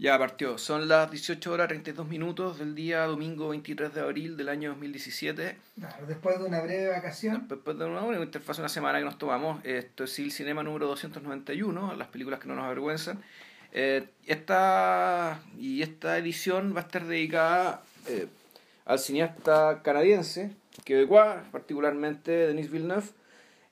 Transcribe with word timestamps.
Ya 0.00 0.18
partió. 0.18 0.56
Son 0.56 0.88
las 0.88 1.10
18 1.10 1.52
horas 1.52 1.68
32 1.68 2.08
minutos 2.08 2.58
del 2.58 2.74
día 2.74 3.04
domingo 3.04 3.50
23 3.50 3.92
de 3.92 4.00
abril 4.00 4.34
del 4.34 4.48
año 4.48 4.70
2017. 4.70 5.58
Claro, 5.78 6.06
después 6.06 6.38
de 6.38 6.46
una 6.46 6.62
breve 6.62 6.88
vacación. 6.88 7.46
Después 7.46 7.78
de 7.78 7.84
una, 7.84 8.00
una 8.00 8.18
interfaz, 8.18 8.58
una 8.60 8.70
semana 8.70 8.98
que 8.98 9.04
nos 9.04 9.18
tomamos, 9.18 9.62
esto 9.62 10.04
es 10.04 10.18
el 10.18 10.32
Cinema 10.32 10.62
número 10.62 10.86
291, 10.86 11.96
las 11.96 12.08
películas 12.08 12.40
que 12.40 12.48
no 12.48 12.54
nos 12.54 12.64
avergüenzan. 12.64 13.22
Eh, 13.72 14.08
esta, 14.24 15.42
y 15.58 15.82
esta 15.82 16.16
edición 16.16 16.74
va 16.74 16.80
a 16.80 16.84
estar 16.84 17.04
dedicada 17.04 17.82
eh, 18.08 18.26
al 18.86 18.98
cineasta 18.98 19.82
canadiense, 19.82 20.50
quebecois, 20.86 21.42
particularmente 21.52 22.30
Denis 22.30 22.70
Villeneuve. 22.70 23.08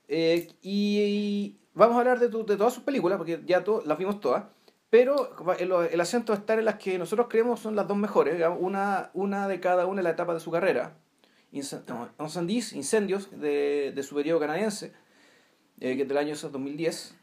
Eh, 0.07 0.47
y, 0.61 1.55
vamos 1.73 1.95
a 1.95 2.01
hablar 2.01 2.19
de, 2.19 2.27
de 2.27 2.55
todas 2.55 2.75
sus 2.75 2.83
películas, 2.83 3.17
porque 3.17 3.41
ya 3.47 3.63
to, 3.63 3.81
las 3.83 3.97
vimos 3.97 4.21
todas. 4.21 4.43
Pero 4.89 5.55
el, 5.59 5.71
el, 5.91 6.01
acento 6.01 6.33
va 6.33 6.37
a 6.37 6.41
estar 6.41 6.57
en 6.57 6.65
las 6.65 6.75
que 6.75 6.97
nosotros 6.97 7.27
creemos 7.29 7.59
son 7.59 7.75
las 7.75 7.87
dos 7.87 7.97
mejores, 7.97 8.33
digamos, 8.33 8.57
una, 8.59 9.11
una 9.13 9.47
de 9.47 9.59
cada 9.59 9.85
una 9.85 9.99
en 10.01 10.05
la 10.05 10.11
etapa 10.11 10.33
de 10.33 10.39
su 10.39 10.49
carrera. 10.49 10.97
Incendies, 11.51 12.73
Incendios, 12.73 13.29
de, 13.39 13.91
de 13.95 14.03
su 14.03 14.15
periodo 14.15 14.39
canadiense, 14.39 14.93
eh, 15.79 15.95
que 15.95 16.03
es 16.03 16.07
del 16.07 16.17
año 16.17 16.35
2010. 16.35 17.15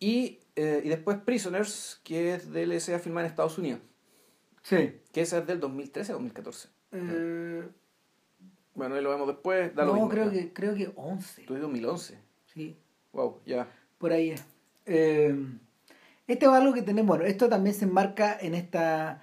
Y, 0.00 0.40
eh, 0.56 0.82
y 0.84 0.88
después 0.88 1.18
Prisoners, 1.18 2.00
que 2.04 2.34
es 2.34 2.50
del 2.50 2.72
S.A. 2.72 2.98
filmado 2.98 3.26
en 3.26 3.30
Estados 3.30 3.58
Unidos. 3.58 3.80
Sí. 4.62 5.00
Que 5.12 5.20
esa 5.20 5.38
es 5.38 5.46
del 5.46 5.60
2013 5.60 6.12
o 6.12 6.14
2014. 6.16 6.68
Eh... 6.92 7.68
Bueno, 8.74 8.94
ahí 8.94 9.02
lo 9.02 9.10
vemos 9.10 9.28
después. 9.28 9.74
Da 9.74 9.84
no, 9.84 9.88
lo 9.88 9.94
mismo, 9.94 10.08
creo, 10.08 10.30
que, 10.30 10.52
creo 10.52 10.74
que 10.74 10.90
11. 10.96 11.42
¿Tú 11.42 11.54
2011? 11.54 12.18
Sí. 12.46 12.76
Wow, 13.12 13.40
ya. 13.44 13.68
Por 13.98 14.12
ahí 14.12 14.30
es. 14.30 14.44
Esto 16.26 16.50
es 16.50 16.60
algo 16.60 16.72
que 16.72 16.82
tenemos, 16.82 17.08
bueno, 17.08 17.24
esto 17.24 17.48
también 17.48 17.74
se 17.74 17.84
enmarca 17.84 18.38
en 18.40 18.54
esta, 18.54 19.22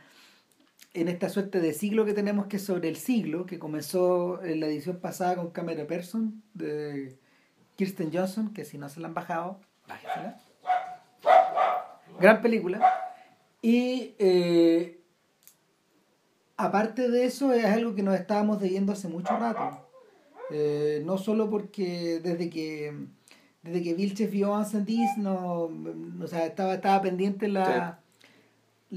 en 0.93 1.07
esta 1.07 1.29
suerte 1.29 1.59
de 1.61 1.73
siglo 1.73 2.05
que 2.05 2.13
tenemos 2.13 2.47
que 2.47 2.57
es 2.57 2.63
sobre 2.63 2.89
el 2.89 2.97
siglo, 2.97 3.45
que 3.45 3.57
comenzó 3.57 4.43
en 4.43 4.59
la 4.59 4.67
edición 4.67 4.99
pasada 4.99 5.35
con 5.37 5.51
Camera 5.51 5.87
Person 5.87 6.43
de 6.53 7.17
Kirsten 7.77 8.11
Johnson, 8.13 8.53
que 8.53 8.65
si 8.65 8.77
no 8.77 8.89
se 8.89 8.99
la 8.99 9.07
han 9.07 9.13
bajado, 9.13 9.61
bájesela. 9.87 10.37
Gran 12.19 12.41
película. 12.41 12.81
Y 13.61 14.15
eh, 14.19 15.01
aparte 16.57 17.09
de 17.09 17.25
eso, 17.25 17.53
es 17.53 17.65
algo 17.65 17.95
que 17.95 18.03
nos 18.03 18.15
estábamos 18.15 18.59
debiendo 18.59 18.91
hace 18.91 19.07
mucho 19.07 19.37
rato. 19.37 19.87
Eh, 20.51 21.01
no 21.05 21.17
solo 21.17 21.49
porque 21.49 22.19
desde 22.21 22.49
que 22.49 23.07
desde 23.61 23.83
que 23.83 23.93
Vilches 23.93 24.31
vio 24.31 24.55
Ansantis 24.55 25.17
no, 25.17 25.69
o 26.21 26.27
sea, 26.27 26.45
estaba, 26.45 26.75
estaba 26.75 27.01
pendiente 27.01 27.47
la, 27.47 27.99
sí. 28.21 28.27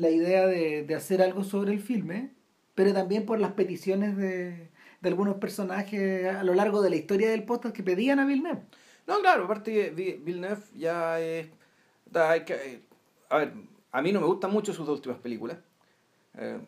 la 0.00 0.10
idea 0.10 0.46
de, 0.46 0.84
de, 0.84 0.94
hacer 0.94 1.22
algo 1.22 1.44
sobre 1.44 1.72
el 1.72 1.80
filme, 1.80 2.30
pero 2.74 2.92
también 2.92 3.26
por 3.26 3.40
las 3.40 3.52
peticiones 3.52 4.16
de, 4.16 4.68
de, 5.00 5.08
algunos 5.08 5.36
personajes 5.36 6.26
a 6.26 6.44
lo 6.44 6.54
largo 6.54 6.80
de 6.80 6.90
la 6.90 6.96
historia 6.96 7.30
del 7.30 7.44
podcast 7.44 7.74
que 7.74 7.82
pedían 7.82 8.20
a 8.20 8.26
Villeneuve. 8.26 8.62
No, 9.06 9.18
claro, 9.20 9.44
aparte 9.44 9.90
Villeneuve 9.90 10.62
ya 10.76 11.20
es... 11.20 11.48
Que, 12.46 12.82
a 13.30 13.38
ver, 13.38 13.52
a 13.90 14.02
mí 14.02 14.12
no 14.12 14.20
me 14.20 14.26
gustan 14.26 14.52
mucho 14.52 14.72
sus 14.72 14.86
dos 14.86 14.96
últimas 14.96 15.18
películas. 15.18 15.58
Eh, 16.36 16.60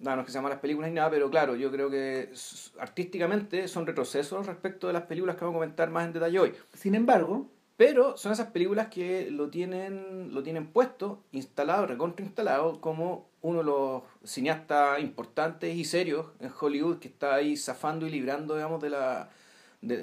no, 0.00 0.16
no 0.16 0.22
es 0.22 0.26
que 0.26 0.32
sean 0.32 0.42
malas 0.42 0.58
películas 0.58 0.90
ni 0.90 0.96
nada, 0.96 1.10
pero 1.10 1.30
claro, 1.30 1.56
yo 1.56 1.70
creo 1.70 1.90
que 1.90 2.32
artísticamente 2.78 3.68
son 3.68 3.86
retrocesos 3.86 4.46
respecto 4.46 4.86
de 4.86 4.94
las 4.94 5.02
películas 5.02 5.36
que 5.36 5.44
vamos 5.44 5.56
a 5.56 5.60
comentar 5.60 5.90
más 5.90 6.06
en 6.06 6.12
detalle 6.12 6.38
hoy. 6.38 6.54
Sin 6.74 6.94
embargo, 6.94 7.48
pero 7.76 8.16
son 8.16 8.32
esas 8.32 8.48
películas 8.48 8.88
que 8.88 9.30
lo 9.30 9.48
tienen, 9.48 10.34
lo 10.34 10.42
tienen 10.42 10.66
puesto, 10.66 11.22
instalado, 11.32 11.86
recontrainstalado, 11.86 12.80
como 12.80 13.30
uno 13.42 13.58
de 13.60 13.64
los 13.64 14.02
cineastas 14.24 15.00
importantes 15.00 15.74
y 15.74 15.84
serios 15.84 16.26
en 16.40 16.50
Hollywood 16.58 16.98
que 16.98 17.08
está 17.08 17.34
ahí 17.36 17.56
zafando 17.56 18.06
y 18.06 18.10
librando, 18.10 18.54
digamos, 18.54 18.82
de 18.82 18.90
la, 18.90 19.30
de, 19.80 19.96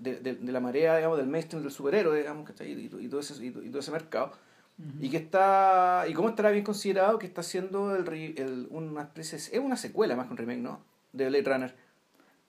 de, 0.00 0.20
de, 0.20 0.34
de 0.34 0.52
la 0.52 0.60
marea, 0.60 0.96
digamos, 0.96 1.16
del 1.18 1.26
mainstream 1.26 1.62
del 1.62 1.72
superhéroe, 1.72 2.18
digamos, 2.18 2.44
que 2.44 2.52
está 2.52 2.64
ahí, 2.64 2.72
y, 2.72 3.04
y, 3.04 3.08
todo 3.08 3.20
ese, 3.20 3.44
y, 3.44 3.50
todo 3.50 3.78
ese 3.78 3.90
mercado. 3.90 4.32
Uh 4.76 4.82
-huh. 4.82 5.04
Y 5.04 5.10
que 5.10 5.18
está, 5.18 6.04
y 6.08 6.14
cómo 6.14 6.28
estará 6.28 6.50
bien 6.50 6.64
considerado 6.64 7.18
que 7.18 7.26
está 7.26 7.42
haciendo 7.42 7.94
el, 7.94 8.08
el, 8.08 8.66
una 8.70 9.02
especie, 9.02 9.36
es 9.36 9.58
una 9.58 9.76
secuela 9.76 10.16
más 10.16 10.26
que 10.26 10.32
un 10.32 10.36
remake, 10.38 10.60
¿no? 10.60 10.80
De 11.12 11.28
Blade 11.28 11.44
Runner. 11.44 11.74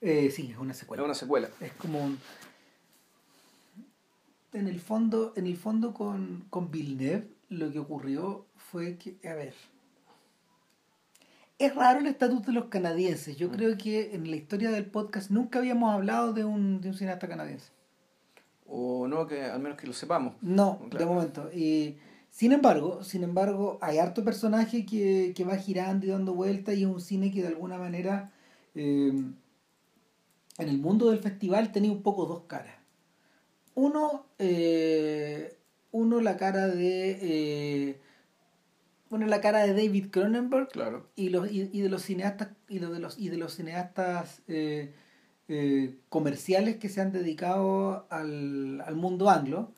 Eh, 0.00 0.30
sí, 0.30 0.50
es 0.50 0.58
una 0.58 0.74
secuela. 0.74 1.02
Es 1.02 1.04
una 1.04 1.14
secuela. 1.14 1.48
Es 1.60 1.72
como 1.72 2.04
un, 2.04 2.18
en 4.56 4.68
el 4.68 4.80
fondo, 4.80 5.32
en 5.36 5.46
el 5.46 5.56
fondo 5.56 5.92
con, 5.94 6.46
con 6.50 6.70
Villeneuve 6.70 7.28
lo 7.48 7.70
que 7.72 7.78
ocurrió 7.78 8.46
fue 8.56 8.96
que, 8.96 9.16
a 9.28 9.34
ver, 9.34 9.54
es 11.58 11.74
raro 11.74 12.00
el 12.00 12.06
estatus 12.06 12.44
de 12.44 12.52
los 12.52 12.66
canadienses. 12.66 13.36
Yo 13.36 13.48
mm. 13.48 13.52
creo 13.52 13.78
que 13.78 14.14
en 14.14 14.28
la 14.30 14.36
historia 14.36 14.70
del 14.70 14.86
podcast 14.86 15.30
nunca 15.30 15.58
habíamos 15.58 15.94
hablado 15.94 16.32
de 16.32 16.44
un, 16.44 16.80
de 16.80 16.88
un 16.88 16.94
cineasta 16.94 17.28
canadiense. 17.28 17.70
O 18.66 19.06
no, 19.06 19.26
que 19.26 19.44
al 19.44 19.60
menos 19.60 19.78
que 19.78 19.86
lo 19.86 19.92
sepamos. 19.92 20.34
No, 20.40 20.78
claro. 20.90 20.98
de 20.98 21.06
momento. 21.06 21.50
Y 21.54 21.96
sin 22.36 22.52
embargo, 22.52 23.02
sin 23.02 23.24
embargo, 23.24 23.78
hay 23.80 23.96
harto 23.96 24.22
personaje 24.22 24.84
que, 24.84 25.32
que 25.34 25.44
va 25.44 25.56
girando 25.56 26.04
y 26.04 26.10
dando 26.10 26.34
vueltas 26.34 26.76
y 26.76 26.82
es 26.82 26.86
un 26.86 27.00
cine 27.00 27.32
que 27.32 27.40
de 27.40 27.48
alguna 27.48 27.78
manera 27.78 28.30
eh, 28.74 29.08
en 29.08 30.68
el 30.68 30.76
mundo 30.76 31.08
del 31.08 31.20
festival 31.20 31.72
tenía 31.72 31.90
un 31.90 32.02
poco 32.02 32.26
dos 32.26 32.42
caras. 32.42 32.76
Uno, 33.74 34.26
eh, 34.38 35.56
uno 35.92 36.20
la 36.20 36.36
cara 36.36 36.68
de 36.68 37.18
eh, 37.22 38.00
bueno 39.08 39.26
la 39.28 39.40
cara 39.40 39.60
de 39.60 39.72
David 39.72 40.10
Cronenberg 40.10 40.68
claro. 40.68 41.08
y 41.16 41.30
los 41.30 41.50
y, 41.50 41.70
y, 41.72 41.80
de 41.80 41.88
los 41.88 42.02
cineastas 42.02 42.50
y 42.68 42.80
de 42.80 43.00
los 43.00 43.18
y 43.18 43.30
de 43.30 43.38
los 43.38 43.54
cineastas 43.54 44.42
eh, 44.46 44.92
comerciales 46.10 46.76
que 46.76 46.90
se 46.90 47.00
han 47.00 47.12
dedicado 47.12 48.06
al, 48.10 48.82
al 48.82 48.94
mundo 48.94 49.30
anglo 49.30 49.72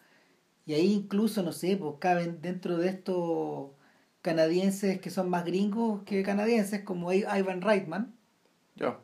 y 0.68 0.74
ahí 0.74 0.92
incluso 0.92 1.42
no 1.42 1.50
sé 1.50 1.76
pues 1.76 1.94
caben 1.98 2.40
dentro 2.40 2.76
de 2.76 2.90
estos 2.90 3.70
canadienses 4.22 5.00
que 5.00 5.10
son 5.10 5.28
más 5.28 5.44
gringos 5.44 6.02
que 6.04 6.22
canadienses 6.22 6.82
como 6.82 7.12
Ivan 7.12 7.62
Reitman 7.62 8.14
yeah. 8.76 8.96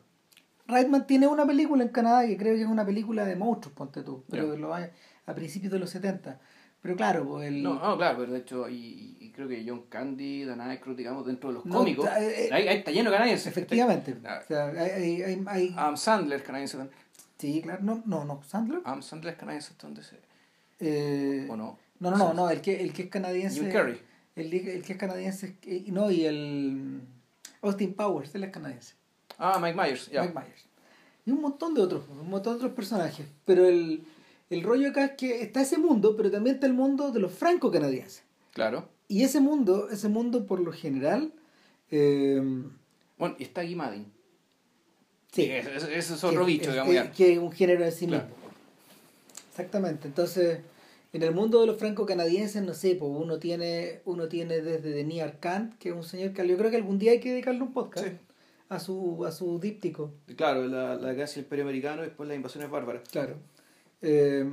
Reitman 0.67 1.05
tiene 1.05 1.27
una 1.27 1.45
película 1.45 1.83
en 1.83 1.89
Canadá 1.89 2.25
que 2.25 2.37
creo 2.37 2.55
que 2.55 2.61
es 2.61 2.67
una 2.67 2.85
película 2.85 3.25
de 3.25 3.35
monstruos, 3.35 3.75
ponte 3.75 4.01
tú, 4.01 4.23
pero 4.29 4.55
yeah. 4.55 4.59
lo, 4.59 4.73
a 4.73 5.35
principios 5.35 5.71
de 5.71 5.79
los 5.79 5.89
70. 5.91 6.39
Pero 6.81 6.95
claro, 6.95 7.27
pues 7.27 7.47
el... 7.47 7.63
No, 7.63 7.75
no 7.75 7.97
claro, 7.97 8.19
pero 8.19 8.31
de 8.31 8.39
hecho, 8.39 8.69
y, 8.69 9.17
y 9.19 9.31
creo 9.31 9.47
que 9.47 9.63
John 9.67 9.85
Candy, 9.89 10.45
Dan 10.45 10.61
Aykroyd, 10.61 10.95
digamos, 10.95 11.25
dentro 11.25 11.49
de 11.49 11.55
los 11.55 11.65
no, 11.65 11.77
cómicos, 11.77 12.05
eh, 12.05 12.49
ahí, 12.51 12.67
ahí, 12.67 12.77
está 12.77 12.91
lleno 12.91 13.09
de 13.09 13.15
canadienses. 13.15 13.47
Efectivamente. 13.47 14.15
Ah, 14.23 14.39
o 14.43 14.47
sea, 14.47 14.67
hay, 14.67 15.21
hay, 15.23 15.43
hay... 15.47 15.73
Adam 15.75 15.97
Sandler 15.97 16.39
es 16.39 16.45
canadiense 16.45 16.77
también. 16.77 16.95
Sí, 17.39 17.61
claro, 17.61 17.81
no, 17.83 18.03
no, 18.05 18.23
no, 18.23 18.43
Sandler. 18.43 18.81
Adam 18.85 19.01
Sandler 19.01 19.33
es 19.33 19.39
canadiense, 19.39 19.73
se... 20.01 20.19
Eh, 20.79 21.34
¿O 21.34 21.34
no? 21.99 22.11
No, 22.11 22.17
no, 22.17 22.33
no, 22.33 22.49
el 22.49 22.61
que, 22.61 22.81
el 22.81 22.93
que 22.93 23.03
es 23.03 23.09
canadiense... 23.09 23.59
Jim 23.59 23.71
Carrey. 23.71 23.99
El, 24.35 24.53
el 24.53 24.83
que 24.83 24.93
es 24.93 24.99
canadiense, 24.99 25.55
no, 25.87 26.11
y 26.11 26.25
el... 26.25 27.01
Austin 27.61 27.93
Powers, 27.93 28.35
él 28.35 28.43
es 28.43 28.51
canadiense. 28.51 28.93
Ah, 29.37 29.59
Mike 29.61 29.75
Myers, 29.75 30.05
ya. 30.07 30.11
Yeah. 30.11 30.23
Mike 30.23 30.39
Myers. 30.39 30.65
Y 31.25 31.31
un 31.31 31.41
montón 31.41 31.73
de 31.73 31.81
otros, 31.81 32.03
un 32.09 32.29
montón 32.29 32.53
de 32.53 32.57
otros 32.57 32.73
personajes. 32.73 33.25
Pero 33.45 33.65
el, 33.65 34.03
el 34.49 34.61
rollo 34.61 34.89
acá 34.89 35.05
es 35.05 35.11
que 35.11 35.41
está 35.41 35.61
ese 35.61 35.77
mundo, 35.77 36.15
pero 36.15 36.29
también 36.29 36.55
está 36.55 36.67
el 36.67 36.73
mundo 36.73 37.11
de 37.11 37.19
los 37.19 37.31
franco-canadienses. 37.31 38.23
Claro. 38.53 38.87
Y 39.07 39.23
ese 39.23 39.39
mundo, 39.39 39.89
ese 39.89 40.09
mundo 40.09 40.45
por 40.45 40.59
lo 40.59 40.71
general... 40.71 41.31
Eh, 41.91 42.41
bueno, 43.17 43.35
y 43.39 43.43
está 43.43 43.63
Guy 43.63 43.75
Madden. 43.75 44.05
Sí. 45.31 45.43
Ese 45.43 45.75
es, 45.75 46.11
es 46.11 46.23
otro 46.23 46.41
que, 46.41 46.51
bicho, 46.51 46.69
es, 46.69 46.71
digamos. 46.71 46.93
Que, 46.93 47.11
que 47.11 47.33
es 47.33 47.39
un 47.39 47.51
género 47.51 47.85
en 47.85 47.91
sí 47.91 48.07
claro. 48.07 48.25
mismo. 48.25 48.37
Exactamente. 49.49 50.07
Entonces, 50.07 50.59
en 51.15 51.23
el 51.23 51.33
mundo 51.33 51.61
de 51.61 51.67
los 51.67 51.77
franco-canadienses, 51.77 52.63
no 52.63 52.73
sé, 52.73 52.95
pues 52.95 53.11
uno 53.13 53.39
tiene, 53.39 54.01
uno 54.05 54.27
tiene 54.27 54.61
desde 54.61 54.91
Denis 54.91 55.21
Arcand, 55.21 55.77
que 55.77 55.89
es 55.89 55.95
un 55.95 56.03
señor 56.03 56.33
que 56.33 56.47
yo 56.47 56.57
creo 56.57 56.69
que 56.69 56.77
algún 56.77 56.99
día 56.99 57.11
hay 57.11 57.19
que 57.19 57.31
dedicarle 57.31 57.61
un 57.61 57.73
podcast. 57.73 58.07
Sí 58.07 58.17
a 58.69 58.79
su, 58.79 59.25
a 59.25 59.31
su 59.31 59.59
díptico. 59.59 60.13
Claro, 60.35 60.67
la, 60.67 60.95
la 60.95 61.13
guerra 61.13 61.29
del 61.29 61.43
Imperio 61.43 61.65
Americano 61.65 62.01
y 62.03 62.05
después 62.07 62.27
las 62.27 62.35
invasiones 62.35 62.69
bárbaras. 62.69 63.07
Claro. 63.09 63.37
Eh, 64.01 64.49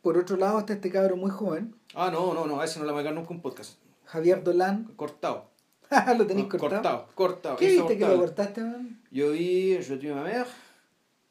por 0.00 0.18
otro 0.18 0.36
lado 0.36 0.60
está 0.60 0.74
este 0.74 0.90
cabro 0.90 1.16
muy 1.16 1.30
joven. 1.30 1.74
Ah, 1.94 2.10
no, 2.12 2.34
no, 2.34 2.46
no, 2.46 2.60
a 2.60 2.64
ese 2.64 2.78
no 2.80 2.86
le 2.86 2.92
voy 2.92 3.06
a 3.06 3.12
nunca 3.12 3.30
un 3.30 3.40
podcast. 3.40 3.78
Javier 4.06 4.42
Dolan. 4.42 4.84
Cortado. 4.96 5.50
¿Lo 6.16 6.26
tenéis 6.26 6.46
no, 6.46 6.58
cortado? 6.58 6.70
Cortado, 6.70 7.08
cortado. 7.14 7.56
¿Qué 7.56 7.68
viste 7.68 7.98
que 7.98 8.06
lo 8.06 8.16
cortaste, 8.16 8.62
man? 8.62 9.02
Yo 9.10 9.32
vi 9.32 9.78
Je 9.82 9.96
tue 9.96 10.12
ma 10.12 10.24
mère, 10.24 10.48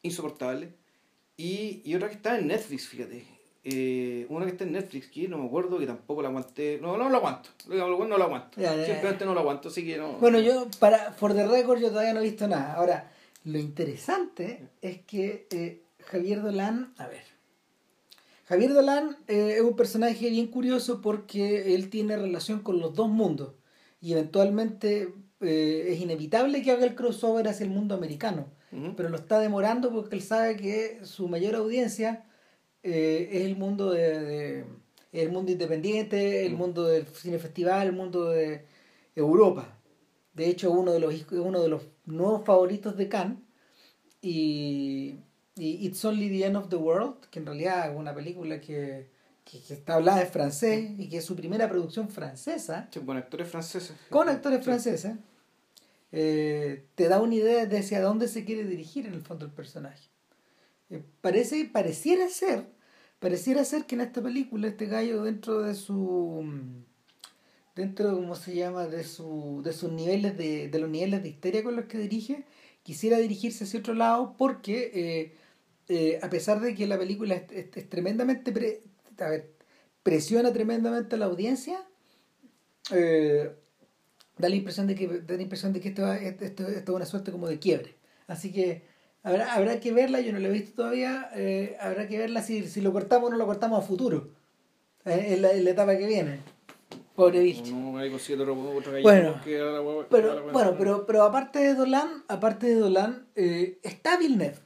insoportable. 0.04 0.74
Y, 1.38 1.82
y 1.84 1.96
otra 1.96 2.10
que 2.10 2.16
está 2.16 2.38
en 2.38 2.48
Netflix, 2.48 2.88
fíjate. 2.88 3.26
Eh, 3.64 4.26
una 4.30 4.46
que 4.46 4.52
está 4.54 4.64
en 4.64 4.72
Netflix, 4.72 5.08
que 5.08 5.28
no 5.28 5.38
me 5.38 5.46
acuerdo, 5.46 5.78
que 5.78 5.86
tampoco 5.86 6.22
la 6.22 6.30
aguanté. 6.30 6.80
No, 6.82 6.98
no 6.98 7.10
lo 7.10 7.18
aguanto. 7.18 7.50
No, 7.68 7.88
lo 7.88 8.24
aguanto. 8.24 8.60
Ya, 8.60 8.76
ya, 8.76 8.86
Simplemente 8.86 9.26
no 9.26 9.34
lo 9.34 9.42
aguanto, 9.42 9.70
así 9.70 9.86
que 9.86 9.98
no. 9.98 10.14
Bueno, 10.14 10.40
yo, 10.40 10.68
para 10.80 11.14
For 11.14 11.34
the 11.34 11.48
Record, 11.48 11.80
yo 11.80 11.90
todavía 11.90 12.14
no 12.14 12.22
he 12.22 12.24
visto 12.24 12.48
nada. 12.48 12.74
Ahora, 12.74 13.12
lo 13.44 13.60
interesante 13.60 14.70
es 14.82 15.02
que 15.02 15.48
eh, 15.52 15.84
Javier 16.00 16.42
Dolan, 16.42 16.94
a 16.98 17.08
ver. 17.08 17.24
Javier 18.46 18.74
Dolan 18.74 19.18
eh, 19.28 19.56
es 19.58 19.62
un 19.62 19.76
personaje 19.76 20.30
bien 20.30 20.48
curioso 20.48 21.02
porque 21.02 21.76
él 21.76 21.90
tiene 21.90 22.18
relación 22.18 22.60
con 22.62 22.80
los 22.80 22.94
dos 22.96 23.10
mundos. 23.10 23.54
y 24.02 24.14
eventualmente 24.14 25.14
eh, 25.40 25.86
es 25.90 26.02
inevitable 26.02 26.62
que 26.62 26.72
haga 26.72 26.86
el 26.86 26.96
crossover 26.96 27.48
hacia 27.48 27.64
el 27.64 27.70
mundo 27.70 27.96
americano, 27.96 28.48
pero 28.96 29.10
lo 29.10 29.18
está 29.18 29.40
demorando 29.40 29.92
porque 29.92 30.16
él 30.16 30.22
sabe 30.22 30.56
que 30.56 31.00
su 31.04 31.28
mayor 31.28 31.56
audiencia 31.56 32.24
eh, 32.84 33.30
es 33.32 33.42
el 33.46 33.56
mundo 33.58 33.92
de, 33.92 34.20
de- 34.20 34.66
el 35.14 35.30
mundo 35.32 35.52
independiente, 35.52 36.46
el 36.46 36.54
Mm. 36.54 36.58
mundo 36.58 36.86
del 36.88 37.06
cine 37.08 37.38
festival, 37.40 37.88
el 37.88 37.94
mundo 37.94 38.30
de 38.30 38.66
Europa. 39.16 39.78
De 40.34 40.48
hecho, 40.48 40.72
uno 40.72 40.94
de 40.94 41.00
los 41.02 41.14
uno 41.32 41.62
de 41.62 41.68
los 41.70 41.82
nuevos 42.06 42.46
favoritos 42.46 42.96
de 42.96 43.10
Cannes 43.10 43.38
y, 44.22 45.16
y 45.56 45.86
It's 45.88 46.04
Only 46.06 46.30
the 46.30 46.46
End 46.46 46.56
of 46.56 46.70
the 46.70 46.76
World, 46.78 47.16
que 47.30 47.40
en 47.40 47.46
realidad 47.46 47.92
es 47.92 47.98
una 47.98 48.14
película 48.16 48.62
que, 48.62 49.10
que, 49.44 49.60
que 49.62 49.74
está 49.74 49.96
hablada 49.96 50.22
en 50.22 50.28
francés 50.28 50.92
y 50.98 51.10
que 51.10 51.18
es 51.18 51.26
su 51.26 51.36
primera 51.36 51.68
producción 51.70 52.10
francesa 52.10 52.88
Sí, 52.92 53.00
con 53.02 53.18
actores 53.18 53.50
franceses. 53.50 53.94
con 54.10 54.30
actores 54.30 54.60
Sí. 54.60 54.64
franceses, 54.66 55.14
eh, 56.14 56.86
te 56.96 57.08
da 57.08 57.22
una 57.22 57.36
idea 57.36 57.66
de 57.66 57.78
hacia 57.80 58.02
dónde 58.02 58.28
se 58.28 58.46
quiere 58.46 58.64
dirigir 58.66 59.06
en 59.08 59.14
el 59.14 59.22
fondo 59.22 59.46
el 59.46 59.52
personaje. 59.52 60.10
Eh, 60.92 61.04
parece, 61.22 61.66
pareciera 61.66 62.28
ser, 62.30 62.66
pareciera 63.20 63.66
ser 63.66 63.86
que 63.88 63.96
en 63.96 64.02
esta 64.02 64.22
película 64.22 64.68
este 64.68 64.86
gallo 64.88 65.24
dentro 65.24 65.62
de 65.64 65.74
su 65.76 66.44
dentro 67.76 68.16
de 68.16 68.36
se 68.36 68.56
llama 68.56 68.88
de 68.88 69.04
su 69.04 69.62
de 69.64 69.74
sus 69.74 69.92
niveles 69.92 70.38
de, 70.38 70.68
de 70.70 70.80
los 70.80 70.90
niveles 70.90 71.24
de 71.24 71.30
histeria 71.30 71.64
con 71.64 71.76
los 71.76 71.86
que 71.86 71.98
dirige 71.98 72.46
quisiera 72.84 73.18
dirigirse 73.18 73.64
hacia 73.64 73.80
otro 73.80 73.94
lado 73.94 74.36
porque 74.38 74.92
eh, 74.94 75.34
eh, 75.90 76.20
a 76.22 76.30
pesar 76.30 76.60
de 76.62 76.76
que 76.76 76.88
la 76.88 76.98
película 77.00 77.36
es, 77.36 77.72
es- 77.76 77.90
tremendamente 77.90 78.52
pre- 78.52 78.82
a 79.20 79.30
ver, 79.30 79.52
presiona 80.04 80.52
tremendamente 80.54 81.16
a 81.16 81.20
la 81.20 81.26
audiencia 81.26 81.80
da 84.38 84.50
la 84.50 84.56
impresión 84.56 84.88
de 84.88 84.96
que 84.96 85.08
da 85.08 85.36
la 85.36 85.42
impresión 85.42 85.74
de 85.74 85.80
que 85.82 85.90
esto, 85.90 86.12
esto- 86.14 86.68
esto 86.68 86.92
es 86.92 86.96
una 86.96 87.06
suerte 87.06 87.32
como 87.32 87.48
de 87.48 87.60
quiebre. 87.60 87.96
Así 88.28 88.52
que 88.52 88.84
habrá, 89.24 89.54
habrá 89.54 89.80
que 89.80 89.92
verla 89.92 90.22
yo 90.22 90.32
no 90.34 90.40
la 90.40 90.48
he 90.48 90.52
visto 90.52 90.74
todavía 90.74 91.30
eh, 91.36 91.78
habrá 91.80 92.08
que 92.08 92.18
verla 92.18 92.42
si, 92.42 92.68
si 92.68 92.82
lo 92.82 92.92
cortamos 92.92 93.28
o 93.28 93.32
no 93.32 93.38
lo 93.38 93.46
cortamos 93.46 93.84
a 93.84 93.88
futuro. 93.88 94.30
Eh, 95.06 95.34
en, 95.34 95.42
la, 95.42 95.52
en 95.52 95.64
la 95.64 95.70
etapa 95.72 95.98
que 95.98 96.06
viene. 96.06 96.40
Pobre 97.16 97.40
bicho. 97.42 97.74
No, 97.76 97.98
hay 97.98 98.10
Bueno, 99.04 99.42
pero 100.10 100.44
bueno 100.52 100.76
pero 100.78 101.06
pero 101.06 101.24
aparte 101.24 101.60
de 101.60 101.74
Dolan 101.76 102.24
aparte 102.28 102.68
de 102.68 102.76
Dolan 102.76 103.26
eh, 103.36 103.80
está 103.84 104.18
Villeneuve. 104.18 104.58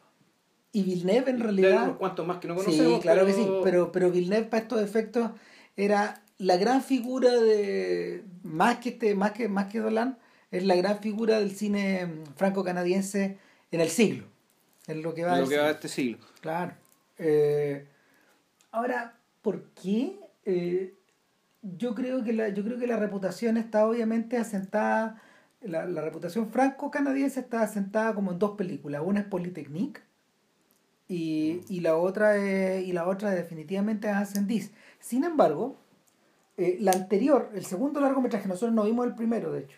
Y 0.72 0.84
Villeneuve 0.84 1.30
en 1.32 1.38
Hay 1.38 1.42
realidad 1.42 1.84
unos 1.84 1.98
cuantos 1.98 2.28
más 2.28 2.40
que 2.40 2.48
no 2.50 2.60
Sí, 2.60 2.66
conocemos. 2.66 3.02
claro 3.02 3.22
pero... 3.26 3.36
que 3.38 3.42
sí, 3.44 3.50
pero, 3.64 3.92
pero 3.92 4.12
Villeneuve 4.12 4.48
para 4.48 4.64
estos 4.64 4.82
efectos 4.82 5.32
era 5.78 6.22
la 6.38 6.58
gran 6.58 6.84
figura 6.84 7.32
de, 7.32 8.24
más 8.44 8.78
que, 8.80 8.90
este, 8.90 9.16
más 9.16 9.32
que, 9.32 9.48
más 9.48 9.68
que 9.68 9.80
Dolan, 9.80 10.18
es 10.52 10.66
la 10.66 10.76
gran 10.76 11.00
figura 11.00 11.40
del 11.40 11.52
cine 11.56 12.10
franco-canadiense 12.36 13.38
en 13.72 13.82
el 13.82 13.90
siglo, 13.90 14.26
en 14.88 15.02
lo 15.02 15.14
que 15.14 15.24
va, 15.24 15.40
lo 15.40 15.42
del 15.42 15.50
que 15.50 15.58
va 15.58 15.74
de 15.74 15.74
siglo. 15.74 15.76
este 15.76 15.88
siglo. 15.88 16.18
Claro. 16.42 16.74
Eh, 17.18 17.88
ahora, 18.72 19.18
¿por 19.42 19.70
qué? 19.72 20.20
Eh, 20.46 20.94
yo 21.62 21.96
creo 21.96 22.24
que 22.24 22.34
la, 22.34 22.50
yo 22.50 22.64
creo 22.64 22.78
que 22.78 22.88
la 22.88 22.98
reputación 22.98 23.58
está 23.58 23.88
obviamente 23.88 24.38
asentada, 24.38 25.22
la, 25.62 25.86
la 25.86 26.02
reputación 26.02 26.50
franco-canadiense 26.52 27.40
está 27.40 27.62
asentada 27.62 28.14
como 28.14 28.32
en 28.32 28.40
dos 28.40 28.52
películas. 28.58 29.02
Una 29.04 29.22
es 29.22 29.26
Polytechnique 29.26 30.02
y, 31.08 31.62
y 31.70 31.80
la 31.82 31.96
otra 31.98 32.38
es, 32.38 32.86
y 32.86 32.92
la 32.94 33.08
otra 33.08 33.32
definitivamente 33.32 34.10
es 34.10 34.16
Ascendis. 34.16 34.72
Sin 35.00 35.24
embargo, 35.24 35.78
eh, 36.58 36.78
la 36.80 36.92
anterior, 36.92 37.52
el 37.54 37.66
segundo 37.66 38.00
largometraje, 38.00 38.48
nosotros 38.48 38.74
no 38.74 38.86
vimos 38.86 39.06
el 39.06 39.16
primero, 39.16 39.52
de 39.52 39.62
hecho, 39.62 39.78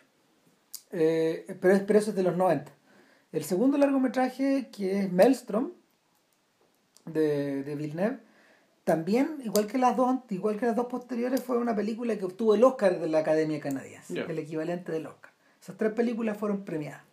eh, 0.91 1.57
pero, 1.59 1.85
pero 1.85 1.99
eso 1.99 2.11
es 2.11 2.15
de 2.15 2.23
los 2.23 2.37
90. 2.37 2.71
El 3.31 3.43
segundo 3.43 3.77
largometraje, 3.77 4.69
que 4.71 4.99
es 4.99 5.11
Maelstrom, 5.11 5.71
de, 7.05 7.63
de 7.63 7.75
Villeneuve, 7.75 8.19
también, 8.83 9.41
igual 9.43 9.67
que 9.67 9.77
las 9.77 9.97
dos, 9.97 10.19
igual 10.29 10.57
que 10.57 10.65
las 10.65 10.75
dos 10.75 10.87
posteriores, 10.87 11.43
fue 11.43 11.57
una 11.57 11.75
película 11.75 12.17
que 12.17 12.23
obtuvo 12.23 12.55
el 12.55 12.63
Oscar 12.63 12.99
de 12.99 13.09
la 13.09 13.19
Academia 13.19 13.59
Canadiense, 13.59 14.17
el 14.17 14.39
equivalente 14.39 14.93
del 14.93 15.07
Oscar. 15.07 15.31
Esas 15.61 15.75
tres 15.75 15.91
películas 15.91 16.37
fueron 16.37 16.63
premiadas. 16.63 17.03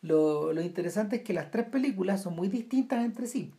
Lo, 0.00 0.52
lo 0.54 0.62
interesante 0.62 1.16
es 1.16 1.22
que 1.22 1.34
las 1.34 1.50
tres 1.50 1.66
películas 1.66 2.22
son 2.22 2.34
muy 2.34 2.48
distintas 2.48 3.04
entre 3.04 3.26
sí. 3.26 3.52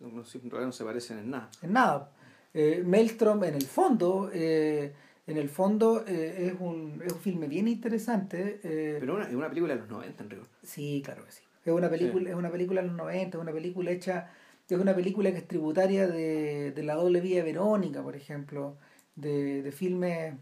No, 0.00 0.24
sí, 0.24 0.40
en 0.42 0.50
realidad 0.50 0.68
no 0.68 0.72
se 0.72 0.84
parecen 0.84 1.18
en 1.18 1.30
nada. 1.30 1.50
En 1.60 1.72
nada. 1.74 2.10
Eh, 2.54 2.82
Maelstrom, 2.86 3.44
en 3.44 3.54
el 3.54 3.66
fondo, 3.66 4.30
eh, 4.32 4.94
en 5.28 5.36
el 5.36 5.48
fondo 5.48 6.04
eh, 6.06 6.50
es, 6.52 6.60
un, 6.60 7.00
es 7.06 7.12
un 7.12 7.20
filme 7.20 7.46
bien 7.46 7.68
interesante. 7.68 8.60
eh, 8.64 8.96
Pero 8.98 9.14
una- 9.16 9.28
es 9.28 9.34
una 9.34 9.48
película 9.48 9.74
de 9.74 9.80
los 9.80 9.88
90 9.88 10.24
en 10.24 10.30
rigor. 10.30 10.46
Sí, 10.62 11.02
claro 11.04 11.24
que 11.24 11.32
sí. 11.32 11.42
Es 11.64 11.72
una 11.72 11.88
película, 11.90 12.30
es 12.30 12.34
una 12.36 12.50
película 12.50 12.80
de 12.80 12.88
los 12.88 12.96
90, 12.96 13.36
es 13.38 13.42
una 13.42 13.52
película 13.52 13.90
hecha, 13.90 14.30
es 14.68 14.78
una 14.78 14.94
película 14.94 15.30
que 15.30 15.38
es 15.38 15.46
tributaria 15.46 16.06
de, 16.06 16.72
de 16.72 16.82
la 16.82 16.94
doble 16.94 17.20
vía 17.20 17.36
de 17.36 17.52
Verónica, 17.52 18.02
por 18.02 18.16
ejemplo, 18.16 18.76
de, 19.16 19.62
de 19.62 19.70
filmes 19.72 20.34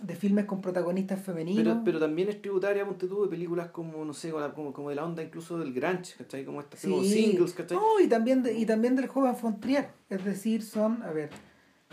de 0.00 0.14
filmes 0.14 0.44
con 0.44 0.60
protagonistas 0.60 1.20
femeninos. 1.20 1.64
Pero, 1.64 1.80
pero 1.84 1.98
también 1.98 2.28
es 2.28 2.40
tributaria, 2.40 2.86
ponte 2.86 3.08
tú, 3.08 3.24
de 3.24 3.28
películas 3.28 3.70
como, 3.70 4.04
no 4.04 4.14
sé, 4.14 4.30
como, 4.54 4.72
como 4.72 4.90
de 4.90 4.94
la 4.94 5.04
onda 5.04 5.24
incluso 5.24 5.58
del 5.58 5.74
grunge, 5.74 6.14
¿cachai? 6.16 6.44
Como 6.44 6.60
estas 6.60 6.80
como 6.82 7.02
Sí. 7.02 7.10
singles, 7.12 7.52
¿cachai? 7.52 7.76
No, 7.76 7.98
y 7.98 8.06
también, 8.06 8.44
de- 8.44 8.56
y 8.56 8.64
también 8.64 8.94
del 8.94 9.08
joven 9.08 9.34
Fontrier. 9.34 9.88
Es 10.08 10.24
decir, 10.24 10.62
son, 10.62 11.02
a 11.02 11.10
ver, 11.10 11.30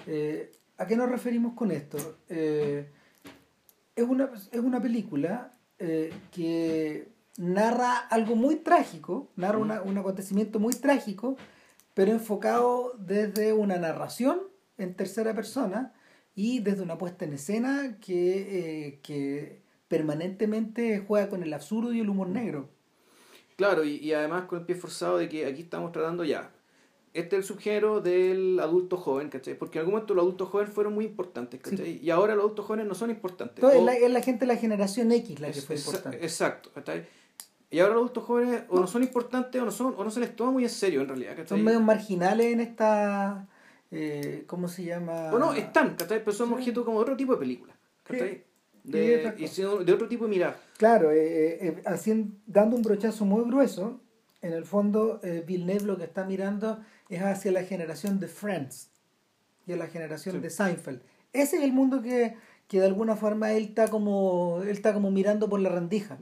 eh, 0.05 0.51
¿a 0.77 0.87
qué 0.87 0.95
nos 0.95 1.09
referimos 1.09 1.53
con 1.53 1.71
esto? 1.71 1.97
Eh, 2.29 2.89
es, 3.95 4.03
una, 4.03 4.29
es 4.51 4.59
una 4.59 4.81
película 4.81 5.53
eh, 5.79 6.13
que 6.31 7.09
narra 7.37 7.97
algo 7.97 8.35
muy 8.35 8.55
trágico, 8.57 9.29
narra 9.35 9.57
una- 9.57 9.81
un 9.81 9.97
acontecimiento 9.97 10.59
muy 10.59 10.73
trágico, 10.73 11.37
pero 11.93 12.11
enfocado 12.11 12.93
desde 12.97 13.53
una 13.53 13.77
narración 13.77 14.41
en 14.77 14.93
tercera 14.95 15.33
persona 15.33 15.93
y 16.35 16.59
desde 16.59 16.81
una 16.81 16.97
puesta 16.97 17.23
en 17.25 17.33
escena 17.33 17.97
que, 18.01 18.87
eh, 18.87 18.99
que 19.01 19.61
permanentemente 19.87 20.99
juega 21.07 21.29
con 21.29 21.43
el 21.43 21.53
absurdo 21.53 21.93
y 21.93 22.01
el 22.01 22.09
humor 22.09 22.27
negro. 22.27 22.69
Claro, 23.55 23.85
y, 23.85 23.95
y 23.97 24.11
además 24.13 24.43
con 24.45 24.59
el 24.59 24.65
pie 24.65 24.75
forzado 24.75 25.17
de 25.17 25.29
que 25.29 25.45
aquí 25.45 25.61
estamos 25.61 25.93
tratando 25.93 26.25
ya. 26.25 26.51
Este 27.15 27.37
es 27.37 27.43
el 27.43 27.43
subgénero 27.45 28.01
del 28.01 28.59
adulto 28.59 28.97
joven, 28.97 29.29
¿cachai? 29.29 29.57
Porque 29.57 29.77
en 29.77 29.81
algún 29.81 29.93
momento 29.93 30.13
los 30.13 30.23
adultos 30.23 30.49
jóvenes 30.49 30.73
fueron 30.73 30.93
muy 30.93 31.05
importantes, 31.05 31.61
¿cachai? 31.61 31.99
Y 32.03 32.09
ahora 32.09 32.35
los 32.35 32.43
adultos 32.43 32.65
jóvenes 32.65 32.87
no 32.87 32.93
son 32.93 33.09
importantes. 33.09 33.55
Entonces, 33.57 33.79
O- 33.79 33.81
es, 33.81 33.85
la, 33.85 33.93
es 34.07 34.11
la 34.11 34.21
gente 34.21 34.41
de 34.41 34.47
la 34.53 34.57
generación 34.57 35.11
X 35.11 35.39
la 35.39 35.49
que 35.51 35.59
es- 35.59 35.65
fue 35.65 35.75
exa- 35.77 35.85
importante. 35.87 36.17
Exacto, 36.23 36.71
¿cachai? 36.75 37.05
Y 37.71 37.79
ahora 37.79 37.93
los 37.93 38.01
adultos 38.01 38.23
jóvenes 38.25 38.63
o 38.69 38.79
no 38.79 38.87
son 38.87 39.01
importantes 39.03 39.61
o 39.61 39.65
no 39.65 39.71
son 39.71 39.95
o 39.97 40.03
no 40.03 40.11
se 40.11 40.19
les 40.19 40.35
toma 40.35 40.51
muy 40.51 40.63
en 40.63 40.69
serio 40.69 41.01
en 41.01 41.07
realidad, 41.07 41.31
¿cachai? 41.31 41.47
Son 41.57 41.63
medios 41.63 41.81
marginales 41.81 42.47
en 42.47 42.59
esta. 42.59 43.47
eh, 43.91 44.43
¿Cómo 44.47 44.67
se 44.67 44.83
llama? 44.83 45.31
O 45.31 45.39
no, 45.39 45.53
están, 45.53 45.95
¿cachai? 45.95 46.19
Pero 46.19 46.33
son 46.33 46.49
Sí. 46.49 46.53
objeto 46.55 46.83
como 46.83 46.97
de 46.97 47.03
otro 47.03 47.15
tipo 47.15 47.31
de 47.33 47.39
película, 47.39 47.73
¿cachai? 48.03 48.43
Sí. 48.83 48.91
De, 48.91 49.33
y 49.37 49.47
siendo- 49.47 49.83
de 49.85 49.93
otro 49.93 50.07
tipo 50.09 50.25
de 50.25 50.29
mirar. 50.31 50.59
Claro, 50.77 51.11
eh, 51.11 51.17
eh, 51.17 51.57
eh, 51.61 51.81
haciendo- 51.85 52.35
dando 52.45 52.75
un 52.75 52.81
brochazo 52.83 53.23
muy 53.25 53.43
grueso, 53.45 54.01
en 54.41 54.53
el 54.53 54.65
fondo, 54.65 55.19
eh, 55.23 55.43
Villeneuve 55.47 55.85
lo 55.85 55.97
que 55.97 56.03
está 56.03 56.23
mirando 56.25 56.79
es 57.09 57.21
hacia 57.21 57.51
la 57.51 57.63
generación 57.63 58.19
de 58.19 58.27
Friends 58.27 58.89
y 59.67 59.73
a 59.73 59.77
la 59.77 59.87
generación 59.87 60.35
Sí. 60.35 60.41
de 60.41 60.49
Seinfeld. 60.49 61.01
Ese 61.33 61.57
es 61.57 61.63
el 61.63 61.73
mundo 61.73 62.01
que, 62.01 62.35
que 62.67 62.79
de 62.79 62.85
alguna 62.85 63.15
forma 63.15 63.51
él 63.53 63.65
está 63.65 63.87
como 63.89 64.61
él 64.63 64.69
está 64.69 64.93
como 64.93 65.11
mirando 65.11 65.49
por 65.49 65.59
la 65.59 65.69
rendija. 65.69 66.17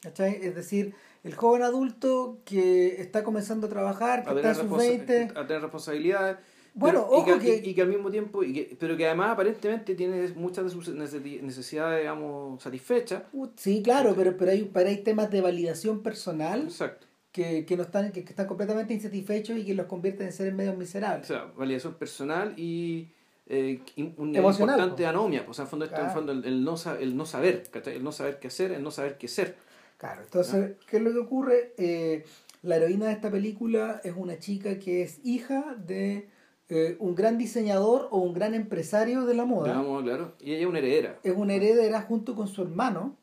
¿cachai? 0.00 0.38
Es 0.42 0.54
decir, 0.54 0.94
el 1.24 1.34
joven 1.34 1.62
adulto 1.62 2.38
que 2.44 3.00
está 3.00 3.24
comenzando 3.24 3.66
a 3.66 3.70
trabajar, 3.70 4.22
que 4.22 4.30
a 4.30 4.34
está 4.34 4.48
en 4.50 4.54
sus 4.54 4.64
responsa- 4.64 4.78
20, 4.78 5.22
a 5.40 5.46
tener 5.46 5.62
responsabilidades. 5.62 6.36
Bueno, 6.74 7.06
pero- 7.08 7.16
y 7.18 7.30
ojo 7.32 7.38
que, 7.40 7.44
que- 7.60 7.66
y, 7.66 7.70
y 7.70 7.74
que 7.74 7.82
al 7.82 7.88
mismo 7.88 8.10
tiempo, 8.10 8.42
y 8.44 8.52
que- 8.52 8.76
pero 8.78 8.96
que 8.96 9.06
además 9.06 9.30
aparentemente 9.32 9.94
tiene 9.94 10.28
muchas 10.36 10.64
de 10.66 10.70
sus 10.70 10.88
necesi- 10.94 11.40
necesidades, 11.40 12.00
digamos, 12.02 12.62
satisfechas. 12.62 13.22
Uh, 13.32 13.48
Sí, 13.56 13.82
claro, 13.82 14.14
pero, 14.14 14.36
pero, 14.36 14.50
hay, 14.52 14.70
pero 14.72 14.88
hay 14.90 14.98
temas 14.98 15.30
de 15.30 15.40
validación 15.40 16.02
personal 16.02 16.64
Exacto. 16.64 17.05
Que, 17.36 17.66
que, 17.66 17.76
no 17.76 17.82
están, 17.82 18.12
que, 18.12 18.24
que 18.24 18.30
están 18.30 18.46
completamente 18.46 18.94
insatisfechos 18.94 19.58
y 19.58 19.64
que 19.66 19.74
los 19.74 19.84
convierten 19.86 20.26
en 20.28 20.32
seres 20.32 20.54
medios 20.54 20.74
O 20.74 20.78
miserables. 20.78 21.26
sea, 21.26 21.52
validación 21.56 21.94
personal 21.94 22.54
y 22.58 23.08
eh, 23.48 23.80
y 23.94 24.02
un 24.16 24.28
nivel 24.32 24.36
Emocional, 24.38 24.76
importante 24.76 24.92
po. 24.96 25.02
de 25.02 25.06
anomia. 25.06 25.44
Pues, 25.46 25.58
en 25.58 25.64
el 25.64 25.68
fondo, 25.68 25.84
esto, 25.84 25.96
en 25.96 26.00
el, 26.06 26.06
Claro. 26.12 26.18
fondo 26.26 26.32
el, 26.32 26.44
el 26.46 26.64
no, 26.64 26.74
el 26.98 27.16
no 27.16 27.26
saber, 27.26 27.62
el 27.86 28.02
no 28.02 28.12
saber 28.12 28.38
qué 28.40 28.48
hacer, 28.48 28.72
el 28.72 28.82
no 28.82 28.90
saber 28.90 29.18
qué 29.18 29.28
ser. 29.28 29.54
Claro, 29.98 30.22
entonces, 30.22 30.76
¿qué 30.88 30.96
es 30.96 31.02
lo 31.02 31.12
que 31.12 31.18
ocurre? 31.18 31.74
Eh, 31.76 32.24
la 32.62 32.76
heroína 32.76 33.06
de 33.06 33.12
esta 33.12 33.30
película 33.30 34.00
es 34.02 34.14
una 34.16 34.38
chica 34.38 34.78
que 34.78 35.02
es 35.02 35.20
hija 35.24 35.76
de 35.86 36.28
eh, 36.70 36.96
un 36.98 37.14
gran 37.14 37.38
diseñador 37.38 38.08
o 38.10 38.18
un 38.18 38.32
gran 38.34 38.54
empresario 38.54 39.26
de 39.26 39.34
la 39.34 39.44
moda. 39.44 39.68
Digamos, 39.68 40.02
claro. 40.02 40.34
Y 40.40 40.52
ella 40.52 40.62
es 40.62 40.66
una 40.66 40.78
heredera. 40.80 41.20
Es 41.22 41.34
una 41.36 41.54
heredera 41.54 42.00
junto 42.02 42.34
con 42.34 42.48
su 42.48 42.62
hermano. 42.62 43.16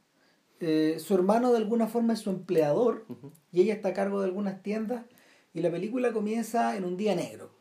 Eh, 0.64 1.00
su 1.00 1.14
hermano 1.14 1.52
de 1.52 1.58
alguna 1.58 1.88
forma 1.88 2.14
es 2.14 2.20
su 2.20 2.30
empleador 2.30 3.06
y 3.52 3.62
ella 3.62 3.74
está 3.74 3.90
a 3.90 3.94
cargo 3.94 4.22
de 4.22 4.28
algunas 4.28 4.64
tiendas 4.64 5.04
y 5.54 5.62
la 5.62 5.70
película 5.70 6.14
comienza 6.14 6.78
en 6.78 6.86
un 6.86 6.96
día 6.96 7.16
negro. 7.16 7.52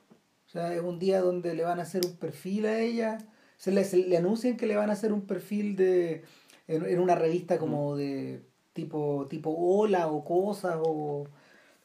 O 0.47 0.49
sea, 0.49 0.73
es 0.73 0.83
un 0.83 0.99
día 0.99 1.21
donde 1.21 1.55
le 1.55 1.65
van 1.65 1.81
a 1.81 1.83
hacer 1.83 2.07
un 2.07 2.17
perfil 2.17 2.67
a 2.67 2.79
ella, 2.79 3.19
se 3.57 3.73
le, 3.73 3.85
se 3.85 3.97
le 3.97 4.17
anuncian 4.17 4.57
que 4.57 4.67
le 4.67 4.77
van 4.77 4.91
a 4.91 4.93
hacer 4.93 5.13
un 5.13 5.23
perfil 5.23 5.75
de, 5.75 6.23
en, 6.69 6.87
en 6.87 7.01
una 7.01 7.17
revista 7.17 7.59
como 7.59 7.97
de 7.97 8.43
tipo, 8.73 9.27
tipo 9.29 9.51
Hola 9.51 10.09
o 10.09 10.25
Cosas 10.25 10.77
o 10.81 11.27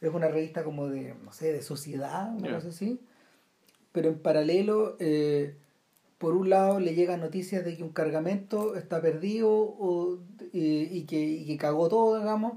es 0.00 0.14
una 0.14 0.28
revista 0.28 0.62
como 0.62 0.88
de, 0.88 1.14
no 1.24 1.32
sé, 1.32 1.52
de 1.52 1.62
sociedad, 1.62 2.32
una 2.36 2.54
cosa 2.54 2.68
así. 2.68 3.00
Pero 3.92 4.08
en 4.08 4.18
paralelo, 4.20 4.96
eh, 5.00 5.56
por 6.18 6.34
un 6.36 6.50
lado 6.50 6.78
le 6.78 6.94
llegan 6.94 7.20
noticias 7.20 7.64
de 7.64 7.76
que 7.76 7.82
un 7.82 7.92
cargamento 7.92 8.76
está 8.76 9.00
perdido 9.00 9.50
o, 9.50 10.18
eh, 10.52 10.88
y, 10.90 11.04
que, 11.04 11.20
y 11.20 11.46
que 11.46 11.56
cagó 11.56 11.88
todo, 11.88 12.18
digamos. 12.18 12.54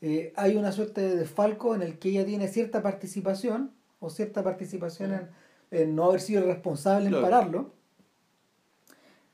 Eh, 0.00 0.32
hay 0.36 0.56
una 0.56 0.70
suerte 0.72 1.00
de 1.00 1.16
desfalco 1.16 1.74
en 1.74 1.82
el 1.82 1.98
que 1.98 2.10
ella 2.10 2.24
tiene 2.24 2.48
cierta 2.48 2.82
participación 2.82 3.72
o 4.00 4.10
cierta 4.10 4.42
participación 4.44 5.12
en, 5.12 5.28
en 5.70 5.96
no 5.96 6.04
haber 6.04 6.20
sido 6.20 6.44
responsable 6.44 7.06
en 7.06 7.12
Claro. 7.12 7.24
pararlo. 7.24 7.72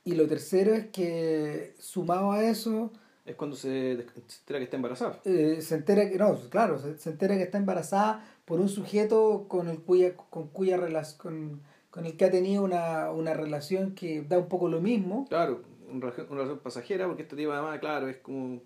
Y 0.04 0.14
lo 0.14 0.26
tercero 0.26 0.75
es 0.75 0.87
que, 0.88 1.75
sumado 1.78 2.32
a 2.32 2.44
eso, 2.44 2.92
Es 3.25 3.37
cuando 3.37 3.56
se, 3.56 4.04
se 4.26 4.38
entera 4.40 4.58
que 4.58 4.64
está 4.64 4.76
embarazada. 4.76 5.18
eh, 5.25 5.58
se 5.62 5.75
entera 5.76 6.11
que, 6.11 6.18
no, 6.18 6.38
claro, 6.50 6.78
se, 6.78 6.99
se 6.99 7.11
entera 7.11 7.37
que 7.37 7.42
está 7.44 7.56
embarazada 7.58 8.23
por 8.44 8.61
un 8.61 8.68
sujeto 8.68 9.46
con 9.49 9.68
el 9.68 9.80
cuya, 9.80 10.14
con 10.14 10.49
cuya 10.49 10.76
relación, 10.76 11.18
con, 11.18 11.61
con 11.90 12.04
el 12.06 12.16
que 12.18 12.26
ha 12.26 12.30
tenido 12.30 12.62
una, 12.64 13.11
una 13.12 13.32
relación 13.32 13.94
que 13.94 14.20
da 14.23 14.38
un 14.38 14.49
poco 14.49 14.68
lo 14.68 14.82
mismo. 14.82 15.26
Claro, 15.30 15.62
una 15.94 16.06
relación, 16.06 16.26
una 16.30 16.36
relación 16.40 16.60
pasajera, 16.60 17.06
porque 17.06 17.22
este 17.22 17.36
tipo 17.36 17.52
además, 17.52 17.78
claro, 17.80 18.08
es 18.08 18.18
como. 18.18 18.60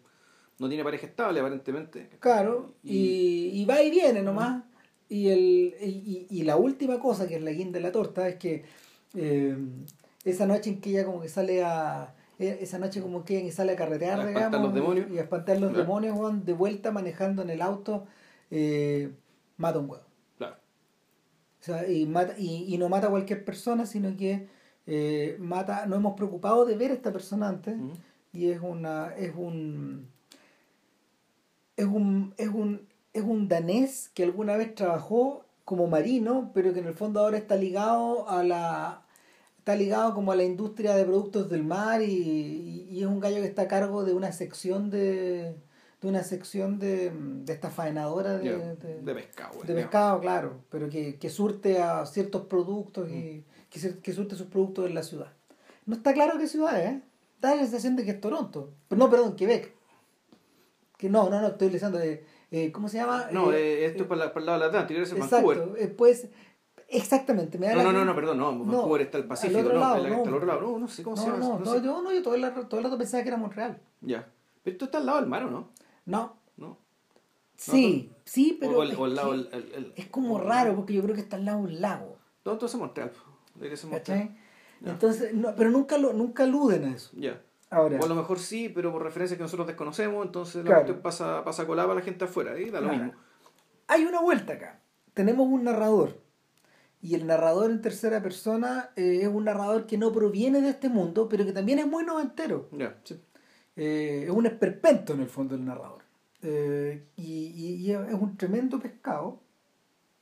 No 0.59 0.69
tiene 0.69 0.83
pareja 0.83 1.07
estable 1.07 1.39
aparentemente. 1.39 2.11
Claro, 2.19 2.75
y, 2.83 3.51
y 3.55 3.65
va 3.65 3.81
y 3.81 3.91
viene 3.91 4.23
nomás. 4.23 4.65
Y, 5.09 5.29
el, 5.29 5.75
y, 5.81 6.27
y 6.29 6.43
la 6.43 6.57
última 6.57 6.99
cosa, 6.99 7.29
que 7.29 7.37
es 7.37 7.43
la 7.43 7.53
guinda 7.53 7.79
de 7.79 7.83
la 7.85 7.93
torta, 7.93 8.29
es 8.29 8.37
que 8.37 8.65
eh, 9.15 9.57
esa 10.25 10.47
noche 10.47 10.71
en 10.71 10.81
que 10.81 10.91
ella 10.91 11.05
como 11.07 11.21
que 11.21 11.29
sale 11.29 11.63
a... 11.63 12.13
e- 12.41 12.59
Esa 12.61 12.79
noche 12.79 13.01
como 13.01 13.25
que 13.25 13.39
ella 13.39 13.53
sale 13.53 13.73
a 13.73 13.77
carretear, 13.77 14.19
A 14.19 14.23
espantar 14.29 14.51
digamos, 14.51 14.67
los 14.67 14.75
demonios. 14.75 15.11
y 15.13 15.19
a 15.19 15.23
espantar 15.23 15.61
los 15.61 15.71
Claro. 15.71 15.85
demonios, 15.85 16.19
weón, 16.19 16.45
de 16.45 16.53
vuelta 16.55 16.91
manejando 16.91 17.43
en 17.43 17.51
el 17.51 17.63
auto, 17.63 18.07
eh, 18.51 19.13
mata 19.59 19.79
a 19.79 19.81
un 19.81 19.91
huevo. 19.91 20.05
Claro. 20.39 20.57
O 21.61 21.65
sea, 21.65 21.89
y, 21.89 22.05
mata, 22.05 22.35
y 22.37 22.77
no 22.79 22.89
mata 22.89 23.07
a 23.07 23.11
cualquier 23.11 23.45
persona, 23.45 23.87
sino 23.87 24.15
que 24.17 24.49
eh, 24.91 25.37
mata, 25.39 25.85
nos 25.87 25.99
hemos 25.99 26.15
preocupado 26.17 26.65
de 26.65 26.75
ver 26.77 26.91
a 26.91 26.95
esta 26.95 27.13
persona 27.13 27.49
antes, 27.49 27.77
y 28.33 28.51
es 28.51 28.61
una, 28.63 29.15
es 29.17 29.33
un, 29.37 30.09
es 31.77 31.87
un, 31.87 32.35
es 32.37 32.49
un, 32.49 32.87
es 33.13 33.23
un 33.23 33.49
danés 33.49 34.11
que 34.15 34.25
alguna 34.25 34.57
vez 34.57 34.75
trabajó 34.75 35.45
como 35.65 35.87
marino, 35.87 36.51
pero 36.55 36.73
que 36.73 36.81
en 36.81 36.87
el 36.87 36.95
fondo 36.95 37.21
ahora 37.21 37.37
está 37.39 37.57
ligado 37.57 38.29
a 38.29 38.43
la, 38.43 39.03
está 39.59 39.77
ligado 39.77 40.15
como 40.15 40.33
a 40.33 40.37
la 40.37 40.45
industria 40.45 40.95
de 40.97 41.05
productos 41.05 41.49
del 41.51 41.63
mar 41.65 42.01
y, 42.03 42.07
y- 42.07 42.89
y 42.91 43.01
es 43.03 43.07
un 43.07 43.21
gallo 43.21 43.37
que 43.37 43.47
está 43.47 43.63
a 43.63 43.69
cargo 43.69 44.05
de 44.05 44.15
una 44.15 44.33
sección 44.33 44.89
de, 44.91 45.57
de 46.01 46.09
una 46.09 46.23
sección 46.25 46.79
de, 46.79 47.11
de 47.13 47.53
esta 47.53 47.71
faenadora 47.71 48.39
de- 48.39 48.45
de 49.03 49.15
pescado. 49.15 49.61
de 49.61 49.75
pescado, 49.75 50.21
claro, 50.21 50.59
pero 50.71 50.89
que, 50.89 51.17
que 51.19 51.29
surte 51.29 51.81
a 51.83 52.07
ciertos 52.07 52.47
productos 52.47 53.11
y 53.11 53.45
que, 53.71 53.79
se- 53.79 53.99
que 54.01 54.13
surte 54.13 54.37
sus 54.37 54.47
productos 54.47 54.87
en 54.87 54.95
la 54.95 55.03
ciudad. 55.03 55.33
No 55.87 55.95
está 55.97 56.13
claro 56.15 56.39
qué 56.39 56.47
ciudad 56.47 56.81
es, 56.83 56.91
¿eh? 56.93 57.03
da 57.41 57.55
la 57.55 57.63
sensación 57.63 57.97
de 57.97 58.05
que 58.05 58.11
es 58.13 58.21
Toronto. 58.21 58.71
Pero 58.89 58.99
no, 58.99 59.11
perdón, 59.11 59.37
Quebec. 59.37 59.75
Que 60.97 61.09
no, 61.09 61.31
no, 61.31 61.41
no, 61.41 61.49
estoy 61.49 61.71
leyendo 61.71 61.97
de. 61.99 62.27
eh, 62.51 62.73
¿Cómo 62.73 62.89
se 62.89 62.99
llama? 62.99 63.29
No, 63.31 63.53
Eh, 63.53 63.57
eh, 63.85 63.87
esto 63.87 64.03
es 64.03 64.09
para, 64.09 64.27
la- 64.27 64.33
para 64.33 64.41
el 64.41 64.47
lado 64.47 64.59
del 64.59 64.69
Atlántico, 64.69 65.01
es 65.01 65.13
Exacto, 65.13 65.47
Vancouver. 65.47 65.97
pues. 65.97 66.29
Exactamente, 66.91 67.59
me 67.59 67.67
da 67.67 67.75
No, 67.75 67.83
no, 67.85 67.93
no, 67.93 68.05
no, 68.07 68.15
perdón, 68.15 68.39
no, 68.39 68.51
No, 68.53 68.65
Vancouver 68.65 69.03
está 69.03 69.19
el 69.19 69.25
al 69.25 69.29
Pacífico, 69.29 69.63
no, 69.63 69.79
lado, 69.79 69.97
el- 69.97 70.07
está 70.07 70.17
no. 70.23 70.29
al 70.29 70.35
otro 70.35 70.47
lado, 70.47 70.61
no, 70.63 70.79
no 70.79 70.89
sé 70.89 71.03
cómo 71.03 71.17
se 71.19 71.27
llama. 71.27 71.39
no, 71.39 71.59
no 71.59 71.73
sé. 71.75 71.83
yo, 71.85 72.03
no, 72.03 72.13
yo 72.13 72.23
todo 72.23 72.35
el, 72.35 72.53
todo 72.67 72.79
el 72.79 72.85
rato 72.85 72.97
pensaba 72.99 73.23
que 73.23 73.29
era 73.29 73.37
Montreal. 73.37 73.79
Ya. 74.01 74.27
Pero 74.63 74.73
esto 74.73 74.85
está 74.87 74.97
al 74.99 75.05
lado 75.07 75.21
del 75.21 75.29
mar, 75.29 75.45
¿o 75.45 75.51
no? 75.51 75.69
No, 76.07 76.37
No. 76.57 76.79
sí, 77.57 78.11
sí, 78.25 78.57
pero. 78.59 78.79
o, 78.79 78.83
el, 78.83 78.93
es 78.93 78.99
o 78.99 79.07
el 79.07 79.49
que 79.51 79.57
el- 79.57 79.93
es 79.97 80.07
como 80.09 80.39
raro 80.41 80.75
porque 80.77 80.95
yo 80.95 81.03
creo 81.03 81.15
que 81.15 81.21
está 81.21 81.37
al 81.37 81.45
lado 81.45 81.59
de 81.59 81.65
un 81.75 81.81
lago. 81.83 82.17
No, 82.47 82.53
entonces 82.53 82.81
Montreal. 82.81 83.13
Entonces, 84.85 85.35
no, 85.35 85.55
pero 85.57 85.71
nunca 85.71 85.99
lo, 85.99 86.13
nunca 86.13 86.45
aluden 86.45 86.85
a 86.85 86.95
eso. 86.95 87.11
Ya. 87.17 87.41
Ahora, 87.71 87.99
O 88.01 88.05
a 88.05 88.09
lo 88.09 88.15
mejor 88.15 88.39
sí, 88.39 88.69
pero 88.75 88.93
por 88.93 89.03
referencias 89.03 89.37
que 89.37 89.43
nosotros 89.43 89.67
desconocemos, 89.67 90.25
entonces 90.25 90.65
Claro. 90.65 91.03
pasa, 91.03 91.45
pasa 91.45 91.67
colada 91.67 91.89
para 91.89 92.01
la 92.01 92.05
gente 92.05 92.25
afuera, 92.25 92.59
y 92.59 92.71
da 92.71 92.81
lo 92.81 92.89
mismo. 92.91 93.13
hay 93.89 94.05
una 94.05 94.21
vuelta 94.21 94.53
acá. 94.55 94.81
Tenemos 95.15 95.47
un 95.49 95.65
narrador. 95.65 96.21
Y 97.01 97.15
el 97.15 97.27
narrador 97.27 97.71
en 97.71 97.81
tercera 97.81 98.23
persona 98.23 98.91
eh, 98.97 99.21
es 99.23 99.29
un 99.29 99.45
narrador 99.45 99.87
que 99.87 99.97
no 99.99 100.13
proviene 100.13 100.61
de 100.61 100.71
este 100.71 100.89
mundo, 100.89 101.29
pero 101.29 101.45
que 101.45 101.53
también 101.53 101.79
es 101.79 101.87
muy 101.87 102.05
noventero. 102.05 102.69
Sí. 103.05 103.21
Eh, 103.77 104.25
es 104.25 104.31
un 104.31 104.47
esperpento 104.47 105.13
en 105.15 105.21
el 105.21 105.29
fondo 105.29 105.55
el 105.55 105.65
narrador. 105.65 106.03
Eh, 106.43 107.05
y, 107.17 107.23
y- 107.55 107.75
y 107.87 107.93
es 107.93 108.15
un 108.15 108.37
tremendo 108.37 108.79
pescado. 108.81 109.41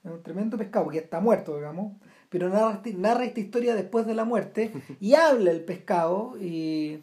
Es 0.04 0.10
un 0.10 0.22
tremendo 0.22 0.56
pescado, 0.58 0.88
que 0.88 0.98
está 0.98 1.20
muerto, 1.20 1.56
digamos. 1.56 1.94
Pero 2.28 2.48
narra, 2.48 2.74
este- 2.74 2.94
narra 2.94 3.24
esta 3.24 3.40
historia 3.40 3.74
después 3.74 4.06
de 4.06 4.14
la 4.14 4.24
muerte 4.24 4.72
y 5.00 5.14
habla 5.14 5.50
el 5.50 5.64
pescado. 5.64 6.34
Y, 6.40 7.02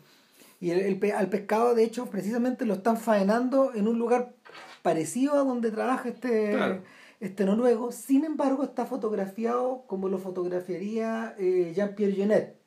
y 0.60 0.72
el, 0.72 1.00
al 1.16 1.30
pescado, 1.30 1.76
de 1.76 1.84
hecho, 1.84 2.06
precisamente 2.10 2.66
lo 2.66 2.76
están 2.76 2.98
faenando 2.98 3.74
en 3.74 3.88
un 3.88 3.98
lugar 4.00 4.34
parecido 4.82 5.34
a 5.36 5.44
donde 5.44 5.72
trabaja 5.72 6.10
este, 6.10 6.52
Claro. 6.52 6.84
este 7.20 7.46
noruego. 7.46 7.92
Sin 7.92 8.26
embargo, 8.26 8.64
está 8.64 8.86
fotografiado 8.86 9.84
como 9.88 10.10
lo 10.10 10.18
fotografiaría 10.18 11.36
eh, 11.38 11.72
Jean-Pierre 11.76 12.14
Jeunet. 12.16 12.60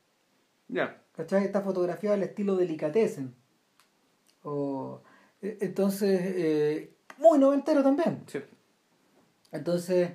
Ya. 0.68 1.02
¿Cachai? 1.12 1.44
Está 1.44 1.60
fotografiado 1.62 2.14
al 2.14 2.22
estilo 2.22 2.56
delicatessen. 2.56 3.34
O, 4.42 5.02
e- 5.42 5.58
entonces, 5.60 6.20
eh, 6.22 6.94
muy 7.18 7.38
noventero 7.38 7.82
también. 7.82 8.22
Sí. 8.26 8.38
Entonces, 9.52 10.10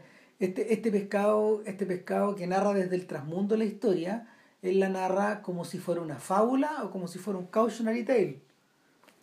este, 0.45 0.73
este 0.73 0.91
pescado, 0.91 1.61
este 1.65 1.85
pescado 1.85 2.35
que 2.35 2.47
narra 2.47 2.73
desde 2.73 2.95
el 2.95 3.07
trasmundo 3.07 3.55
la 3.57 3.63
historia, 3.65 4.27
él 4.61 4.79
la 4.79 4.89
narra 4.89 5.41
como 5.41 5.65
si 5.65 5.77
fuera 5.77 6.01
una 6.01 6.17
fábula 6.19 6.83
o 6.83 6.91
como 6.91 7.07
si 7.07 7.19
fuera 7.19 7.39
un 7.39 7.47
cautionary 7.47 8.03
tale. 8.03 8.41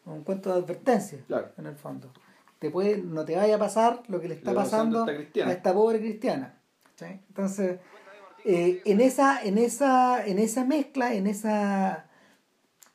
Un 0.07 0.25
cuento 0.25 0.51
de 0.53 0.61
advertencia, 0.63 1.19
Claro. 1.27 1.49
en 1.59 1.67
el 1.67 1.77
fondo. 1.77 2.11
Te 2.59 2.71
puede, 2.71 2.97
no 2.99 3.25
te 3.25 3.37
vaya 3.37 3.57
a 3.57 3.59
pasar 3.59 4.03
lo 4.09 4.21
que 4.21 4.29
le 4.29 4.35
está 4.35 4.51
Le 4.53 4.57
pasando 4.57 5.01
a 5.01 5.03
esta 5.03 5.15
cristiana. 5.17 5.51
a 5.51 5.55
esta 5.55 5.73
pobre 5.75 6.01
cristiana. 6.01 6.55
Entonces, 7.29 7.79
eh, 8.45 8.83
en 8.85 9.01
esa, 9.01 9.43
en 9.45 9.59
esa, 9.59 10.27
en 10.27 10.39
esa 10.39 10.65
mezcla, 10.65 11.15
en 11.15 11.27
esa, 11.29 12.07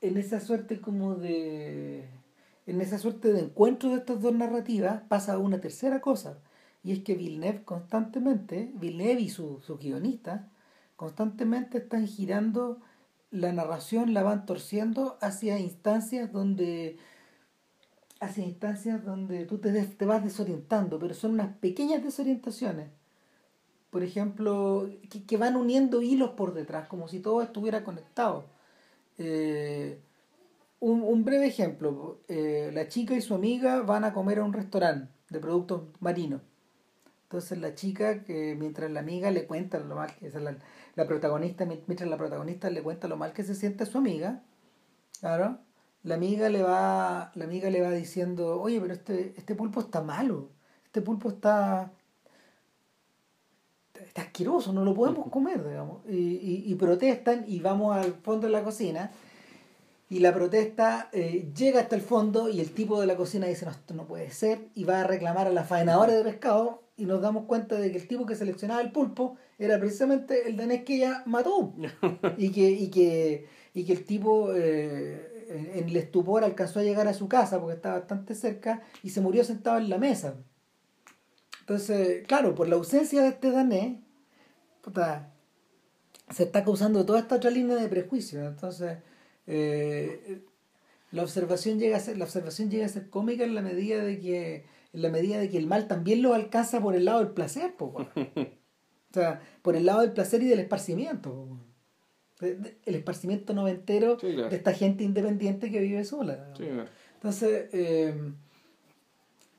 en 0.01 0.17
esa 0.17 0.39
suerte 0.41 0.81
como 0.81 1.15
de, 1.15 2.09
en 2.65 2.81
esa 2.81 2.97
suerte 2.97 3.31
de 3.31 3.39
encuentro 3.39 3.91
de 3.91 3.97
estas 3.97 4.19
dos 4.19 4.33
narrativas, 4.33 5.01
pasa 5.07 5.37
una 5.37 5.61
tercera 5.61 6.01
cosa, 6.01 6.37
y 6.83 6.91
es 6.91 6.99
que 6.99 7.15
Villeneuve 7.15 7.63
constantemente, 7.63 8.71
Villeneuve 8.75 9.21
y 9.21 9.29
su, 9.29 9.61
su 9.61 9.77
guionista, 9.77 10.49
constantemente 10.95 11.77
están 11.77 12.07
girando 12.07 12.79
la 13.31 13.51
narración, 13.53 14.13
la 14.13 14.21
van 14.21 14.45
torciendo 14.45 15.17
hacia 15.21 15.59
instancias 15.59 16.31
donde 16.31 16.97
hacia 18.19 18.45
instancias 18.45 19.03
donde 19.03 19.45
tú 19.45 19.57
te, 19.57 19.71
te 19.71 20.05
vas 20.05 20.23
desorientando, 20.23 20.97
pero 20.99 21.13
son 21.13 21.31
unas 21.31 21.57
pequeñas 21.57 22.03
desorientaciones. 22.03 22.89
Por 23.89 24.03
ejemplo, 24.03 24.89
que, 25.09 25.25
que 25.25 25.37
van 25.37 25.55
uniendo 25.57 26.01
hilos 26.01 26.31
por 26.31 26.53
detrás, 26.53 26.87
como 26.87 27.07
si 27.07 27.19
todo 27.19 27.41
estuviera 27.41 27.83
conectado. 27.83 28.45
Eh, 29.17 29.99
un, 30.79 31.01
un 31.01 31.25
breve 31.25 31.47
ejemplo, 31.47 32.21
eh, 32.27 32.71
la 32.73 32.87
chica 32.87 33.13
y 33.13 33.21
su 33.21 33.35
amiga 33.35 33.81
van 33.81 34.05
a 34.05 34.13
comer 34.13 34.39
a 34.39 34.45
un 34.45 34.53
restaurante 34.53 35.11
de 35.29 35.39
productos 35.39 35.83
marinos. 35.99 36.41
Entonces 37.33 37.57
la 37.57 37.73
chica, 37.73 38.23
que 38.23 38.53
mientras 38.55 38.91
la 38.91 38.99
amiga 38.99 39.31
le 39.31 39.47
cuenta 39.47 39.79
lo 39.79 39.95
mal 39.95 40.15
que 40.19 40.27
es 40.27 40.35
la, 40.35 40.55
la 40.93 41.07
protagonista, 41.07 41.65
mi- 41.65 41.81
mientras 41.87 42.07
la 42.07 42.15
protagonista 42.15 42.69
le 42.69 42.83
cuenta 42.83 43.07
lo 43.07 43.17
mal 43.17 43.33
que 43.33 43.43
se 43.43 43.55
siente 43.55 43.81
a 43.81 43.85
su 43.87 43.97
amiga, 43.97 44.43
claro, 45.19 45.57
la 46.03 46.13
amiga 46.13 46.47
le 46.49 46.61
va, 46.61 47.31
la 47.33 47.45
amiga 47.45 47.71
le 47.71 47.81
va 47.81 47.89
diciendo, 47.89 48.61
oye, 48.61 48.79
pero 48.79 48.93
este, 48.93 49.33
este 49.35 49.55
pulpo 49.55 49.79
está 49.79 50.03
malo, 50.03 50.49
este 50.85 51.01
pulpo 51.01 51.29
está, 51.29 51.91
está 53.95 54.21
asqueroso, 54.21 54.71
no 54.71 54.85
lo 54.85 54.93
podemos 54.93 55.27
comer, 55.31 55.67
digamos. 55.67 56.05
Y, 56.07 56.13
y, 56.13 56.63
y 56.71 56.75
protestan 56.75 57.45
y 57.47 57.61
vamos 57.61 57.95
al 57.97 58.13
fondo 58.13 58.45
de 58.45 58.53
la 58.53 58.63
cocina 58.63 59.09
y 60.13 60.19
la 60.19 60.31
protesta 60.31 61.09
eh, 61.11 61.51
llega 61.55 61.79
hasta 61.79 61.95
el 61.95 62.03
fondo 62.03 62.47
y 62.47 62.59
el 62.59 62.69
tipo 62.69 63.01
de 63.01 63.07
la 63.07 63.17
cocina 63.17 63.47
dice, 63.47 63.65
no, 63.65 63.71
esto 63.71 63.95
no 63.95 64.05
puede 64.05 64.29
ser, 64.29 64.67
y 64.75 64.83
va 64.83 65.01
a 65.01 65.03
reclamar 65.05 65.47
a 65.47 65.49
la 65.49 65.63
faenadora 65.63 66.13
de 66.13 66.23
pescado 66.23 66.83
y 66.95 67.05
nos 67.05 67.19
damos 67.19 67.45
cuenta 67.45 67.77
de 67.77 67.91
que 67.91 67.97
el 67.97 68.07
tipo 68.07 68.27
que 68.27 68.35
seleccionaba 68.35 68.81
el 68.81 68.91
pulpo 68.91 69.37
era 69.57 69.79
precisamente 69.79 70.47
el 70.47 70.55
danés 70.55 70.83
que 70.83 70.97
ella 70.97 71.23
mató 71.25 71.73
y 72.37 72.51
que, 72.51 72.69
y 72.69 72.91
que, 72.91 73.47
y 73.73 73.85
que 73.85 73.93
el 73.93 74.05
tipo 74.05 74.53
eh, 74.53 75.71
en, 75.73 75.89
el 75.89 75.95
estupor 75.95 76.43
alcanzó 76.43 76.79
a 76.79 76.83
llegar 76.83 77.07
a 77.07 77.15
su 77.15 77.27
casa 77.27 77.59
porque 77.59 77.77
estaba 77.77 77.97
bastante 77.97 78.35
cerca 78.35 78.83
y 79.01 79.09
se 79.09 79.19
murió 79.19 79.43
sentado 79.43 79.79
en 79.79 79.89
la 79.89 79.97
mesa. 79.97 80.35
Entonces, 81.61 82.23
claro, 82.27 82.53
por 82.53 82.67
la 82.67 82.75
ausencia 82.75 83.23
de 83.23 83.29
este 83.29 83.49
danés, 83.49 83.97
puta, 84.83 85.33
se 86.29 86.43
está 86.43 86.63
causando 86.63 87.03
toda 87.03 87.17
esta 87.17 87.37
otra 87.37 87.49
línea 87.49 87.77
de 87.77 87.87
prejuicios. 87.87 88.47
Entonces, 88.47 88.99
eh, 89.47 90.41
la 91.11 91.23
observación 91.23 91.79
llega 91.79 91.97
a 91.97 91.99
ser, 91.99 92.17
la 92.17 92.25
observación 92.25 92.69
llega 92.71 92.85
a 92.85 92.89
ser 92.89 93.09
cómica 93.09 93.43
en 93.43 93.55
la 93.55 93.61
medida 93.61 94.03
de 94.03 94.19
que, 94.19 94.65
en 94.93 95.01
la 95.01 95.09
medida 95.09 95.37
de 95.37 95.49
que 95.49 95.57
el 95.57 95.67
mal 95.67 95.87
también 95.87 96.21
lo 96.21 96.33
alcanza 96.33 96.81
por 96.81 96.95
el 96.95 97.05
lado 97.05 97.19
del 97.19 97.29
placer, 97.29 97.75
po. 97.75 97.95
O 99.11 99.13
sea, 99.13 99.41
por 99.61 99.75
el 99.75 99.85
lado 99.85 100.01
del 100.01 100.11
placer 100.11 100.41
y 100.41 100.47
del 100.47 100.57
esparcimiento. 100.59 101.29
po, 102.39 102.45
El 102.85 102.95
esparcimiento 102.95 103.53
noventero 103.53 104.17
Sí, 104.19 104.33
claro. 104.33 104.49
de 104.49 104.55
esta 104.55 104.73
gente 104.73 105.03
independiente 105.03 105.69
que 105.69 105.79
vive 105.81 106.03
sola. 106.03 106.51
Sí, 106.57 106.63
claro. 106.63 106.89
Entonces, 107.13 107.69
eh, 107.73 108.15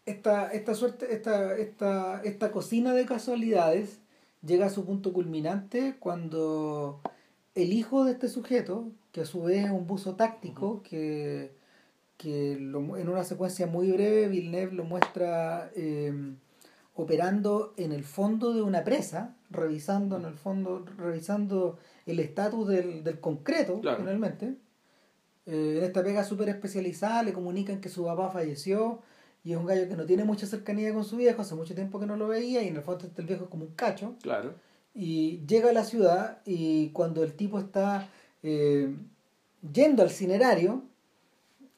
esta, 0.07 0.51
esta 0.53 0.75
suerte, 0.75 1.07
esta, 1.15 1.57
esta, 1.57 2.21
esta 2.25 2.51
cocina 2.51 2.95
de 2.95 3.07
casualidades 3.07 4.01
llega 4.45 4.67
a 4.67 4.71
su 4.71 4.85
punto 4.85 5.13
culminante 5.13 5.95
cuando 6.01 7.01
el 7.55 7.73
hijo 7.73 8.05
de 8.05 8.11
este 8.13 8.29
sujeto, 8.29 8.89
que 9.15 9.21
a 9.21 9.25
su 9.25 9.45
vez 9.45 9.67
es 9.67 9.71
un 9.71 9.87
buzo 9.87 10.17
táctico, 10.17 10.83
que, 10.83 11.55
que 12.17 12.57
lo 12.59 12.97
en 12.97 13.09
una 13.09 13.23
secuencia 13.23 13.69
muy 13.69 13.93
breve 13.93 14.27
Villeneuve 14.27 14.73
lo 14.73 14.83
muestra 14.83 15.71
eh, 15.77 16.35
operando 16.97 17.75
en 17.77 17.93
el 17.93 18.03
fondo 18.03 18.53
de 18.53 18.63
una 18.63 18.83
presa, 18.83 19.37
revisando 19.51 20.17
en 20.17 20.25
el 20.25 20.35
fondo, 20.35 20.85
revisando 20.99 21.79
el 22.07 22.19
estatus 22.19 22.67
del, 22.67 23.05
del 23.05 23.21
concreto, 23.21 23.81
Claro. 23.81 23.99
finalmente. 23.99 24.57
Eh, 25.47 25.77
en 25.79 25.85
esta 25.85 26.03
pega 26.03 26.25
súper 26.25 26.49
especializada 26.49 27.23
le 27.23 27.33
comunican 27.33 27.81
que 27.81 27.89
su 27.89 28.05
papá 28.05 28.31
falleció 28.31 29.01
y 29.45 29.53
es 29.53 29.59
un 29.59 29.67
gallo 29.67 29.87
que 29.89 29.95
no 29.97 30.07
tiene 30.07 30.25
mucha 30.25 30.47
cercanía 30.47 30.93
con 30.93 31.05
su 31.05 31.17
viejo, 31.19 31.43
hace 31.43 31.55
mucho 31.55 31.77
tiempo 31.77 32.01
que 32.01 32.07
no 32.07 32.17
lo 32.17 32.27
veía 32.27 32.63
y 32.65 32.69
en 32.69 32.75
el 32.77 32.83
fondo 32.83 33.09
el 33.17 33.27
viejo 33.27 33.45
es 33.45 33.51
como 33.51 33.65
un 33.67 33.75
cacho. 33.75 34.17
Claro. 34.23 34.55
Y 34.93 35.45
llega 35.47 35.71
a 35.71 35.73
la 35.73 35.85
ciudad 35.85 36.41
y 36.47 36.89
cuando 36.91 37.23
el 37.23 37.35
tipo 37.35 37.61
está 37.61 38.09
eh, 38.45 38.95
yendo 39.73 40.03
al 40.03 40.11
cinerario, 40.11 40.83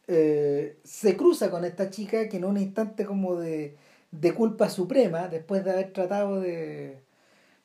eh, 0.08 0.78
se 0.85 1.16
cruza 1.16 1.50
con 1.50 1.64
esta 1.64 1.90
chica 1.90 2.28
que 2.28 2.37
en 2.37 2.44
un 2.44 2.58
instante 2.58 3.06
como 3.06 3.37
de, 3.37 3.76
de 4.11 4.35
culpa 4.35 4.68
suprema, 4.68 5.28
después 5.28 5.64
de 5.64 5.70
haber 5.70 5.92
tratado 5.92 6.40
de... 6.40 7.00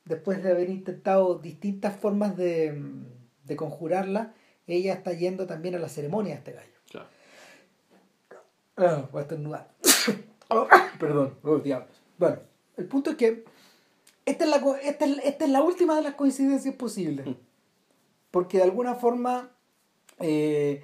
después 0.06 0.44
de 0.44 0.52
haber 0.52 0.70
intentado 0.70 1.40
distintas 1.40 1.96
formas 1.98 2.38
de, 2.38 2.80
de 3.44 3.56
conjurarla, 3.56 4.34
ella 4.68 4.94
está 4.94 5.14
yendo 5.14 5.48
también 5.48 5.76
a 5.76 5.80
la 5.80 5.90
ceremonia 5.90 6.34
de 6.34 6.38
este 6.38 6.52
gallo. 6.54 6.80
Claro. 6.90 7.08
Ah, 8.78 9.10
voy 9.12 9.20
a 9.20 9.22
estornudar. 9.24 9.72
Oh, 10.54 10.68
perdón, 11.00 11.38
oh, 11.44 11.60
diablos. 11.60 12.02
Bueno, 12.18 12.40
el 12.76 12.86
punto 12.86 13.12
es 13.12 13.16
que 13.16 13.46
esta 14.26 14.44
es, 14.44 14.50
la, 14.50 14.58
esta, 14.84 15.06
es, 15.06 15.18
esta 15.24 15.46
es 15.46 15.50
la 15.50 15.62
última 15.62 15.96
de 15.96 16.02
las 16.02 16.16
coincidencias 16.16 16.76
posibles. 16.76 17.26
Porque 18.32 18.58
de 18.58 18.64
alguna 18.64 18.96
forma 18.96 19.52
eh, 20.20 20.84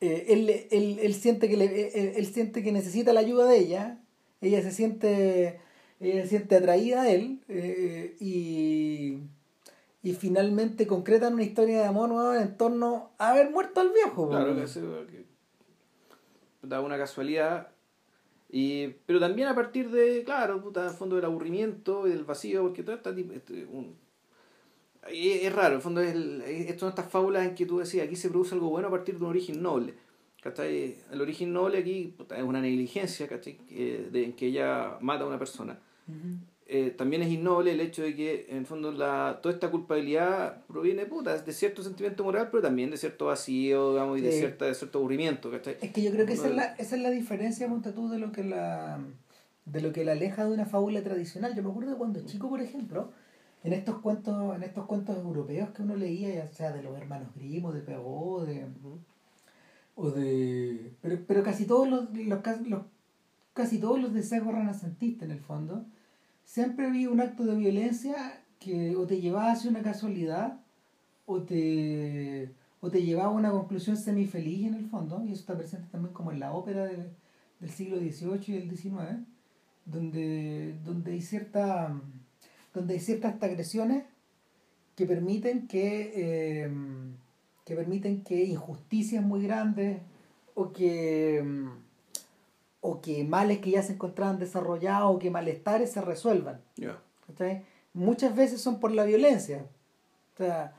eh, 0.00 0.24
él, 0.28 0.50
él- 0.70 0.98
él 1.00 1.14
siente 1.14 1.48
que 1.48 1.56
le- 1.56 1.88
él, 1.98 2.12
él 2.16 2.26
siente 2.26 2.62
que 2.62 2.72
necesita 2.72 3.12
la 3.12 3.20
ayuda 3.20 3.46
de 3.46 3.58
ella, 3.58 3.98
ella 4.40 4.62
se 4.62 4.72
siente, 4.72 5.60
ella 6.00 6.22
se 6.22 6.28
siente 6.28 6.56
atraída 6.56 7.02
a 7.02 7.10
él 7.10 7.40
eh, 7.48 8.16
y, 8.20 9.18
y 10.02 10.12
finalmente 10.14 10.86
concretan 10.86 11.34
una 11.34 11.42
historia 11.42 11.78
de 11.80 11.84
amor 11.86 12.08
nueva 12.08 12.40
en 12.42 12.56
torno 12.56 13.10
a 13.18 13.30
haber 13.30 13.50
muerto 13.50 13.80
al 13.80 13.90
viejo. 13.92 14.28
Claro, 14.28 14.56
que, 14.56 14.66
se- 14.66 14.80
que 14.80 15.24
da 16.62 16.80
una 16.80 16.96
casualidad. 16.98 17.68
Y, 18.52 18.88
pero 19.06 19.20
también 19.20 19.48
a 19.48 19.54
partir 19.54 19.90
de, 19.90 20.24
claro, 20.24 20.60
puta, 20.62 20.90
fondo 20.90 21.16
del 21.16 21.24
aburrimiento 21.26 22.06
y 22.08 22.10
del 22.10 22.24
vacío, 22.24 22.62
porque 22.62 22.82
todo 22.82 22.96
está 22.96 23.10
un- 23.10 23.96
es, 25.08 25.42
es 25.44 25.52
raro, 25.52 25.68
en 25.68 25.74
el 25.76 25.80
fondo 25.82 26.00
es 26.00 26.12
el, 26.14 26.42
es- 26.42 26.78
son 26.80 26.88
estas 26.90 27.08
fábulas 27.10 27.46
en 27.46 27.54
que 27.54 27.66
tú 27.66 27.78
decías, 27.78 28.06
aquí 28.06 28.16
se 28.16 28.28
produce 28.30 28.54
algo 28.54 28.68
bueno 28.70 28.88
a 28.88 28.90
partir 28.90 29.16
de 29.18 29.24
un 29.24 29.30
origen 29.30 29.62
noble. 29.62 29.94
¿cachai? 30.42 30.96
El 31.12 31.20
origen 31.20 31.52
noble 31.52 31.78
aquí 31.78 32.14
es 32.34 32.42
una 32.42 32.60
negligencia, 32.62 33.28
¿cachai? 33.28 33.58
Que- 33.58 34.08
de, 34.10 34.24
en 34.24 34.32
que 34.32 34.46
ella 34.46 34.96
mata 35.00 35.24
a 35.24 35.26
una 35.26 35.38
persona. 35.38 35.78
Ujú. 36.08 36.38
Eh, 36.72 36.90
también 36.96 37.20
es 37.22 37.28
innoble 37.30 37.72
el 37.72 37.80
hecho 37.80 38.02
de 38.02 38.14
que 38.14 38.46
en 38.48 38.58
el 38.58 38.64
fondo 38.66 38.92
la, 38.92 39.40
toda 39.42 39.52
esta 39.52 39.70
culpabilidad 39.72 40.64
proviene 40.66 41.04
puta, 41.04 41.36
de 41.36 41.52
cierto 41.52 41.82
sentimiento 41.82 42.22
moral, 42.22 42.48
pero 42.50 42.62
también 42.62 42.90
de 42.90 42.96
cierto 42.96 43.26
vacío, 43.26 43.90
digamos, 43.90 44.18
y 44.18 44.22
de, 44.22 44.30
Sí. 44.32 44.38
cierta, 44.38 44.66
de 44.66 44.74
cierto 44.74 44.98
aburrimiento, 44.98 45.50
¿cachai? 45.50 45.76
Es 45.82 45.90
que 45.92 46.00
yo 46.02 46.12
creo 46.12 46.26
que 46.26 46.34
esa 46.34 46.46
es 46.48 46.54
la, 46.54 46.64
esa 46.76 46.94
es 46.96 47.02
la 47.02 47.10
diferencia, 47.10 47.68
ponte 47.68 47.90
tú, 47.92 48.08
de 48.08 48.18
lo 48.20 48.30
que 48.32 48.44
la 48.44 49.00
de 49.66 49.80
lo 49.82 49.92
que 49.92 50.04
la 50.04 50.12
aleja 50.12 50.44
de 50.46 50.52
una 50.52 50.64
fábula 50.64 51.02
tradicional. 51.02 51.54
Yo 51.54 51.62
me 51.62 51.70
acuerdo 51.70 51.98
cuando 51.98 52.24
chico, 52.24 52.48
por 52.48 52.60
ejemplo, 52.62 53.12
en 53.64 53.72
estos 53.72 53.98
cuentos, 54.00 54.56
en 54.56 54.62
estos 54.62 54.86
cuentos 54.86 55.16
europeos 55.18 55.70
que 55.70 55.82
uno 55.82 55.96
leía, 55.96 56.34
ya 56.34 56.48
sea 56.48 56.72
de 56.72 56.82
los 56.82 56.96
hermanos 56.96 57.28
Grimm 57.34 57.70
de 57.72 57.80
Perrault, 57.80 58.46
de, 58.48 58.66
o 59.96 60.10
de 60.10 60.92
pero, 61.02 61.18
pero 61.26 61.42
casi 61.42 61.64
todos 61.66 61.88
los, 61.88 62.10
los, 62.14 62.40
los- 62.68 62.82
casi 63.54 63.78
todos 63.78 64.00
los 64.00 64.14
de 64.14 64.22
sesgo 64.22 64.52
renacentista 64.52 65.24
en 65.24 65.32
el 65.32 65.40
fondo, 65.40 65.84
siempre 66.44 66.86
había 66.86 67.10
un 67.10 67.20
acto 67.20 67.44
de 67.44 67.56
violencia 67.56 68.42
que 68.60 68.96
o 68.96 69.06
te 69.06 69.20
llevaba 69.20 69.52
hacia 69.52 69.70
una 69.70 69.82
casualidad 69.82 70.60
o 71.26 71.42
te 71.42 72.50
o 72.80 72.90
te 72.90 73.02
llevaba 73.02 73.28
a 73.30 73.32
una 73.34 73.50
conclusión 73.52 73.96
semifeliz 73.96 74.66
en 74.68 74.74
el 74.74 74.86
fondo, 74.86 75.22
y 75.24 75.32
eso 75.32 75.40
está 75.42 75.56
presente 75.58 75.88
también 75.92 76.14
como 76.14 76.32
en 76.32 76.40
la 76.40 76.52
ópera 76.52 76.86
del, 76.86 77.10
del 77.60 77.70
siglo 77.70 77.98
XVIII 77.98 78.42
y 78.48 78.52
del 78.60 78.68
XIX, 78.70 79.26
donde, 79.86 80.76
donde 80.84 81.12
hay 81.12 81.20
cierta 81.22 81.94
donde 82.74 82.94
hay 82.94 83.00
ciertas 83.00 83.42
agresiones 83.42 84.04
que 84.96 85.06
permiten 85.06 85.66
que 85.66 86.12
eh, 86.14 86.70
que 87.64 87.74
permiten 87.76 88.22
que 88.24 88.44
injusticias 88.44 89.22
muy 89.24 89.42
grandes 89.42 90.00
o 90.54 90.72
que 90.72 91.44
o 92.80 93.00
que 93.00 93.24
males 93.24 93.58
que 93.58 93.70
ya 93.72 93.82
se 93.82 93.92
encontraban 93.92 94.38
desarrollados 94.38 95.14
o 95.14 95.18
que 95.18 95.30
malestares 95.30 95.92
se 95.92 96.00
resuelvan. 96.00 96.60
Muchas 97.92 98.34
veces 98.36 98.60
son 98.60 98.78
por 98.80 98.92
la 98.92 99.04
violencia. 99.04 99.66
O 100.34 100.36
sea 100.38 100.72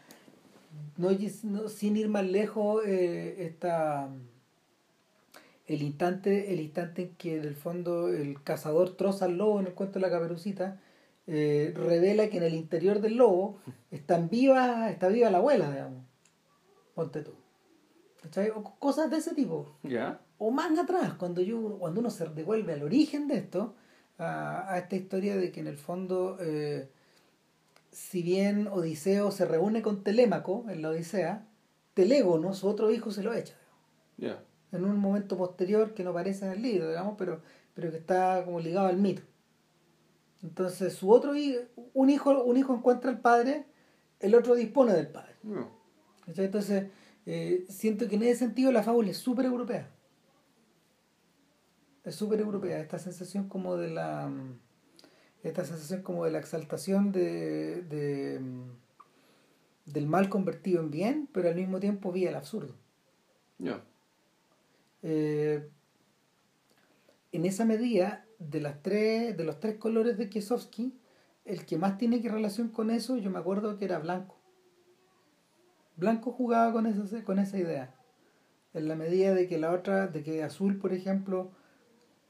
no, 0.97 1.09
no- 1.43 1.67
sin 1.69 1.97
ir 1.97 2.07
más 2.09 2.25
lejos 2.25 2.83
eh, 2.85 3.45
está 3.45 4.09
el 5.67 5.81
instante 5.83 6.53
el 6.53 6.59
instante 6.59 7.01
en 7.03 7.15
que 7.15 7.37
en 7.37 7.43
el 7.45 7.55
fondo 7.55 8.09
el 8.09 8.41
cazador 8.43 8.95
troza 8.95 9.25
al 9.25 9.37
lobo 9.37 9.59
en 9.59 9.67
el 9.67 9.73
cuento 9.73 9.99
de 9.99 10.01
la 10.01 10.09
caperucita 10.11 10.79
eh, 11.31 11.73
revela 11.75 12.29
que 12.29 12.37
en 12.37 12.43
el 12.43 12.53
interior 12.53 12.99
del 12.99 13.15
lobo 13.15 13.59
están 13.89 14.29
viva 14.29 14.89
está 14.89 15.07
viva 15.07 15.31
la 15.31 15.37
abuela 15.37 15.71
digamos 15.71 16.03
ponte 16.93 17.21
tú 17.21 17.33
¿cachai? 18.21 18.49
o 18.49 18.63
cosas 18.63 19.09
de 19.09 19.17
ese 19.17 19.33
tipo 19.33 19.77
o 20.43 20.49
más 20.49 20.75
atrás, 20.79 21.13
cuando 21.19 21.39
yo 21.41 21.77
cuando 21.77 21.99
uno 21.99 22.09
se 22.09 22.27
devuelve 22.29 22.73
al 22.73 22.81
origen 22.81 23.27
de 23.27 23.37
esto, 23.37 23.75
a, 24.17 24.73
a 24.73 24.79
esta 24.79 24.95
historia 24.95 25.37
de 25.37 25.51
que 25.51 25.59
en 25.59 25.67
el 25.67 25.77
fondo, 25.77 26.37
eh, 26.39 26.89
si 27.91 28.23
bien 28.23 28.67
Odiseo 28.67 29.29
se 29.29 29.45
reúne 29.45 29.83
con 29.83 30.03
Telémaco 30.03 30.65
en 30.67 30.81
la 30.81 30.89
Odisea, 30.89 31.45
Telégono, 31.93 32.55
su 32.55 32.67
otro 32.67 32.89
hijo, 32.89 33.11
se 33.11 33.21
lo 33.21 33.35
echa. 33.35 33.53
Ya. 34.17 34.43
En 34.71 34.83
un 34.83 34.97
momento 34.97 35.37
posterior 35.37 35.93
que 35.93 36.03
no 36.03 36.09
aparece 36.09 36.47
en 36.47 36.53
el 36.53 36.63
libro, 36.63 36.89
digamos, 36.89 37.13
pero, 37.19 37.43
pero 37.75 37.91
que 37.91 37.97
está 37.97 38.43
como 38.43 38.59
ligado 38.59 38.87
al 38.87 38.97
mito. 38.97 39.21
Entonces, 40.43 40.93
su 40.93 41.11
otro 41.11 41.35
hijo, 41.35 41.61
un 41.93 42.09
hijo, 42.09 42.43
un 42.43 42.57
hijo 42.57 42.73
encuentra 42.73 43.11
al 43.11 43.21
padre, 43.21 43.65
el 44.19 44.35
otro 44.35 44.55
dispone 44.55 44.93
del 44.93 45.07
padre. 45.07 45.35
Entonces, 46.27 46.87
eh, 47.25 47.65
siento 47.69 48.07
que 48.07 48.15
en 48.15 48.23
ese 48.23 48.39
sentido 48.39 48.71
la 48.71 48.83
fábula 48.83 49.11
es 49.11 49.17
súper 49.17 49.45
europea. 49.45 49.89
Es 52.03 52.15
súper 52.15 52.39
europea. 52.39 52.79
Esta 52.79 52.97
sensación 52.97 53.47
como 53.47 53.77
de 53.77 53.89
la. 53.89 54.31
Esta 55.43 55.65
sensación 55.65 56.01
como 56.01 56.25
de 56.25 56.31
la 56.31 56.39
exaltación 56.39 57.11
de, 57.11 57.81
de, 57.83 58.39
del 59.85 60.07
mal 60.07 60.29
convertido 60.29 60.81
en 60.81 60.91
bien, 60.91 61.29
pero 61.31 61.49
al 61.49 61.55
mismo 61.55 61.79
tiempo 61.79 62.11
vía 62.11 62.29
el 62.29 62.35
absurdo. 62.35 62.75
Eh, 65.03 65.67
en 67.31 67.45
esa 67.45 67.65
medida, 67.65 68.25
de 68.49 68.59
las 68.61 68.81
tres, 68.81 69.37
de 69.37 69.43
los 69.43 69.59
tres 69.59 69.77
colores 69.77 70.17
de 70.17 70.29
Kiesowski, 70.29 70.93
el 71.45 71.65
que 71.65 71.77
más 71.77 71.97
tiene 71.97 72.21
que 72.21 72.29
relación 72.29 72.69
con 72.69 72.89
eso, 72.91 73.17
yo 73.17 73.29
me 73.29 73.39
acuerdo 73.39 73.77
que 73.77 73.85
era 73.85 73.99
blanco. 73.99 74.37
Blanco 75.95 76.31
jugaba 76.31 76.71
con 76.73 76.85
esa, 76.87 77.23
con 77.23 77.39
esa 77.39 77.57
idea. 77.57 77.93
En 78.73 78.87
la 78.87 78.95
medida 78.95 79.33
de 79.33 79.47
que 79.47 79.57
la 79.57 79.71
otra, 79.71 80.07
de 80.07 80.23
que 80.23 80.43
Azul, 80.43 80.77
por 80.77 80.93
ejemplo, 80.93 81.51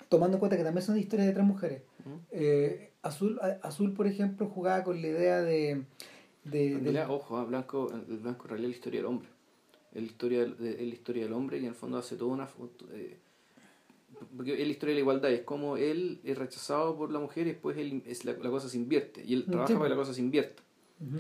tomando 0.10 0.38
en 0.38 0.40
cuenta 0.40 0.58
que 0.58 0.64
también 0.64 0.86
son 0.86 0.98
historias 0.98 1.28
de 1.28 1.34
tres 1.34 1.46
mujeres, 1.46 1.84
Ujú. 2.06 2.20
eh, 2.32 2.92
Azul, 3.04 3.40
Azul, 3.62 3.94
por 3.94 4.08
ejemplo, 4.08 4.48
jugaba 4.50 4.84
con 4.84 5.02
la 5.02 5.08
idea 5.08 5.42
de. 5.42 5.86
ojo, 7.10 7.38
ah, 7.38 7.46
Blanco, 7.46 7.92
el 8.10 8.18
Blanco 8.18 8.46
en 8.46 8.50
realidad 8.50 8.70
es 8.70 8.76
la 8.76 8.78
historia 8.78 9.00
del 9.00 9.06
hombre. 9.08 9.30
Es 9.94 10.02
la 10.02 10.08
historia 10.08 10.46
de- 10.46 10.78
la 10.78 10.94
historia 10.94 11.24
del 11.24 11.34
hombre 11.34 11.58
y 11.58 11.62
en 11.62 11.68
el 11.68 11.76
fondo 11.76 11.98
hace 11.98 12.16
toda 12.16 12.32
una... 12.34 12.50
eh, 12.94 13.18
porque 14.36 14.54
es 14.54 14.66
la 14.68 14.72
historia 14.72 14.92
de 14.94 14.96
la 14.96 15.02
igualdad, 15.02 15.32
es 15.32 15.42
como 15.42 15.78
él 15.78 16.20
es 16.24 16.38
rechazado 16.38 16.96
por 16.98 17.12
la 17.12 17.20
mujer 17.20 17.48
y 17.48 17.52
después 17.52 17.78
él, 17.78 18.04
es 18.06 18.26
la, 18.26 18.34
la 18.34 18.50
cosa 18.50 18.70
se 18.70 18.78
invierte. 18.78 19.24
Y 19.26 19.34
él 19.34 19.46
trabaja 19.46 19.74
para 19.74 19.86
que 19.86 19.90
la 19.90 19.96
cosa 19.96 20.14
se 20.14 20.22
invierta. 20.22 20.62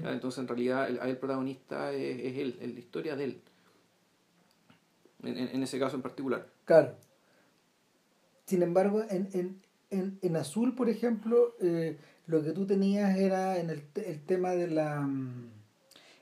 Entonces, 0.05 0.37
en 0.39 0.47
realidad, 0.47 0.87
el, 0.89 0.99
el 0.99 1.17
protagonista 1.17 1.91
es, 1.91 2.19
es 2.19 2.37
él, 2.37 2.57
es 2.61 2.73
la 2.73 2.79
historia 2.79 3.15
de 3.15 3.23
él. 3.23 3.41
en, 5.23 5.37
en- 5.37 5.47
en 5.55 5.63
ese 5.63 5.79
caso 5.79 5.95
en 5.95 6.01
particular. 6.03 6.47
Claro. 6.65 6.95
Sin 8.45 8.61
embargo, 8.63 9.03
en, 9.09 9.27
en, 9.33 9.61
en, 9.89 10.19
en 10.21 10.35
azul, 10.35 10.75
por 10.75 10.89
ejemplo, 10.89 11.55
eh, 11.61 11.97
lo 12.27 12.43
que 12.43 12.51
tú 12.51 12.65
tenías 12.65 13.17
era 13.17 13.57
en 13.59 13.69
el, 13.69 13.83
el 14.05 14.21
tema 14.23 14.51
de 14.51 14.67
la... 14.67 15.01
mm, 15.01 15.49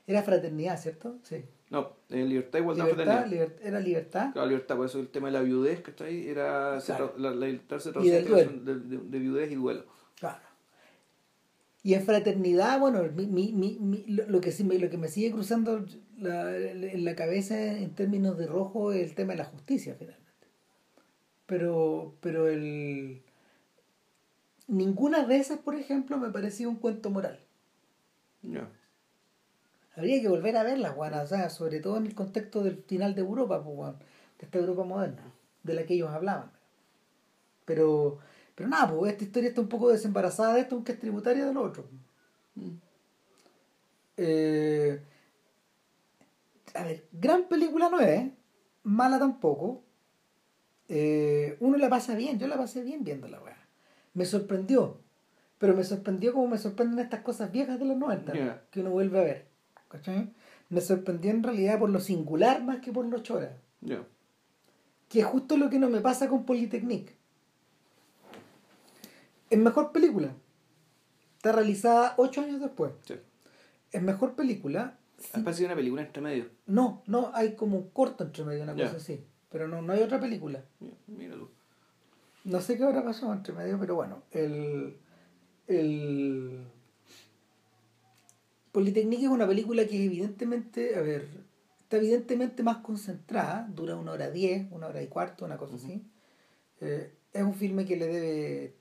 Era 0.06 0.22
fraternidad, 0.22 0.80
¿cierto? 0.80 1.18
Sí. 1.22 1.44
No, 1.70 1.92
en 2.08 2.28
libertad, 2.28 2.58
igualdad, 2.58 2.86
Libertad, 2.86 3.26
liber- 3.26 3.56
era 3.62 3.78
libertad. 3.80 4.32
Claro, 4.32 4.48
libertad, 4.48 4.76
por 4.76 4.86
eso 4.86 4.98
el 4.98 5.08
tema 5.08 5.28
de 5.28 5.32
la 5.34 5.40
viudez, 5.42 5.80
que 5.82 5.92
está 5.92 6.04
ahí, 6.04 6.26
era, 6.28 6.78
Claro. 6.84 7.14
la, 7.16 7.30
la 7.30 7.46
libertad 7.46 7.78
se 7.78 7.92
traduce 7.92 8.18
en 8.18 8.64
de, 8.64 8.74
de, 8.80 8.98
de 8.98 9.18
viudez 9.20 9.52
y 9.52 9.54
duelo. 9.54 9.84
Claro. 10.18 10.40
Y 11.84 11.94
en 11.94 12.02
fraternidad, 12.04 12.78
bueno, 12.80 13.02
mi, 13.14 13.26
mi, 13.28 13.52
mi, 13.52 14.04
lo, 14.08 14.40
que 14.40 14.50
sí 14.52 14.64
me, 14.64 14.78
lo 14.78 14.90
que 14.90 14.98
me 14.98 15.06
sigue 15.08 15.30
cruzando 15.30 15.86
la- 16.18 16.54
en 16.56 17.04
la 17.04 17.14
cabeza 17.14 17.56
en 17.78 17.94
términos 17.94 18.36
de 18.36 18.46
rojo 18.48 18.92
es 18.92 19.08
el 19.08 19.14
tema 19.14 19.32
de 19.32 19.38
la 19.38 19.44
justicia, 19.44 19.94
finalmente. 19.96 20.20
Pero, 21.46 22.14
pero 22.20 22.48
el... 22.48 23.22
Ninguna 24.66 25.24
de 25.26 25.36
esas, 25.36 25.58
por 25.58 25.74
ejemplo, 25.74 26.18
me 26.18 26.30
parecía 26.30 26.68
un 26.68 26.76
cuento 26.76 27.10
moral. 27.10 27.40
Ya. 28.42 28.68
Habría 30.00 30.22
que 30.22 30.28
volver 30.28 30.56
a 30.56 30.62
verlas, 30.62 30.94
Juan, 30.94 31.12
o 31.12 31.26
sea, 31.26 31.50
sobre 31.50 31.78
todo 31.78 31.98
en 31.98 32.06
el 32.06 32.14
contexto 32.14 32.62
del 32.62 32.78
final 32.84 33.14
de 33.14 33.20
Europa, 33.20 33.62
pues, 33.62 33.92
de 34.38 34.46
esta 34.46 34.58
Europa 34.58 34.82
moderna, 34.82 35.30
de 35.62 35.74
la 35.74 35.84
que 35.84 35.92
ellos 35.92 36.08
hablaban. 36.08 36.50
Pero, 37.66 38.18
pero 38.54 38.70
nada, 38.70 38.88
pues 38.96 39.12
esta 39.12 39.24
historia 39.24 39.50
está 39.50 39.60
un 39.60 39.68
poco 39.68 39.90
desembarazada 39.90 40.54
de 40.54 40.60
esto, 40.62 40.74
aunque 40.74 40.92
es 40.92 40.98
tributaria 40.98 41.44
del 41.44 41.58
otro. 41.58 41.84
Eh, 44.16 45.02
a 46.74 46.84
ver, 46.84 47.06
gran 47.12 47.44
película 47.44 47.90
no 47.90 48.00
es, 48.00 48.26
mala 48.82 49.18
tampoco. 49.18 49.82
Eh, 50.88 51.58
uno 51.60 51.76
la 51.76 51.90
pasa 51.90 52.14
bien, 52.14 52.38
yo 52.38 52.46
la 52.48 52.56
pasé 52.56 52.82
bien 52.82 53.04
viendo 53.04 53.28
la 53.28 53.38
weá. 53.42 53.68
Me 54.14 54.24
sorprendió, 54.24 55.02
pero 55.58 55.76
me 55.76 55.84
sorprendió 55.84 56.32
como 56.32 56.48
me 56.48 56.56
sorprenden 56.56 57.00
estas 57.00 57.20
cosas 57.20 57.52
viejas 57.52 57.78
de 57.78 57.84
los 57.84 57.98
90 57.98 58.32
Ya. 58.32 58.62
que 58.70 58.80
uno 58.80 58.88
vuelve 58.92 59.20
a 59.20 59.24
ver. 59.24 59.49
¿Cachai? 59.90 60.32
Me 60.70 60.80
sorprendió 60.80 61.30
en 61.30 61.42
realidad 61.42 61.78
por 61.78 61.90
lo 61.90 62.00
singular 62.00 62.62
más 62.62 62.78
que 62.78 62.92
por 62.92 63.04
lo 63.04 63.18
chora, 63.18 63.58
que 65.08 65.20
es 65.20 65.26
justo 65.26 65.56
lo 65.56 65.68
que 65.68 65.78
no 65.78 65.90
me 65.90 66.00
pasa 66.00 66.28
con 66.28 66.46
Polytechnique. 66.46 67.16
Es 69.50 69.58
mejor 69.58 69.90
película. 69.90 70.32
Está 71.36 71.52
realizada 71.52 72.14
ocho 72.16 72.40
años 72.40 72.60
después. 72.60 72.92
Sí. 73.04 73.14
Es 73.90 74.00
mejor 74.00 74.36
película. 74.36 74.96
Ha 75.32 75.40
parecido 75.42 75.66
una 75.66 75.76
película 75.76 76.02
entre 76.02 76.22
medio. 76.22 76.48
No, 76.66 77.02
no, 77.06 77.32
hay 77.34 77.56
como 77.56 77.76
un 77.76 77.90
corto 77.90 78.22
entre 78.24 78.44
medio, 78.44 78.62
una 78.62 78.74
cosa 78.74 78.96
así. 78.96 79.24
Pero 79.50 79.66
no, 79.66 79.82
no 79.82 79.92
hay 79.92 80.02
otra 80.02 80.20
película. 80.20 80.62
Mira, 80.78 80.96
mira 81.08 81.34
tú. 81.34 81.48
No 82.44 82.60
sé 82.60 82.78
qué 82.78 82.84
habrá 82.84 83.04
pasado 83.04 83.32
entre 83.32 83.52
medio, 83.52 83.78
pero 83.78 83.96
bueno, 83.96 84.22
el. 84.30 84.96
El. 85.66 86.64
Polytechnique 88.72 89.24
es 89.24 89.30
una 89.30 89.46
película 89.46 89.86
que 89.86 90.04
evidentemente, 90.04 90.96
a 90.96 91.00
ver, 91.00 91.26
está 91.80 91.96
evidentemente 91.96 92.62
más 92.62 92.78
concentrada, 92.78 93.68
dura 93.74 93.96
una 93.96 94.12
hora 94.12 94.30
diez, 94.30 94.66
una 94.70 94.86
hora 94.86 95.02
y 95.02 95.08
cuarto, 95.08 95.44
una 95.44 95.56
cosa 95.56 95.76
así. 95.76 96.02
Eh, 96.80 97.10
es 97.32 97.42
un 97.42 97.54
filme 97.54 97.84
que 97.84 97.96
le 97.96 98.06
debe. 98.06 98.74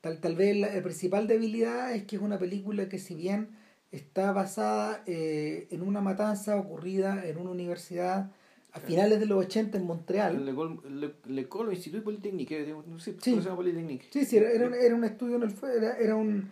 Tal, 0.00 0.20
tal 0.20 0.34
vez 0.36 0.56
la, 0.56 0.74
la 0.74 0.82
principal 0.82 1.26
debilidad 1.26 1.94
es 1.94 2.04
que 2.04 2.16
es 2.16 2.22
una 2.22 2.38
película 2.38 2.88
que, 2.88 2.98
si 2.98 3.14
bien 3.14 3.50
está 3.92 4.32
basada 4.32 5.02
eh, 5.06 5.68
en 5.70 5.82
una 5.82 6.00
matanza 6.00 6.56
ocurrida 6.56 7.24
en 7.26 7.36
una 7.36 7.50
universidad 7.50 8.30
a 8.72 8.80
finales 8.80 9.20
de 9.20 9.26
los 9.26 9.44
80 9.44 9.76
en 9.76 9.84
Montreal. 9.84 10.46
L'École 10.46 10.78
Le, 10.88 11.12
L'École 11.26 11.74
Institut 11.74 12.02
Polytechnique, 12.02 12.62
eh, 12.62 12.74
Sí. 12.98 13.12
¿cómo 13.30 13.42
se 13.42 13.44
llama 13.44 13.56
Polytechnique? 13.56 14.06
Sí, 14.10 14.24
sí, 14.24 14.38
era, 14.38 14.50
era, 14.50 14.66
un, 14.66 14.74
era 14.74 14.94
un 14.94 15.04
estudio, 15.04 15.36
en 15.36 15.42
el, 15.42 15.54
era, 15.76 15.98
era, 15.98 16.16
un, 16.16 16.50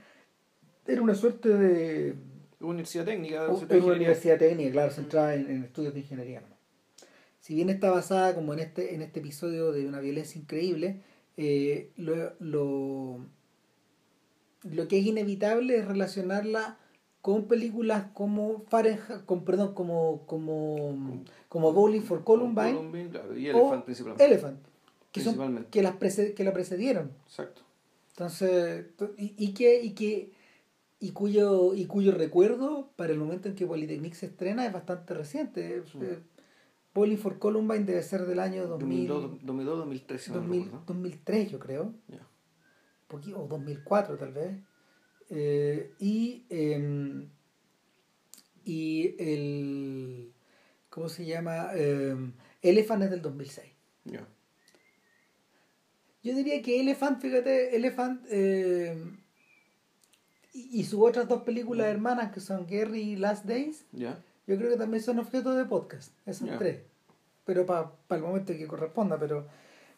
era 0.87 1.01
una 1.01 1.15
suerte 1.15 1.49
de... 1.49 2.15
Universidad 2.61 3.05
Técnica, 3.07 3.45
Era 3.45 3.55
de 3.67 3.81
una 3.81 3.95
universidad 3.95 4.39
técnica, 4.39 4.71
claro, 4.73 4.91
centrada 4.93 5.35
en, 5.35 5.51
en 5.51 5.65
estudios 5.65 5.95
de 5.95 6.01
ingeniería. 6.01 6.43
Si 7.41 7.55
bien 7.55 7.71
está 7.71 7.91
basada 7.91 8.35
como 8.35 8.53
en 8.53 8.59
este, 8.61 8.95
en 8.95 9.03
este 9.03 9.21
episodio 9.21 9.73
de 9.73 9.87
una 9.87 10.01
violencia 10.01 10.39
increíble, 10.41 11.01
eh, 11.39 11.91
lo, 11.97 12.35
lo, 12.39 13.21
lo 14.71 14.89
que 14.89 14.99
es 14.99 15.07
inevitable 15.07 15.79
es 15.79 15.87
relacionarla 15.89 16.77
con 17.23 17.49
películas 17.49 18.05
como 18.15 18.63
Fahrenheit, 18.69 19.25
con, 19.27 19.45
perdón, 19.45 19.75
como, 19.75 20.27
como, 20.27 21.23
como 21.49 21.73
Bowling 21.73 22.03
for 22.03 22.25
Columbine, 22.25 22.75
Columbine, 22.75 23.11
claro, 23.11 23.37
y 23.39 23.49
o 23.51 23.53
Elephant 23.59 23.85
principalmente. 23.85 24.25
Elephant, 24.25 24.59
que, 25.13 25.21
son, 25.21 25.33
Principalmente. 25.35 25.71
que, 25.71 25.83
las 25.83 25.95
prece- 25.99 26.35
que 26.35 26.45
la 26.45 26.53
precedieron. 26.53 27.11
Exacto. 27.27 27.63
Entonces, 28.13 28.97
to- 28.97 29.13
y, 29.17 29.35
y 29.39 29.53
que, 29.55 29.83
y 29.83 29.91
que 29.93 30.31
y 31.01 31.11
cuyo, 31.13 31.75
y 31.75 31.87
cuyo 31.87 32.13
recuerdo 32.13 32.91
para 32.97 33.13
el 33.13 33.19
momento 33.19 33.49
en 33.49 33.55
que 33.55 33.67
Polytechnique 33.67 34.15
se 34.15 34.27
estrena 34.27 34.67
es 34.67 34.73
bastante 34.73 35.15
reciente. 35.15 35.83
Sí. 35.91 35.99
Eh, 36.03 36.19
Bowling 36.95 37.17
for 37.19 37.39
Columbine 37.39 37.85
debe 37.85 38.03
ser 38.03 38.27
del 38.27 38.39
año 38.41 38.67
2000, 38.67 39.09
2002, 39.09 39.47
2002 39.47 39.79
2003, 39.79 40.23
si 40.23 40.31
no 40.31 40.37
2000 40.39 40.65
recuerdo. 40.65 40.85
2003, 40.87 41.51
yo 41.51 41.59
creo, 41.61 41.95
poqui- 43.09 43.35
o 43.35 43.47
2004 43.47 44.19
tal 44.19 44.33
vez. 44.33 44.57
Eh, 45.31 45.93
y, 46.01 46.45
em, 46.51 47.29
y 48.65 49.15
el. 49.19 50.33
¿Cómo 50.91 51.09
se 51.09 51.25
llama? 51.25 51.71
Em, 51.75 52.33
Elephant 52.61 53.05
es 53.05 53.11
del 53.11 53.23
2006. 53.23 53.71
Ya. 54.05 54.27
Yo 56.23 56.35
diría 56.35 56.61
que 56.61 56.81
Elephant, 56.81 57.21
fíjate, 57.23 57.77
Elephant 57.77 58.27
eh, 58.31 59.01
y, 60.53 60.81
y 60.81 60.85
sus 60.85 61.01
otras 61.01 61.29
dos 61.29 61.43
películas 61.43 61.87
hermanas 61.89 62.33
que 62.33 62.41
son 62.41 62.67
Gary 62.67 63.01
y 63.13 63.17
Last 63.17 63.45
Days, 63.45 63.85
yo 63.93 64.57
creo 64.57 64.71
que 64.71 64.77
también 64.77 65.03
son 65.03 65.19
objeto 65.19 65.55
de 65.55 65.65
podcast, 65.65 66.13
esas 66.27 66.49
Ya. 66.49 66.59
tres. 66.59 66.81
Pero 67.45 67.67
para 67.67 67.91
el 68.11 68.21
momento 68.23 68.53
que 68.53 68.67
corresponda, 68.67 69.19
pero, 69.19 69.47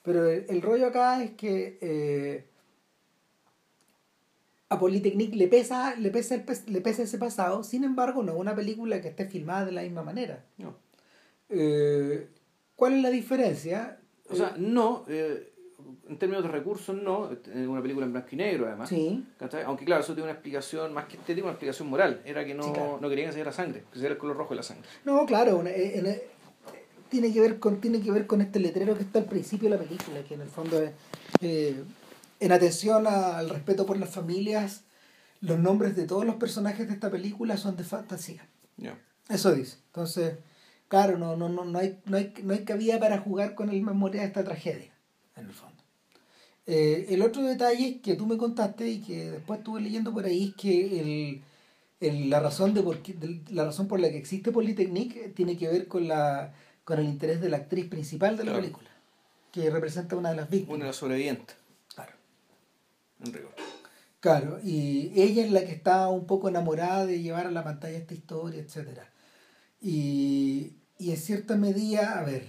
pero 0.03 0.29
el, 0.29 0.47
el 0.49 0.63
rollo 0.63 0.87
acá 0.87 1.23
es 1.23 1.33
que 1.33 1.79
eh, 1.81 2.45
a 4.69 4.79
Polytechnique 4.79 5.37
le 5.37 5.49
pesa, 5.49 5.95
le, 5.97 6.11
pesa 6.11 6.35
el, 6.35 6.45
pes- 6.45 6.69
le 6.69 6.81
pesa 6.81 7.03
ese 7.03 7.19
pasado, 7.19 7.63
sin 7.63 7.85
embargo 7.85 8.23
no 8.23 8.33
es 8.33 8.39
una 8.39 8.55
película 8.57 9.01
que 9.03 9.09
esté 9.09 9.27
filmada 9.27 9.67
de 9.67 9.73
la 9.73 9.83
misma 9.83 10.03
manera. 10.03 10.45
No. 10.57 10.75
Eh, 11.51 12.27
¿Cuál 12.77 12.95
es 12.95 13.03
la 13.03 13.11
diferencia? 13.11 13.99
O 14.31 14.35
sea, 14.35 14.55
no, 14.57 15.05
eh, 15.09 15.52
en 16.13 16.19
términos 16.19 16.43
de 16.45 16.51
recursos, 16.51 16.95
no. 16.95 17.31
Es 17.33 17.67
una 17.67 17.81
película 17.83 18.07
en 18.07 18.13
blanco 18.13 18.29
y 18.33 18.37
negro, 18.37 18.67
además. 18.67 18.89
sí. 18.89 19.27
Aunque 19.67 19.85
claro, 19.85 20.03
eso 20.03 20.15
tiene 20.15 20.25
una 20.25 20.33
explicación 20.33 20.93
más 20.93 21.07
que 21.07 21.17
estética, 21.17 21.45
una 21.45 21.53
explicación 21.53 21.89
moral. 21.89 22.21
Era 22.25 22.45
que 22.45 22.55
no, 22.55 22.63
Sí, 22.65 22.73
claro. 22.73 22.99
no 23.01 23.09
querían 23.09 23.31
que 23.33 23.43
se 23.45 23.53
sangre, 23.53 23.85
que 23.93 23.99
se 23.99 24.07
el 24.07 24.19
color 24.19 24.37
rojo 24.37 24.51
de 24.51 24.57
la 24.57 24.63
sangre. 24.63 24.89
No, 25.05 25.25
claro, 25.27 25.57
una- 25.59 25.71
eh, 25.71 25.99
eh, 25.99 26.29
tiene 27.09 27.33
que 27.33 27.41
ver 27.41 27.59
con 27.59 27.81
tiene 27.81 28.01
que 28.01 28.11
ver 28.11 28.27
con 28.27 28.41
este 28.41 28.59
letrero 28.61 28.95
que 28.97 29.03
está 29.03 29.19
al 29.19 29.25
principio 29.27 29.69
de 29.71 29.77
la 29.77 29.83
película, 29.83 30.23
que 30.27 30.35
en 30.35 30.41
el 30.43 30.49
fondo 30.49 30.81
es 30.83 30.93
eh, 31.41 31.83
en 32.41 32.53
atención 32.53 33.07
a- 33.07 33.39
al 33.39 33.49
respeto 33.51 33.85
por 33.87 33.99
las 33.99 34.11
familias, 34.11 34.85
los 35.41 35.59
nombres 35.59 35.95
de 35.97 36.07
todos 36.07 36.25
los 36.25 36.37
personajes 36.37 36.87
de 36.89 36.95
esta 36.95 37.11
película 37.11 37.57
son 37.57 37.77
de 37.77 37.85
fantasía. 37.85 38.47
Ya. 38.77 38.99
Eso 39.29 39.53
dice. 39.53 39.77
Entonces, 39.87 40.35
claro, 40.89 41.19
no, 41.19 41.37
no, 41.37 41.49
no, 41.49 41.65
no 41.65 41.79
hay, 41.79 41.99
no 42.07 42.17
hay, 42.17 42.33
no 42.43 42.53
hay 42.55 42.65
cabida 42.65 42.99
para 42.99 43.19
jugar 43.19 43.55
con 43.55 43.69
el 43.71 43.83
memoria 43.83 44.21
de 44.23 44.27
esta 44.29 44.45
tragedia, 44.45 44.93
en 45.37 45.47
el 45.47 45.53
fondo. 45.53 45.72
Eh, 46.67 47.07
el 47.11 47.23
otro 47.23 47.43
detalle 47.43 48.01
que 48.01 48.15
tú 48.15 48.27
me 48.27 48.37
contaste 48.37 48.89
y 48.89 49.01
que 49.01 49.31
después 49.33 49.59
estuve 49.59 49.81
leyendo 49.81 50.13
por 50.13 50.25
ahí 50.25 50.49
es 50.51 50.55
que 50.55 51.01
el, 51.01 51.43
el- 52.01 52.31
la, 52.31 52.39
razón 52.41 52.73
de 52.75 52.83
por 52.83 53.03
qué- 53.03 53.15
de- 53.15 53.41
la 53.51 53.65
razón 53.65 53.89
por 53.89 53.99
la 54.01 54.11
que 54.11 54.19
existe 54.19 54.53
Polytechnique 54.53 55.29
tiene 55.35 55.57
que 55.57 55.69
ver 55.69 55.89
con, 55.89 56.07
la, 56.07 56.55
con 56.85 56.99
el 57.01 57.07
interés 57.07 57.41
de 57.41 57.49
la 57.49 57.57
actriz 57.59 57.87
principal 57.89 58.37
de 58.37 58.45
la 58.45 58.51
Claro. 58.53 58.63
película, 58.63 58.89
que 59.51 59.71
representa 59.71 60.15
una 60.17 60.31
de 60.31 60.37
las 60.37 60.51
víctimas. 60.51 60.77
Una 60.77 60.85
de 60.85 60.89
las 60.91 60.97
sobrevivientes, 60.97 61.57
Claro. 61.95 62.13
en 63.25 63.33
rigor. 63.33 63.55
Claro, 64.21 64.61
y 64.63 65.11
ella 65.21 65.45
es 65.45 65.51
la 65.51 65.65
que 65.65 65.73
está 65.73 66.09
un 66.09 66.27
poco 66.27 66.49
enamorada 66.49 67.07
de 67.07 67.21
llevar 67.21 67.47
a 67.49 67.51
la 67.51 67.65
pantalla 67.65 67.99
esta 67.99 68.15
historia, 68.15 68.61
etcétera. 68.61 69.11
Y, 69.81 70.75
y 70.99 71.11
en 71.11 71.17
cierta 71.17 71.57
medida, 71.57 72.21
a 72.21 72.25
ver, 72.25 72.47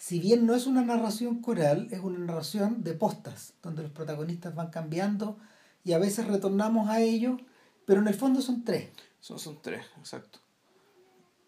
si 0.00 0.18
bien 0.18 0.46
no 0.46 0.54
es 0.54 0.66
una 0.66 0.80
narración 0.80 1.42
coral, 1.42 1.88
es 1.90 2.00
una 2.00 2.18
narración 2.20 2.82
de 2.82 2.94
postas, 2.94 3.52
donde 3.62 3.82
los 3.82 3.92
protagonistas 3.92 4.54
van 4.54 4.70
cambiando 4.70 5.36
y 5.84 5.92
a 5.92 5.98
veces 5.98 6.26
retornamos 6.26 6.88
a 6.88 7.02
ellos, 7.02 7.38
pero 7.84 8.00
en 8.00 8.08
el 8.08 8.14
fondo 8.14 8.40
son 8.40 8.64
tres. 8.64 8.88
Son, 9.20 9.38
son 9.38 9.60
tres, 9.60 9.84
exacto. 9.98 10.38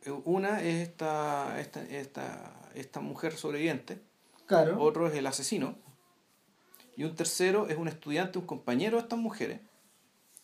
Eh, 0.04 0.10
Una 0.26 0.60
es 0.60 0.86
esta, 0.86 1.58
esta, 1.60 1.82
esta, 1.82 2.52
esta 2.74 3.00
mujer 3.00 3.38
sobreviviente, 3.38 4.02
Claro. 4.44 4.78
otro 4.82 5.08
es 5.08 5.14
el 5.14 5.26
asesino, 5.26 5.74
y 6.94 7.04
un 7.04 7.16
tercero 7.16 7.68
es 7.70 7.78
un 7.78 7.88
estudiante, 7.88 8.38
un 8.38 8.44
compañero 8.44 8.98
de 8.98 9.04
estas 9.04 9.18
mujeres, 9.18 9.60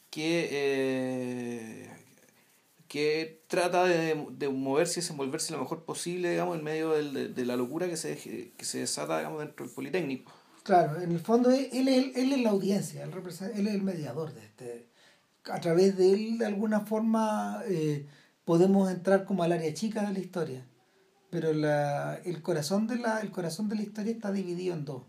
que, 0.08 0.48
eh, 0.50 1.97
que 2.88 3.44
trata 3.48 3.84
de, 3.84 4.26
de 4.32 4.48
moverse 4.48 4.98
y 4.98 5.02
desenvolverse 5.02 5.52
lo 5.52 5.60
mejor 5.60 5.84
posible, 5.84 6.30
digamos, 6.30 6.56
en 6.58 6.64
medio 6.64 6.92
del, 6.92 7.12
de, 7.12 7.28
de, 7.28 7.44
la 7.44 7.54
locura 7.54 7.86
que 7.86 7.96
se, 7.96 8.16
que 8.56 8.64
se 8.64 8.78
desata, 8.78 9.18
digamos, 9.18 9.40
dentro 9.40 9.66
del 9.66 9.74
Politécnico. 9.74 10.32
Claro, 10.68 11.00
en 11.00 11.12
el 11.12 11.20
fondo 11.20 11.50
él, 11.50 11.88
él, 11.88 12.12
es 12.14 12.40
la 12.40 12.50
audiencia, 12.50 13.04
él, 13.04 13.12
él 13.54 13.68
es 13.68 13.74
el 13.74 13.82
mediador 13.82 14.34
de 14.34 14.44
este. 14.44 14.88
A 15.44 15.60
través 15.60 15.96
de 15.96 16.12
él, 16.12 16.38
de 16.38 16.46
alguna 16.46 16.80
forma, 16.80 17.62
eh, 17.66 18.06
podemos 18.44 18.90
entrar 18.90 19.24
como 19.24 19.42
al 19.42 19.52
área 19.52 19.72
chica 19.72 20.02
de 20.06 20.12
la 20.12 20.18
historia. 20.18 20.66
Pero 21.30 21.52
la, 21.52 22.16
el, 22.24 22.42
corazón 22.42 22.86
de 22.86 22.96
la, 22.96 23.20
el 23.20 23.30
corazón 23.30 23.68
de 23.68 23.76
la 23.76 23.82
historia 23.82 24.12
está 24.12 24.32
dividido 24.32 24.74
en 24.74 24.84
dos. 24.84 25.04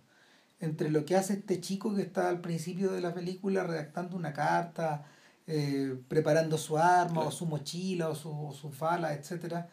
Entre 0.61 0.89
lo 0.89 1.05
que 1.05 1.15
hace 1.15 1.33
este 1.33 1.59
chico 1.61 1.95
que 1.95 2.01
está 2.01 2.29
al 2.29 2.41
principio 2.41 2.91
de 2.91 3.01
la 3.01 3.13
película 3.13 3.63
redactando 3.63 4.17
una 4.17 4.33
carta, 4.33 5.05
eh, 5.49 5.97
preparando 6.07 6.57
su 6.57 6.77
arma 6.77 7.13
claro. 7.13 7.29
o 7.29 7.31
su 7.31 7.45
mochila 7.45 8.09
o 8.09 8.15
su, 8.15 8.55
su 8.59 8.71
fala, 8.71 9.13
etc. 9.13 9.65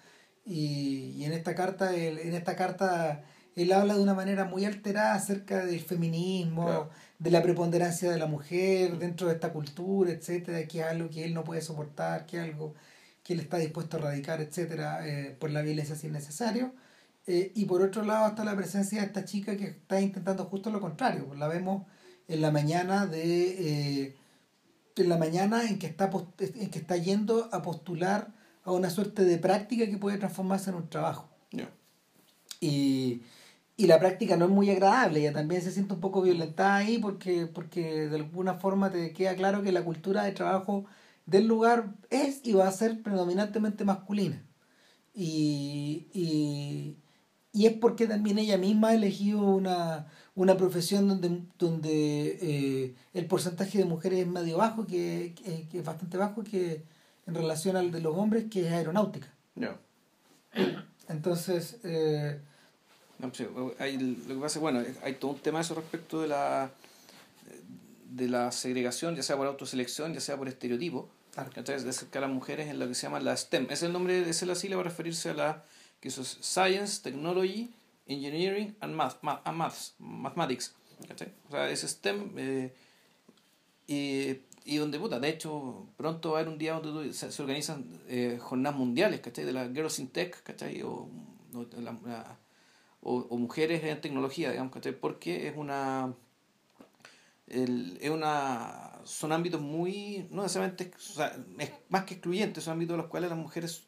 Y, 0.44 1.14
y, 1.16 1.24
en 1.24 1.32
esta 1.32 1.54
carta, 1.54 1.94
él, 1.94 2.18
en 2.18 2.34
esta 2.34 2.56
carta 2.56 3.22
él 3.56 3.72
habla 3.72 3.94
de 3.94 4.02
una 4.02 4.14
manera 4.14 4.44
muy 4.44 4.64
alterada 4.64 5.14
acerca 5.14 5.64
del 5.64 5.80
feminismo, 5.80 6.64
claro. 6.64 6.90
de 7.18 7.30
la 7.30 7.42
preponderancia 7.42 8.10
de 8.10 8.18
la 8.18 8.26
mujer 8.26 8.98
dentro 8.98 9.28
de 9.28 9.34
esta 9.34 9.52
cultura, 9.52 10.10
etcétera, 10.12 10.66
que 10.68 10.80
es 10.80 10.86
algo 10.86 11.08
que 11.08 11.24
él 11.24 11.34
no 11.34 11.42
puede 11.44 11.62
soportar, 11.62 12.26
que 12.26 12.36
es 12.36 12.44
algo 12.44 12.74
que 13.22 13.32
él 13.32 13.40
está 13.40 13.56
dispuesto 13.56 13.96
a 13.96 14.00
erradicar, 14.00 14.40
etcétera, 14.40 15.08
eh, 15.08 15.34
por 15.38 15.50
la 15.50 15.62
violencia 15.62 15.96
si 15.96 16.06
es 16.06 16.12
necesario. 16.12 16.74
Eh, 17.26 17.52
y 17.54 17.64
por 17.64 17.82
otro 17.82 18.04
lado 18.04 18.28
está 18.28 18.44
la 18.44 18.54
presencia 18.54 19.00
de 19.00 19.06
esta 19.06 19.24
chica 19.24 19.56
que 19.56 19.64
está 19.64 20.00
intentando 20.00 20.44
justo 20.44 20.70
lo 20.70 20.80
contrario. 20.80 21.34
La 21.34 21.48
vemos 21.48 21.84
en 22.28 22.40
la 22.40 22.50
mañana 22.50 23.06
de 23.06 24.04
eh, 24.04 24.16
en 24.96 25.08
la 25.08 25.18
mañana 25.18 25.68
en 25.68 25.78
que 25.78 25.86
está 25.86 26.10
en 26.38 26.70
que 26.70 26.78
está 26.78 26.96
yendo 26.96 27.48
a 27.52 27.62
postular 27.62 28.32
a 28.64 28.72
una 28.72 28.90
suerte 28.90 29.24
de 29.24 29.38
práctica 29.38 29.86
que 29.86 29.98
puede 29.98 30.18
transformarse 30.18 30.70
en 30.70 30.76
un 30.76 30.88
trabajo. 30.88 31.28
Yeah. 31.50 31.70
Y, 32.60 33.22
y 33.76 33.86
la 33.86 33.98
práctica 33.98 34.36
no 34.36 34.46
es 34.46 34.50
muy 34.50 34.70
agradable, 34.70 35.20
ella 35.20 35.32
también 35.32 35.62
se 35.62 35.70
siente 35.70 35.94
un 35.94 36.00
poco 36.00 36.22
violentada 36.22 36.76
ahí 36.76 36.98
porque, 36.98 37.46
porque 37.46 38.08
de 38.08 38.16
alguna 38.16 38.54
forma 38.54 38.90
te 38.90 39.12
queda 39.12 39.36
claro 39.36 39.62
que 39.62 39.72
la 39.72 39.84
cultura 39.84 40.24
de 40.24 40.32
trabajo 40.32 40.86
del 41.26 41.46
lugar 41.46 41.94
es 42.10 42.40
y 42.44 42.54
va 42.54 42.68
a 42.68 42.72
ser 42.72 43.02
predominantemente 43.02 43.84
masculina. 43.84 44.42
Y, 45.14 46.08
y, 46.12 46.96
y 47.52 47.66
es 47.66 47.72
porque 47.74 48.06
también 48.06 48.38
ella 48.38 48.58
misma 48.58 48.88
ha 48.88 48.94
elegido 48.94 49.40
una, 49.42 50.06
una 50.36 50.56
profesión 50.56 51.08
donde, 51.08 51.42
donde 51.58 52.38
eh, 52.40 52.94
el 53.14 53.26
porcentaje 53.26 53.78
de 53.78 53.84
mujeres 53.86 54.20
es 54.20 54.26
medio 54.26 54.58
bajo, 54.58 54.86
que, 54.86 55.34
que, 55.34 55.66
que, 55.68 55.78
es 55.78 55.84
bastante 55.84 56.16
bajo 56.18 56.44
que 56.44 56.82
en 57.26 57.34
relación 57.34 57.76
al 57.76 57.90
de 57.90 58.00
los 58.00 58.16
hombres, 58.16 58.44
que 58.50 58.66
es 58.66 58.72
aeronáutica. 58.72 59.28
Yeah. 59.56 59.78
Entonces, 61.08 61.78
eh, 61.84 62.38
no, 63.18 63.32
pues, 63.32 63.48
hay, 63.78 63.96
lo 63.96 64.34
que 64.34 64.40
pasa 64.40 64.58
es, 64.58 64.60
bueno, 64.60 64.82
hay 65.02 65.14
todo 65.14 65.32
un 65.32 65.38
tema 65.38 65.60
eso 65.60 65.74
respecto 65.74 66.20
de 66.20 66.28
la 66.28 66.70
de 68.10 68.28
la 68.28 68.52
segregación, 68.52 69.14
ya 69.14 69.22
sea 69.22 69.36
por 69.36 69.46
autoselección, 69.46 70.14
ya 70.14 70.20
sea 70.20 70.36
por 70.36 70.48
estereotipo, 70.48 71.08
claro. 71.32 71.50
entonces 71.54 71.84
de 71.84 71.90
acercar 71.90 72.24
a 72.24 72.26
las 72.26 72.34
mujeres 72.34 72.68
en 72.68 72.78
lo 72.78 72.88
que 72.88 72.94
se 72.94 73.02
llama 73.02 73.20
la 73.20 73.36
STEM. 73.36 73.66
Es 73.68 73.82
el 73.82 73.92
nombre, 73.92 74.28
es 74.28 74.42
la 74.42 74.54
sigla 74.54 74.76
para 74.76 74.88
referirse 74.88 75.30
a 75.30 75.34
la 75.34 75.64
que 76.00 76.08
eso 76.08 76.22
es 76.22 76.38
Science, 76.40 77.02
Technology, 77.02 77.70
Engineering 78.06 78.76
and, 78.80 78.94
math, 78.94 79.22
math, 79.22 79.40
and 79.44 79.58
maths, 79.58 79.94
Mathematics. 79.98 80.74
¿cachai? 81.08 81.32
O 81.48 81.50
sea, 81.50 81.70
es 81.70 81.82
STEM 81.82 82.32
eh, 82.36 82.74
y, 83.86 84.40
y 84.64 84.76
donde, 84.76 84.98
puta, 84.98 85.20
de 85.20 85.28
hecho, 85.28 85.86
pronto 85.96 86.32
va 86.32 86.38
a 86.38 86.40
haber 86.40 86.52
un 86.52 86.58
día 86.58 86.74
donde 86.74 87.12
se, 87.12 87.30
se 87.30 87.42
organizan 87.42 88.00
eh, 88.08 88.38
jornadas 88.40 88.78
mundiales, 88.78 89.20
¿cachai? 89.20 89.44
De 89.44 89.52
la 89.52 89.68
Girls 89.68 89.98
in 89.98 90.08
Tech, 90.08 90.42
¿cachai? 90.42 90.82
O, 90.82 91.08
o, 91.54 91.80
la, 91.80 91.98
la, 92.04 92.38
o, 93.02 93.16
o, 93.16 93.38
mujeres 93.38 93.84
en 93.84 94.00
tecnología, 94.00 94.50
digamos, 94.50 94.72
¿cachai? 94.72 94.98
Porque 94.98 95.48
es 95.48 95.56
una... 95.56 96.14
El, 97.48 97.96
es 98.00 98.10
una 98.10 98.96
son 99.04 99.30
ámbitos 99.30 99.60
muy 99.60 100.26
no 100.32 100.42
necesariamente 100.42 100.90
o 100.96 100.98
sea, 100.98 101.36
es 101.60 101.70
más 101.88 102.02
que 102.02 102.14
excluyentes 102.14 102.64
son 102.64 102.72
ámbitos 102.72 102.94
en 102.94 103.02
los 103.02 103.06
cuales 103.06 103.30
las 103.30 103.38
mujeres 103.38 103.84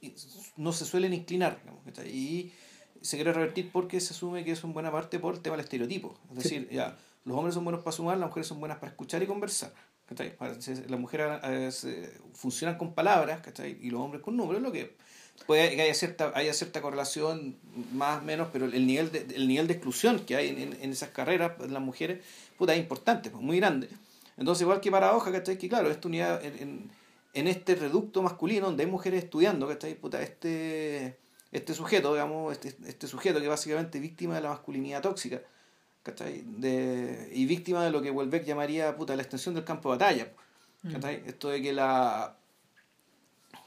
no 0.56 0.72
se 0.72 0.84
suelen 0.84 1.12
inclinar 1.12 1.58
digamos, 1.60 1.82
y 2.06 2.52
se 3.00 3.16
quiere 3.16 3.32
revertir 3.32 3.70
porque 3.72 4.00
se 4.00 4.14
asume 4.14 4.44
que 4.44 4.52
es 4.52 4.64
en 4.64 4.72
buena 4.72 4.90
parte 4.90 5.18
por 5.18 5.34
el 5.34 5.40
tema 5.40 5.56
del 5.56 5.64
estereotipo 5.64 6.16
es 6.30 6.42
decir 6.42 6.66
sí. 6.68 6.76
ya 6.76 6.96
los 7.24 7.36
hombres 7.36 7.54
son 7.54 7.64
buenos 7.64 7.82
para 7.82 7.96
sumar 7.96 8.18
las 8.18 8.28
mujeres 8.28 8.46
son 8.46 8.60
buenas 8.60 8.78
para 8.78 8.90
escuchar 8.90 9.22
y 9.22 9.26
conversar 9.26 9.72
las 10.88 11.00
mujeres 11.00 11.84
eh, 11.84 12.10
funcionan 12.32 12.78
con 12.78 12.94
palabras 12.94 13.40
¿cachai? 13.40 13.76
y 13.80 13.90
los 13.90 14.00
hombres 14.00 14.22
con 14.22 14.36
números 14.36 14.62
lo 14.62 14.72
que 14.72 14.96
puede 15.46 15.74
que 15.76 15.82
haya 15.82 15.94
cierta, 15.94 16.32
haya 16.34 16.52
cierta 16.52 16.80
correlación 16.80 17.56
más 17.92 18.20
o 18.20 18.24
menos, 18.24 18.48
pero 18.52 18.66
el 18.66 18.86
nivel 18.86 19.12
de, 19.12 19.26
el 19.34 19.46
nivel 19.46 19.66
de 19.66 19.74
exclusión 19.74 20.18
que 20.20 20.36
hay 20.36 20.48
en, 20.48 20.58
en, 20.58 20.78
en 20.80 20.90
esas 20.90 21.10
carreras 21.10 21.58
de 21.58 21.68
las 21.68 21.82
mujeres 21.82 22.24
puta, 22.58 22.74
es 22.74 22.80
importante, 22.80 23.30
pues, 23.30 23.42
muy 23.42 23.58
grande. 23.58 23.88
Entonces, 24.36 24.62
igual 24.62 24.80
que 24.80 24.90
paradoja, 24.90 25.32
¿cachai? 25.32 25.56
Que 25.56 25.68
claro, 25.68 25.90
esta 25.90 26.08
unidad, 26.08 26.44
en, 26.44 26.58
en, 26.58 26.90
en 27.34 27.48
este 27.48 27.74
reducto 27.74 28.22
masculino 28.22 28.66
donde 28.66 28.84
hay 28.84 28.90
mujeres 28.90 29.24
estudiando, 29.24 29.66
¿cachai? 29.68 29.94
Puta, 29.94 30.20
este, 30.22 31.16
este 31.52 31.74
sujeto, 31.74 32.12
digamos, 32.12 32.52
este, 32.52 32.76
este 32.86 33.06
sujeto 33.06 33.40
que 33.40 33.48
básicamente 33.48 33.98
es 33.98 34.02
víctima 34.02 34.34
de 34.34 34.42
la 34.42 34.50
masculinidad 34.50 35.02
tóxica, 35.02 35.42
¿cachai? 36.02 36.42
De, 36.46 37.30
y 37.32 37.46
víctima 37.46 37.84
de 37.84 37.90
lo 37.90 38.02
que 38.02 38.10
Welbeck 38.10 38.44
llamaría, 38.44 38.96
puta, 38.96 39.16
la 39.16 39.22
extensión 39.22 39.54
del 39.54 39.64
campo 39.64 39.90
de 39.90 39.98
batalla, 39.98 40.32
¿cachai? 40.92 41.22
Mm. 41.22 41.28
Esto 41.28 41.48
de 41.48 41.62
que 41.62 41.72
la 41.72 42.36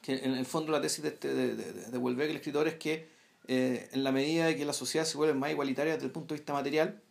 que 0.02 0.14
en 0.14 0.34
el 0.34 0.46
fondo 0.46 0.72
la 0.72 0.82
tesis 0.82 1.04
de, 1.04 1.10
este, 1.10 1.34
de, 1.34 1.56
de, 1.56 1.74
de 1.74 1.98
Welbeck, 1.98 2.30
el 2.30 2.38
escritor, 2.38 2.68
es 2.68 2.76
que 2.76 3.10
eh, 3.48 3.90
en 3.92 4.04
la 4.04 4.12
medida 4.12 4.46
de 4.46 4.56
que 4.56 4.66
la 4.66 4.74
sociedad 4.74 5.06
se 5.06 5.18
vuelve 5.18 5.34
más 5.34 5.52
igualitaria 5.52 5.94
desde 5.94 6.06
el 6.06 6.12
punto 6.12 6.34
de 6.34 6.40
vista 6.40 6.54
material, 6.54 7.02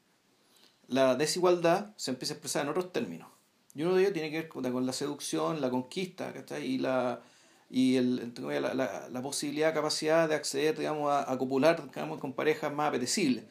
la 0.88 1.14
desigualdad 1.14 1.92
se 1.96 2.10
empieza 2.10 2.34
a 2.34 2.36
expresar 2.36 2.64
en 2.64 2.70
otros 2.70 2.92
términos. 2.92 3.28
Y 3.74 3.82
uno 3.82 3.94
de 3.94 4.02
ellos 4.02 4.12
tiene 4.12 4.30
que 4.30 4.38
ver 4.38 4.48
con 4.48 4.86
la 4.86 4.92
seducción, 4.92 5.60
la 5.60 5.70
conquista, 5.70 6.32
¿cachai? 6.32 6.66
y 6.66 6.78
la 6.78 7.22
y 7.70 7.96
el, 7.96 8.32
la, 8.36 8.74
la, 8.74 9.08
la, 9.08 9.22
posibilidad, 9.22 9.72
capacidad 9.72 10.28
de 10.28 10.34
acceder, 10.34 10.76
digamos, 10.76 11.10
a, 11.10 11.30
a 11.30 11.38
copular 11.38 11.86
digamos, 11.86 12.18
con 12.18 12.32
parejas 12.32 12.72
más 12.72 12.88
apetecibles. 12.88 13.44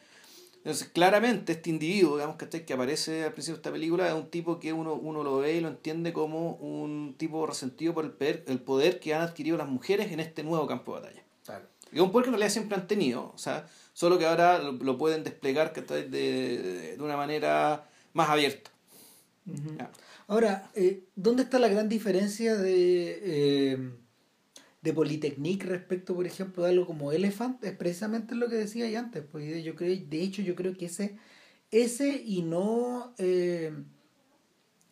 Entonces, 0.56 0.88
claramente 0.88 1.52
este 1.52 1.70
individuo, 1.70 2.16
digamos, 2.16 2.36
¿cachai? 2.36 2.66
que 2.66 2.74
aparece 2.74 3.24
al 3.24 3.32
principio 3.32 3.56
de 3.56 3.60
esta 3.60 3.72
película 3.72 4.06
es 4.06 4.12
un 4.12 4.28
tipo 4.28 4.60
que 4.60 4.74
uno, 4.74 4.92
uno 4.92 5.24
lo 5.24 5.38
ve 5.38 5.54
y 5.54 5.60
lo 5.60 5.68
entiende 5.68 6.12
como 6.12 6.56
un 6.56 7.14
tipo 7.16 7.46
resentido 7.46 7.94
por 7.94 8.04
el 8.04 8.10
poder, 8.10 8.44
el 8.46 8.60
poder 8.60 9.00
que 9.00 9.14
han 9.14 9.22
adquirido 9.22 9.56
las 9.56 9.68
mujeres 9.68 10.12
en 10.12 10.20
este 10.20 10.44
nuevo 10.44 10.66
campo 10.66 10.94
de 10.94 11.00
batalla. 11.00 11.22
Claro. 11.46 11.64
Y 11.90 11.96
es 11.96 12.02
un 12.02 12.12
poder 12.12 12.24
que 12.24 12.28
en 12.28 12.34
realidad 12.34 12.52
siempre 12.52 12.76
han 12.76 12.86
tenido, 12.86 13.32
o 13.34 13.38
sea, 13.38 13.66
solo 13.94 14.18
que 14.18 14.26
ahora 14.26 14.58
lo, 14.58 14.72
lo 14.72 14.98
pueden 14.98 15.24
desplegar 15.24 15.72
de, 15.72 16.08
de, 16.08 16.94
de, 16.94 17.02
una 17.02 17.16
manera 17.16 17.88
más 18.12 18.28
abierta. 18.28 18.70
Uh 19.46 19.52
-huh. 19.52 19.88
Ahora, 20.28 20.70
eh, 20.74 21.04
¿dónde 21.16 21.44
está 21.44 21.58
la 21.58 21.68
gran 21.68 21.88
diferencia 21.88 22.54
de... 22.54 23.20
Eh 23.24 23.99
de 24.82 24.92
Polytechnique 24.94 25.66
respecto, 25.66 26.14
por 26.14 26.26
ejemplo, 26.26 26.64
de 26.64 26.70
algo 26.70 26.86
como 26.86 27.12
Elephant, 27.12 27.62
es 27.64 27.72
precisamente 27.72 28.34
lo 28.34 28.48
que 28.48 28.56
decía 28.56 28.88
ya 28.88 29.00
antes. 29.00 29.24
Pues 29.30 29.62
yo 29.62 29.74
creo, 29.74 29.96
de 30.08 30.22
hecho, 30.22 30.42
yo 30.42 30.54
creo 30.54 30.76
que 30.76 30.86
ese, 30.86 31.16
ese 31.70 32.22
y 32.24 32.42
no 32.42 33.12
eh, 33.18 33.72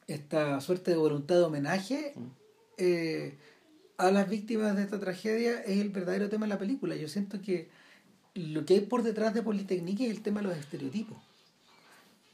esta 0.06 0.60
suerte 0.60 0.90
de 0.90 0.96
voluntad 0.96 1.36
de 1.36 1.42
homenaje 1.42 2.14
eh, 2.76 3.38
a 3.96 4.10
las 4.10 4.28
víctimas 4.28 4.76
de 4.76 4.82
esta 4.82 5.00
tragedia 5.00 5.60
es 5.62 5.80
el 5.80 5.88
verdadero 5.88 6.28
tema 6.28 6.46
de 6.46 6.50
la 6.50 6.58
película. 6.58 6.94
Yo 6.96 7.08
siento 7.08 7.40
que 7.40 7.68
lo 8.34 8.64
que 8.64 8.74
hay 8.74 8.80
por 8.80 9.02
detrás 9.02 9.34
de 9.34 9.42
Polytechnique 9.42 10.04
es 10.06 10.10
el 10.10 10.22
tema 10.22 10.40
de 10.40 10.48
los 10.48 10.56
estereotipos. 10.56 11.18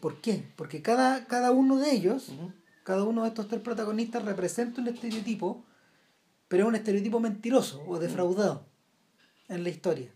¿Por 0.01 0.21
qué? 0.21 0.45
Porque 0.57 0.83
cada, 0.83 1.27
cada 1.27 1.53
uno 1.53 1.79
de 1.79 1.93
ellos, 1.93 2.29
uh 2.29 2.33
-huh. 2.33 2.53
cada 2.83 3.05
uno 3.05 3.23
de 3.23 3.29
estos 3.29 3.49
tres 3.49 3.63
protagonistas 3.63 4.25
representa 4.25 4.83
un 4.83 4.89
estereotipo 4.89 5.65
pero 6.49 6.65
es 6.65 6.69
un 6.69 6.75
estereotipo 6.75 7.21
mentiroso 7.21 7.83
o 7.87 7.99
defraudado 7.99 8.67
en 9.49 9.63
la 9.63 9.71
historia. 9.71 10.11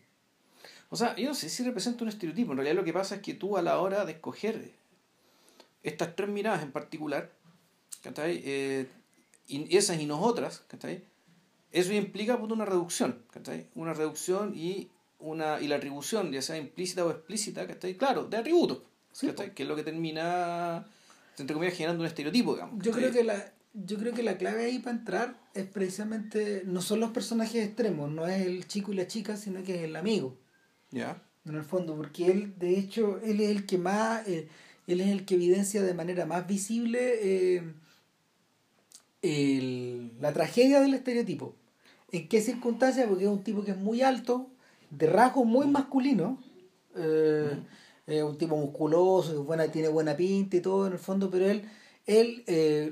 O 0.91 0.97
sea, 0.97 1.15
yo 1.17 1.29
no 1.29 1.35
sé 1.35 1.49
si 1.49 1.63
representa 1.63 2.05
un 2.05 2.09
estereotipo, 2.09 2.53
en 2.53 2.59
realidad 2.59 2.77
lo 2.77 2.85
que 2.85 2.93
pasa 2.93 3.17
es 3.17 3.23
que 3.23 3.35
tú 3.35 3.57
a 3.57 3.63
la 3.63 3.79
hora 3.79 4.05
de 4.05 4.13
escoger 4.13 4.73
estas 5.83 6.17
tres 6.17 6.29
miradas 6.29 6.63
en 6.63 6.73
particular, 6.73 7.31
¿cachai? 8.03 8.43
Eh, 8.45 8.89
y 9.47 9.77
esas 9.77 10.01
y 10.01 10.07
no 10.07 10.21
otras, 10.21 10.61
¿cachai? 10.69 11.05
Eso 11.73 11.93
implica 11.93 12.37
una 12.37 12.65
reducción, 12.65 13.23
¿cachai? 13.31 13.67
Una 13.75 13.93
reducción 13.93 14.55
y 14.55 14.91
una 15.19 15.61
y 15.61 15.69
la 15.69 15.77
atribución, 15.77 16.33
ya 16.33 16.41
sea 16.41 16.57
implícita 16.57 17.05
o 17.05 17.11
explícita, 17.11 17.67
¿cachai? 17.67 17.95
Claro, 17.95 18.25
de 18.25 18.39
atributos, 18.39 18.79
sí, 19.13 19.31
que 19.55 19.63
es 19.63 19.69
lo 19.69 19.77
que 19.77 19.83
termina, 19.83 20.87
entre 21.37 21.55
comillas, 21.55 21.77
generando 21.77 22.03
un 22.03 22.07
estereotipo, 22.07 22.55
digamos. 22.55 22.83
Yo 22.83 22.93
creo 22.93 23.13
que 23.13 23.25
la, 23.25 23.53
yo 23.85 23.99
creo 23.99 24.13
que 24.13 24.23
la 24.23 24.39
clave 24.39 24.65
ahí 24.65 24.79
para 24.79 24.97
entrar 24.97 25.41
es 25.55 25.67
precisamente 25.67 26.63
no 26.67 26.81
son 26.81 27.01
los 27.01 27.11
personajes 27.11 27.65
extremos, 27.65 28.11
no 28.11 28.27
es 28.27 28.47
el 28.47 28.67
chico 28.67 28.93
y 28.93 28.97
la 28.97 29.07
chica, 29.07 29.37
sino 29.37 29.63
que 29.63 29.77
es 29.77 29.83
el 29.83 29.97
amigo. 29.97 30.37
Ya. 30.91 30.99
Yeah. 30.99 31.23
En 31.47 31.55
el 31.55 31.65
fondo, 31.65 31.97
porque 31.97 32.31
él, 32.31 32.59
de 32.59 32.79
hecho, 32.79 33.21
él 33.23 33.41
es 33.41 33.51
el 33.51 33.65
que 33.65 33.79
más, 33.79 34.27
eh, 34.29 34.49
él 34.87 35.01
es 35.01 35.09
el 35.09 35.25
que 35.25 35.37
evidencia 35.37 35.83
de 35.83 35.95
manera 35.95 36.27
más 36.27 36.47
visible 36.47 36.99
eh, 37.23 37.63
el, 39.23 40.13
la 40.21 40.33
tragedia 40.33 40.81
del 40.81 40.95
estereotipo. 40.95 41.55
¿En 42.13 42.29
qué 42.29 42.41
circunstancias? 42.41 43.07
Porque 43.09 43.25
es 43.25 43.31
un 43.31 43.45
tipo 43.45 43.65
que 43.65 43.71
es 43.71 43.79
muy 43.79 44.03
alto, 44.03 44.51
de 44.91 45.07
rasgos 45.07 45.47
muy 45.47 45.67
masculino, 45.67 46.43
eh, 46.97 47.59
es 48.07 48.23
un 48.23 48.37
tipo 48.37 48.57
musculoso, 48.57 49.45
buena, 49.45 49.69
tiene 49.69 49.89
buena 49.89 50.17
pinta 50.17 50.57
y 50.57 50.61
todo 50.61 50.87
en 50.87 50.95
el 50.95 50.99
fondo, 50.99 51.31
pero 51.31 51.47
él, 51.47 51.63
él 52.09 52.43
eh, 52.47 52.91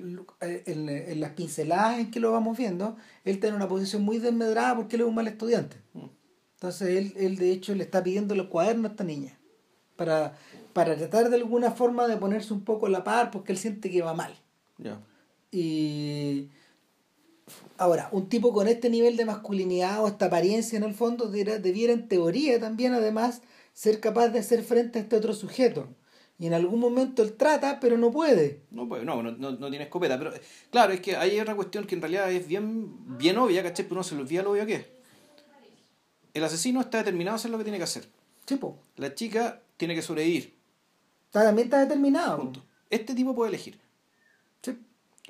en, 0.66 0.88
en, 0.90 1.20
las 1.20 1.32
pinceladas 1.32 1.98
en 1.98 2.10
que 2.10 2.20
lo 2.20 2.30
vamos 2.30 2.56
viendo, 2.56 2.96
él 3.24 3.40
tiene 3.40 3.56
una 3.56 3.66
posición 3.66 4.02
muy 4.02 4.18
desmedrada 4.18 4.76
porque 4.76 4.96
él 4.96 5.02
es 5.02 5.08
un 5.08 5.14
mal 5.14 5.26
estudiante. 5.26 5.78
Entonces 6.54 6.88
él, 6.96 7.14
él 7.16 7.36
de 7.36 7.50
hecho 7.50 7.74
le 7.74 7.84
está 7.84 8.02
pidiendo 8.02 8.34
los 8.34 8.48
cuadernos 8.48 8.90
a 8.90 8.92
esta 8.92 9.04
niña 9.04 9.38
para, 9.96 10.36
para 10.74 10.96
tratar 10.96 11.30
de 11.30 11.36
alguna 11.36 11.70
forma 11.70 12.06
de 12.06 12.18
ponerse 12.18 12.52
un 12.52 12.62
poco 12.62 12.86
a 12.86 12.90
la 12.90 13.04
par 13.04 13.30
porque 13.30 13.52
él 13.52 13.58
siente 13.58 13.90
que 13.90 14.02
va 14.02 14.12
mal. 14.12 14.34
Y 15.50 16.50
ahora, 17.78 18.10
un 18.12 18.28
tipo 18.28 18.52
con 18.52 18.68
este 18.68 18.90
nivel 18.90 19.16
de 19.16 19.24
masculinidad 19.24 20.04
o 20.04 20.08
esta 20.08 20.26
apariencia 20.26 20.76
en 20.76 20.84
el 20.84 20.92
fondo 20.92 21.26
debiera, 21.26 21.58
debiera 21.58 21.94
en 21.94 22.06
teoría 22.06 22.60
también 22.60 22.92
además 22.92 23.40
ser 23.72 24.00
capaz 24.00 24.28
de 24.28 24.40
hacer 24.40 24.62
frente 24.62 24.98
a 24.98 25.02
este 25.02 25.16
otro 25.16 25.32
sujeto. 25.32 25.88
Y 26.38 26.46
en 26.46 26.54
algún 26.54 26.80
momento 26.80 27.22
él 27.22 27.32
trata, 27.32 27.80
pero 27.80 27.96
no 27.96 28.10
puede. 28.10 28.60
No 28.70 28.86
puede, 28.86 29.04
no, 29.04 29.22
no, 29.22 29.32
no, 29.32 29.70
tiene 29.70 29.84
escopeta. 29.84 30.18
Pero 30.18 30.32
claro, 30.70 30.92
es 30.92 31.00
que 31.00 31.16
hay 31.16 31.40
otra 31.40 31.56
cuestión 31.56 31.86
que 31.86 31.94
en 31.94 32.02
realidad 32.02 32.30
es 32.30 32.46
bien, 32.46 33.16
bien 33.16 33.38
obvia, 33.38 33.62
¿cachai? 33.62 33.84
Pero 33.86 33.96
uno 33.96 34.04
se 34.04 34.14
le 34.14 34.20
olvida 34.20 34.42
lo 34.42 34.52
obvio 34.52 34.66
que 34.66 34.74
es. 34.74 34.86
El 36.34 36.44
asesino 36.44 36.82
está 36.82 36.98
determinado 36.98 37.34
a 37.34 37.36
hacer 37.36 37.50
lo 37.50 37.56
que 37.56 37.64
tiene 37.64 37.78
que 37.78 37.84
hacer. 37.84 38.06
Sí, 38.44 38.60
La 38.96 39.14
chica 39.14 39.62
tiene 39.78 39.94
que 39.94 40.02
sobrevivir. 40.02 40.54
También 41.30 41.68
está 41.68 41.80
determinado. 41.80 42.52
Este 42.90 43.14
tipo 43.14 43.34
puede 43.34 43.48
elegir. 43.48 43.80
Sí. 44.60 44.78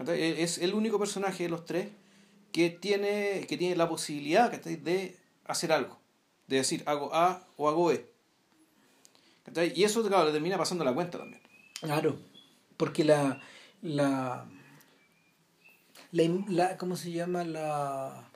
Es 0.09 0.59
el 0.59 0.75
único 0.75 0.99
personaje 0.99 1.45
de 1.45 1.49
los 1.49 1.65
tres 1.65 1.89
que 2.51 2.71
tiene, 2.71 3.47
que 3.49 3.57
tiene 3.57 3.77
la 3.77 3.89
posibilidad 3.89 4.51
de 4.51 5.17
hacer 5.45 5.71
algo. 5.71 5.99
De 6.49 6.57
decir, 6.57 6.83
hago 6.87 7.15
A 7.15 7.47
o 7.57 7.69
hago 7.69 7.87
B. 7.87 8.16
Y 9.75 9.85
eso, 9.85 10.03
claro, 10.07 10.27
le 10.27 10.33
termina 10.33 10.59
pasando 10.59 10.85
la 10.85 10.95
cuenta 10.95 11.19
también. 11.19 11.43
Claro, 11.81 12.19
porque 12.77 13.05
la, 13.05 13.41
la, 13.83 14.47
la, 16.13 16.77
¿cómo 16.77 16.97
se 16.97 17.13
llama? 17.13 17.45
La, 17.45 18.29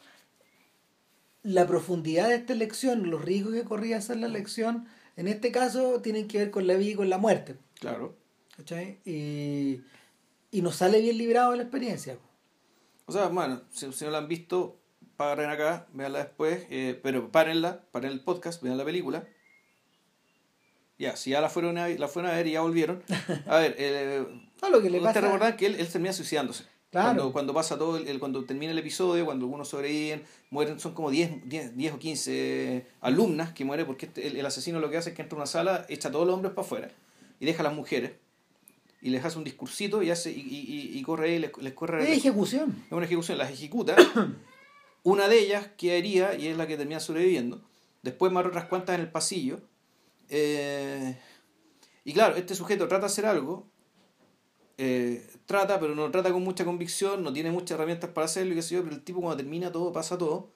la 1.43 1.67
profundidad 1.67 2.29
de 2.29 2.37
esta 2.37 2.53
elección, 2.53 3.11
los 3.11 3.25
riesgos 3.25 3.55
que 3.55 3.65
corría 3.65 3.99
hacer 3.99 4.19
la 4.19 4.27
elección, 4.27 4.87
en 5.17 5.29
este 5.29 5.53
caso 5.53 6.01
tienen 6.01 6.29
que 6.29 6.39
ver 6.39 6.51
con 6.51 6.67
la 6.67 6.75
vida 6.75 6.93
y 6.93 6.95
con 6.95 7.11
la 7.11 7.19
muerte. 7.19 7.57
Claro. 7.81 8.17
Y, 9.05 9.81
y 10.51 10.63
nos 10.63 10.77
sale 10.77 11.01
bien 11.01 11.17
librado 11.17 11.53
de 11.53 11.57
la 11.57 11.63
experiencia. 11.63 12.19
O 13.07 13.13
sea, 13.13 13.29
bueno, 13.29 13.63
si, 13.73 13.87
no 13.87 14.11
la 14.11 14.19
han 14.19 14.29
visto, 14.29 14.79
paren 15.17 15.51
acá, 15.51 15.89
veanla 15.93 16.21
después, 16.21 16.67
eh, 16.71 16.99
pero 17.03 17.33
párenla, 17.33 17.83
paren 17.91 18.13
el 18.13 18.21
podcast, 18.21 18.63
vean 18.63 18.79
la 18.79 18.85
película 18.85 19.27
ya, 21.01 21.17
si 21.17 21.31
ya 21.31 21.41
la 21.41 21.49
fueron 21.49 21.79
a, 21.79 21.89
la 21.89 22.09
fueron 22.09 22.31
a 22.31 22.35
ver 22.35 22.47
y 22.47 22.53
ya 22.53 22.61
volvieron. 22.61 23.03
A 23.47 23.57
ver, 23.57 23.75
eh, 23.79 24.25
no, 24.63 24.71
lo 24.71 24.83
que 24.83 24.91
le 24.91 25.01
pasa... 25.01 25.21
recordar 25.21 25.57
que 25.57 25.67
él, 25.67 25.77
él 25.79 25.89
termina 25.89 26.13
suicidándose. 26.13 26.65
Cuando, 26.93 27.33
cuando 27.33 27.55
pasa 27.55 27.79
todo, 27.79 27.99
el, 27.99 28.19
cuando 28.19 28.45
termina 28.45 28.73
el 28.73 28.79
episodio, 28.79 29.25
cuando 29.25 29.45
algunos 29.45 29.69
sobreviven, 29.69 30.25
mueren, 30.51 30.81
son 30.81 30.93
como 30.93 31.11
10, 31.11 31.49
10, 31.49 31.77
10 31.77 31.93
o 31.93 31.99
15 32.01 32.87
alumnas 33.01 33.53
que 33.53 33.65
mueren 33.65 33.87
porque 33.87 34.07
este, 34.07 34.27
el, 34.27 34.45
asesino 34.45 34.81
lo 34.81 34.91
que 34.91 34.97
hace 34.97 35.11
es 35.11 35.17
que 35.17 35.23
entra 35.23 35.37
a 35.37 35.39
una 35.39 35.47
sala, 35.47 35.87
echa 35.89 36.09
a 36.09 36.13
todos 36.13 36.27
los 36.27 36.35
hombres 36.35 36.53
para 36.53 36.67
afuera 36.67 36.91
y 37.39 37.47
deja 37.47 37.61
a 37.61 37.63
las 37.63 37.75
mujeres 37.75 38.13
y 39.01 39.11
les 39.11 39.25
hace 39.25 39.39
un 39.39 39.45
discursito 39.45 40.03
y 40.03 40.11
hace 40.11 40.33
y, 40.33 40.41
y, 40.41 40.99
y 40.99 41.03
corre 41.03 41.37
y 41.37 41.39
les, 41.39 41.57
les 41.59 41.73
corre. 41.75 42.03
Es 42.03 42.19
ejecución. 42.19 42.83
Es 42.87 42.93
una 42.93 43.07
ejecución, 43.07 43.39
las 43.39 43.53
ejecuta. 43.53 43.95
una 45.05 45.29
de 45.29 45.39
ellas 45.39 45.69
quedaría 45.79 46.35
y 46.35 46.49
es 46.49 46.57
la 46.57 46.67
que 46.67 46.77
termina 46.77 46.99
sobreviviendo. 46.99 47.63
Después 48.03 48.33
más 48.33 48.45
otras 48.45 48.65
cuantas 48.65 48.97
en 48.97 49.03
el 49.03 49.13
pasillo 49.13 49.61
eh, 50.31 51.17
y 52.05 52.13
claro, 52.13 52.37
este 52.37 52.55
sujeto 52.55 52.89
trata 52.89 53.03
de 53.03 53.07
hacer 53.07 53.27
algo, 53.27 53.67
eh, 54.79 55.29
trata, 55.45 55.79
pero 55.79 55.95
no 55.95 56.11
trata 56.11 56.33
con 56.33 56.43
mucha 56.43 56.65
convicción, 56.65 57.23
no 57.23 57.33
tiene 57.33 57.51
muchas 57.51 57.73
herramientas 57.73 58.11
para 58.11 58.25
hacerlo, 58.25 58.53
y 58.53 58.57
qué 58.57 58.63
sé 58.63 58.77
yo, 58.77 58.83
pero 58.83 58.95
el 58.95 59.03
tipo 59.03 59.21
cuando 59.21 59.37
termina 59.37 59.71
todo, 59.71 59.93
pasa 59.93 60.17
todo. 60.17 60.53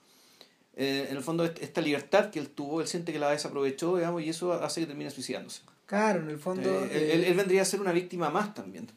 Eh, 0.76 1.08
en 1.10 1.16
el 1.16 1.22
fondo, 1.22 1.44
esta 1.44 1.80
libertad 1.80 2.30
que 2.30 2.38
él 2.38 2.48
tuvo, 2.48 2.80
él 2.80 2.86
siente 2.86 3.12
que 3.12 3.18
la 3.18 3.30
desaprovechó, 3.30 3.96
digamos, 3.96 4.22
y 4.22 4.30
eso 4.30 4.52
hace 4.54 4.80
que 4.80 4.86
termine 4.86 5.10
suicidándose. 5.10 5.62
Claro, 5.86 6.20
en 6.20 6.30
el 6.30 6.38
fondo. 6.38 6.84
Él, 6.90 7.34
vendría 7.34 7.62
a 7.62 7.64
ser 7.64 7.80
una 7.80 7.92
víctima 7.92 8.30
más 8.30 8.54
también, 8.54 8.88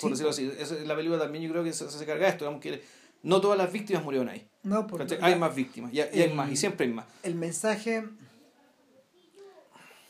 por 0.00 0.10
decirlo 0.10 0.30
así. 0.30 0.50
la 0.84 0.96
película 0.96 1.18
también 1.20 1.44
yo 1.44 1.50
creo 1.50 1.62
que 1.62 1.72
se, 1.72 1.88
se 1.88 2.04
carga 2.04 2.28
esto, 2.28 2.44
digamos 2.44 2.60
que 2.60 2.82
no 3.22 3.40
todas 3.40 3.56
las 3.56 3.72
víctimas 3.72 4.04
murieron 4.04 4.28
ahí. 4.28 4.46
No, 4.64 4.86
porque 4.86 5.18
hay 5.20 5.36
más 5.36 5.54
víctimas, 5.54 5.92
y, 5.92 6.00
hay 6.00 6.32
más, 6.32 6.50
y 6.50 6.56
siempre 6.56 6.86
hay 6.86 6.92
más. 6.92 7.06
El 7.22 7.36
mensaje 7.36 8.04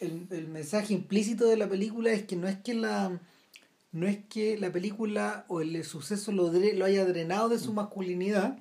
el, 0.06 0.48
mensaje 0.48 0.94
implícito 0.94 1.46
de 1.46 1.56
la 1.56 1.68
película 1.68 2.12
es 2.12 2.24
que 2.24 2.36
no 2.36 2.48
es 2.48 2.58
que 2.58 2.74
la 2.74 3.20
no 3.92 4.08
es 4.08 4.18
que 4.28 4.58
la 4.58 4.72
película 4.72 5.44
o 5.48 5.60
el 5.60 5.84
suceso 5.84 6.32
lo, 6.32 6.50
lo 6.52 6.84
haya 6.84 7.04
drenado 7.04 7.48
de 7.48 7.60
su 7.60 7.72
mm. 7.72 7.76
masculinidad, 7.76 8.58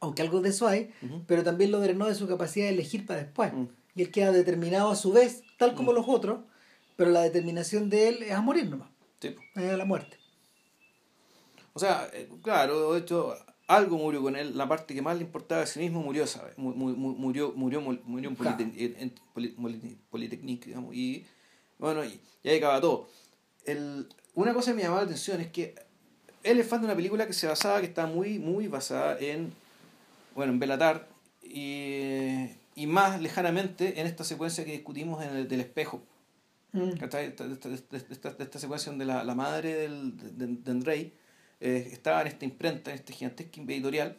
aunque 0.00 0.22
algo 0.22 0.40
de 0.40 0.48
eso 0.48 0.66
hay, 0.66 0.92
pero 1.28 1.44
también 1.44 1.70
lo 1.70 1.78
drenó 1.78 2.06
de 2.06 2.16
su 2.16 2.26
capacidad 2.26 2.66
de 2.66 2.72
elegir 2.72 3.06
para 3.06 3.22
después. 3.22 3.52
Mm. 3.52 3.68
Y 3.94 4.02
él 4.02 4.10
queda 4.10 4.32
determinado 4.32 4.90
a 4.90 4.96
su 4.96 5.12
vez, 5.12 5.44
tal 5.56 5.74
como 5.74 5.92
mm. 5.92 5.94
los 5.94 6.08
otros, 6.08 6.40
pero 6.96 7.10
la 7.10 7.22
determinación 7.22 7.88
de 7.90 8.08
él 8.08 8.22
es 8.24 8.32
a 8.32 8.40
morir 8.40 8.68
nomás. 8.68 8.90
Es 9.20 9.36
a 9.56 9.76
la 9.76 9.84
muerte. 9.84 10.18
O 11.74 11.78
sea, 11.78 12.08
eh, 12.12 12.28
claro, 12.42 12.92
de 12.92 13.00
hecho, 13.00 13.34
algo 13.76 13.98
murió 13.98 14.22
con 14.22 14.36
él, 14.36 14.56
la 14.56 14.68
parte 14.68 14.94
que 14.94 15.02
más 15.02 15.16
le 15.16 15.22
importaba 15.22 15.62
a 15.62 15.66
sí 15.66 15.80
mismo 15.80 16.02
murió, 16.02 16.26
¿sabes? 16.26 16.56
Murió, 16.56 17.52
murió, 17.52 17.80
murió, 17.80 18.28
en, 18.28 19.14
Politécnico, 20.10 20.66
digamos, 20.66 20.94
y 20.94 21.24
bueno, 21.78 22.04
y, 22.04 22.20
ahí 22.44 22.56
acaba 22.58 22.80
todo. 22.80 23.08
El, 23.64 24.08
una 24.34 24.54
cosa 24.54 24.70
que 24.70 24.76
me 24.76 24.82
llamaba 24.82 25.02
la 25.02 25.06
atención 25.06 25.40
es 25.40 25.48
que 25.48 25.74
él 26.42 26.60
es 26.60 26.66
fan 26.66 26.80
de 26.80 26.86
una 26.86 26.96
película 26.96 27.26
que 27.26 27.32
se 27.32 27.46
basaba, 27.46 27.80
que 27.80 27.86
está 27.86 28.06
muy, 28.06 28.38
muy 28.38 28.68
basada 28.68 29.18
en, 29.18 29.52
bueno, 30.34 30.52
en 30.52 30.58
Belatar, 30.58 31.08
y, 31.42 32.48
y 32.74 32.86
más 32.86 33.20
lejanamente 33.20 34.00
en 34.00 34.06
esta 34.06 34.24
secuencia 34.24 34.64
que 34.64 34.72
discutimos 34.72 35.22
en 35.24 35.36
el 35.36 35.48
del 35.48 35.60
espejo. 35.60 36.02
Mm. 36.72 37.02
Esta, 37.02 37.20
esta, 37.20 37.44
esta, 37.44 38.34
esta, 38.38 38.58
secuencia 38.58 38.90
donde 38.90 39.04
la, 39.04 39.24
la 39.24 39.34
madre 39.34 39.74
del, 39.74 40.16
de, 40.38 40.46
de 40.46 40.70
Andrei 40.70 41.12
eh, 41.64 41.90
estaba 41.92 42.22
en 42.22 42.26
esta 42.26 42.44
imprenta, 42.44 42.90
en 42.90 42.96
este 42.96 43.12
gigantesco 43.12 43.60
editorial, 43.60 44.16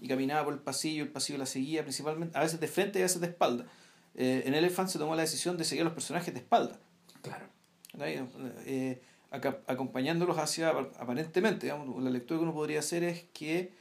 y 0.00 0.08
caminaba 0.08 0.42
por 0.44 0.54
el 0.54 0.60
pasillo, 0.60 1.02
el 1.04 1.10
pasillo 1.10 1.38
la 1.38 1.44
seguía 1.44 1.82
principalmente, 1.82 2.38
a 2.38 2.40
veces 2.40 2.60
de 2.60 2.66
frente 2.66 2.98
y 2.98 3.02
a 3.02 3.04
veces 3.04 3.20
de 3.20 3.26
espalda. 3.26 3.66
Eh, 4.14 4.44
en 4.46 4.54
Elephant 4.54 4.88
se 4.88 4.98
tomó 4.98 5.14
la 5.14 5.20
decisión 5.20 5.58
de 5.58 5.64
seguir 5.64 5.82
a 5.82 5.84
los 5.84 5.92
personajes 5.92 6.32
de 6.32 6.40
espalda. 6.40 6.80
Claro. 7.20 7.46
Eh, 8.64 9.02
acompañándolos 9.66 10.38
hacia, 10.38 10.70
aparentemente, 10.70 11.66
la 11.66 12.10
lectura 12.10 12.38
que 12.38 12.42
uno 12.44 12.54
podría 12.54 12.78
hacer 12.78 13.04
es 13.04 13.24
que 13.34 13.72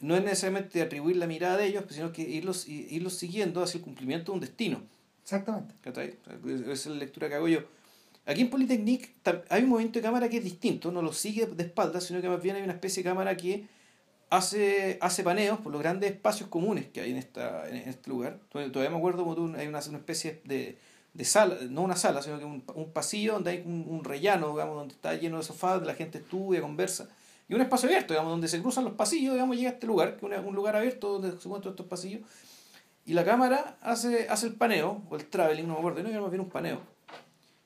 no 0.00 0.16
es 0.16 0.24
necesariamente 0.24 0.82
atribuir 0.82 1.16
la 1.16 1.28
mirada 1.28 1.58
de 1.58 1.66
ellos, 1.66 1.84
sino 1.90 2.10
que 2.12 2.22
irlos, 2.22 2.66
irlos 2.68 3.14
siguiendo 3.14 3.62
hacia 3.62 3.78
el 3.78 3.84
cumplimiento 3.84 4.32
de 4.32 4.36
un 4.36 4.40
destino. 4.40 4.82
Exactamente. 5.22 5.74
Esa 5.84 6.72
es 6.72 6.86
la 6.86 6.96
lectura 6.96 7.28
que 7.28 7.36
hago 7.36 7.46
yo. 7.46 7.60
Aquí 8.26 8.40
en 8.40 8.50
Polytechnic 8.50 9.14
hay 9.50 9.64
un 9.64 9.68
movimiento 9.68 9.98
de 9.98 10.02
cámara 10.02 10.28
que 10.30 10.38
es 10.38 10.44
distinto, 10.44 10.90
no 10.90 11.02
lo 11.02 11.12
sigue 11.12 11.46
de 11.46 11.62
espaldas, 11.62 12.04
sino 12.04 12.22
que 12.22 12.28
más 12.28 12.42
bien 12.42 12.56
hay 12.56 12.62
una 12.62 12.72
especie 12.72 13.02
de 13.02 13.10
cámara 13.10 13.36
que 13.36 13.66
hace, 14.30 14.98
hace 15.02 15.22
paneos 15.22 15.60
por 15.60 15.72
los 15.72 15.82
grandes 15.82 16.10
espacios 16.10 16.48
comunes 16.48 16.86
que 16.86 17.02
hay 17.02 17.10
en, 17.10 17.18
esta, 17.18 17.68
en 17.68 17.76
este 17.76 18.08
lugar. 18.08 18.38
Todavía 18.50 18.88
me 18.88 18.96
acuerdo 18.96 19.24
como 19.24 19.34
hay 19.56 19.66
una, 19.66 19.80
una 19.80 19.98
especie 19.98 20.40
de, 20.44 20.78
de, 21.12 21.24
sala, 21.26 21.56
no 21.68 21.82
una 21.82 21.96
sala, 21.96 22.22
sino 22.22 22.38
que 22.38 22.46
un, 22.46 22.64
un 22.74 22.92
pasillo 22.92 23.34
donde 23.34 23.50
hay 23.50 23.62
un, 23.66 23.84
un, 23.86 24.02
rellano, 24.04 24.52
digamos, 24.52 24.76
donde 24.76 24.94
está 24.94 25.14
lleno 25.14 25.36
de 25.36 25.42
sofás, 25.42 25.74
donde 25.74 25.88
la 25.88 25.94
gente 25.94 26.18
estudia, 26.18 26.62
conversa. 26.62 27.10
Y 27.46 27.54
un 27.54 27.60
espacio 27.60 27.90
abierto, 27.90 28.14
digamos, 28.14 28.30
donde 28.30 28.48
se 28.48 28.62
cruzan 28.62 28.84
los 28.84 28.94
pasillos, 28.94 29.34
digamos, 29.34 29.54
llega 29.54 29.68
a 29.68 29.72
este 29.74 29.86
lugar, 29.86 30.16
que 30.16 30.34
es 30.34 30.42
un 30.42 30.54
lugar 30.54 30.76
abierto 30.76 31.18
donde 31.18 31.38
se 31.38 31.46
encuentran 31.46 31.72
estos 31.72 31.86
pasillos. 31.86 32.22
Y 33.04 33.12
la 33.12 33.22
cámara 33.22 33.76
hace, 33.82 34.30
hace 34.30 34.46
el 34.46 34.54
paneo, 34.54 35.02
o 35.10 35.16
el 35.16 35.26
traveling, 35.26 35.68
no 35.68 35.74
me 35.74 35.80
acuerdo, 35.80 36.02
no, 36.02 36.08
era 36.08 36.22
más 36.22 36.30
bien 36.30 36.40
un 36.40 36.48
paneo 36.48 36.93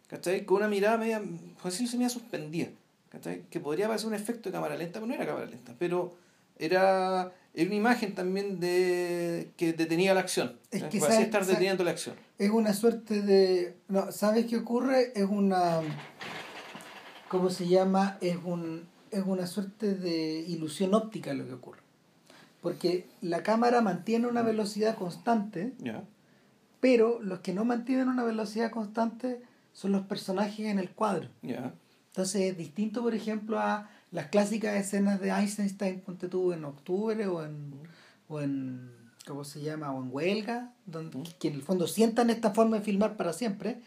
¿cachai? 0.09 0.45
Con 0.45 0.59
una 0.59 0.69
mirada 0.69 0.97
media, 0.97 1.23
por 1.63 1.71
decirlo 1.71 1.99
media 1.99 2.09
suspendida, 2.09 2.69
¿cachai? 3.11 3.43
Que 3.51 3.61
podría 3.61 3.87
parecer 3.87 4.09
un 4.09 4.15
efecto 4.15 4.49
de 4.49 4.53
cámara 4.53 4.77
lenta, 4.77 4.95
pero 4.95 5.07
no 5.07 5.15
era 5.15 5.27
cámara 5.27 5.47
lenta, 5.47 5.75
pero 5.79 6.15
era, 6.59 7.33
era 7.55 7.67
una 7.67 7.77
imagen 7.77 8.15
también 8.15 8.61
de 8.61 9.51
que 9.57 9.73
detenía 9.73 10.15
la 10.15 10.21
acción. 10.21 10.57
Es 10.71 10.85
que 10.85 10.99
estar 10.99 11.47
deteniendo 11.47 11.85
la 11.85 11.93
acción. 11.93 12.17
Es 12.39 12.51
una 12.51 12.73
suerte 12.73 13.23
de... 13.23 13.77
No, 13.89 14.13
¿Sabes 14.13 14.47
qué 14.47 14.57
ocurre? 14.57 15.13
Es 15.15 15.27
una... 15.29 15.81
¿Cómo 17.29 17.51
se 17.51 17.69
llama? 17.69 18.17
Es, 18.21 18.39
un, 18.43 18.87
es 19.11 19.23
una 19.25 19.47
suerte 19.47 19.95
de 19.95 20.41
ilusión 20.41 20.95
óptica 20.95 21.35
lo 21.35 21.47
que 21.47 21.53
ocurre. 21.53 21.81
Porque 22.63 23.07
la 23.21 23.43
cámara 23.43 23.83
mantiene 23.83 24.27
una 24.27 24.43
velocidad 24.43 24.97
constante, 24.97 25.73
pero 26.81 27.21
los 27.21 27.41
que 27.41 27.53
no 27.53 27.65
mantienen 27.65 28.09
una 28.09 28.25
velocidad 28.25 28.71
constante 28.71 29.41
son 29.79 29.93
los 29.93 30.03
personajes 30.03 30.67
en 30.67 30.81
el 30.81 30.91
cuadro. 30.91 31.29
Entonces 31.41 32.51
es 32.51 32.59
distinto, 32.59 33.01
por 33.01 33.15
ejemplo, 33.15 33.61
a 33.61 33.89
las 34.11 34.27
clásicas 34.27 34.75
escenas 34.75 35.21
de 35.21 35.31
Eisenstein, 35.31 36.01
ponte 36.01 36.27
tú 36.27 36.53
en 36.53 36.65
octubre 36.65 37.29
o 37.29 37.45
en, 37.45 37.75
o 38.27 38.41
en 38.41 38.91
¿cómo 39.25 39.45
se 39.45 39.61
llama? 39.61 39.93
o 39.93 40.03
en 40.03 40.09
huelga, 40.11 40.73
donde, 40.85 41.23
que 41.39 41.47
en 41.47 41.55
el 41.55 41.63
fondo 41.63 41.87
sientan 41.87 42.29
esta 42.29 42.51
forma 42.51 42.79
de 42.79 42.83
filmar 42.83 43.17
para 43.17 43.33
siempre, 43.33 43.81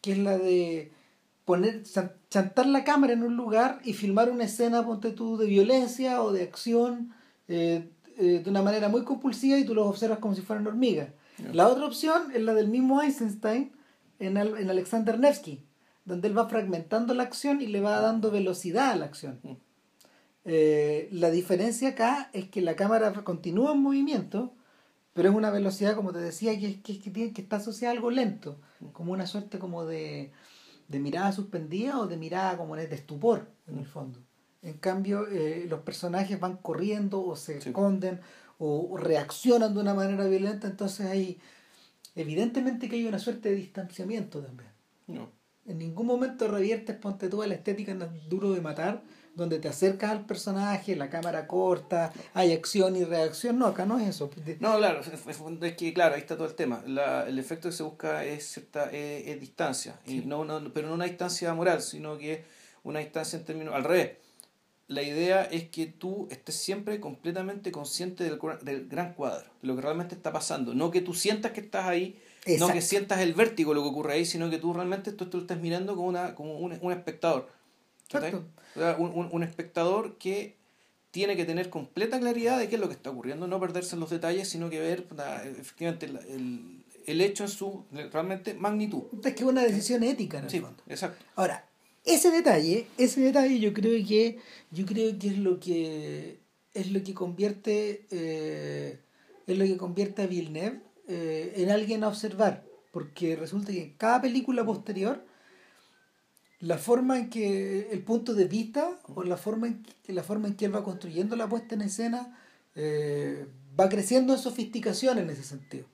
que 0.00 0.12
es 0.12 0.18
la 0.18 0.38
de 0.38 0.92
poner, 1.44 1.82
chantar 2.30 2.64
la 2.64 2.82
cámara 2.82 3.12
en 3.12 3.22
un 3.22 3.36
lugar 3.36 3.82
y 3.84 3.92
filmar 3.92 4.30
una 4.30 4.44
escena, 4.44 4.86
ponte 4.86 5.10
tú, 5.10 5.36
de 5.36 5.44
violencia 5.44 6.22
o 6.22 6.32
de 6.32 6.42
acción 6.42 7.12
eh, 7.48 7.90
eh, 8.16 8.40
de 8.42 8.48
una 8.48 8.62
manera 8.62 8.88
muy 8.88 9.04
compulsiva 9.04 9.58
y 9.58 9.66
tú 9.66 9.74
los 9.74 9.86
observas 9.86 10.20
como 10.20 10.34
si 10.34 10.40
fueran 10.40 10.66
hormigas. 10.66 11.10
La 11.52 11.68
otra 11.68 11.84
opción 11.84 12.32
es 12.32 12.40
la 12.40 12.54
del 12.54 12.68
mismo 12.68 13.02
Eisenstein 13.02 13.74
en, 14.18 14.36
en 14.36 14.70
Alexander 14.70 15.18
Nevsky, 15.18 15.64
donde 16.04 16.28
él 16.28 16.36
va 16.36 16.48
fragmentando 16.48 17.14
la 17.14 17.22
acción 17.22 17.60
y 17.60 17.66
le 17.66 17.80
va 17.80 18.00
dando 18.00 18.30
velocidad 18.30 18.90
a 18.90 18.96
la 18.96 19.06
acción. 19.06 19.40
Eh, 20.44 21.08
la 21.10 21.30
diferencia 21.30 21.90
acá 21.90 22.30
es 22.32 22.48
que 22.48 22.60
la 22.60 22.76
cámara 22.76 23.12
continúa 23.24 23.72
en 23.72 23.82
movimiento, 23.82 24.52
pero 25.14 25.30
es 25.30 25.34
una 25.34 25.50
velocidad, 25.50 25.94
como 25.94 26.12
te 26.12 26.18
decía, 26.18 26.58
que, 26.58 26.82
que, 26.82 27.00
que, 27.00 27.10
tiene, 27.10 27.32
que 27.32 27.42
está 27.42 27.56
asociada 27.56 27.92
a 27.92 27.96
algo 27.96 28.10
lento, 28.10 28.58
como 28.92 29.12
una 29.12 29.26
suerte 29.26 29.58
como 29.58 29.86
de, 29.86 30.32
de 30.88 31.00
mirada 31.00 31.32
suspendida 31.32 31.98
o 31.98 32.06
de 32.06 32.16
mirada 32.16 32.56
como 32.56 32.76
de 32.76 32.84
estupor, 32.94 33.48
en 33.66 33.78
el 33.78 33.86
fondo. 33.86 34.20
En 34.62 34.78
cambio, 34.78 35.26
eh, 35.28 35.66
los 35.68 35.80
personajes 35.80 36.40
van 36.40 36.56
corriendo 36.56 37.24
o 37.24 37.36
se 37.36 37.58
esconden 37.58 38.20
o, 38.58 38.96
reaccionan 38.96 39.74
de 39.74 39.80
una 39.80 39.94
manera 39.94 40.26
violenta, 40.26 40.66
entonces 40.66 41.06
hay 41.06 41.38
evidentemente 42.14 42.88
que 42.88 42.96
hay 42.96 43.06
una 43.06 43.18
suerte 43.18 43.50
de 43.50 43.56
distanciamiento 43.56 44.40
también. 44.40 44.70
No. 45.06 45.30
En 45.66 45.78
ningún 45.78 46.06
momento 46.06 46.46
reviertes, 46.48 46.96
ponte 46.96 47.28
tú, 47.28 47.42
la 47.42 47.54
estética 47.54 47.92
en 47.92 48.28
duro 48.28 48.52
de 48.52 48.60
matar, 48.60 49.02
donde 49.34 49.58
te 49.58 49.68
acercas 49.68 50.10
al 50.10 50.26
personaje, 50.26 50.94
la 50.94 51.08
cámara 51.08 51.46
corta, 51.46 52.12
hay 52.34 52.52
acción 52.52 52.96
y 52.96 53.04
reacción. 53.04 53.58
No, 53.58 53.66
acá 53.66 53.86
no 53.86 53.98
es 53.98 54.08
eso. 54.08 54.30
No, 54.60 54.76
claro, 54.76 55.00
es 55.00 55.74
que 55.74 55.94
claro, 55.94 56.14
ahí 56.14 56.20
está 56.20 56.36
todo 56.36 56.46
el 56.46 56.54
tema. 56.54 56.82
La, 56.86 57.26
el 57.26 57.38
efecto 57.38 57.70
que 57.70 57.74
se 57.74 57.82
busca 57.82 58.24
es 58.24 58.46
cierta 58.46 58.90
es, 58.92 59.40
distancia, 59.40 59.98
y 60.06 60.18
no, 60.18 60.44
no, 60.44 60.72
pero 60.72 60.88
no 60.88 60.94
una 60.94 61.06
distancia 61.06 61.52
moral, 61.54 61.80
sino 61.80 62.18
que 62.18 62.44
una 62.82 63.00
distancia 63.00 63.38
en 63.38 63.44
términos 63.46 63.74
al 63.74 63.84
revés. 63.84 64.23
La 64.86 65.02
idea 65.02 65.44
es 65.44 65.68
que 65.68 65.86
tú 65.86 66.28
estés 66.30 66.56
siempre 66.56 67.00
completamente 67.00 67.72
consciente 67.72 68.24
del, 68.24 68.38
del 68.62 68.88
gran 68.88 69.14
cuadro, 69.14 69.50
de 69.62 69.68
lo 69.68 69.76
que 69.76 69.82
realmente 69.82 70.14
está 70.14 70.32
pasando. 70.32 70.74
No 70.74 70.90
que 70.90 71.00
tú 71.00 71.14
sientas 71.14 71.52
que 71.52 71.60
estás 71.60 71.86
ahí, 71.86 72.20
no 72.58 72.68
que 72.68 72.82
sientas 72.82 73.20
el 73.20 73.32
vértigo 73.32 73.70
de 73.70 73.76
lo 73.76 73.82
que 73.82 73.88
ocurre 73.88 74.14
ahí, 74.14 74.26
sino 74.26 74.50
que 74.50 74.58
tú 74.58 74.74
realmente 74.74 75.12
tú, 75.12 75.26
tú 75.26 75.38
lo 75.38 75.42
estás 75.44 75.58
mirando 75.58 75.96
como, 75.96 76.08
una, 76.08 76.34
como 76.34 76.58
un, 76.58 76.78
un 76.80 76.92
espectador. 76.92 77.48
Exacto 78.04 78.44
un, 78.76 79.28
un, 79.30 79.42
espectador 79.42 80.16
que 80.18 80.56
tiene 81.10 81.36
que 81.36 81.44
tener 81.44 81.70
completa 81.70 82.18
claridad 82.18 82.58
de 82.58 82.68
qué 82.68 82.74
es 82.74 82.80
lo 82.80 82.88
que 82.88 82.94
está 82.94 83.10
ocurriendo, 83.10 83.46
no 83.46 83.60
perderse 83.60 83.94
en 83.94 84.00
los 84.00 84.10
detalles, 84.10 84.48
sino 84.48 84.68
que 84.68 84.80
ver 84.80 85.06
efectivamente 85.58 86.06
el, 86.06 86.84
el, 87.06 87.20
hecho 87.20 87.44
en 87.44 87.50
su 87.50 87.84
realmente 88.12 88.54
magnitud. 88.54 89.04
Es 89.22 89.34
que 89.34 89.42
es 89.42 89.48
una 89.48 89.62
decisión 89.62 90.02
ética, 90.02 90.38
en 90.38 90.44
el 90.44 90.50
sí, 90.50 90.62
Exacto. 90.88 91.24
Ahora, 91.36 91.66
ese 92.04 92.30
detalle, 92.30 92.86
ese 92.98 93.20
detalle 93.20 93.58
yo 93.58 93.72
creo 93.72 94.06
que, 94.06 94.38
yo 94.70 94.84
creo 94.86 95.18
que 95.18 95.28
es 95.28 95.38
lo 95.38 95.58
que 95.58 96.38
es 96.74 96.90
lo 96.90 97.02
que 97.02 97.14
convierte 97.14 98.06
eh, 98.10 99.00
es 99.46 99.58
lo 99.58 99.64
que 99.64 99.76
convierte 99.76 100.22
a 100.22 100.26
Villeneuve 100.26 100.80
eh, 101.08 101.52
en 101.56 101.70
alguien 101.70 102.04
a 102.04 102.08
observar, 102.08 102.64
porque 102.92 103.36
resulta 103.36 103.72
que 103.72 103.82
en 103.82 103.94
cada 103.94 104.20
película 104.22 104.64
posterior 104.64 105.24
la 106.60 106.78
forma 106.78 107.18
en 107.18 107.30
que 107.30 107.90
el 107.90 108.02
punto 108.02 108.34
de 108.34 108.46
vista 108.46 108.98
o 109.14 109.22
la 109.22 109.36
forma 109.36 109.66
en 109.66 109.82
que, 109.82 110.12
la 110.12 110.22
forma 110.22 110.48
en 110.48 110.54
que 110.54 110.64
él 110.64 110.74
va 110.74 110.82
construyendo 110.82 111.36
la 111.36 111.48
puesta 111.48 111.74
en 111.74 111.82
escena 111.82 112.38
eh, 112.74 113.46
va 113.78 113.88
creciendo 113.88 114.32
en 114.32 114.38
sofisticación 114.38 115.18
en 115.18 115.30
ese 115.30 115.42
sentido. 115.42 115.86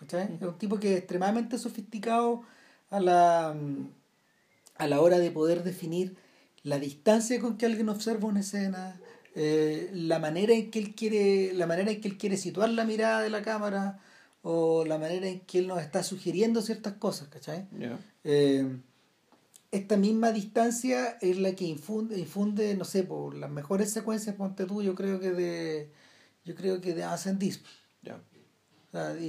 Es 0.00 0.42
un 0.42 0.58
tipo 0.58 0.78
que 0.78 0.92
es 0.92 0.98
extremadamente 0.98 1.58
sofisticado 1.58 2.42
a 2.90 3.00
la, 3.00 3.56
a 4.78 4.86
la 4.86 5.00
hora 5.00 5.18
de 5.18 5.30
poder 5.30 5.62
definir 5.64 6.16
la 6.62 6.78
distancia 6.78 7.40
con 7.40 7.56
que 7.56 7.66
alguien 7.66 7.88
observa 7.88 8.28
una 8.28 8.40
escena, 8.40 9.00
eh, 9.34 9.90
la 9.92 10.18
manera 10.18 10.54
en 10.54 10.70
que 10.70 10.78
él 10.78 10.94
quiere, 10.94 11.52
la 11.52 11.66
manera 11.66 11.90
en 11.90 12.00
que 12.00 12.08
él 12.08 12.18
quiere 12.18 12.36
situar 12.36 12.70
la 12.70 12.84
mirada 12.84 13.20
de 13.20 13.30
la 13.30 13.42
cámara, 13.42 14.00
o 14.42 14.84
la 14.84 14.98
manera 14.98 15.28
en 15.28 15.40
que 15.40 15.58
él 15.58 15.66
nos 15.66 15.80
está 15.80 16.02
sugiriendo 16.02 16.62
ciertas 16.62 16.94
cosas, 16.94 17.28
¿cachai? 17.28 17.66
Eh, 18.24 18.66
esta 19.70 19.96
misma 19.96 20.32
distancia 20.32 21.18
es 21.20 21.38
la 21.38 21.52
que 21.52 21.64
infunde, 21.64 22.18
infunde 22.18 22.74
no 22.74 22.84
sé, 22.84 23.02
por 23.02 23.34
las 23.34 23.50
mejores 23.50 23.92
secuencias, 23.92 24.36
ponte 24.36 24.64
tú, 24.64 24.82
yo 24.82 24.94
creo 24.94 25.20
que 25.20 25.32
de, 25.32 25.90
yo 26.44 26.54
creo 26.54 26.80
que 26.80 26.94
de 26.94 27.04
Ascendis. 27.04 27.60
y, 29.20 29.24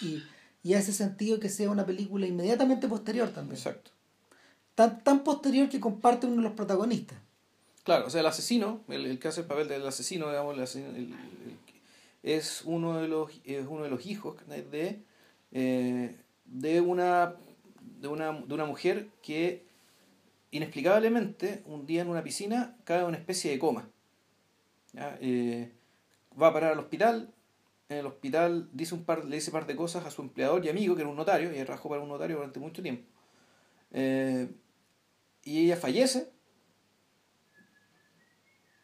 y, 0.00 0.22
y, 0.62 0.74
hace 0.74 0.92
sentido 0.92 1.40
que 1.40 1.48
sea 1.48 1.70
una 1.70 1.84
película 1.84 2.26
inmediatamente 2.26 2.86
posterior 2.86 3.30
también. 3.30 3.56
Exacto. 3.56 3.90
Tan, 4.74 5.02
tan 5.04 5.22
posterior 5.22 5.68
que 5.68 5.80
comparte 5.80 6.26
uno 6.26 6.36
de 6.36 6.42
los 6.42 6.52
protagonistas. 6.52 7.18
Claro, 7.84 8.06
o 8.06 8.10
sea, 8.10 8.20
el 8.20 8.26
asesino, 8.26 8.80
el, 8.88 9.06
el 9.06 9.18
que 9.18 9.28
hace 9.28 9.42
el 9.42 9.46
papel 9.46 9.68
del 9.68 9.86
asesino, 9.86 10.28
digamos, 10.28 10.56
es 12.22 12.62
uno 12.64 12.98
de 12.98 13.08
los 13.08 13.30
es 13.44 13.66
uno 13.68 13.84
de 13.84 13.90
los 13.90 14.06
hijos 14.06 14.36
de, 14.48 15.02
eh, 15.52 16.16
de 16.46 16.80
una 16.80 17.34
de 18.00 18.08
una, 18.08 18.32
de 18.32 18.54
una 18.54 18.64
mujer 18.64 19.08
que 19.22 19.62
inexplicablemente 20.50 21.62
un 21.66 21.84
día 21.84 22.02
en 22.02 22.08
una 22.08 22.22
piscina 22.22 22.76
cae 22.84 23.00
en 23.00 23.06
una 23.06 23.18
especie 23.18 23.50
de 23.50 23.58
coma. 23.58 23.88
Eh, 25.20 25.70
va 26.40 26.48
a 26.48 26.52
parar 26.52 26.72
al 26.72 26.78
hospital, 26.78 27.32
en 27.88 27.98
el 27.98 28.06
hospital 28.06 28.68
dice 28.72 28.94
un 28.94 29.04
par, 29.04 29.24
le 29.24 29.36
dice 29.36 29.50
un 29.50 29.54
par 29.54 29.66
de 29.66 29.76
cosas 29.76 30.06
a 30.06 30.10
su 30.10 30.22
empleador 30.22 30.64
y 30.64 30.68
amigo, 30.68 30.94
que 30.94 31.02
era 31.02 31.10
un 31.10 31.16
notario, 31.16 31.52
y 31.52 31.64
trabajó 31.64 31.88
para 31.88 32.00
un 32.00 32.08
notario 32.08 32.36
durante 32.36 32.60
mucho 32.60 32.82
tiempo. 32.82 33.04
Eh, 33.92 34.48
y 35.44 35.64
ella 35.64 35.76
fallece. 35.76 36.30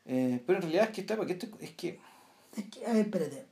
Eh, 0.07 0.43
pero 0.47 0.59
en 0.59 0.63
realidad 0.63 0.85
es 0.87 0.91
que 0.91 1.01
está, 1.03 1.17
porque 1.17 1.35
esto 1.35 1.47
es 1.61 1.71
que... 1.73 2.01
Es 2.57 2.65
que, 2.65 2.85
a 2.85 2.93
ver, 2.93 3.03
espérate. 3.03 3.47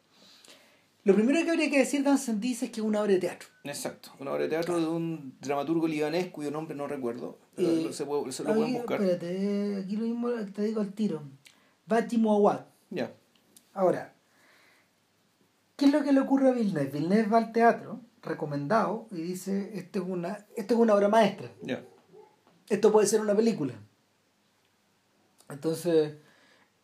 Lo 1.05 1.15
primero 1.15 1.43
que 1.45 1.51
habría 1.51 1.71
que 1.71 1.79
decir 1.79 2.03
de 2.03 2.11
Anson 2.11 2.41
dice 2.41 2.67
es 2.67 2.71
que 2.73 2.81
es 2.81 2.87
una 2.87 3.01
obra 3.01 3.13
de 3.13 3.21
teatro. 3.21 3.49
Exacto, 3.65 4.11
una 4.19 4.33
obra 4.33 4.43
de 4.43 4.49
teatro 4.49 4.81
de 4.81 4.87
un 4.89 5.37
dramaturgo 5.41 5.87
libanés 5.87 6.29
cuyo 6.31 6.51
nombre 6.51 6.75
no 6.75 6.87
recuerdo. 6.87 7.39
Eh, 7.57 7.89
se, 7.93 8.05
puede, 8.05 8.33
se, 8.33 8.45
lo 8.45 8.55
pueden 8.55 8.75
buscar. 8.75 9.01
Espérate, 9.01 9.77
aquí 9.85 9.97
lo 9.97 10.03
mismo 10.03 10.31
te 10.53 10.63
digo 10.63 10.81
al 10.81 10.93
tiro. 10.93 11.23
Bati 11.87 12.19
Muawad. 12.19 12.67
Ya. 12.91 13.15
Ahora, 13.73 14.13
¿qué 15.77 15.87
es 15.87 15.93
lo 15.93 16.03
que 16.03 16.13
le 16.13 16.21
ocurre 16.21 16.49
a 16.49 16.53
Villeneuve? 16.53 16.91
Villeneuve 16.91 17.29
va 17.29 17.39
al 17.39 17.53
teatro, 17.53 18.01
recomendado, 18.21 19.07
y 19.11 19.23
dice, 19.23 19.71
esto 19.75 20.01
es 20.01 20.05
una, 20.07 20.47
esto 20.57 20.75
es 20.75 20.81
una 20.81 20.95
obra 20.95 21.09
maestra. 21.09 21.51
Ya. 21.63 21.83
Esto 22.69 22.93
puede 22.93 23.07
ser 23.07 23.21
una 23.21 23.35
película. 23.35 23.75
Entonces, 25.49 26.15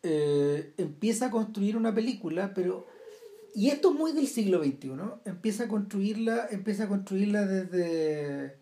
eh, 0.02 0.72
empieza 0.78 1.26
a 1.26 1.30
construir 1.30 1.76
una 1.76 1.94
película, 1.94 2.52
pero 2.54 2.86
y 3.54 3.70
esto 3.70 3.90
es 3.90 3.94
muy 3.94 4.12
del 4.12 4.26
siglo 4.26 4.62
XXI, 4.62 4.90
empieza 5.26 5.64
a 5.64 5.68
construirla, 5.68 6.48
empieza 6.50 6.84
a 6.84 6.88
construirla 6.88 7.46
desde, 7.46 8.56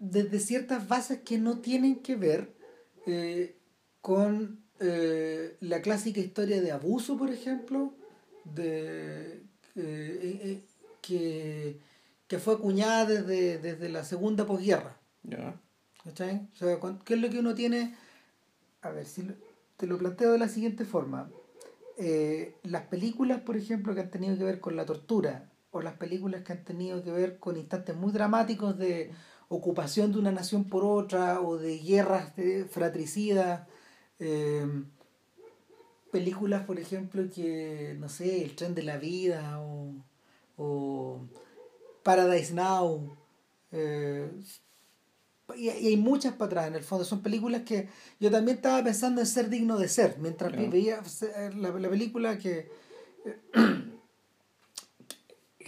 desde 0.00 0.40
ciertas 0.40 0.88
bases 0.88 1.20
que 1.20 1.38
no 1.38 1.60
tienen 1.60 2.00
que 2.00 2.16
ver 2.16 2.52
eh, 3.06 3.56
con 4.00 4.58
eh, 4.80 5.56
la 5.60 5.80
clásica 5.80 6.18
historia 6.18 6.60
de 6.60 6.72
abuso, 6.72 7.16
por 7.16 7.30
ejemplo, 7.30 7.94
de, 8.44 9.42
que, 11.00 11.78
que 12.26 12.38
fue 12.40 12.54
acuñada 12.54 13.06
desde, 13.06 13.58
desde 13.58 13.88
la 13.90 14.02
segunda 14.04 14.44
posguerra. 14.44 14.98
Ya. 15.24 15.60
O 16.06 16.14
sea, 16.14 16.48
¿qué 17.04 17.14
es 17.14 17.20
lo 17.20 17.30
que 17.30 17.38
uno 17.38 17.54
tiene? 17.54 17.94
A 18.82 18.90
ver, 18.90 19.06
si 19.06 19.26
te 19.76 19.86
lo 19.86 19.98
planteo 19.98 20.32
de 20.32 20.38
la 20.38 20.48
siguiente 20.48 20.84
forma 20.84 21.30
eh, 21.96 22.56
las 22.64 22.82
películas, 22.86 23.40
por 23.42 23.56
ejemplo, 23.56 23.94
que 23.94 24.00
han 24.00 24.10
tenido 24.10 24.36
que 24.36 24.44
ver 24.44 24.60
con 24.60 24.76
la 24.76 24.84
tortura, 24.84 25.50
o 25.70 25.80
las 25.80 25.94
películas 25.94 26.42
que 26.42 26.52
han 26.52 26.64
tenido 26.64 27.02
que 27.02 27.10
ver 27.10 27.38
con 27.38 27.56
instantes 27.56 27.96
muy 27.96 28.12
dramáticos 28.12 28.78
de 28.78 29.10
ocupación 29.48 30.12
de 30.12 30.18
una 30.18 30.32
nación 30.32 30.64
por 30.64 30.84
otra, 30.84 31.40
o 31.40 31.56
de 31.56 31.78
guerras 31.78 32.34
de 32.36 32.64
fratricidas, 32.64 33.68
eh, 34.18 34.66
películas, 36.10 36.64
por 36.64 36.78
ejemplo, 36.78 37.22
que, 37.32 37.96
no 37.98 38.08
sé, 38.08 38.44
El 38.44 38.56
tren 38.56 38.74
de 38.74 38.82
la 38.82 38.96
vida, 38.98 39.60
o, 39.60 39.94
o 40.56 41.20
Paradise 42.02 42.54
Now, 42.54 43.16
eh, 43.72 44.30
y, 45.56 45.68
hay 45.68 45.96
muchas 45.96 46.34
para 46.34 46.46
atrás 46.46 46.66
en 46.68 46.74
el 46.74 46.82
fondo. 46.82 47.04
Son 47.04 47.22
películas 47.22 47.62
que 47.62 47.88
yo 48.20 48.30
también 48.30 48.56
estaba 48.56 48.82
pensando 48.82 49.20
en 49.20 49.26
ser 49.26 49.48
digno 49.50 49.78
de 49.78 49.88
ser. 49.88 50.16
Mientras 50.18 50.52
veía 50.70 51.00
la, 51.56 51.70
la, 51.70 51.88
película 51.88 52.38
que, 52.38 52.70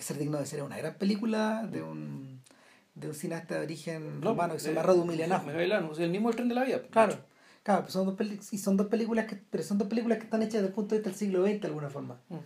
Ser 0.07 0.19
digno 0.19 0.39
de 0.39 0.47
ser 0.47 0.61
es 0.61 0.65
una 0.65 0.79
gran 0.79 0.97
película 0.99 1.67
de 1.67 1.83
un, 1.83 2.41
de 2.95 3.09
un 3.09 3.15
cineasta 3.15 3.57
de 3.57 3.65
origen 3.65 4.23
romano 4.23 4.55
que 4.55 4.61
se 4.61 4.69
llama 4.69 4.85
Radu 4.85 5.05
Milianaj. 5.05 5.49
el 5.49 6.11
mismo 6.11 6.31
El 6.31 6.37
tren 6.37 6.49
de 6.49 6.55
la 6.55 6.63
vida. 6.63 6.83
Claro. 6.91 7.17
Claro, 7.65 7.81
pero 7.81 7.93
son 7.93 8.07
dos 8.07 8.53
y 8.53 8.59
son 8.59 8.77
dos 8.77 8.87
películas 8.87 9.27
que, 9.27 9.35
pero 9.35 9.65
son 9.65 9.79
dos 9.79 9.89
películas 9.89 10.19
que 10.19 10.25
están 10.25 10.41
hechas 10.43 10.55
desde 10.55 10.69
el 10.69 10.73
punto 10.73 10.95
de 10.95 11.01
vista 11.01 11.11
del 11.11 11.19
siglo 11.19 11.45
XX 11.45 11.61
de 11.61 11.67
alguna 11.67 11.91
forma. 11.91 12.21
Mm. 12.29 12.37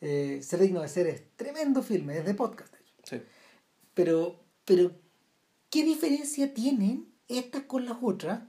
Eh, 0.00 0.40
Ser 0.42 0.60
digno 0.60 0.80
de 0.80 0.88
ser 0.88 1.06
es 1.08 1.36
tremendo 1.36 1.82
filme, 1.82 2.16
es 2.16 2.24
de 2.24 2.32
podcast. 2.32 2.72
de 2.72 2.78
hecho. 2.80 2.94
Sí. 3.02 3.22
Pero, 3.92 4.40
pero, 4.64 4.90
¿qué 5.72 5.82
diferencia 5.84 6.52
tienen 6.52 7.08
estas 7.28 7.62
con 7.62 7.86
las 7.86 7.96
otras? 8.02 8.42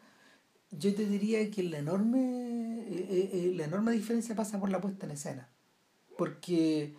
Yo 0.71 0.93
te 0.93 1.05
diría 1.05 1.49
que 1.49 1.63
la 1.63 1.78
enorme, 1.80 2.82
eh, 2.82 3.07
eh, 3.09 3.30
eh, 3.34 3.53
la 3.55 3.63
enorme 3.63 3.93
diferencia 3.93 4.36
pasa 4.36 4.59
por 4.59 4.69
la 4.69 4.82
puesta 4.82 5.05
en 5.05 5.13
escena. 5.13 5.49
Porque 6.17 6.93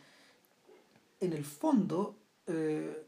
en 1.21 1.33
el 1.35 1.45
fondo, 1.45 2.17
eh, 2.47 3.07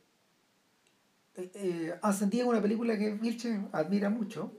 Ascendía 2.02 2.42
es 2.42 2.48
una 2.48 2.60
película 2.60 2.98
que 2.98 3.14
Vilche 3.14 3.60
admira 3.72 4.10
mucho. 4.10 4.52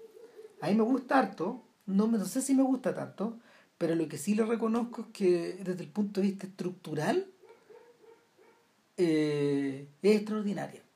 A 0.60 0.70
mí 0.70 0.76
me 0.76 0.84
gusta 0.84 1.20
harto, 1.20 1.64
no, 1.86 2.08
no 2.08 2.26
sé 2.26 2.42
si 2.42 2.56
me 2.56 2.64
gusta 2.64 2.96
tanto, 2.96 3.40
pero 3.78 3.94
lo 3.94 4.08
que 4.08 4.18
sí 4.18 4.34
le 4.34 4.46
reconozco 4.46 5.02
es 5.02 5.08
que 5.14 5.60
desde 5.64 5.84
el 5.84 5.90
punto 5.92 6.22
de 6.22 6.28
vista 6.28 6.48
estructural 6.48 7.28
es 8.98 9.88
extraordinaria. 10.02 10.87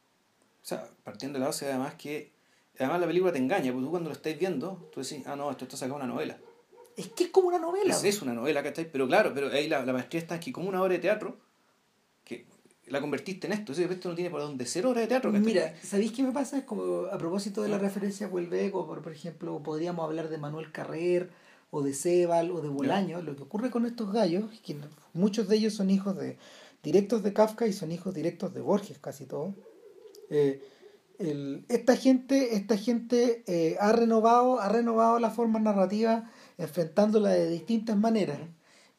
O 0.61 0.65
sea, 0.65 0.87
partiendo 1.03 1.37
de 1.37 1.41
la 1.41 1.47
base 1.47 1.65
además 1.67 1.95
que 1.95 2.31
además 2.77 3.01
la 3.01 3.07
película 3.07 3.31
te 3.31 3.39
engaña, 3.39 3.71
porque 3.71 3.85
tú 3.85 3.91
cuando 3.91 4.09
lo 4.09 4.15
estáis 4.15 4.37
viendo, 4.39 4.89
tú 4.93 5.01
decís, 5.01 5.25
ah, 5.25 5.35
no, 5.35 5.51
esto 5.51 5.65
está 5.65 5.77
sacado 5.77 5.99
de 5.99 6.05
una 6.05 6.13
novela. 6.13 6.37
Es 6.97 7.07
que 7.09 7.25
es 7.25 7.29
como 7.29 7.47
una 7.47 7.59
novela. 7.59 7.93
Es, 7.93 8.03
es 8.03 8.21
una 8.21 8.33
novela, 8.33 8.63
¿cachai? 8.63 8.91
Pero 8.91 9.07
claro, 9.07 9.31
pero 9.33 9.49
ahí 9.49 9.67
la, 9.67 9.85
la 9.85 9.93
maestría 9.93 10.21
está 10.21 10.35
aquí 10.35 10.51
como 10.51 10.69
una 10.69 10.81
obra 10.81 10.93
de 10.93 10.99
teatro, 10.99 11.37
que 12.23 12.45
la 12.87 12.99
convertiste 13.01 13.47
en 13.47 13.53
esto. 13.53 13.71
Ese 13.71 13.85
esto 13.85 14.09
no 14.09 14.15
tiene 14.15 14.29
por 14.29 14.41
dónde 14.41 14.65
ser 14.65 14.85
obra 14.85 15.01
de 15.01 15.07
teatro, 15.07 15.31
¿cachai? 15.31 15.45
Mira, 15.45 15.73
¿sabéis 15.83 16.11
qué 16.11 16.23
me 16.23 16.31
pasa? 16.31 16.57
Es 16.57 16.63
como 16.63 17.05
a 17.05 17.17
propósito 17.17 17.61
de 17.63 17.69
la 17.69 17.77
referencia 17.77 18.27
a 18.27 18.29
Huelbeco, 18.29 18.85
por, 18.85 19.01
por 19.01 19.13
ejemplo, 19.13 19.61
podríamos 19.63 20.03
hablar 20.03 20.29
de 20.29 20.37
Manuel 20.37 20.71
Carrer, 20.71 21.29
o 21.71 21.81
de 21.81 21.93
Sebal, 21.93 22.51
o 22.51 22.61
de 22.61 22.69
Bolaño. 22.69 23.21
Lo 23.21 23.35
que 23.35 23.43
ocurre 23.43 23.71
con 23.71 23.85
estos 23.85 24.11
gallos, 24.11 24.51
es 24.53 24.59
que 24.59 24.75
muchos 25.13 25.47
de 25.47 25.55
ellos 25.55 25.73
son 25.73 25.89
hijos 25.89 26.17
de 26.17 26.37
directos 26.83 27.23
de 27.23 27.31
Kafka 27.31 27.65
y 27.67 27.73
son 27.73 27.91
hijos 27.91 28.13
directos 28.13 28.53
de 28.53 28.61
Borges, 28.61 28.99
casi 28.99 29.25
todos. 29.25 29.55
Eh, 30.31 30.63
el- 31.19 31.65
esta 31.69 31.97
gente, 31.97 32.55
esta 32.55 32.77
gente 32.77 33.43
eh, 33.47 33.77
ha 33.81 33.93
renovado, 33.93 34.61
ha 34.61 34.69
renovado 34.69 35.19
la 35.19 35.31
forma 35.31 35.59
narrativa 35.59 36.31
enfrentándola 36.59 37.31
de 37.31 37.49
distintas 37.49 37.97
maneras. 37.97 38.39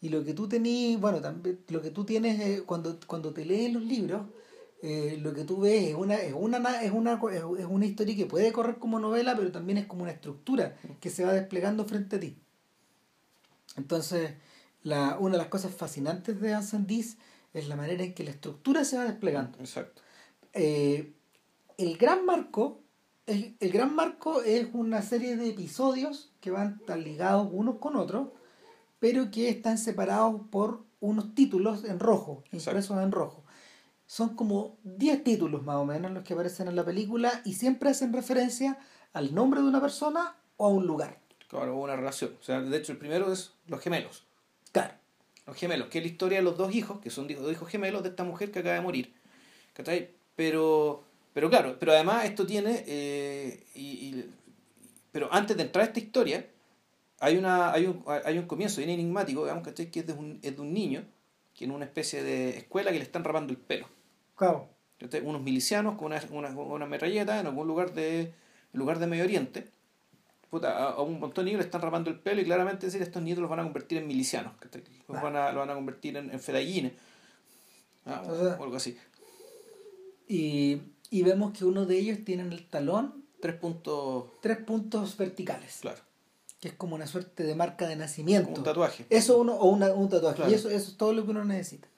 Y 0.02 0.10
lo 0.10 0.24
que 0.24 0.34
tú 0.34 0.48
tenés, 0.48 1.00
bueno, 1.00 1.20
también 1.22 1.60
lo 1.70 1.82
que 1.82 1.90
tú 1.90 2.04
tienes 2.04 2.40
eh, 2.40 2.64
cuando, 2.66 2.98
cuando 3.06 3.32
te 3.34 3.44
lees 3.46 3.72
los 3.72 3.82
libros, 3.84 4.22
eh, 4.82 5.18
lo 5.22 5.32
que 5.34 5.44
tú 5.44 5.60
ves 5.60 5.90
es 5.90 5.94
una, 5.96 6.16
es 6.16 6.34
una 6.36 6.58
na- 6.60 6.82
es 6.82 6.92
una 6.92 7.20
es 7.58 7.64
una 7.68 7.86
historia 7.86 8.16
que 8.16 8.26
puede 8.26 8.52
correr 8.52 8.78
como 8.78 8.98
novela, 9.00 9.36
pero 9.36 9.52
también 9.52 9.78
es 9.78 9.86
como 9.86 10.02
una 10.02 10.12
estructura 10.12 10.76
que 11.00 11.10
se 11.10 11.24
va 11.24 11.32
desplegando 11.32 11.84
frente 11.86 12.16
a 12.16 12.20
ti. 12.20 12.36
Entonces, 13.76 14.32
la, 14.82 15.18
una 15.18 15.32
de 15.32 15.38
las 15.38 15.48
cosas 15.48 15.74
fascinantes 15.74 16.40
de 16.40 16.54
Anson 16.54 16.86
es 17.54 17.68
la 17.68 17.76
manera 17.76 18.02
en 18.04 18.14
que 18.14 18.24
la 18.24 18.30
estructura 18.30 18.84
se 18.84 18.96
va 18.98 19.04
desplegando. 19.04 19.58
Exacto. 19.58 20.02
Eh, 20.52 21.14
el 21.78 21.96
gran 21.96 22.24
marco 22.24 22.80
el, 23.26 23.56
el 23.60 23.70
gran 23.70 23.94
marco 23.94 24.42
es 24.42 24.66
una 24.72 25.00
serie 25.02 25.36
de 25.36 25.48
episodios 25.48 26.32
que 26.40 26.50
van 26.50 26.80
tan 26.84 27.04
ligados 27.04 27.48
unos 27.52 27.76
con 27.78 27.96
otros 27.96 28.28
pero 28.98 29.30
que 29.30 29.48
están 29.48 29.78
separados 29.78 30.40
por 30.50 30.84
unos 31.00 31.34
títulos 31.34 31.84
en 31.84 32.00
rojo 32.00 32.44
impresos 32.52 32.98
en 33.02 33.12
rojo 33.12 33.44
son 34.06 34.36
como 34.36 34.76
10 34.84 35.24
títulos 35.24 35.62
más 35.62 35.76
o 35.76 35.84
menos 35.84 36.10
los 36.12 36.24
que 36.24 36.34
aparecen 36.34 36.68
en 36.68 36.76
la 36.76 36.84
película 36.84 37.42
y 37.44 37.54
siempre 37.54 37.90
hacen 37.90 38.12
referencia 38.12 38.78
al 39.12 39.34
nombre 39.34 39.60
de 39.60 39.68
una 39.68 39.80
persona 39.80 40.36
o 40.56 40.66
a 40.66 40.68
un 40.68 40.86
lugar 40.86 41.22
Claro, 41.52 41.76
una 41.76 41.96
relación. 41.96 42.34
O 42.40 42.42
sea, 42.42 42.62
de 42.62 42.78
hecho, 42.78 42.92
el 42.92 42.98
primero 42.98 43.30
es 43.30 43.52
los 43.66 43.78
gemelos. 43.82 44.24
claro 44.72 44.94
Los 45.46 45.54
gemelos, 45.54 45.88
que 45.88 45.98
es 45.98 46.04
la 46.04 46.10
historia 46.10 46.38
de 46.38 46.44
los 46.44 46.56
dos 46.56 46.74
hijos, 46.74 46.98
que 47.00 47.10
son 47.10 47.28
dos 47.28 47.52
hijos 47.52 47.68
gemelos 47.68 48.02
de 48.02 48.08
esta 48.08 48.24
mujer 48.24 48.50
que 48.50 48.60
acaba 48.60 48.76
de 48.76 48.80
morir. 48.80 49.14
¿Cachai? 49.74 50.12
Pero, 50.34 51.04
pero 51.34 51.48
claro, 51.50 51.76
pero 51.78 51.92
además 51.92 52.24
esto 52.24 52.46
tiene. 52.46 52.84
eh, 52.86 53.64
y, 53.74 53.80
y- 54.08 54.30
pero 55.12 55.28
antes 55.32 55.56
de 55.56 55.64
entrar 55.64 55.82
a 55.84 55.86
esta 55.88 56.00
historia, 56.00 56.46
hay, 57.20 57.36
una, 57.36 57.70
hay, 57.72 57.84
un, 57.86 58.02
hay 58.24 58.38
un 58.38 58.46
comienzo 58.46 58.78
bien 58.78 58.90
enigmático, 58.90 59.42
digamos, 59.42 59.62
¿cachai? 59.64 59.90
Que 59.90 60.00
es 60.00 60.06
de, 60.06 60.12
un, 60.14 60.38
es 60.42 60.56
de 60.56 60.62
un 60.62 60.72
niño 60.72 61.04
que 61.54 61.64
en 61.66 61.70
una 61.70 61.84
especie 61.84 62.22
de 62.22 62.56
escuela 62.56 62.90
que 62.92 62.96
le 62.98 63.04
están 63.04 63.22
rapando 63.24 63.52
el 63.52 63.58
pelo. 63.58 63.86
claro 64.36 64.68
¿cachai? 64.98 65.20
Unos 65.20 65.42
milicianos 65.42 65.96
con 65.96 66.06
una, 66.06 66.22
una, 66.30 66.48
una 66.50 66.86
metralleta 66.86 67.38
en 67.40 67.46
algún 67.46 67.66
lugar 67.66 67.92
de, 67.92 68.32
lugar 68.72 68.98
de 68.98 69.06
Medio 69.06 69.24
Oriente. 69.24 69.66
Puta, 70.48 70.78
a, 70.90 71.00
un 71.02 71.20
montón 71.20 71.44
de 71.44 71.50
niños 71.50 71.60
le 71.60 71.64
están 71.66 71.80
rapando 71.82 72.08
el 72.10 72.18
pelo 72.18 72.40
y 72.40 72.44
claramente 72.44 72.86
decir 72.86 73.02
estos 73.02 73.22
niños 73.22 73.38
los 73.38 73.50
van 73.50 73.60
a 73.60 73.64
convertir 73.64 73.98
en 73.98 74.06
milicianos. 74.06 74.54
¿cachai? 74.58 74.82
Los, 75.08 75.18
Ah. 75.18 75.22
van 75.22 75.36
a, 75.36 75.46
los 75.52 75.56
van 75.60 75.70
a 75.70 75.74
convertir 75.74 76.16
en, 76.16 76.30
en 76.30 76.40
fedallines. 76.40 76.92
Ah, 78.06 78.22
o 78.58 78.62
algo 78.64 78.76
así. 78.76 78.96
y, 80.28 80.80
y 81.12 81.22
vemos 81.22 81.56
que 81.56 81.64
uno 81.64 81.86
de 81.86 81.96
ellos 81.98 82.18
tiene 82.24 82.42
en 82.42 82.52
el 82.52 82.66
talón 82.66 83.22
Tres 83.40 83.56
puntos, 83.56 84.26
tres 84.40 84.58
puntos 84.58 85.16
verticales 85.16 85.78
claro. 85.80 85.98
que 86.60 86.68
es 86.68 86.74
como 86.74 86.94
una 86.94 87.06
suerte 87.08 87.42
de 87.42 87.54
marca 87.56 87.86
de 87.88 87.96
nacimiento 87.96 88.50
un 88.60 88.62
tatuaje. 88.64 89.04
Eso 89.10 89.38
uno, 89.38 89.54
o 89.54 89.68
una- 89.68 89.92
un 89.92 90.08
tatuaje. 90.08 90.36
Claro. 90.36 90.50
Y 90.50 90.54
eso, 90.54 90.68
eso 90.70 90.90
es 90.92 90.96
todo 90.96 91.12
lo 91.12 91.24
que 91.24 91.30
uno 91.32 91.44
necesita. 91.44 91.88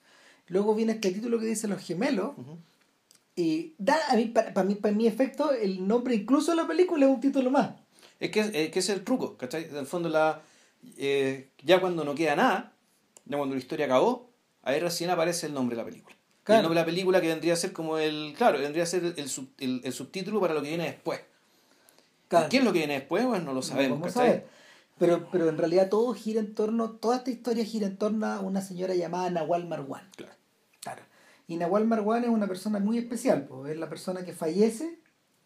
Luego 0.47 0.73
viene 0.75 0.93
este 0.93 1.11
título 1.11 1.39
que 1.39 1.45
dice 1.45 1.67
Los 1.67 1.81
gemelos. 1.81 2.31
Ujú. 2.37 2.57
Y 3.35 3.73
da, 3.77 3.95
a 4.09 4.15
mí, 4.15 4.25
para, 4.25 4.53
para, 4.53 4.65
mí, 4.67 4.73
para 4.75 4.93
mi 4.95 5.05
efecto, 5.07 5.51
el 5.51 5.85
nombre 5.87 6.15
incluso 6.15 6.51
de 6.51 6.57
la 6.57 6.67
película 6.67 7.05
es 7.05 7.11
un 7.11 7.19
título 7.19 7.51
más. 7.51 7.75
Es 8.19 8.31
que, 8.31 8.39
eh, 8.53 8.71
que 8.71 8.79
es 8.79 8.89
el 8.89 9.03
truco, 9.03 9.37
¿cachai? 9.37 9.65
En 9.65 9.75
el 9.75 9.85
fondo, 9.85 10.09
la, 10.09 10.41
eh, 10.97 11.49
ya 11.63 11.79
cuando 11.79 12.03
no 12.05 12.15
queda 12.15 12.35
nada, 12.35 12.73
ya 13.25 13.37
cuando 13.37 13.53
la 13.55 13.59
historia 13.61 13.85
acabó, 13.85 14.29
ahí 14.63 14.79
recién 14.79 15.09
aparece 15.11 15.45
el 15.47 15.53
nombre 15.53 15.75
de 15.75 15.81
la 15.83 15.87
película. 15.87 16.15
Claro. 16.45 16.59
El 16.59 16.63
nombre 16.63 16.79
de 16.79 16.81
la 16.83 16.85
película 16.85 17.19
que 17.21 17.27
vendría 17.27 17.53
a 17.53 17.57
ser 17.57 17.73
como 17.73 17.97
el. 17.97 18.33
Claro, 18.37 18.59
vendría 18.59 18.83
a 18.83 18.85
ser 18.85 19.13
el, 19.17 19.27
sub- 19.29 19.49
el, 19.57 19.81
el 19.83 19.91
subtítulo 19.91 20.39
para 20.39 20.53
lo 20.53 20.61
que 20.61 20.69
viene 20.69 20.85
después. 20.85 21.19
Claro. 22.29 22.47
¿Qué 22.49 22.57
es 22.57 22.63
lo 22.63 22.71
que 22.71 22.79
viene 22.79 22.93
después? 22.93 23.25
Pues 23.25 23.41
no 23.41 23.49
lo 23.49 23.55
No 23.55 23.61
sabemos, 23.61 23.99
¿cachai? 23.99 24.13
saber. 24.13 24.47
Pero, 24.97 25.27
pero 25.31 25.49
en 25.49 25.57
realidad 25.57 25.89
todo 25.89 26.13
gira 26.13 26.39
en 26.39 26.55
torno, 26.55 26.91
toda 26.91 27.17
esta 27.17 27.29
historia 27.29 27.65
gira 27.65 27.85
en 27.87 27.97
torno 27.97 28.25
a 28.27 28.39
una 28.39 28.61
señora 28.61 28.95
llamada 28.95 29.29
Nahual 29.29 29.67
Marwan. 29.67 30.07
Claro. 30.15 30.33
Claro. 30.81 31.01
Y 31.47 31.57
Nahual 31.57 31.85
Marwan 31.85 32.23
es 32.23 32.29
una 32.29 32.47
persona 32.47 32.79
muy 32.79 32.97
especial, 32.97 33.43
pues, 33.45 33.73
es 33.73 33.77
la 33.79 33.89
persona 33.89 34.23
que 34.23 34.31
fallece, 34.33 34.97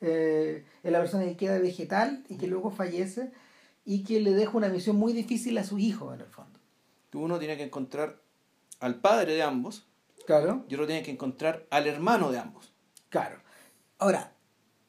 eh, 0.01 0.65
es 0.83 0.91
la 0.91 0.99
persona 0.99 1.25
que 1.25 1.35
queda 1.35 1.57
vegetal 1.59 2.23
y 2.29 2.35
que 2.37 2.47
luego 2.47 2.69
fallece 2.71 3.31
y 3.85 4.03
que 4.03 4.19
le 4.19 4.31
deja 4.31 4.55
una 4.55 4.69
misión 4.69 4.97
muy 4.97 5.13
difícil 5.13 5.57
a 5.57 5.63
sus 5.63 5.79
hijos 5.79 6.13
en 6.13 6.21
el 6.21 6.27
fondo. 6.27 6.59
Uno 7.13 7.39
tiene 7.39 7.57
que 7.57 7.63
encontrar 7.63 8.17
al 8.79 8.95
padre 9.01 9.33
de 9.33 9.41
ambos 9.41 9.87
Claro. 10.29 10.63
y 10.69 10.75
otro 10.75 10.85
tiene 10.85 11.01
que 11.01 11.09
encontrar 11.09 11.65
al 11.71 11.87
hermano 11.87 12.31
de 12.31 12.37
ambos. 12.37 12.71
Claro. 13.09 13.39
Ahora, 13.97 14.31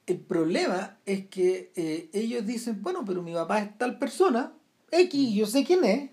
el 0.07 0.18
problema 0.18 0.99
es 1.07 1.28
que 1.28 1.72
eh, 1.76 2.11
ellos 2.12 2.45
dicen, 2.45 2.82
bueno, 2.82 3.05
pero 3.07 3.22
mi 3.22 3.32
papá 3.32 3.61
es 3.61 3.78
tal 3.78 3.99
persona, 3.99 4.53
X, 4.91 5.32
yo 5.34 5.47
sé 5.47 5.64
quién 5.64 5.82
es, 5.84 6.11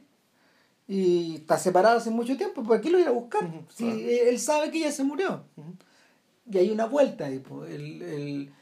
y 0.88 1.36
está 1.36 1.58
separado 1.58 1.98
hace 1.98 2.10
mucho 2.10 2.38
tiempo, 2.38 2.64
¿por 2.64 2.80
qué 2.80 2.90
lo 2.90 3.00
ir 3.00 3.08
a 3.10 3.12
buscar? 3.12 3.42
Si 3.76 3.84
claro. 3.84 4.00
él 4.00 4.40
sabe 4.40 4.72
que 4.72 4.80
ya 4.80 4.94
se 4.94 5.04
murió. 5.04 5.44
Y 6.50 6.58
hay 6.58 6.70
una 6.72 6.86
vuelta 6.86 7.28
pues, 7.46 7.70
el- 7.72 8.02
el- 8.02 8.54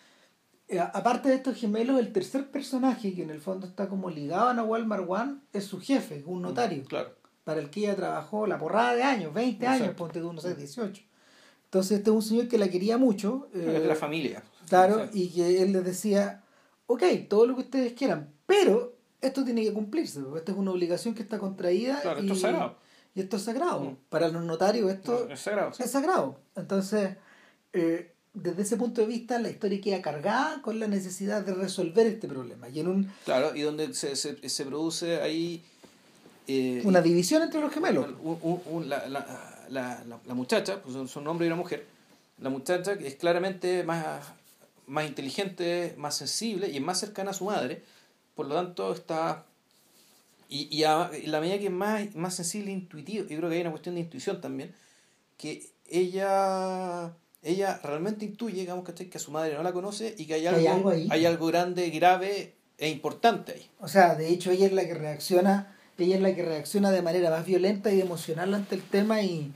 eh, 0.67 0.79
aparte 0.79 1.29
de 1.29 1.35
estos 1.35 1.55
gemelos, 1.57 1.99
el 1.99 2.11
tercer 2.11 2.49
personaje, 2.49 3.13
que 3.13 3.21
en 3.21 3.29
el 3.29 3.39
fondo 3.39 3.67
está 3.67 3.87
como 3.87 4.09
ligado 4.09 4.49
a 4.49 4.53
Nahual 4.55 4.87
Marwan, 4.87 5.43
es 5.53 5.65
su 5.65 5.79
jefe, 5.79 6.23
un 6.25 6.41
notario 6.41 6.83
Claro. 6.85 7.13
Para 7.45 7.61
el 7.61 7.69
que 7.69 7.81
ella 7.81 7.95
trabajó 7.95 8.45
la 8.47 8.57
porrada 8.57 8.93
de 8.95 9.03
años, 9.03 9.33
20 9.33 9.65
años, 9.67 9.81
Exacto. 9.81 10.03
ponte 10.03 10.19
tú, 10.19 10.33
no 10.33 10.41
sé, 10.41 10.53
18. 10.55 11.01
Entonces 11.65 11.99
este 11.99 12.09
es 12.09 12.15
un 12.15 12.21
señor 12.21 12.47
que 12.49 12.57
la 12.57 12.67
quería 12.69 12.97
mucho. 12.97 13.47
Es 13.53 13.61
eh, 13.61 13.79
de 13.79 13.87
la 13.87 13.95
familia. 13.95 14.43
Claro, 14.67 15.07
y 15.13 15.29
que 15.29 15.61
él 15.61 15.71
les 15.73 15.85
decía, 15.85 16.43
ok, 16.87 17.03
todo 17.29 17.45
lo 17.45 17.55
que 17.55 17.61
ustedes 17.61 17.93
quieran, 17.93 18.33
pero 18.45 18.97
esto 19.21 19.43
tiene 19.45 19.63
que 19.63 19.71
cumplirse, 19.73 20.19
porque 20.21 20.39
esta 20.39 20.51
es 20.51 20.57
una 20.57 20.71
obligación 20.71 21.13
que 21.15 21.21
está 21.23 21.39
contraída 21.39 22.01
Claro, 22.01 22.19
y, 22.19 22.23
esto 22.23 22.33
es 22.33 22.41
sagrado. 22.41 22.77
y 23.13 23.21
esto 23.21 23.37
es 23.37 23.43
sagrado. 23.43 23.79
Mm. 23.81 23.97
Para 24.09 24.27
los 24.29 24.43
notarios 24.43 24.91
esto 24.91 25.29
Es 25.29 25.39
sagrado. 25.39 25.73
sí. 25.73 25.83
es 25.83 25.91
sagrado. 25.91 26.39
Entonces, 26.55 27.17
eh, 27.73 28.11
desde 28.33 28.63
ese 28.63 28.75
punto 28.77 29.01
de 29.01 29.07
vista, 29.07 29.39
la 29.39 29.49
historia 29.49 29.79
queda 29.81 30.01
cargada 30.01 30.61
con 30.61 30.79
la 30.79 30.87
necesidad 30.87 31.43
de 31.45 31.53
resolver 31.53 32.05
este 32.07 32.27
problema. 32.27 32.67
Y 32.69 32.79
en 32.81 32.87
un, 32.87 33.11
Claro, 33.23 33.55
y 33.55 33.61
donde 33.61 33.93
se, 33.93 34.15
se, 34.15 34.49
se 34.49 34.65
produce 34.65 35.21
ahí... 35.21 35.63
eh, 36.47 36.81
una 36.85 37.01
división 37.01 37.41
entre 37.43 37.59
los 37.61 37.71
gemelos. 37.73 38.07
un- 38.21 38.39
un- 38.41 38.61
un- 38.65 38.89
la, 38.89 39.07
la, 39.07 39.65
la, 39.69 40.03
la- 40.25 40.33
muchacha, 40.33 40.81
pues 40.81 40.93
son, 40.93 41.07
son 41.07 41.23
un 41.23 41.29
hombre 41.29 41.47
y 41.47 41.49
una 41.49 41.55
mujer, 41.55 41.85
la 42.39 42.49
muchacha 42.49 42.93
es 42.93 43.15
claramente 43.15 43.83
más, 43.83 44.23
más 44.87 45.07
inteligente, 45.07 45.93
más 45.97 46.15
sensible 46.15 46.69
y 46.69 46.75
es 46.77 46.81
más 46.81 46.99
cercana 46.99 47.31
a 47.31 47.33
su 47.33 47.45
madre, 47.45 47.81
por 48.35 48.47
lo 48.47 48.55
tanto 48.55 48.93
está... 48.93 49.45
Y, 50.47 50.67
y 50.75 50.83
a- 50.83 51.09
y 51.21 51.25
la 51.27 51.39
medida 51.41 51.57
que 51.57 51.65
es 51.65 51.71
más, 51.71 52.13
más 52.15 52.35
sensible 52.35 52.69
e 52.69 52.73
intuitiva, 52.73 53.25
yo 53.27 53.37
creo 53.37 53.49
que 53.49 53.55
hay 53.55 53.61
una 53.61 53.71
cuestión 53.71 53.95
de 53.95 54.01
intuición 54.01 54.39
también, 54.41 54.73
que 55.37 55.67
ella 55.89 57.13
ella 57.41 57.79
realmente 57.83 58.25
intuye, 58.25 58.61
digamos, 58.61 58.83
¿cachai? 58.85 59.07
que 59.07 59.17
a 59.19 59.21
su 59.21 59.29
madre 59.31 59.53
no 59.53 59.61
la 59.61 59.71
conoce 59.71 60.15
y 60.17 60.25
que 60.25 60.33
hay 60.33 60.47
algo, 60.47 60.59
hay 60.59 60.67
algo 60.67 60.89
ahí. 60.89 61.07
hay 61.11 61.25
algo 61.27 61.45
grande, 61.47 61.89
grave 61.91 62.55
es 62.79 62.91
importante 62.91 63.51
ahí. 63.53 63.69
O 63.79 63.87
sea, 63.87 64.15
de 64.15 64.29
hecho 64.29 64.49
ella 64.49 64.65
es 64.65 64.73
la 64.73 64.83
que 64.85 64.95
reacciona, 64.95 65.74
ella 65.97 66.15
es 66.15 66.21
la 66.21 66.35
que 66.35 66.43
reacciona 66.43 66.91
de 66.91 67.01
manera 67.01 67.29
más 67.29 67.45
violenta 67.45 67.91
y 67.91 68.01
emocional 68.01 68.53
ante 68.53 68.75
el 68.75 68.83
tema 68.83 69.21
y 69.21 69.53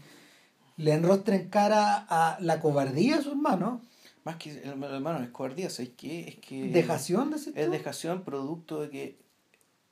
le 0.77 0.93
enrostra 0.93 1.35
en 1.35 1.49
cara 1.49 2.05
a 2.09 2.37
la 2.39 2.59
cobardía 2.61 3.17
de 3.17 3.23
su 3.23 3.31
hermano. 3.31 3.81
Más 4.23 4.37
que 4.37 4.51
el 4.51 4.83
hermano 4.83 5.23
es 5.23 5.29
cobardía, 5.29 5.69
¿sabes 5.69 5.91
qué? 5.97 6.27
Es 6.27 6.35
que... 6.37 6.69
¿Dejación, 6.69 7.31
decís 7.31 7.51
Es 7.55 7.71
dejación 7.71 8.23
producto 8.23 8.81
de 8.81 8.89
que 8.89 9.17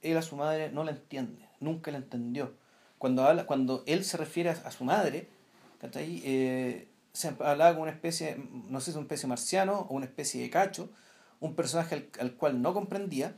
él 0.02 0.18
a 0.18 0.22
su 0.22 0.36
madre 0.36 0.72
no 0.72 0.84
la 0.84 0.92
entiende, 0.92 1.48
nunca 1.60 1.92
la 1.92 1.98
entendió. 1.98 2.54
Cuando, 2.98 3.24
habla, 3.24 3.46
cuando 3.46 3.84
él 3.86 4.04
se 4.06 4.18
refiere 4.18 4.50
a, 4.50 4.54
a 4.54 4.72
su 4.72 4.84
madre, 4.84 5.28
¿cachai? 5.80 6.22
Eh, 6.24 6.88
se 7.14 7.30
hablaba 7.30 7.72
como 7.72 7.84
una 7.84 7.92
especie, 7.92 8.38
no 8.70 8.80
sé 8.80 8.86
si 8.86 8.92
es 8.92 8.96
una 8.96 9.06
especie 9.06 9.28
marciano 9.28 9.88
o 9.90 9.96
una 9.96 10.06
especie 10.06 10.42
de 10.42 10.50
cacho, 10.50 10.90
un 11.40 11.56
personaje 11.56 11.96
al, 11.96 12.10
al 12.20 12.34
cual 12.34 12.62
no 12.62 12.74
comprendía 12.74 13.36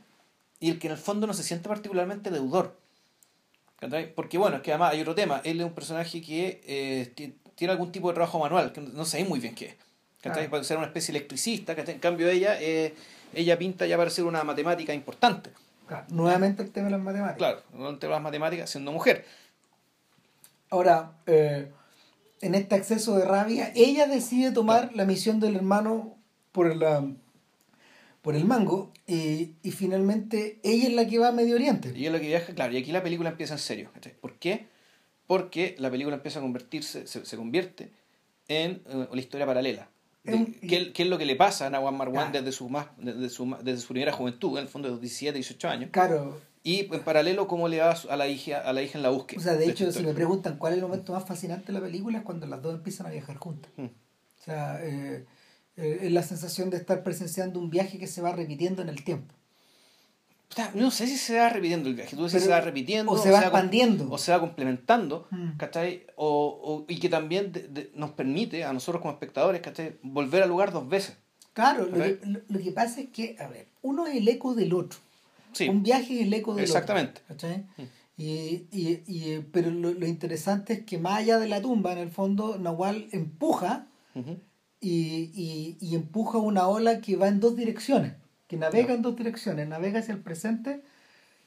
y 0.60 0.70
el 0.70 0.78
que 0.78 0.88
en 0.88 0.92
el 0.92 0.98
fondo 0.98 1.26
no 1.26 1.34
se 1.34 1.42
siente 1.42 1.68
particularmente 1.68 2.30
deudor. 2.30 2.79
Porque 4.14 4.36
bueno, 4.38 4.56
es 4.56 4.62
que 4.62 4.72
además 4.72 4.92
hay 4.92 5.00
otro 5.00 5.14
tema, 5.14 5.40
él 5.44 5.60
es 5.60 5.66
un 5.66 5.72
personaje 5.72 6.20
que 6.20 6.60
eh, 6.66 7.12
ti- 7.14 7.34
tiene 7.54 7.72
algún 7.72 7.90
tipo 7.92 8.08
de 8.08 8.14
trabajo 8.14 8.38
manual, 8.38 8.72
que 8.72 8.80
no 8.80 9.04
sé 9.04 9.24
muy 9.24 9.40
bien 9.40 9.54
qué 9.54 9.66
es. 9.66 9.74
¿cachai? 10.22 10.46
Ah. 10.46 10.50
Puede 10.50 10.64
ser 10.64 10.76
una 10.76 10.86
especie 10.86 11.12
de 11.12 11.18
electricista, 11.18 11.74
¿cachai? 11.74 11.94
en 11.94 12.00
cambio 12.00 12.28
ella, 12.28 12.60
eh, 12.60 12.94
ella 13.32 13.58
pinta 13.58 13.86
ya 13.86 13.96
para 13.96 14.10
ser 14.10 14.24
una 14.24 14.44
matemática 14.44 14.92
importante. 14.92 15.50
Claro, 15.88 16.04
nuevamente 16.10 16.62
el 16.62 16.70
tema 16.70 16.86
de 16.86 16.90
las 16.92 17.00
matemáticas. 17.00 17.38
Claro, 17.38 17.62
no 17.72 17.88
entre 17.88 18.08
las 18.10 18.20
matemáticas 18.22 18.68
siendo 18.70 18.92
mujer. 18.92 19.24
Ahora, 20.68 21.12
eh, 21.26 21.70
en 22.42 22.54
este 22.54 22.76
exceso 22.76 23.16
de 23.16 23.24
rabia, 23.24 23.72
ella 23.74 24.06
decide 24.06 24.52
tomar 24.52 24.90
la 24.94 25.04
misión 25.04 25.40
del 25.40 25.56
hermano 25.56 26.16
por 26.52 26.74
la 26.76 27.04
por 28.22 28.34
el 28.36 28.44
mango 28.44 28.92
y, 29.06 29.52
y 29.62 29.70
finalmente 29.70 30.60
ella 30.62 30.88
es 30.88 30.94
la 30.94 31.06
que 31.06 31.18
va 31.18 31.28
a 31.28 31.32
Medio 31.32 31.54
Oriente. 31.56 31.92
Y 31.96 32.06
es 32.06 32.12
lo 32.12 32.20
que 32.20 32.26
viaja, 32.26 32.52
claro, 32.54 32.72
y 32.72 32.76
aquí 32.78 32.92
la 32.92 33.02
película 33.02 33.30
empieza 33.30 33.54
en 33.54 33.58
serio. 33.60 33.90
¿Por 34.20 34.34
qué? 34.38 34.66
Porque 35.26 35.74
la 35.78 35.90
película 35.90 36.16
empieza 36.16 36.38
a 36.38 36.42
convertirse, 36.42 37.06
se, 37.06 37.24
se 37.24 37.36
convierte 37.36 37.90
en 38.48 38.82
eh, 38.86 39.06
una 39.10 39.20
historia 39.20 39.46
paralela. 39.46 39.88
De- 40.24 40.34
En- 40.34 40.52
¿qué, 40.54 40.92
qué 40.92 41.02
es 41.04 41.08
lo 41.08 41.16
que 41.18 41.24
le 41.24 41.36
pasa 41.36 41.66
a 41.66 41.70
Nawan 41.70 41.96
Marwan 41.96 42.30
Claro. 42.30 42.44
desde, 42.44 42.52
su 42.56 42.68
más, 42.68 42.88
desde, 42.98 43.30
su, 43.30 43.56
desde 43.62 43.80
su 43.80 43.88
primera 43.88 44.12
juventud, 44.12 44.56
en 44.58 44.64
el 44.64 44.68
fondo 44.68 44.88
de 44.88 44.92
los 44.92 45.00
17, 45.00 45.34
18 45.34 45.68
años? 45.68 45.90
Claro, 45.92 46.38
Y 46.62 46.92
en 46.92 47.00
paralelo, 47.02 47.46
cómo 47.48 47.68
le 47.68 47.78
va 47.78 47.92
a 47.92 48.16
la 48.16 48.28
hija, 48.28 48.58
a 48.58 48.72
la 48.74 48.82
hija 48.82 48.98
en 48.98 49.02
la 49.02 49.10
búsqueda. 49.10 49.40
o 49.40 49.42
sea, 49.42 49.54
de 49.54 49.66
esta 49.66 49.84
hecho, 49.84 49.92
si 49.92 50.02
me 50.04 50.12
preguntan 50.12 50.58
cuál 50.58 50.72
es 50.74 50.78
el 50.78 50.84
momento 50.84 51.12
más 51.14 51.24
fascinante 51.26 51.68
de 51.68 51.72
la 51.74 51.80
película 51.80 52.18
es 52.18 52.24
cuando 52.24 52.46
las 52.46 52.60
dos 52.60 52.74
empiezan 52.74 53.06
a 53.06 53.10
viajar 53.10 53.36
juntas. 53.38 53.70
Mm. 53.76 53.84
O 53.84 54.42
sea, 54.44 54.78
eh, 54.84 55.24
eh, 55.76 56.00
es 56.02 56.12
la 56.12 56.22
sensación 56.22 56.70
de 56.70 56.76
estar 56.76 57.02
presenciando 57.02 57.58
un 57.60 57.70
viaje 57.70 57.98
que 57.98 58.06
se 58.06 58.22
va 58.22 58.32
repitiendo 58.32 58.82
en 58.82 58.88
el 58.88 59.02
tiempo. 59.04 59.34
No 60.74 60.90
sé 60.90 61.06
si 61.06 61.16
se 61.16 61.38
va 61.38 61.48
repitiendo 61.48 61.88
el 61.88 61.94
viaje, 61.94 62.16
tú 62.16 62.24
dices 62.24 62.42
Pero- 62.42 62.44
se 62.46 62.50
va 62.50 62.60
repitiendo, 62.60 63.12
o 63.12 63.16
se 63.18 63.30
va 63.30 63.38
com- 63.38 63.44
expandiendo. 63.44 64.10
o 64.10 64.18
se 64.18 64.32
va 64.32 64.40
complementando, 64.40 65.28
Mm. 65.30 65.56
¿cachai? 65.56 66.06
O, 66.16 66.26
o- 66.62 66.84
y 66.88 66.98
que 66.98 67.08
también 67.08 67.52
de- 67.52 67.68
de- 67.68 67.90
nos 67.94 68.10
permite 68.10 68.64
a 68.64 68.72
nosotros 68.72 69.00
como 69.00 69.12
espectadores, 69.14 69.60
¿cachai? 69.62 69.96
Volver 70.02 70.42
al 70.42 70.48
lugar 70.48 70.72
dos 70.72 70.88
veces. 70.88 71.16
Claro, 71.52 71.86
lo 71.86 71.98
que, 72.02 72.18
lo, 72.24 72.40
lo 72.48 72.58
que 72.58 72.72
pasa 72.72 73.00
es 73.00 73.10
que, 73.10 73.36
a 73.38 73.46
ver, 73.46 73.68
uno 73.82 74.06
es 74.08 74.16
el 74.16 74.26
eco 74.26 74.54
del 74.56 74.72
otro. 74.74 74.98
Sí, 75.52 75.68
Un 75.68 75.82
viaje 75.84 76.20
es 76.20 76.26
el 76.26 76.34
eco 76.34 76.54
del 76.54 76.64
Exactamente. 76.64 77.20
otro. 77.24 77.36
¿cachai? 77.36 77.58
Mm. 77.76 77.82
Y, 78.18 78.66
y, 78.72 79.02
y, 79.06 79.44
pero 79.52 79.70
lo, 79.70 79.92
lo 79.92 80.06
interesante 80.06 80.72
es 80.74 80.80
que 80.84 80.98
más 80.98 81.20
allá 81.20 81.38
de 81.38 81.48
la 81.48 81.62
tumba, 81.62 81.92
en 81.92 81.98
el 81.98 82.10
fondo, 82.10 82.58
Nahual 82.58 83.08
empuja 83.12 83.86
Ujú. 84.16 84.36
Y, 84.80 85.30
y, 85.34 85.76
y 85.80 85.94
empuja 85.94 86.38
una 86.38 86.66
ola 86.68 87.00
que 87.00 87.16
va 87.16 87.28
en 87.28 87.40
dos 87.40 87.56
direcciones, 87.56 88.14
que 88.46 88.56
navega 88.56 88.94
en 88.94 89.02
dos 89.02 89.16
direcciones, 89.16 89.68
navega 89.68 90.00
hacia 90.00 90.14
el 90.14 90.20
presente, 90.20 90.82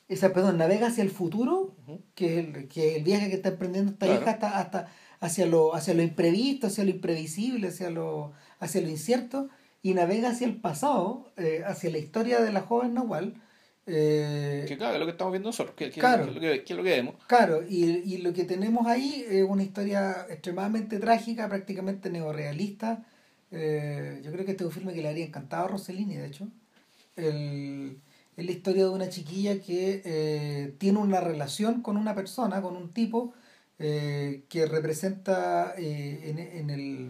esa, 0.08 0.34
perdón, 0.34 0.58
navega 0.58 0.88
hacia 0.88 1.04
el 1.04 1.10
futuro, 1.10 1.76
que 2.14 2.40
es 2.40 2.46
el, 2.46 2.68
que 2.68 2.92
es 2.92 2.98
el 2.98 3.04
viaje 3.04 3.30
que 3.30 3.36
está 3.36 3.50
emprendiendo 3.50 3.92
esta 3.92 4.06
Claro. 4.06 4.22
hija 4.22 4.32
hasta, 4.32 4.60
hasta 4.60 4.88
hacia 5.20 5.46
lo, 5.46 5.74
hacia 5.76 5.94
lo 5.94 6.04
imprevisto, 6.04 6.68
hacia 6.68 6.84
lo 6.84 6.90
imprevisible, 6.92 7.70
hacia 7.70 7.90
lo, 7.90 8.34
hacia 8.60 8.82
lo 8.82 8.90
incierto, 8.90 9.50
y 9.82 9.94
navega 9.94 10.30
hacia 10.30 10.46
el 10.48 10.58
pasado, 10.58 11.32
eh, 11.38 11.64
hacia 11.66 11.90
la 11.90 11.98
historia 11.98 12.42
de 12.42 12.52
la 12.52 12.62
joven 12.62 12.94
Nahual. 12.94 13.34
eh, 13.86 14.66
Que 14.68 14.78
claro, 14.78 14.94
es 14.94 15.00
lo 15.00 15.06
que 15.06 15.12
estamos 15.12 15.32
viendo 15.34 15.50
nosotros, 15.50 15.76
que, 15.76 15.90
que- 15.90 16.00
Claro. 16.00 16.24
que 16.26 16.30
es 16.30 16.36
lo 16.36 16.42
que, 16.42 16.64
que 16.64 16.74
es 16.74 16.78
lo 16.78 16.84
que 16.84 16.90
vemos. 16.92 17.16
Claro, 17.28 17.64
y, 17.68 17.84
y 17.86 18.18
lo 18.20 18.32
que 18.34 18.44
tenemos 18.46 18.88
ahí 18.88 19.26
es 19.28 19.44
una 19.48 19.64
historia 19.64 20.26
extremadamente 20.30 21.00
trágica, 21.00 21.50
prácticamente 21.50 22.10
neorrealista. 22.10 23.04
Eh, 23.56 24.20
yo 24.24 24.32
creo 24.32 24.44
que 24.46 24.52
este 24.52 24.64
es 24.64 24.68
un 24.68 24.74
filme 24.74 24.94
que 24.94 25.02
le 25.02 25.10
habría 25.10 25.26
encantado 25.26 25.66
a 25.66 25.68
Rossellini, 25.70 26.16
de 26.16 26.26
hecho. 26.28 26.48
El- 27.16 28.00
es 28.36 28.46
la 28.46 28.52
historia 28.52 28.86
de 28.86 28.90
una 28.90 29.10
chiquilla 29.10 29.60
que 29.62 30.02
eh, 30.04 30.74
tiene 30.80 30.98
una 30.98 31.22
relación 31.22 31.82
con 31.84 31.98
una 31.98 32.16
persona, 32.16 32.62
con 32.64 32.76
un 32.76 32.92
tipo 32.92 33.34
eh, 33.78 34.44
que 34.50 34.66
representa 34.66 35.76
eh, 35.78 36.22
en, 36.32 36.40
en 36.40 36.70
el, 36.72 37.10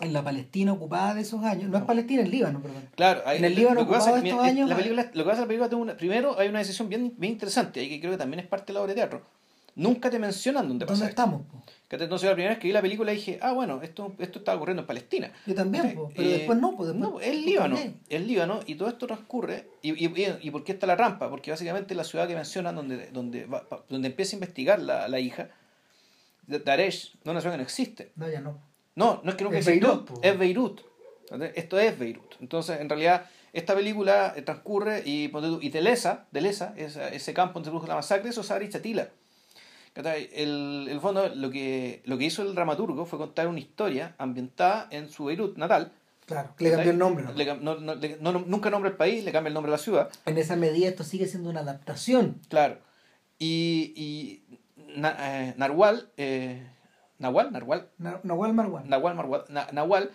en 0.00 0.12
la 0.12 0.24
Palestina 0.24 0.72
ocupada 0.72 1.14
de 1.14 1.20
esos 1.20 1.44
años. 1.44 1.70
No 1.70 1.78
es 1.78 1.84
Palestina, 1.84 2.22
es 2.22 2.28
Líbano, 2.28 2.60
perdón. 2.60 2.88
Claro, 2.96 3.22
hay- 3.24 3.38
En 3.38 3.44
el 3.44 3.54
Líbano 3.54 3.82
lo 3.82 3.86
que 3.86 3.92
ocupado 3.92 4.20
que, 4.20 4.28
estos 4.28 4.40
mira, 4.42 4.50
años, 4.52 4.68
la 4.68 4.76
película, 4.76 5.10
lo 5.14 5.24
que 5.24 5.30
pasa 5.30 5.40
la 5.42 5.46
película 5.46 5.76
una- 5.76 5.96
primero 5.96 6.36
hay 6.40 6.48
una 6.48 6.58
decisión 6.58 6.88
bien, 6.88 7.14
bien 7.16 7.34
interesante, 7.34 7.80
y 7.84 7.88
que 7.88 8.00
creo 8.00 8.10
que 8.12 8.18
también 8.18 8.40
es 8.40 8.46
parte 8.48 8.66
de 8.66 8.72
la 8.74 8.80
obra 8.80 8.88
de 8.94 8.94
teatro. 8.96 9.22
Nunca 9.76 10.10
te 10.10 10.18
mencionan 10.18 10.66
dónde 10.66 10.86
pasa 10.86 11.00
¿Dónde 11.04 11.10
esto. 11.10 11.22
estamos? 11.22 11.46
po? 11.46 11.62
Entonces 12.02 12.28
la 12.28 12.34
primera 12.34 12.50
vez 12.54 12.58
que 12.58 12.66
vi 12.68 12.72
la 12.72 12.82
película 12.82 13.12
dije, 13.12 13.38
ah, 13.40 13.52
bueno, 13.52 13.80
esto, 13.82 14.12
esto 14.18 14.38
estaba 14.40 14.56
ocurriendo 14.56 14.82
en 14.82 14.86
Palestina. 14.86 15.32
Yo 15.46 15.54
también, 15.54 15.94
po, 15.94 16.10
pero 16.16 16.28
Eh, 16.28 16.32
después 16.32 16.58
no, 16.58 16.76
pues 16.76 16.88
después 16.88 17.10
no, 17.12 17.20
es 17.20 17.36
Líbano, 17.44 17.76
es 18.08 18.20
Líbano, 18.26 18.60
y 18.66 18.74
todo 18.74 18.88
esto 18.88 19.06
transcurre, 19.06 19.68
y, 19.82 19.92
y, 19.92 20.06
y, 20.08 20.36
y 20.42 20.50
¿por 20.50 20.64
qué 20.64 20.72
está 20.72 20.86
la 20.86 20.96
rampa? 20.96 21.30
Porque 21.30 21.50
básicamente 21.50 21.94
la 21.94 22.04
ciudad 22.04 22.26
que 22.26 22.34
mencionan, 22.34 22.74
donde, 22.74 23.06
donde, 23.12 23.46
va- 23.46 23.64
donde 23.88 24.08
empieza 24.08 24.34
a 24.34 24.36
investigar 24.36 24.80
la, 24.80 25.06
la 25.08 25.20
hija, 25.20 25.50
Daresh, 26.46 27.14
no 27.24 27.30
es 27.30 27.32
una 27.32 27.40
ciudad 27.40 27.54
que 27.54 27.58
no 27.58 27.62
existe. 27.64 28.12
No, 28.16 28.28
ya 28.30 28.40
no. 28.40 28.58
No, 28.96 29.20
no 29.24 29.30
es 29.30 29.36
que 29.36 29.44
nunca 29.44 29.58
Es 29.58 29.66
existió, 29.66 29.88
Beirut, 29.88 30.06
po. 30.08 30.20
es 30.22 30.38
Beirut. 30.38 30.80
Esto 31.54 31.78
es 31.78 31.98
Beirut. 31.98 32.34
Entonces, 32.40 32.80
en 32.80 32.88
realidad, 32.88 33.26
esta 33.52 33.74
película 33.74 34.34
eh, 34.36 34.42
transcurre 34.42 35.02
y, 35.06 35.32
y 35.62 35.70
Telesa, 35.70 36.26
Telesa, 36.32 36.74
esa- 36.76 37.08
ese 37.08 37.32
campo 37.32 37.54
donde 37.54 37.66
se 37.68 37.70
produjo 37.70 37.86
la 37.86 37.94
masacre, 37.96 38.28
eso 38.28 38.42
es. 38.42 38.48
¿Cachai? 38.48 39.08
El, 39.94 40.88
el 40.90 41.00
fondo, 41.00 41.28
lo 41.34 41.50
que, 41.50 42.02
lo 42.04 42.18
que 42.18 42.24
hizo 42.24 42.42
el 42.42 42.54
dramaturgo 42.54 43.06
fue 43.06 43.18
contar 43.18 43.46
una 43.48 43.60
historia 43.60 44.14
ambientada 44.18 44.88
en 44.90 45.08
su 45.08 45.26
Beirut 45.26 45.56
natal. 45.56 45.92
Claro, 46.26 46.54
le 46.58 46.70
cambió 46.72 46.90
el 46.90 46.98
nombre. 46.98 47.24
¿no? 47.24 47.32
Le 47.32 47.54
no- 47.56 47.74
no- 47.76 47.94
le- 47.94 48.16
nunca 48.18 48.70
nombra 48.70 48.90
el 48.90 48.96
país, 48.96 49.22
le 49.24 49.30
cambia 49.30 49.48
el 49.48 49.54
nombre 49.54 49.70
a 49.70 49.76
la 49.76 49.78
ciudad. 49.78 50.10
En 50.26 50.38
esa 50.38 50.56
medida 50.56 50.88
esto 50.88 51.04
sigue 51.04 51.26
siendo 51.26 51.50
una 51.50 51.60
adaptación. 51.60 52.40
Claro. 52.48 52.78
Y, 53.38 53.92
y 53.96 54.58
Na- 54.96 55.16
eh, 55.18 55.54
Narwal, 55.58 56.08
eh, 56.16 56.66
Nahual, 57.18 57.52
Narwal, 57.52 57.88
Na- 57.98 58.20
Nahual 58.22 58.52
Marwan. 58.54 58.88
Nahual, 58.88 59.16
Marwa- 59.16 59.44
Na- 59.48 59.68
Nahual, 59.72 60.10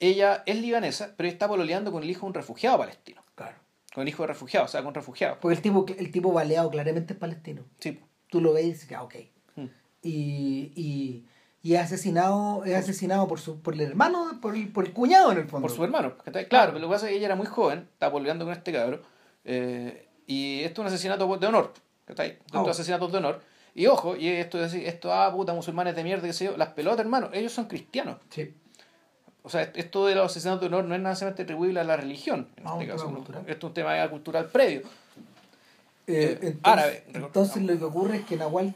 ella 0.00 0.42
es 0.46 0.60
libanesa, 0.60 1.14
pero 1.16 1.28
está 1.28 1.48
pololeando 1.48 1.90
con 1.92 2.02
el 2.02 2.10
hijo 2.10 2.20
de 2.22 2.26
un 2.28 2.34
refugiado 2.34 2.78
palestino. 2.78 3.22
Claro. 3.34 3.56
Con 3.94 4.02
el 4.02 4.08
hijo 4.08 4.22
de 4.22 4.26
refugiado, 4.28 4.66
o 4.66 4.68
sea, 4.68 4.82
con 4.82 4.92
refugiado. 4.94 5.38
Porque 5.40 5.56
el 5.56 5.62
tipo, 5.62 5.86
el 5.98 6.10
tipo 6.10 6.32
baleado 6.32 6.68
claramente 6.70 7.14
es 7.14 7.18
palestino. 7.18 7.62
Sí. 7.78 8.00
Tú 8.30 8.40
lo 8.40 8.52
ves 8.52 8.64
y 8.64 8.72
dices, 8.72 8.92
ah, 8.92 9.02
ok. 9.02 9.14
Mm. 9.56 9.64
Y, 10.02 10.72
y, 10.74 11.24
y 11.62 11.74
es 11.74 11.80
asesinado, 11.80 12.64
es 12.64 12.74
asesinado 12.74 13.26
por 13.28 13.40
su, 13.40 13.60
por 13.60 13.74
el 13.74 13.80
hermano, 13.80 14.38
por 14.42 14.54
el, 14.54 14.68
por 14.72 14.84
el 14.86 14.92
cuñado 14.92 15.32
en 15.32 15.38
el 15.38 15.48
fondo. 15.48 15.66
Por 15.68 15.76
su 15.76 15.82
hermano. 15.84 16.14
Claro, 16.48 16.72
pero 16.72 16.78
lo 16.80 16.88
que 16.88 16.92
pasa 16.94 17.06
es 17.06 17.12
que 17.12 17.16
ella 17.18 17.26
era 17.26 17.36
muy 17.36 17.46
joven, 17.46 17.88
estaba 17.92 18.12
pololeando 18.12 18.44
con 18.44 18.52
este 18.52 18.72
cabro. 18.72 19.02
eh, 19.44 20.08
y 20.26 20.60
esto 20.60 20.80
es 20.80 20.86
un 20.88 20.94
asesinato 20.94 21.36
de 21.36 21.46
honor. 21.46 21.72
¿cachai? 22.06 22.38
Oh. 22.52 22.68
asesinatos 22.68 23.12
de 23.12 23.18
honor. 23.18 23.40
Y 23.74 23.86
ojo, 23.86 24.16
y 24.16 24.28
esto 24.28 24.62
es 24.62 24.72
decir, 24.72 24.86
esto, 24.86 25.12
ah, 25.12 25.32
puta, 25.32 25.52
musulmanes 25.52 25.96
de 25.96 26.04
mierda, 26.04 26.26
qué 26.26 26.32
sé 26.32 26.44
yo. 26.46 26.56
Las 26.56 26.68
pelotas, 26.70 27.00
hermano, 27.00 27.28
ellos 27.32 27.52
son 27.52 27.66
cristianos. 27.66 28.16
Sí. 28.30 28.54
O 29.42 29.48
sea, 29.50 29.62
esto 29.74 30.06
de 30.06 30.14
los 30.14 30.26
asesinatos 30.30 30.60
de 30.62 30.66
honor 30.68 30.84
no 30.84 30.94
es 30.94 31.00
necesariamente 31.02 31.42
atribuible 31.42 31.80
a 31.80 31.84
la 31.84 31.96
religión. 31.96 32.48
En 32.56 32.66
Ah, 32.66 32.74
un 32.74 32.82
este 32.82 32.92
caso, 32.94 33.10
cultural. 33.12 33.42
esto 33.46 33.66
es 33.66 33.70
un 33.70 33.74
tema 33.74 34.08
cultural 34.08 34.46
previo. 34.46 34.82
Eh, 36.06 36.12
Eh, 36.16 36.38
entonces, 36.42 36.60
árabe. 36.62 37.04
entonces 37.14 37.62
lo 37.62 37.78
que 37.78 37.84
ocurre 37.84 38.16
es 38.18 38.24
que 38.24 38.36
Nahual, 38.36 38.74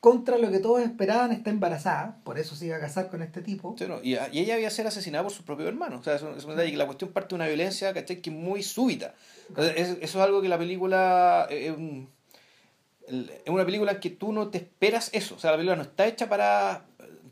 contra 0.00 0.36
lo 0.36 0.50
que 0.50 0.58
todos 0.58 0.82
esperaban, 0.82 1.32
está 1.32 1.48
embarazada. 1.50 2.18
Por 2.24 2.38
eso 2.38 2.54
se 2.56 2.66
iba 2.66 2.76
a 2.76 2.80
casar 2.80 3.08
con 3.08 3.22
este 3.22 3.40
tipo. 3.40 3.74
Sí, 3.78 3.86
no, 3.88 4.00
y, 4.02 4.14
y 4.32 4.38
ella 4.40 4.54
había 4.54 4.68
ser 4.70 4.86
asesinada 4.86 5.24
por 5.24 5.32
su 5.32 5.44
propio 5.44 5.66
hermano. 5.66 5.98
O 6.00 6.02
sea, 6.02 6.16
es 6.16 6.22
un, 6.22 6.36
es 6.36 6.44
un 6.44 6.50
detalle 6.50 6.70
que 6.72 6.76
la 6.76 6.86
cuestión 6.86 7.10
parte 7.12 7.30
de 7.30 7.34
una 7.36 7.46
violencia, 7.46 7.94
¿cachai? 7.94 8.20
Que 8.20 8.28
es 8.30 8.36
muy 8.36 8.62
súbita. 8.62 9.14
Entonces, 9.48 9.74
es- 9.76 9.88
eso 10.02 10.18
es 10.18 10.24
algo 10.24 10.42
que 10.42 10.48
la 10.48 10.58
película... 10.58 11.46
eh, 11.50 11.74
Es, 13.06 13.48
una 13.48 13.64
película 13.66 13.92
en 13.92 14.00
que 14.00 14.10
tú 14.10 14.32
no 14.32 14.48
te 14.48 14.58
esperas 14.58 15.10
eso. 15.12 15.34
O 15.34 15.38
sea, 15.38 15.50
la 15.50 15.56
película 15.58 15.76
no 15.76 15.82
está 15.82 16.06
hecha 16.06 16.28
para... 16.28 16.84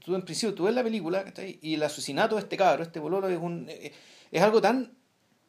Tú 0.04 0.14
en 0.16 0.22
principio, 0.22 0.54
tú 0.54 0.64
ves 0.64 0.74
la 0.74 0.82
película, 0.82 1.22
¿cachai? 1.24 1.58
Y 1.62 1.74
el 1.74 1.82
asesinato 1.82 2.34
de 2.34 2.40
este 2.42 2.56
cabro, 2.56 2.82
este 2.82 2.98
bololo, 3.00 3.28
es, 3.28 3.38
un, 3.38 3.66
eh, 3.68 3.92
es 4.32 4.42
algo 4.42 4.60
tan 4.60 4.92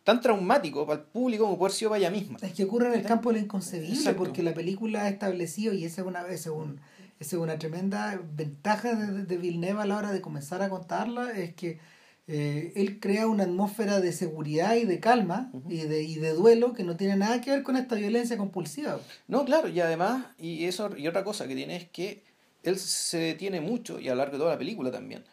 tan 0.04 0.22
traumático 0.22 0.86
para 0.86 1.00
el 1.00 1.06
público 1.06 1.46
como 1.46 1.58
poder 1.58 1.74
sido 1.74 1.92
para 1.92 2.00
ella 2.00 2.12
misma. 2.12 2.38
Es 2.42 2.54
que 2.54 2.66
ocurre 2.66 2.88
en 2.88 3.00
el 3.00 3.06
campo 3.06 3.30
de 3.30 3.40
lo 3.40 3.46
inconcebible, 3.46 3.96
Exacto. 3.96 4.24
porque 4.24 4.44
la 4.44 4.54
película 4.54 5.04
ha 5.04 5.10
establecido, 5.10 5.74
y 5.74 5.86
esa 5.86 6.02
es 6.02 6.08
una, 6.08 6.22
esa 6.22 6.34
es 6.34 6.48
un, 6.48 6.82
esa 7.20 7.36
es 7.36 7.42
una 7.42 7.58
tremenda 7.58 8.20
ventaja 8.36 8.96
de, 8.96 9.24
de 9.24 9.38
Villeneuve 9.38 9.82
a 9.82 9.86
la 9.86 9.98
hora 9.98 10.12
de 10.12 10.22
comenzar 10.22 10.62
a 10.62 10.70
contarla, 10.70 11.32
es 11.32 11.54
que 11.54 11.80
eh, 12.28 12.72
él 12.76 13.00
crea 13.00 13.28
una 13.28 13.44
atmósfera 13.44 14.00
de 14.00 14.14
seguridad 14.14 14.76
y 14.76 14.86
de 14.86 15.00
calma 15.02 15.52
y, 15.68 15.80
de, 15.80 16.04
y 16.04 16.16
de 16.16 16.34
duelo 16.34 16.72
que 16.74 16.86
no 16.86 16.96
tiene 16.96 17.18
nada 17.18 17.42
que 17.42 17.52
ver 17.52 17.64
con 17.64 17.76
esta 17.76 17.96
violencia 17.96 18.38
compulsiva. 18.38 19.00
No, 19.28 19.44
claro, 19.44 19.68
y 19.68 19.80
además, 19.82 20.28
y 20.38 20.66
eso 20.66 20.96
y 20.98 21.08
otra 21.08 21.26
cosa 21.26 21.48
que 21.48 21.56
tiene 21.56 21.76
es 21.76 21.90
que 21.90 22.24
él 22.64 22.78
se 22.78 23.18
detiene 23.18 23.60
mucho, 23.60 24.00
y 24.00 24.08
a 24.08 24.12
lo 24.12 24.20
largo 24.20 24.34
de 24.34 24.40
toda 24.40 24.54
la 24.54 24.58
película 24.58 24.90
también, 24.90 25.26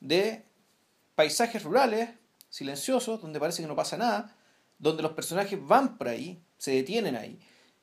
de 0.00 0.42
paisajes 1.14 1.62
rurales, 1.62 2.10
silenciosos, 2.48 3.20
donde 3.20 3.40
parece 3.40 3.62
que 3.62 3.68
no 3.68 3.76
pasa 3.76 3.96
nada, 3.96 4.36
donde 4.78 5.02
los 5.02 5.12
personajes 5.12 5.58
van 5.64 5.96
por 5.98 6.08
ahí, 6.08 6.42
se 6.58 6.72
detienen 6.72 7.16
ahí, 7.16 7.38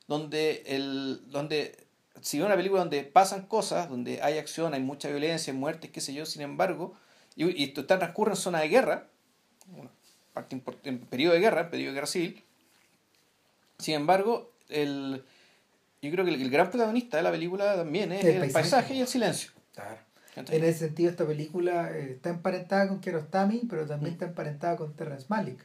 donde, 0.06 0.62
el, 0.66 1.22
donde 1.30 1.86
si 2.20 2.38
ve 2.38 2.44
una 2.44 2.56
película 2.56 2.80
donde 2.80 3.02
pasan 3.04 3.46
cosas, 3.46 3.88
donde 3.88 4.22
hay 4.22 4.38
acción, 4.38 4.74
hay 4.74 4.80
mucha 4.80 5.08
violencia, 5.08 5.52
muertes, 5.52 5.90
qué 5.90 6.00
sé 6.00 6.14
yo, 6.14 6.26
sin 6.26 6.42
embargo, 6.42 6.94
y, 7.36 7.50
y 7.60 7.64
esto 7.64 7.82
está, 7.82 7.98
transcurre 7.98 8.32
en 8.32 8.36
zona 8.36 8.60
de 8.60 8.68
guerra, 8.68 9.08
parte 10.32 10.60
en 10.84 11.00
periodo 11.06 11.34
de 11.34 11.40
guerra, 11.40 11.70
periodo 11.70 11.90
de 11.90 11.94
guerra 11.94 12.06
civil, 12.06 12.44
sin 13.78 13.94
embargo, 13.94 14.52
el, 14.68 15.24
yo 16.00 16.10
creo 16.10 16.24
que 16.24 16.34
el, 16.34 16.50
gran 16.50 16.70
protagonista 16.70 17.16
de 17.16 17.22
la 17.22 17.30
película 17.30 17.76
también 17.76 18.12
es 18.12 18.24
el, 18.24 18.50
paisaje. 18.50 18.94
y 18.94 19.00
el 19.00 19.08
silencio. 19.08 19.50
En 20.36 20.64
ese 20.64 20.80
sentido, 20.80 21.10
esta 21.10 21.26
película 21.26 21.90
eh, 21.96 22.12
está 22.12 22.30
emparentada 22.30 22.88
con 22.88 23.00
Kiarostami, 23.00 23.62
pero 23.68 23.86
también 23.86 24.12
mm. 24.12 24.14
está 24.14 24.24
emparentada 24.26 24.76
con 24.76 24.94
Terrence 24.94 25.26
Malick. 25.28 25.64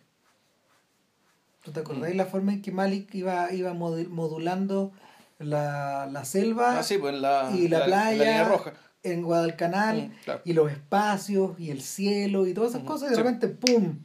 ¿Tú 1.63 1.71
te 1.71 1.79
acordáis 1.79 2.15
mm. 2.15 2.17
la 2.17 2.25
forma 2.25 2.53
en 2.53 2.61
que 2.61 2.71
Malik 2.71 3.13
iba, 3.15 3.51
iba 3.51 3.73
modulando 3.73 4.91
la, 5.39 6.07
la 6.11 6.25
selva 6.25 6.79
ah, 6.79 6.83
pues, 6.99 7.15
la, 7.15 7.51
y 7.53 7.67
la, 7.67 7.85
playa 7.85 8.43
roja. 8.43 8.73
en 9.03 9.23
Guadalcanal 9.23 10.09
mm, 10.09 10.31
y 10.43 10.53
los 10.53 10.71
espacios 10.71 11.59
y 11.59 11.71
el 11.71 11.81
cielo 11.81 12.45
y 12.45 12.53
todas 12.53 12.71
esas 12.71 12.83
cosas 12.83 13.09
y 13.09 13.15
de 13.15 13.17
repente 13.17 13.47
¡pum! 13.47 13.99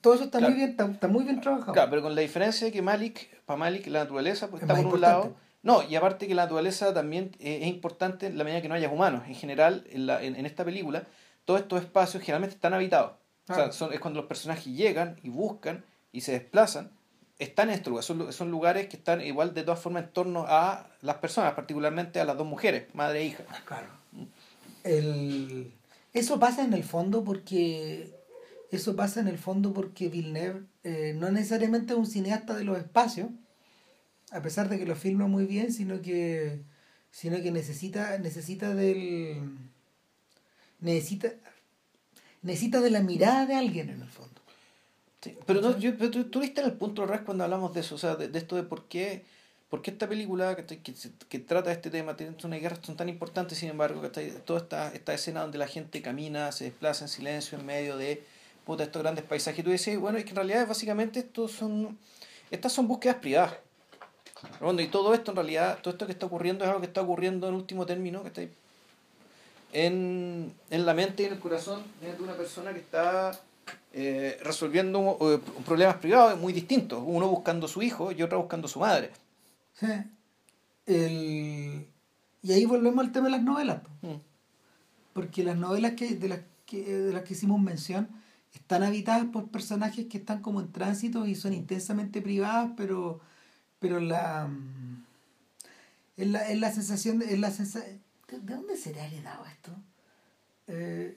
todo 0.00 0.14
eso 0.14 0.24
está 0.24 0.38
muy 0.38 0.52
bien 0.52 0.76
está, 0.78 1.08
muy 1.08 1.24
bien 1.24 1.40
trabajado 1.40 1.72
claro 1.72 1.90
pero 1.90 2.02
con 2.02 2.14
la 2.14 2.20
diferencia 2.20 2.66
de 2.66 2.72
que 2.72 2.82
Malik 2.82 3.42
para 3.44 3.58
Malik 3.58 3.86
la 3.88 4.00
naturaleza 4.00 4.48
pues 4.48 4.62
está 4.62 4.76
por 4.76 4.86
un 4.86 5.00
lado 5.00 5.36
no 5.62 5.82
y 5.82 5.96
aparte 5.96 6.26
que 6.26 6.34
la 6.34 6.42
naturaleza 6.42 6.92
también 6.94 7.32
es, 7.38 7.66
importante 7.66 8.26
en 8.26 8.38
la 8.38 8.44
medida 8.44 8.62
que 8.62 8.68
no 8.68 8.74
haya 8.74 8.88
humanos 8.88 9.22
en 9.26 9.34
general 9.34 9.84
en, 9.90 10.06
la, 10.06 10.22
en, 10.22 10.46
esta 10.46 10.64
película 10.64 11.04
todos 11.44 11.60
estos 11.60 11.82
espacios 11.82 12.22
generalmente 12.22 12.54
están 12.54 12.74
habitados 12.74 13.12
o 13.48 13.54
sea, 13.54 13.72
son, 13.72 13.92
es 13.92 14.00
cuando 14.00 14.20
los 14.20 14.28
personajes 14.28 14.66
llegan 14.66 15.16
y 15.22 15.28
buscan 15.28 15.84
y 16.12 16.22
se 16.22 16.32
desplazan, 16.32 16.90
están 17.38 17.68
en 17.68 17.76
estos 17.76 17.90
lugares. 17.90 18.06
Son, 18.06 18.32
son, 18.32 18.50
lugares 18.50 18.88
que 18.88 18.96
están 18.96 19.20
igual 19.20 19.54
de 19.54 19.62
todas 19.62 19.80
formas 19.80 20.04
en 20.04 20.10
torno 20.10 20.46
a 20.48 20.88
las 21.02 21.16
personas, 21.16 21.54
particularmente 21.54 22.20
a 22.20 22.24
las 22.24 22.36
dos 22.36 22.46
mujeres, 22.46 22.92
madre 22.94 23.20
e 23.20 23.26
hija. 23.26 23.44
Claro. 23.64 23.88
El... 24.82 25.72
Eso 26.12 26.40
pasa 26.40 26.64
en 26.64 26.72
el 26.72 26.82
fondo 26.82 27.22
porque 27.22 28.14
eso 28.70 28.96
pasa 28.96 29.20
en 29.20 29.28
el 29.28 29.38
fondo 29.38 29.72
porque 29.72 30.08
Villeneuve 30.08 30.62
eh, 30.82 31.12
no 31.14 31.30
necesariamente 31.30 31.92
es 31.92 31.98
un 31.98 32.06
cineasta 32.06 32.54
de 32.54 32.64
los 32.64 32.78
espacios, 32.78 33.28
a 34.36 34.42
pesar 34.42 34.68
de 34.68 34.78
que 34.78 34.86
lo 34.86 34.96
filma 34.96 35.26
muy 35.26 35.46
bien, 35.46 35.72
sino 35.72 36.02
que 36.02 36.60
sino 37.10 37.36
que 37.42 37.50
necesita 37.50 38.18
necesita 38.18 38.74
del 38.74 39.40
necesita 40.80 41.32
necesita 42.42 42.80
de 42.80 42.90
la 42.90 43.00
mirada 43.00 43.46
de 43.46 43.54
alguien 43.54 43.90
en 43.90 44.02
el 44.02 44.08
fondo. 44.08 44.40
Pero, 45.46 45.60
no, 45.60 45.76
yo, 45.78 45.96
tú, 46.10 46.40
viste 46.40 46.60
en 46.60 46.68
el 46.68 46.74
punto 46.74 47.06
res 47.06 47.22
cuando 47.22 47.44
hablamos 47.44 47.74
de 47.74 47.80
eso, 47.80 47.96
o 47.96 47.98
sea, 47.98 48.14
de, 48.16 48.38
esto 48.38 48.54
de 48.54 48.62
por 48.62 48.86
qué, 48.86 49.24
por 49.68 49.82
qué 49.82 49.90
esta 49.90 50.08
película 50.08 50.54
que, 50.54 50.64
que, 50.64 50.94
que 51.28 51.38
trata 51.40 51.72
este 51.72 51.90
tema, 51.90 52.16
tiene 52.16 52.36
una 52.44 52.56
guerra, 52.56 52.78
son 52.82 52.96
tan 52.96 53.08
importantes, 53.08 53.58
sin 53.58 53.70
embargo, 53.70 54.00
que 54.02 54.08
toda 54.08 54.60
esta, 54.60 54.92
esta 54.94 55.14
escena 55.14 55.40
donde 55.40 55.58
la 55.58 55.66
gente 55.66 56.02
camina, 56.02 56.52
se 56.52 56.64
desplaza 56.64 57.04
en 57.04 57.08
silencio 57.08 57.58
en 57.58 57.66
medio 57.66 57.96
de 57.96 58.22
puta, 58.64 58.84
estos 58.84 59.02
grandes 59.02 59.24
paisajes, 59.24 59.60
y 59.60 59.62
tú 59.62 59.70
dices, 59.70 59.98
bueno, 59.98 60.18
es 60.18 60.24
que 60.24 60.30
en 60.30 60.36
realidad 60.36 60.66
básicamente 60.66 61.20
estos 61.20 61.52
son, 61.52 61.98
estas 62.50 62.72
son 62.72 62.86
búsquedas 62.86 63.16
privadas. 63.16 63.54
Bueno, 64.60 64.80
y 64.80 64.88
todo 64.88 65.14
esto 65.14 65.32
en 65.32 65.36
realidad, 65.36 65.78
todo 65.82 65.92
esto 65.92 66.06
que 66.06 66.12
está 66.12 66.26
ocurriendo 66.26 66.64
es 66.64 66.68
algo 66.68 66.80
que 66.80 66.86
está 66.86 67.02
ocurriendo 67.02 67.48
en 67.48 67.54
último 67.54 67.86
término, 67.86 68.22
que 68.22 68.28
está 68.28 68.42
en, 69.72 70.52
en 70.70 70.86
la 70.86 70.94
mente 70.94 71.22
y 71.22 71.26
en 71.26 71.32
el 71.34 71.38
corazón 71.38 71.82
de 72.00 72.22
una 72.22 72.34
persona 72.34 72.72
que 72.72 72.80
está 72.80 73.38
eh, 73.92 74.38
resolviendo 74.42 75.16
eh, 75.22 75.40
problemas 75.64 75.96
privados 75.96 76.38
muy 76.38 76.52
distintos, 76.52 77.02
uno 77.04 77.28
buscando 77.28 77.66
su 77.66 77.82
hijo 77.82 78.12
y 78.12 78.22
otro 78.22 78.38
buscando 78.38 78.68
su 78.68 78.80
madre. 78.80 79.10
Sí. 79.72 79.86
El... 80.86 81.86
Y 82.42 82.52
ahí 82.52 82.64
volvemos 82.64 83.04
al 83.04 83.12
tema 83.12 83.26
de 83.26 83.32
las 83.32 83.42
novelas. 83.42 83.82
Mm. 84.02 84.16
Porque 85.12 85.42
las 85.44 85.56
novelas 85.56 85.92
que, 85.92 86.14
de, 86.14 86.28
las 86.28 86.40
que, 86.66 86.84
de 86.84 87.12
las 87.12 87.22
que 87.22 87.32
hicimos 87.32 87.60
mención 87.60 88.08
están 88.54 88.82
habitadas 88.82 89.24
por 89.32 89.48
personajes 89.48 90.06
que 90.06 90.18
están 90.18 90.42
como 90.42 90.60
en 90.60 90.70
tránsito 90.72 91.26
y 91.26 91.34
son 91.34 91.54
intensamente 91.54 92.20
privadas, 92.22 92.70
pero, 92.76 93.20
pero 93.78 94.00
la, 94.00 94.48
es 96.16 96.26
la, 96.28 96.48
es 96.48 96.58
la 96.58 96.72
sensación, 96.72 97.18
de, 97.18 97.32
es 97.32 97.38
la 97.38 97.50
sensación, 97.50 98.00
¿de 98.28 98.54
dónde 98.54 98.76
será 98.76 99.06
heredado 99.06 99.44
esto? 99.46 99.72
Eh, 100.68 101.16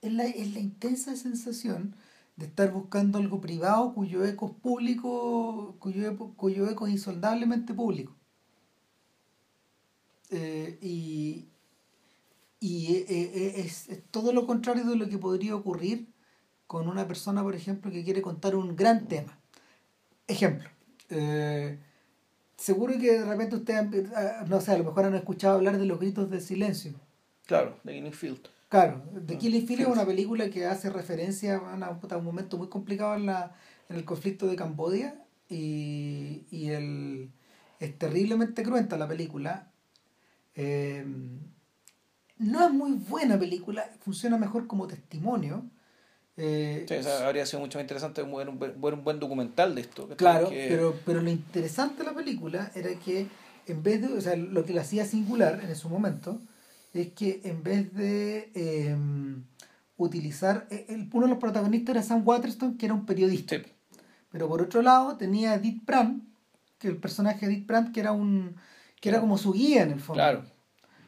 es 0.00 0.12
la, 0.12 0.24
es 0.24 0.52
la 0.52 0.60
intensa 0.60 1.16
sensación 1.16 1.94
de 2.36 2.46
estar 2.46 2.72
buscando 2.72 3.18
algo 3.18 3.40
privado 3.40 3.94
cuyo 3.94 4.24
eco 4.24 4.46
es 4.46 4.52
público, 4.62 5.76
cuyo, 5.78 6.16
cuyo 6.36 6.68
eco 6.68 6.86
es 6.86 6.94
insoldablemente 6.94 7.74
público. 7.74 8.14
Eh, 10.30 10.78
y 10.80 11.46
y 12.62 12.94
eh, 12.94 13.06
eh, 13.08 13.52
es, 13.56 13.88
todo 14.12 14.32
lo 14.32 14.46
contrario 14.46 14.84
de 14.84 14.94
lo 14.94 15.08
que 15.08 15.18
podría 15.18 15.56
ocurrir 15.56 16.06
con 16.68 16.88
una 16.88 17.08
persona, 17.08 17.42
por 17.42 17.56
ejemplo, 17.56 17.90
que 17.90 18.04
quiere 18.04 18.22
contar 18.22 18.54
un 18.54 18.76
gran 18.76 19.08
tema. 19.08 19.36
Ejemplo, 20.28 20.70
seguro 22.56 22.94
que 22.98 23.18
de 23.18 23.24
repente 23.24 23.56
ustedes, 23.56 24.08
no 24.48 24.60
sé, 24.60 24.72
a 24.72 24.78
lo 24.78 24.84
mejor 24.84 25.04
han 25.04 25.14
escuchado 25.14 25.56
hablar 25.56 25.78
de 25.78 25.86
los 25.86 25.98
gritos 25.98 26.30
de 26.30 26.40
silencio. 26.40 26.92
Claro, 27.46 27.78
de 27.82 27.92
Guinea 27.94 28.12
Field. 28.12 28.48
Claro, 28.68 29.02
The 29.26 29.36
Killing 29.36 29.66
Field 29.66 29.82
es 29.82 29.86
una 29.88 30.06
película 30.06 30.48
que 30.48 30.64
hace 30.64 30.88
referencia 30.88 31.56
a, 31.56 32.16
un 32.16 32.24
momento 32.24 32.56
muy 32.56 32.68
complicado 32.68 33.16
en, 33.16 33.26
la, 33.26 33.54
en 33.90 33.96
el 33.96 34.04
conflicto 34.06 34.46
de 34.46 34.56
Cambodia 34.56 35.22
y, 35.50 36.46
y 36.50 36.70
el, 36.70 37.30
es 37.80 37.98
terriblemente 37.98 38.62
cruenta 38.62 38.96
la 38.96 39.06
película. 39.06 39.70
Eh, 40.54 41.04
no 42.38 42.66
es 42.66 42.72
muy 42.72 42.92
buena 42.92 43.38
película, 43.38 43.90
funciona 44.00 44.38
mejor 44.38 44.66
como 44.66 44.86
testimonio. 44.86 45.64
Eh, 46.36 46.86
sí, 46.88 47.08
habría 47.24 47.44
sido 47.44 47.60
mucho 47.60 47.78
más 47.78 47.84
interesante 47.84 48.22
un 48.22 48.30
buen, 48.30 48.48
un 48.48 49.04
buen, 49.04 49.20
documental 49.20 49.74
de 49.74 49.82
esto. 49.82 50.08
Claro, 50.16 50.48
pero, 50.50 50.98
pero 51.04 51.20
lo 51.20 51.30
interesante 51.30 52.02
de 52.02 52.10
la 52.10 52.14
película 52.14 52.70
era 52.74 52.94
que 52.98 53.26
en 53.66 53.82
vez 53.82 54.00
de, 54.00 54.08
o 54.08 54.20
sea, 54.20 54.36
lo 54.36 54.64
que 54.64 54.72
la 54.72 54.80
hacía 54.80 55.04
singular 55.04 55.60
en 55.62 55.76
su 55.76 55.88
momento, 55.88 56.40
es 56.92 57.12
que 57.12 57.40
en 57.44 57.62
vez 57.62 57.92
de 57.94 58.50
em, 58.54 59.44
utilizar, 59.96 60.66
e, 60.70 60.86
el, 60.88 61.08
uno 61.12 61.26
de 61.26 61.30
los 61.32 61.38
protagonistas 61.38 61.94
era 61.94 62.02
Sam 62.02 62.22
Waterston, 62.26 62.76
que 62.76 62.86
era 62.86 62.94
un 62.94 63.06
periodista. 63.06 63.56
Pero 64.30 64.48
por 64.48 64.62
otro 64.62 64.82
lado 64.82 65.16
tenía 65.16 65.54
Edith 65.54 65.84
Brandt, 65.84 66.24
que 66.78 66.88
el 66.88 66.96
personaje 66.96 67.46
de 67.46 67.52
Edith 67.52 67.66
Brandt, 67.66 67.92
que 67.92 68.00
era 68.00 68.12
un 68.12 68.56
que 69.00 69.08
era 69.08 69.20
como 69.20 69.36
su 69.36 69.52
guía 69.52 69.82
en 69.82 69.90
el 69.90 70.00
fondo. 70.00 70.22
Claro. 70.22 70.44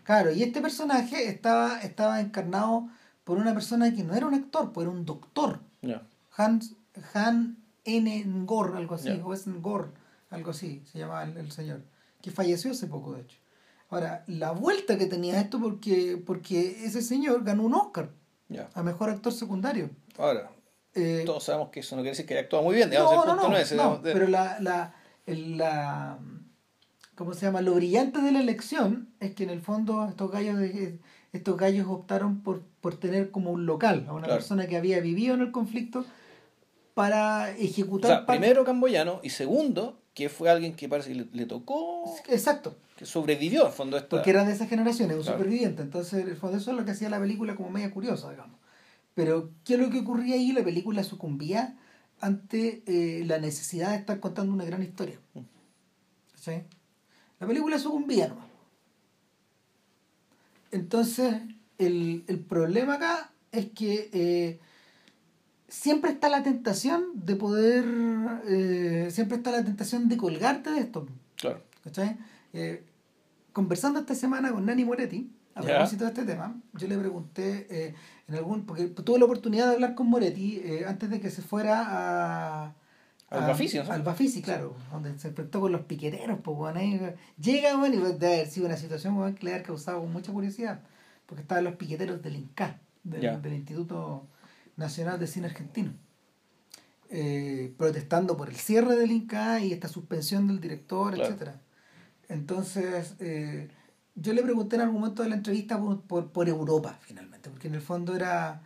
Claro, 0.02 0.32
y 0.32 0.42
este 0.42 0.60
personaje 0.60 1.28
estaba, 1.28 1.80
estaba 1.80 2.20
encarnado 2.20 2.88
por 3.24 3.38
una 3.38 3.52
persona 3.54 3.92
que 3.94 4.04
no 4.04 4.14
era 4.14 4.26
un 4.26 4.34
actor, 4.34 4.72
pues 4.72 4.86
era 4.86 4.94
un 4.94 5.04
doctor. 5.04 5.60
Hans, 6.36 6.74
Han 7.12 7.58
N. 7.84 8.24
Ngor, 8.24 8.76
algo 8.76 8.94
así, 8.94 9.20
o 9.24 9.34
es 9.34 9.46
Ngor, 9.46 9.92
algo 10.30 10.50
así, 10.50 10.82
se 10.90 10.98
llamaba 10.98 11.24
el 11.24 11.52
señor, 11.52 11.82
que 12.22 12.30
falleció 12.30 12.70
hace 12.70 12.86
poco, 12.86 13.14
de 13.14 13.22
hecho. 13.22 13.38
Ahora, 13.90 14.24
la 14.26 14.50
vuelta 14.52 14.98
que 14.98 15.06
tenía 15.06 15.40
esto 15.40 15.60
porque, 15.60 16.20
porque 16.24 16.84
ese 16.84 17.02
señor 17.02 17.44
ganó 17.44 17.64
un 17.64 17.74
Oscar 17.74 18.10
a 18.74 18.82
mejor 18.82 19.10
actor 19.10 19.32
secundario. 19.32 19.90
Ahora, 20.18 20.50
eh, 20.94 21.22
todos 21.26 21.44
sabemos 21.44 21.70
que 21.70 21.80
eso 21.80 21.96
no 21.96 22.02
quiere 22.02 22.12
decir 22.12 22.26
que 22.26 22.34
haya 22.34 22.42
actuado 22.42 22.64
muy 22.64 22.76
bien, 22.76 22.90
digamos, 22.90 23.12
no, 23.12 23.20
el 23.20 23.28
punto 23.28 23.48
no, 23.48 23.58
no, 23.58 23.96
no 23.96 24.02
pero 24.02 24.28
la, 24.28 24.58
la, 24.60 24.94
la, 25.26 26.18
¿cómo 27.14 27.34
se 27.34 27.46
llama? 27.46 27.60
Lo 27.60 27.74
brillante 27.74 28.20
de 28.20 28.32
la 28.32 28.40
elección 28.40 29.12
es 29.20 29.34
que 29.34 29.44
en 29.44 29.50
el 29.50 29.60
fondo 29.60 30.06
estos 30.08 30.30
gallos, 30.30 30.58
estos 31.34 31.56
gallos 31.56 31.86
optaron 31.88 32.40
por, 32.40 32.62
por 32.80 32.96
tener 32.96 33.32
como 33.32 33.50
un 33.50 33.66
local 33.66 34.06
a 34.08 34.12
una 34.14 34.28
persona 34.28 34.68
que 34.68 34.76
había 34.76 35.00
vivido 35.00 35.34
en 35.34 35.40
el 35.40 35.50
conflicto 35.50 36.06
para 36.94 37.50
ejecutar. 37.50 38.10
O 38.10 38.14
sea, 38.14 38.26
primero 38.26 38.64
camboyano 38.64 39.20
y 39.22 39.30
segundo 39.30 39.98
que 40.14 40.28
fue 40.28 40.48
alguien 40.48 40.76
que 40.76 40.88
parece 40.88 41.12
que 41.12 41.26
le, 41.32 41.46
tocó. 41.46 42.04
Exacto. 42.28 42.76
Que 42.96 43.04
sobrevivió 43.04 43.66
al 43.66 43.72
fondo. 43.72 43.96
Esta... 43.96 44.10
Porque 44.10 44.30
era 44.30 44.44
de 44.44 44.52
esa 44.52 44.68
generación, 44.68 45.10
es 45.10 45.16
un 45.16 45.24
superviviente. 45.24 45.82
Entonces, 45.82 46.24
el 46.24 46.36
fondo 46.36 46.58
eso 46.58 46.70
es 46.70 46.76
lo 46.76 46.84
que 46.84 46.92
hacía 46.92 47.10
la 47.10 47.18
película 47.18 47.56
como 47.56 47.68
media 47.68 47.90
curiosa, 47.90 48.30
digamos. 48.30 48.56
Pero, 49.14 49.50
¿qué 49.64 49.74
es 49.74 49.80
lo 49.80 49.90
que 49.90 50.00
ocurría 50.00 50.36
ahí? 50.36 50.52
La 50.52 50.62
película 50.62 51.02
sucumbía 51.02 51.76
ante 52.20 52.84
eh, 52.86 53.24
la 53.26 53.38
necesidad 53.38 53.90
de 53.90 53.96
estar 53.96 54.20
contando 54.20 54.52
una 54.52 54.64
gran 54.64 54.84
historia. 54.84 55.18
¿Sí? 56.36 56.62
La 57.40 57.46
película 57.48 57.76
sucumbía 57.80 58.28
nomás. 58.28 58.53
Entonces, 60.74 61.36
el, 61.78 62.24
el 62.26 62.40
problema 62.40 62.94
acá 62.94 63.30
es 63.52 63.66
que 63.66 64.10
eh, 64.12 64.58
siempre 65.68 66.10
está 66.10 66.28
la 66.28 66.42
tentación 66.42 67.04
de 67.14 67.36
poder, 67.36 67.84
eh, 68.48 69.06
siempre 69.12 69.36
está 69.36 69.52
la 69.52 69.64
tentación 69.64 70.08
de 70.08 70.16
colgarte 70.16 70.70
de 70.70 70.80
esto. 70.80 71.06
Claro. 71.36 71.62
¿Cachai? 71.84 72.18
Eh, 72.52 72.84
conversando 73.52 74.00
esta 74.00 74.16
semana 74.16 74.50
con 74.50 74.66
Nani 74.66 74.84
Moretti, 74.84 75.30
a 75.54 75.62
propósito 75.62 76.02
de 76.02 76.10
este 76.10 76.24
tema, 76.24 76.60
yo 76.72 76.88
le 76.88 76.98
pregunté 76.98 77.94
en 78.26 78.34
algún, 78.34 78.66
porque 78.66 78.86
tuve 78.86 79.20
la 79.20 79.26
oportunidad 79.26 79.68
de 79.68 79.74
hablar 79.74 79.94
con 79.94 80.08
Moretti 80.08 80.60
antes 80.88 81.08
de 81.08 81.20
que 81.20 81.30
se 81.30 81.42
fuera 81.42 81.84
a 81.86 82.74
al 83.38 84.02
Bafisi, 84.02 84.40
¿no? 84.40 84.44
Claro, 84.44 84.76
donde 84.90 85.18
se 85.18 85.28
enfrentó 85.28 85.60
con 85.60 85.72
los 85.72 85.82
piqueteros, 85.82 86.38
pues, 86.42 86.56
bueno, 86.56 86.80
llega, 87.38 87.76
bueno, 87.76 87.94
y 87.94 87.98
debe 87.98 88.34
haber 88.34 88.46
sido 88.48 88.66
una 88.66 88.76
situación 88.76 89.34
que 89.34 89.44
le 89.44 89.54
ha 89.54 89.62
causado 89.62 90.02
mucha 90.04 90.32
curiosidad, 90.32 90.80
porque 91.26 91.42
estaban 91.42 91.64
los 91.64 91.76
piqueteros 91.76 92.22
del 92.22 92.36
INCA, 92.36 92.80
del, 93.02 93.52
Instituto 93.52 94.26
Nacional 94.76 95.18
de 95.18 95.26
Cine 95.26 95.46
Argentino, 95.46 95.92
eh, 97.10 97.74
protestando 97.76 98.36
por 98.36 98.48
el 98.48 98.56
cierre 98.56 98.96
del 98.96 99.12
INCA 99.12 99.60
y 99.60 99.72
esta 99.72 99.88
suspensión 99.88 100.46
del 100.48 100.60
director, 100.60 101.18
etcétera. 101.18 101.60
Entonces, 102.28 103.14
eh, 103.20 103.68
yo 104.14 104.32
le 104.32 104.42
pregunté 104.42 104.76
en 104.76 104.82
algún 104.82 105.00
momento 105.00 105.22
de 105.22 105.28
la 105.28 105.34
entrevista 105.36 105.78
por, 105.78 106.00
por, 106.02 106.32
por 106.32 106.48
Europa, 106.48 106.98
finalmente, 107.00 107.50
porque 107.50 107.68
en 107.68 107.74
el 107.74 107.82
fondo 107.82 108.14
era 108.16 108.62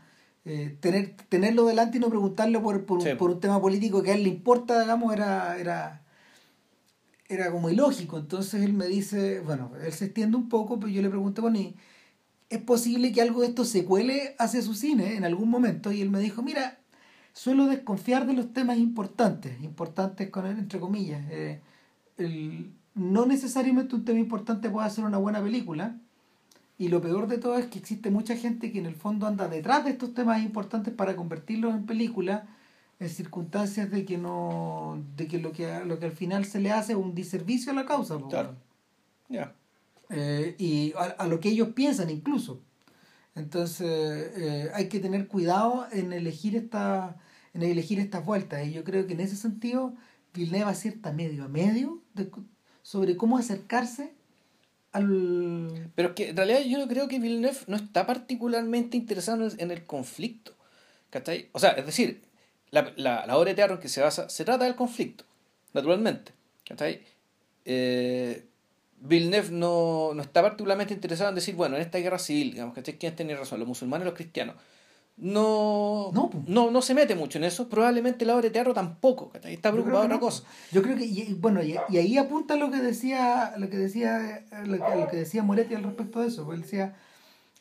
eh, 0.51 0.79
tener, 0.81 1.15
tenerlo 1.29 1.67
delante 1.67 1.99
y 1.99 2.01
no 2.01 2.09
preguntarle 2.09 2.59
por, 2.59 2.87
por, 2.87 3.31
un 3.31 3.41
tema 3.41 3.61
político 3.61 4.03
que 4.03 4.13
a 4.13 4.15
él 4.15 4.23
le 4.23 4.31
importa, 4.31 4.81
digamos, 4.81 5.13
era, 5.13 5.59
era, 5.59 6.07
era 7.29 7.51
como 7.51 7.69
ilógico. 7.69 8.17
Entonces 8.17 8.63
él 8.63 8.73
me 8.73 8.87
dice, 8.87 9.41
bueno, 9.41 9.73
él 9.85 9.93
se 9.93 10.07
extiende 10.07 10.39
un 10.39 10.49
poco, 10.49 10.81
pero 10.81 10.91
yo 10.91 11.03
le 11.03 11.11
pregunté, 11.11 11.43
bueno, 11.43 11.59
¿es 12.49 12.63
posible 12.63 13.13
que 13.13 13.21
algo 13.21 13.43
de 13.43 13.49
esto 13.49 13.67
se 13.67 13.85
cuele 13.85 14.37
hacia 14.39 14.63
su 14.63 14.73
cine 14.73 15.17
en 15.17 15.27
algún 15.27 15.51
momento? 15.51 15.93
Y 15.93 16.01
él 16.01 16.09
me 16.09 16.19
dijo, 16.19 16.43
mira, 16.43 16.79
suelo 17.35 17.67
desconfiar 17.67 18.27
de 18.27 18.33
los 18.33 18.55
temas 18.55 18.79
importantes, 18.79 19.63
importantes 19.63 20.31
con 20.31 20.47
él, 20.47 20.59
entre 20.59 20.81
comillas. 20.81 21.27
Eh, 21.31 21.61
no 22.95 23.27
necesariamente 23.27 23.95
un 23.95 24.07
tema 24.07 24.19
importante 24.19 24.71
puede 24.71 24.89
ser 24.89 25.05
una 25.05 25.19
buena 25.19 25.43
película, 25.43 26.01
y 26.79 26.89
lo 26.89 27.03
peor 27.03 27.27
de 27.27 27.39
todo 27.39 27.59
es 27.59 27.67
que 27.67 27.79
existe 27.81 28.11
mucha 28.11 28.37
gente 28.37 28.71
que 28.71 28.79
en 28.79 28.87
el 28.87 28.95
fondo 28.95 29.27
anda 29.27 29.49
detrás 29.49 29.85
de 29.85 29.91
estos 29.91 30.15
temas 30.15 30.43
importantes 30.43 30.95
para 30.95 31.17
convertirlos 31.17 31.75
en 31.75 31.87
películas 31.87 32.45
en 33.01 33.09
circunstancias 33.09 33.91
de 33.91 34.05
que 34.05 34.17
no 34.17 35.03
de 35.17 35.27
que 35.27 35.39
lo 35.39 35.53
que 35.53 35.85
lo 35.85 35.99
que 35.99 36.07
al 36.07 36.13
final 36.13 36.45
se 36.45 36.61
le 36.61 36.71
hace 36.71 36.93
es 36.93 36.99
un 36.99 37.15
diservicio 37.15 37.73
a 37.73 37.75
la 37.75 37.85
causa 37.85 38.17
claro. 38.29 38.55
ya. 39.29 39.55
Eh, 40.11 40.55
y 40.59 40.95
a, 40.97 41.27
lo 41.27 41.39
que 41.39 41.51
ellos 41.51 41.69
piensan 41.75 42.11
incluso. 42.11 42.63
Entonces 43.35 44.33
eh, 44.37 44.71
hay 44.73 44.89
que 44.89 45.01
tener 45.01 45.29
cuidado 45.29 45.87
en 45.93 46.13
elegir 46.13 46.57
esta 46.57 47.17
en 47.55 47.63
elegir 47.63 47.99
estas 47.99 48.25
vueltas. 48.25 48.67
Y 48.67 48.73
yo 48.73 48.85
creo 48.85 49.07
que 49.07 49.15
en 49.15 49.21
ese 49.21 49.37
sentido 49.37 49.95
Villeneuve 50.33 50.71
acierta 50.71 51.13
medio 51.13 51.45
a 51.45 51.49
medio 51.49 52.01
sobre 52.83 53.17
cómo 53.17 53.37
acercarse 53.37 54.15
pero 55.95 56.09
es 56.09 56.15
que 56.15 56.29
en 56.31 56.37
realidad 56.37 56.61
yo 56.61 56.87
creo 56.89 57.09
que 57.09 57.19
Villeneuve 57.19 57.59
no 57.67 57.77
está 57.77 58.07
particularmente 58.07 58.97
interesado 58.97 59.49
en 59.57 59.71
el, 59.71 59.85
conflicto. 59.85 60.53
¿Cachai? 61.11 61.49
O 61.53 61.59
sea, 61.59 61.71
es 61.71 61.87
decir, 61.87 62.23
la, 62.71 62.93
la, 62.97 63.37
obra 63.37 63.51
de 63.51 63.55
teatro 63.55 63.77
en 63.77 63.81
que 63.81 63.89
se 63.89 64.01
basa 64.01 64.29
se 64.29 64.45
trata 64.45 64.65
del 64.65 64.77
conflicto, 64.77 65.25
naturalmente. 65.73 66.33
¿Cachai? 66.67 67.03
Eh, 67.65 68.45
Villeneuve 69.01 69.51
no, 69.51 70.13
no, 70.15 70.23
está 70.23 70.43
particularmente 70.43 70.93
interesado 70.93 71.31
en 71.31 71.37
decir, 71.37 71.55
bueno, 71.55 71.77
en 71.77 71.83
esta 71.83 71.99
guerra 71.99 72.19
civil, 72.19 72.53
digamos, 72.53 72.75
¿cachai? 72.75 72.99
¿Quién 72.99 73.15
tiene 73.15 73.37
razón? 73.37 73.61
¿Los 73.61 73.69
musulmanes 73.69 74.03
o 74.03 74.11
los 74.11 74.15
cristianos? 74.15 74.57
No, 75.21 76.13
no, 76.47 76.71
no, 76.71 76.83
se 76.83 76.95
mete 76.95 77.15
mucho 77.15 77.39
en 77.39 77.45
eso. 77.45 77.69
Probablemente 77.69 78.25
la 78.25 78.35
obra 78.35 78.43
de 78.43 78.51
teatro 78.51 78.73
tampoco. 78.73 79.33
Está 79.43 79.73
preocupado 79.73 80.05
en 80.05 80.13
otra 80.13 80.21
cosa. 80.21 80.45
Yo 80.71 80.83
creo 80.83 80.97
que, 80.97 81.05
y, 81.05 81.35
bueno, 81.35 81.61
y, 81.63 81.77
ahí 81.97 82.17
apunta 82.19 82.57
lo 82.57 82.71
que 82.71 82.79
decía, 82.79 83.55
lo 83.59 83.69
que 83.69 83.77
decía, 83.77 84.45
lo 84.65 85.09
que, 85.09 85.17
decía 85.17 85.43
Moretti 85.43 85.75
al 85.75 85.83
respecto 85.83 86.21
de 86.21 86.29
eso. 86.29 86.45
Porque 86.45 86.57
él 86.57 86.63
decía, 86.63 86.97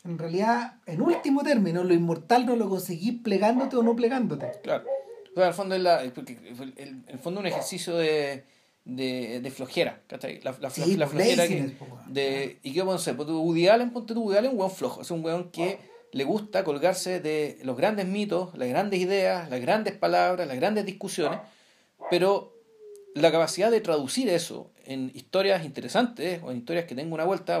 en 0.04 0.18
realidad, 0.18 0.74
en 0.86 1.02
último 1.02 1.42
término, 1.42 1.82
lo 1.82 1.94
inmortal 1.94 2.46
no 2.46 2.54
lo 2.54 2.68
conseguís 2.68 3.20
plegándote 3.22 3.76
o 3.76 3.82
no 3.82 3.96
plegándote. 3.96 4.52
Claro. 4.62 4.84
O 5.32 5.34
sea, 5.34 5.48
al 5.48 5.54
fondo 5.54 5.74
es 5.74 5.82
la, 5.82 6.02
porque 6.14 6.38
el, 6.76 7.02
el 7.06 7.18
fondo 7.18 7.40
un 7.40 7.46
ejercicio 7.46 7.96
de, 7.96 8.44
de, 8.88 9.40
de 9.40 9.50
flojera, 9.50 10.00
La, 10.08 10.56
la, 10.60 10.70
flojera 10.70 11.46
que, 11.46 11.76
de, 12.06 12.58
y 12.62 12.72
qué 12.72 12.82
bueno 12.82 12.98
ser, 12.98 13.16
Woody 13.16 13.68
Allen, 13.68 13.90
ponte 13.90 14.14
tu 14.14 14.22
Woody 14.22 14.38
Allen, 14.38 14.52
un 14.52 14.58
weón 14.58 14.70
flojo, 14.70 15.02
es 15.02 15.10
un 15.10 15.22
weón 15.22 15.50
que 15.50 15.78
le 16.12 16.24
gusta 16.24 16.64
colgarse 16.64 17.20
de 17.20 17.58
los 17.64 17.76
grandes 17.76 18.06
mitos, 18.06 18.56
las 18.56 18.68
grandes 18.68 19.00
ideas, 19.00 19.50
las 19.50 19.60
grandes 19.60 19.94
palabras, 19.94 20.46
las 20.46 20.56
grandes 20.56 20.86
discusiones, 20.86 21.40
pero 22.10 22.54
la 23.14 23.30
capacidad 23.32 23.70
de 23.70 23.80
traducir 23.80 24.28
eso 24.28 24.70
en 24.84 25.10
historias 25.14 25.64
interesantes 25.64 26.40
o 26.42 26.50
en 26.50 26.58
historias 26.58 26.86
que 26.86 26.94
tengan 26.94 27.12
una 27.12 27.24
vuelta, 27.24 27.60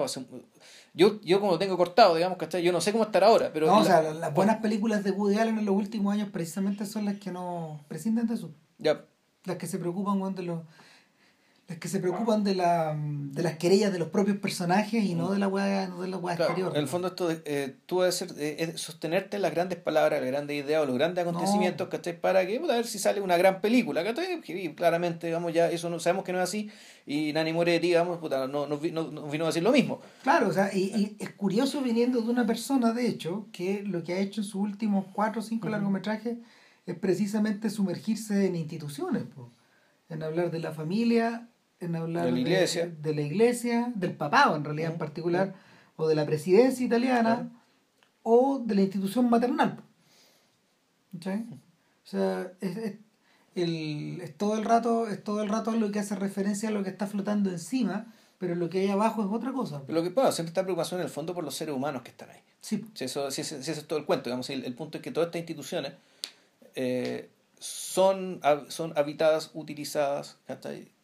yo, 0.94 1.20
yo 1.20 1.40
como 1.40 1.52
lo 1.52 1.58
tengo 1.58 1.76
cortado, 1.76 2.14
digamos, 2.14 2.38
¿cachai? 2.38 2.62
Yo 2.62 2.72
no 2.72 2.80
sé 2.80 2.92
cómo 2.92 3.04
estar 3.04 3.22
ahora, 3.24 3.50
pero... 3.52 3.66
No, 3.66 3.78
o 3.78 3.84
sea, 3.84 4.02
las 4.02 4.32
buenas 4.32 4.58
películas 4.58 5.04
de 5.04 5.10
Woody 5.10 5.38
Allen 5.38 5.58
en 5.58 5.64
los 5.64 5.74
últimos 5.74 6.12
años 6.14 6.28
precisamente 6.30 6.86
son 6.86 7.04
las 7.04 7.18
que 7.18 7.30
no 7.30 7.84
prescinden 7.88 8.26
de 8.26 8.34
eso. 8.34 8.50
Ya. 8.78 9.04
Las 9.44 9.56
que 9.56 9.66
se 9.66 9.78
preocupan 9.78 10.18
cuando 10.20 10.42
los 10.42 10.62
las 11.68 11.78
que 11.78 11.88
se 11.88 12.00
preocupan 12.00 12.44
de, 12.44 12.54
la, 12.54 12.96
de 12.98 13.42
las 13.42 13.58
querellas 13.58 13.92
de 13.92 13.98
los 13.98 14.08
propios 14.08 14.38
personajes 14.38 15.04
y 15.04 15.14
no 15.14 15.30
de 15.30 15.38
la 15.38 15.48
hueá 15.48 15.86
no 15.86 16.00
de 16.00 16.08
la 16.08 16.16
exterior. 16.16 16.72
En 16.74 16.80
el 16.80 16.88
fondo 16.88 17.08
esto 17.08 17.28
eh, 17.30 17.76
tú 17.84 18.00
debes 18.00 18.14
ser, 18.14 18.30
eh, 18.38 18.72
sostenerte 18.76 19.36
en 19.36 19.42
las 19.42 19.52
grandes 19.52 19.78
palabras, 19.78 20.18
las 20.18 20.30
grandes 20.30 20.64
ideas 20.64 20.82
o 20.82 20.86
los 20.86 20.94
grandes 20.96 21.26
acontecimientos, 21.26 21.88
¿cachai? 21.88 22.18
Para 22.18 22.46
que, 22.46 22.56
a 22.56 22.60
ver 22.60 22.86
si 22.86 22.98
sale 22.98 23.20
una 23.20 23.36
gran 23.36 23.60
película, 23.60 24.02
¿cachai? 24.02 24.40
Y 24.46 24.74
claramente, 24.74 25.26
digamos, 25.26 25.52
ya 25.52 25.70
eso 25.70 25.90
no 25.90 26.00
sabemos 26.00 26.24
que 26.24 26.32
no 26.32 26.38
es 26.38 26.44
así 26.44 26.70
y 27.04 27.34
Nani 27.34 27.52
Moretti, 27.52 27.88
digamos, 27.88 28.16
puta, 28.16 28.46
no, 28.46 28.66
no, 28.66 28.78
vino 28.78 29.44
a 29.44 29.48
decir 29.48 29.62
lo 29.62 29.72
mismo. 29.72 30.00
Claro, 30.22 30.48
o 30.48 30.52
sea, 30.52 30.70
y, 30.74 30.84
y, 30.96 31.16
es 31.18 31.34
curioso 31.34 31.82
viniendo 31.82 32.22
de 32.22 32.30
una 32.30 32.46
persona, 32.46 32.92
de 32.92 33.08
hecho, 33.08 33.46
que 33.52 33.82
lo 33.82 34.02
que 34.02 34.14
ha 34.14 34.18
hecho 34.20 34.40
en 34.40 34.46
sus 34.46 34.54
últimos 34.54 35.04
cuatro 35.12 35.42
o 35.42 35.44
cinco 35.44 35.68
largometrajes 35.68 36.38
es 36.86 36.98
precisamente 36.98 37.68
sumergirse 37.68 38.46
en 38.46 38.56
instituciones, 38.56 39.24
en 40.08 40.22
hablar 40.22 40.50
de 40.50 40.60
la 40.60 40.72
familia, 40.72 41.46
en 41.80 41.96
hablar 41.96 42.26
de 42.26 42.32
la 42.32 42.38
iglesia, 42.38 42.86
de, 42.86 43.14
la 43.14 43.20
iglesia 43.22 43.92
del 43.94 44.14
papado 44.14 44.56
en 44.56 44.64
realidad 44.64 44.92
en 44.92 44.98
particular, 44.98 45.54
o 45.96 46.08
de 46.08 46.14
la 46.14 46.26
presidencia 46.26 46.84
italiana, 46.84 47.50
o 48.22 48.60
de 48.64 48.74
la 48.74 48.82
institución 48.82 49.30
maternal. 49.30 49.80
O 51.16 51.22
sea, 52.04 52.52
es, 52.60 52.94
el, 53.54 54.20
es 54.22 54.36
todo 54.36 54.56
el 54.56 54.64
rato, 54.64 55.08
es 55.08 55.22
todo 55.22 55.42
el 55.42 55.48
rato 55.48 55.72
lo 55.72 55.90
que 55.90 55.98
hace 55.98 56.14
referencia 56.14 56.68
a 56.68 56.72
lo 56.72 56.82
que 56.82 56.90
está 56.90 57.06
flotando 57.06 57.50
encima, 57.50 58.12
pero 58.38 58.54
lo 58.54 58.68
que 58.70 58.80
hay 58.80 58.88
abajo 58.88 59.22
es 59.22 59.28
otra 59.30 59.52
cosa. 59.52 59.82
lo 59.88 60.02
que 60.02 60.10
pasa, 60.10 60.32
siempre 60.32 60.50
está 60.50 60.62
preocupación 60.62 61.00
en 61.00 61.06
el 61.06 61.12
fondo 61.12 61.34
por 61.34 61.44
los 61.44 61.54
seres 61.54 61.74
humanos 61.74 62.02
que 62.02 62.10
están 62.10 62.30
ahí. 62.30 62.40
Sí. 62.60 62.84
Si 62.94 63.04
eso, 63.04 63.30
si 63.30 63.40
ese, 63.40 63.58
es 63.58 63.86
todo 63.86 63.98
el 63.98 64.04
cuento, 64.04 64.24
digamos, 64.24 64.48
el, 64.50 64.74
punto 64.74 64.98
es 64.98 65.02
que 65.02 65.10
todas 65.10 65.28
estas 65.28 65.40
instituciones 65.40 65.92
eh, 66.74 67.28
son, 67.58 68.40
son 68.68 68.92
habitadas, 68.96 69.50
utilizadas, 69.54 70.36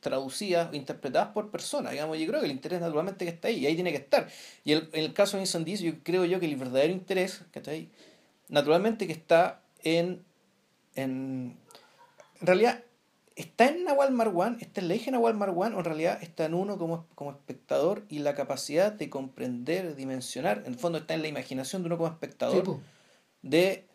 traducidas, 0.05 0.73
interpretadas 0.75 1.33
por 1.33 1.51
personas, 1.51 1.93
digamos, 1.93 2.19
yo 2.19 2.27
creo 2.27 2.41
que 2.41 2.47
el 2.47 2.53
interés 2.53 2.81
naturalmente 2.81 3.25
que 3.25 3.31
está 3.31 3.49
ahí, 3.49 3.61
y 3.61 3.67
ahí 3.67 3.75
tiene 3.75 3.91
que 3.91 3.97
estar. 3.97 4.29
Y 4.63 4.73
el, 4.73 4.91
en 4.93 5.05
el 5.05 5.15
caso 5.15 5.39
de 5.39 5.43
Insandis, 5.43 5.81
yo 5.81 5.93
creo 6.05 6.27
yo 6.27 6.39
que 6.39 6.47
el 6.47 6.57
verdadero 6.57 6.93
interés, 6.93 7.41
ahí 7.67 7.91
naturalmente 8.49 9.07
que 9.07 9.15
está 9.15 9.63
en, 9.83 10.23
en, 10.95 11.57
en 12.41 12.47
realidad, 12.47 12.85
está 13.35 13.67
en 13.67 13.85
Nahual 13.85 14.13
Marwan, 14.13 14.59
está 14.61 14.83
en 14.83 14.89
la 14.89 14.95
hija 14.95 15.11
Nahual 15.11 15.35
Marwan, 15.35 15.75
o 15.75 15.79
en 15.79 15.85
realidad 15.85 16.23
está 16.23 16.45
en 16.45 16.53
uno 16.53 16.77
como, 16.77 17.07
como 17.15 17.31
espectador 17.31 18.05
y 18.11 18.19
la 18.19 18.35
capacidad 18.35 18.93
de 18.93 19.09
comprender, 19.09 19.97
dimensionar, 19.97 20.63
en 20.67 20.75
el 20.75 20.79
fondo 20.79 20.99
está 20.99 21.15
en 21.15 21.23
la 21.23 21.29
imaginación 21.29 21.83
de 21.83 21.87
uno 21.87 21.97
como 21.97 22.11
espectador, 22.11 22.79
de 23.41 23.87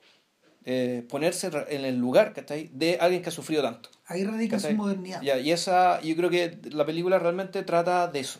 eh, 0.66 1.05
ponerse 1.07 1.51
en 1.70 1.86
el 1.86 1.97
lugar 1.97 2.34
de 2.34 2.97
alguien 2.99 3.22
que 3.22 3.30
ha 3.30 3.32
sufrido 3.32 3.62
tanto. 3.62 3.89
Ahí 4.10 4.24
radica 4.24 4.60
su 4.60 4.72
modernidad. 4.74 5.22
y 5.22 5.51
esa, 5.51 6.01
yo 6.01 6.16
creo 6.16 6.30
que 6.30 6.60
la 6.72 6.86
película 6.86 7.20
realmente 7.20 7.64
trata 7.64 8.07
de 8.07 8.20
eso. 8.20 8.39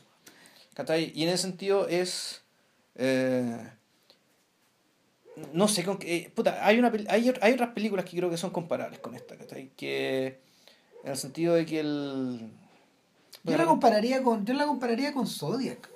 Y 1.13 1.24
en 1.24 1.30
ese 1.30 1.43
sentido 1.43 1.88
es... 1.88 2.41
Eh, 2.95 3.70
no 5.53 5.70
sé, 5.70 5.86
con 5.86 5.97
que, 5.97 6.32
puta, 6.36 6.65
hay, 6.65 6.80
una, 6.80 6.91
hay, 7.07 7.34
hay 7.41 7.53
otras 7.53 7.70
películas 7.70 8.03
que 8.03 8.17
creo 8.17 8.30
que 8.30 8.36
son 8.36 8.49
comparables 8.49 8.99
con 8.99 9.15
esta, 9.15 9.38
Que 9.78 10.41
en 11.03 11.11
el 11.11 11.17
sentido 11.17 11.55
de 11.55 11.65
que 11.65 11.80
el... 11.80 12.51
Yo 13.45 13.57
la 13.57 13.65
compararía 13.65 14.22
con, 14.22 14.45
yo 14.45 14.53
la 14.53 14.65
compararía 14.65 15.13
con 15.13 15.28
Zodiac 15.28 15.89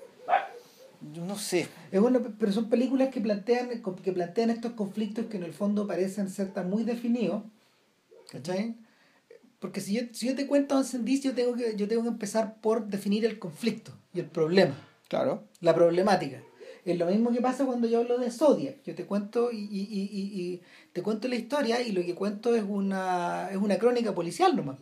yo 1.12 1.26
no 1.26 1.38
sé. 1.38 1.68
Es 1.92 2.00
bueno, 2.00 2.22
pero 2.40 2.52
son 2.52 2.70
películas 2.70 3.10
que 3.10 3.20
plantean, 3.20 3.70
que 4.04 4.12
plantean 4.12 4.50
estos 4.50 4.74
conflictos 4.74 5.26
que 5.26 5.38
en 5.38 5.44
el 5.44 5.54
fondo 5.54 5.88
parecen 5.88 6.30
ser 6.30 6.54
tan 6.54 6.70
muy 6.70 6.84
definidos. 6.84 7.44
¿Cachai? 8.32 8.76
Porque 9.64 9.80
si 9.80 9.94
yo, 9.94 10.02
si 10.12 10.28
yo 10.28 10.36
te 10.36 10.46
cuento 10.46 10.78
un 10.78 11.06
yo 11.06 11.34
tengo, 11.34 11.56
que, 11.56 11.78
yo 11.78 11.88
tengo 11.88 12.04
que 12.04 12.10
empezar 12.10 12.56
por 12.60 12.86
definir 12.86 13.24
el 13.24 13.40
conflicto 13.40 13.94
y 14.14 14.20
el 14.20 14.26
problema. 14.26 14.76
Claro. 15.08 15.46
La 15.62 15.74
problemática. 15.74 16.44
es 16.84 17.00
lo 17.00 17.06
mismo 17.06 17.32
que 17.32 17.40
pasa 17.40 17.66
cuando 17.66 17.88
yo 17.88 18.00
hablo 18.00 18.18
de 18.18 18.30
Zodiac. 18.30 18.84
Yo 18.84 18.94
te 18.94 19.06
cuento 19.06 19.54
y, 19.54 19.60
y, 19.60 19.88
y, 19.90 20.42
y 20.42 20.62
te 20.92 21.02
cuento 21.02 21.30
la 21.30 21.36
historia 21.36 21.82
y 21.82 21.94
lo 21.94 22.02
que 22.02 22.14
cuento 22.14 22.54
es 22.54 22.66
una, 22.68 23.48
es 23.52 23.56
una 23.56 23.78
crónica 23.78 24.14
policial 24.14 24.54
nomás. 24.54 24.80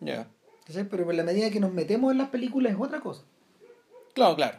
Ya. 0.00 0.26
¿Cachai? 0.66 0.88
Pero 0.88 1.04
por 1.04 1.14
la 1.14 1.24
medida 1.24 1.50
que 1.50 1.60
nos 1.60 1.74
metemos 1.74 2.10
en 2.10 2.16
las 2.16 2.30
películas 2.30 2.72
es 2.72 2.78
otra 2.80 3.00
cosa. 3.00 3.24
Claro, 4.14 4.34
claro. 4.34 4.56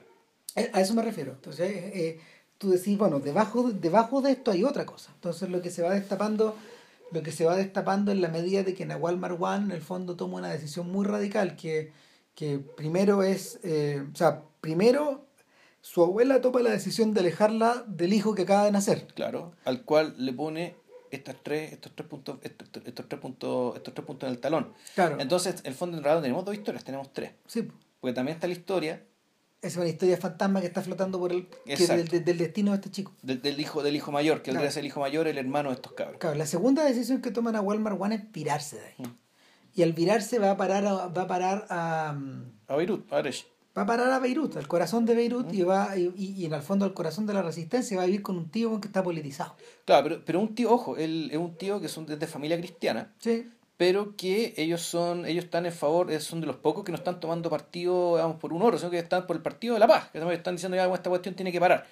Eh, 0.56 0.70
A 0.72 0.82
eso 0.82 0.94
me 0.94 1.02
refiero. 1.02 1.32
Entonces, 1.32 1.68
eh, 1.72 2.20
tú 2.60 2.70
decís, 2.70 2.96
bueno, 2.96 3.20
debajo, 3.20 3.72
debajo 3.72 4.22
de 4.22 4.34
esto 4.34 4.52
hay 4.52 4.64
otra 4.64 4.86
cosa. 4.86 5.12
Entonces, 5.16 5.50
lo 5.50 5.64
que 5.64 5.72
se 5.72 5.82
va 5.82 5.96
destapando, 5.96 6.56
lo 7.14 7.24
que 7.24 7.32
se 7.32 7.45
va 7.45 7.55
destapando 7.55 8.11
en 8.11 8.22
la 8.22 8.28
medida 8.28 8.64
de 8.64 8.74
que 8.74 8.86
Nahual 8.86 9.18
Marwan, 9.18 9.66
en 9.66 9.72
el 9.72 9.82
fondo, 9.82 10.16
toma 10.16 10.38
una 10.38 10.49
decisión 10.49 10.91
muy 10.91 11.05
radical, 11.05 11.55
que, 11.55 11.91
que 12.36 12.59
primero 12.59 13.24
es, 13.24 13.59
eh, 13.64 14.03
o 14.11 14.16
sea, 14.16 14.43
primero 14.61 15.26
su 15.82 16.01
abuela 16.03 16.41
toma 16.41 16.61
la 16.61 16.72
decisión 16.72 17.14
de 17.14 17.20
alejarla 17.20 17.84
del 17.88 18.14
hijo 18.14 18.34
que 18.36 18.43
acaba 18.43 18.66
de 18.66 18.72
nacer. 18.72 19.07
Claro. 19.16 19.51
Al 19.66 19.84
cual 19.84 20.16
le 20.18 20.34
pone 20.34 20.76
estas 21.11 21.36
tres, 21.43 21.74
estos 21.74 21.91
tres 21.93 22.07
puntos, 22.07 22.39
estos, 22.41 22.70
estos 22.86 23.07
tres 23.07 23.22
puntos, 23.22 23.76
estos 23.76 23.93
tres 23.93 24.05
puntos 24.05 24.28
en 24.28 24.34
el 24.34 24.39
talón. 24.39 24.74
Claro. 24.95 25.18
Entonces, 25.20 25.59
en 25.59 25.68
el 25.68 25.74
fondo, 25.74 25.97
en 25.97 26.03
realidad 26.03 26.24
tenemos 26.24 26.45
dos 26.45 26.55
historias, 26.55 26.84
tenemos 26.84 27.11
tres. 27.14 27.34
Sí, 27.45 27.68
Porque 27.99 28.14
también 28.14 28.36
está 28.36 28.47
la 28.47 28.53
historia 28.53 29.03
es 29.64 29.76
una 29.78 29.88
historia 29.88 30.18
fantasma 30.18 30.61
que 30.61 30.68
está 30.68 30.82
flotando 30.82 31.18
por 31.20 31.32
el 31.32 31.47
del, 31.66 32.07
del- 32.09 32.26
del 32.26 32.38
destino 32.38 32.72
de 32.72 32.76
este 32.78 32.91
chico. 32.91 33.14
del, 33.22 33.41
del 33.41 33.59
hijo 33.59 33.82
del 33.82 33.95
hijo 33.95 34.11
mayor, 34.11 34.41
que 34.41 34.51
él 34.51 34.55
Claro. 34.57 34.68
es 34.70 34.78
el 34.78 34.86
hijo 34.86 34.99
mayor, 34.99 35.28
el 35.28 35.38
hermano 35.38 35.70
de 35.70 35.76
estos 35.76 35.93
cabros. 35.93 36.18
Claro, 36.20 36.36
la 36.36 36.45
segunda 36.45 36.84
decisión 36.84 37.22
que 37.22 37.32
toma 37.32 37.51
Nahual 37.51 37.80
Marwan 37.80 38.11
es 38.14 38.32
virarse 38.32 38.76
de 38.78 38.86
ahí. 38.86 38.93
Mm. 38.99 39.16
Y 39.76 39.82
al 39.84 39.93
virarse 39.93 40.38
va 40.38 40.51
a 40.51 40.57
parar 40.57 40.86
a, 40.86 41.07
va 41.07 41.22
a 41.24 41.28
parar 41.28 41.66
a 41.70 42.14
mm, 42.14 42.51
A 42.68 42.76
Beirut, 42.76 43.11
a 43.11 43.18
Aresh. 43.18 43.47
va 43.76 43.82
a 43.82 43.86
parar 43.88 44.11
a 44.11 44.20
Beirut, 44.20 44.55
al 44.57 44.68
corazón 44.68 45.05
de 45.05 45.16
Beirut 45.16 45.51
y 45.53 45.64
va 45.64 45.97
y, 45.97 46.14
y- 46.16 46.45
en 46.45 46.53
el 46.53 46.61
fondo 46.61 46.86
al 46.86 46.93
corazón 46.93 47.26
de 47.26 47.34
la 47.34 47.41
resistencia 47.41 47.97
va 47.97 48.03
a 48.03 48.05
vivir 48.05 48.22
con 48.22 48.38
un 48.38 48.49
tío 48.51 48.80
que 48.80 48.88
está 48.88 49.01
politizado. 49.01 49.55
Claro, 49.86 50.03
pero, 50.03 50.22
pero 50.26 50.39
un 50.41 50.53
tío, 50.53 50.72
ojo, 50.72 50.95
él 50.97 51.30
es 51.32 51.38
un 51.39 51.55
tío 51.57 51.82
que 51.82 51.88
de, 51.88 52.18
de 52.18 52.28
familia 52.28 52.57
cristiana, 52.57 53.14
Sí. 53.20 53.49
Pero 53.78 54.16
que 54.16 54.54
ellos 54.58 54.82
son, 54.82 55.26
ellos 55.26 55.46
están 55.46 55.66
en 55.66 55.74
favor, 55.74 56.12
eh, 56.12 56.20
son 56.20 56.42
de 56.42 56.48
los 56.48 56.56
pocos 56.58 56.84
que 56.84 56.92
no 56.92 56.98
están 56.98 57.20
tomando 57.20 57.50
partido, 57.50 58.16
digamos, 58.16 58.38
por 58.38 58.54
un 58.54 58.62
oro, 58.62 58.78
sino 58.78 58.92
que 58.92 59.00
están 59.00 59.26
por 59.28 59.36
el 59.36 59.42
partido 59.42 59.74
de 59.74 59.80
la 59.80 59.88
paz, 59.88 60.10
que 60.12 60.20
están 60.34 60.56
diciendo 60.56 60.78
ya 60.78 60.86
esta 60.94 61.10
cuestión 61.10 61.36
tiene 61.36 61.52
que 61.52 61.60
parar. 61.60 61.86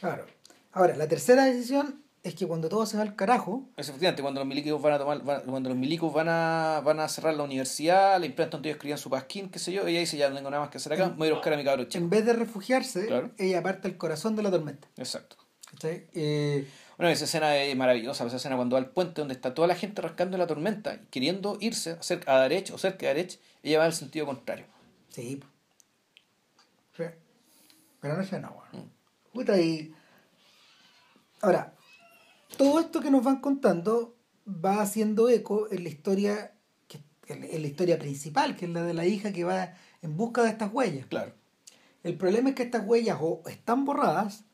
Claro. 0.00 0.24
Ahora, 0.72 0.96
la 0.96 1.08
tercera 1.08 1.44
decisión 1.44 2.02
es 2.22 2.34
que 2.34 2.46
cuando 2.46 2.68
todo 2.68 2.84
se 2.84 2.96
va 2.96 3.02
al 3.04 3.16
carajo, 3.16 3.68
Es 3.76 3.88
efectivamente, 3.88 4.22
cuando 4.22 4.40
los 4.40 4.48
milicos 4.48 4.80
van 4.82 4.92
a 4.92 4.98
tomar, 4.98 5.22
van- 5.22 5.42
cuando 5.42 5.70
los 5.70 5.78
milicos 5.78 6.12
van 6.12 6.28
a, 6.28 6.80
van 6.84 7.00
a 7.00 7.08
cerrar 7.08 7.34
la 7.34 7.42
universidad, 7.44 8.18
la 8.20 8.26
imprenta 8.26 8.56
donde 8.56 8.68
ellos 8.68 8.76
escribían 8.76 8.98
su 8.98 9.08
pasquín, 9.10 9.48
qué 9.50 9.58
sé 9.58 9.72
yo, 9.72 9.86
ella 9.86 10.00
dice 10.00 10.16
ya 10.16 10.28
no 10.28 10.36
tengo 10.36 10.50
nada 10.50 10.62
más 10.62 10.70
que 10.70 10.78
hacer 10.78 10.92
acá, 10.92 11.08
me 11.10 11.16
voy 11.16 11.28
a 11.28 11.34
buscar 11.34 11.52
a 11.52 11.56
mi 11.56 11.64
cabro 11.64 11.84
chico. 11.84 12.02
en 12.02 12.10
vez 12.10 12.24
de 12.26 12.32
refugiarse, 12.34 13.06
Claro. 13.06 13.30
ella 13.38 13.62
parte 13.62 13.88
al 13.88 13.96
corazón 13.96 14.36
de 14.36 14.42
la 14.42 14.50
tormenta. 14.50 14.88
Exacto. 14.96 15.36
¿Cachai? 15.70 16.06
Eh, 16.14 16.66
Bueno, 16.98 17.12
esa 17.12 17.26
escena 17.26 17.56
es 17.56 17.76
maravillosa, 17.76 18.26
esa 18.26 18.36
escena 18.36 18.56
cuando 18.56 18.74
va 18.74 18.80
al 18.80 18.90
puente 18.90 19.20
donde 19.20 19.34
está 19.34 19.54
toda 19.54 19.68
la 19.68 19.76
gente 19.76 20.02
rascando 20.02 20.36
en 20.36 20.40
la 20.40 20.48
tormenta, 20.48 21.00
queriendo 21.10 21.56
irse 21.60 21.96
cerca, 22.00 22.36
a 22.36 22.42
derecha 22.42 22.74
o 22.74 22.78
cerca 22.78 23.06
de 23.06 23.14
derecha, 23.14 23.38
ella 23.62 23.78
va 23.78 23.84
en 23.84 23.92
el 23.92 23.96
sentido 23.96 24.26
contrario. 24.26 24.66
Sí. 25.10 25.40
Sí. 26.96 27.04
Pero 28.00 28.16
no 28.16 28.24
sé, 28.24 28.40
no, 28.40 28.50
bueno. 28.50 28.86
Mm. 28.86 29.32
Puta, 29.32 29.60
y. 29.60 29.94
Ahora, 31.40 31.72
todo 32.56 32.80
esto 32.80 33.00
que 33.00 33.12
nos 33.12 33.22
van 33.22 33.40
contando 33.40 34.16
va 34.48 34.82
haciendo 34.82 35.28
eco 35.28 35.70
en 35.70 35.84
la 35.84 35.90
historia, 35.90 36.52
en 37.28 37.62
la 37.62 37.68
historia 37.68 37.96
principal, 38.00 38.56
que 38.56 38.64
es 38.64 38.72
la 38.72 38.82
de 38.82 38.94
la 38.94 39.06
hija 39.06 39.32
que 39.32 39.44
va 39.44 39.72
en 40.02 40.16
busca 40.16 40.42
de 40.42 40.48
estas 40.48 40.72
huellas. 40.72 41.06
Claro. 41.06 41.32
El 42.02 42.16
problema 42.16 42.48
es 42.48 42.56
que 42.56 42.64
estas 42.64 42.84
huellas 42.84 43.18
o 43.20 43.44
están 43.46 43.84
borradas, 43.84 44.46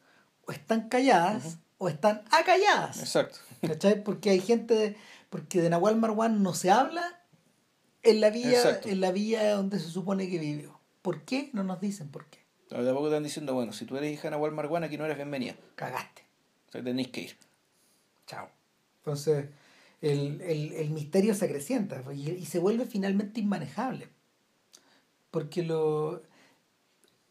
o 0.47 0.53
están 0.53 0.91
calladas, 0.91 1.59
o 1.79 1.89
están 1.89 2.23
acalladas. 2.31 2.99
Exacto. 3.01 3.39
¿Cachai? 3.63 4.03
Porque 4.05 4.31
hay 4.31 4.41
gente, 4.41 4.75
de- 4.75 4.97
porque 5.31 5.61
de 5.61 5.71
Nahual 5.71 5.97
Marwan 5.97 6.43
no 6.43 6.55
se 6.55 6.71
habla 6.71 7.23
en 8.03 8.21
la 8.21 8.31
vía, 8.31 8.51
Exacto. 8.53 8.89
en 8.89 9.01
la 9.01 9.11
vía 9.13 9.53
donde 9.55 9.79
se 9.79 9.89
supone 9.89 10.29
que 10.29 10.39
vivió. 10.39 10.79
¿Por 11.03 11.23
qué? 11.23 11.51
No 11.53 11.65
nos 11.65 11.81
dicen 11.81 12.09
por 12.09 12.27
qué. 12.27 12.39
Pero 12.69 12.85
tampoco 12.85 13.07
te 13.09 13.13
están 13.15 13.25
diciendo, 13.25 13.55
bueno, 13.55 13.73
si 13.73 13.85
tú 13.85 13.97
eres 13.97 14.13
hija 14.13 14.25
de 14.25 14.31
Nahual 14.33 14.53
Marguana, 14.53 14.87
aquí 14.87 14.97
no 14.99 15.05
eres 15.05 15.17
bienvenida. 15.17 15.55
Cagaste. 15.77 16.23
O 16.69 16.73
sea, 16.73 16.83
tenéis 16.83 17.09
que 17.09 17.21
ir. 17.23 17.37
Chao. 18.27 18.49
Entonces, 18.99 19.47
el, 20.01 20.41
el, 20.41 20.73
el 20.73 20.91
misterio 20.91 21.35
se 21.35 21.45
acrecienta 21.45 22.03
y, 22.13 22.31
y 22.31 22.47
se 22.47 22.59
vuelve 22.59 22.87
finalmente 22.87 23.41
inmanejable. 23.41 24.09
Porque 25.31 25.63
lo. 25.63 26.23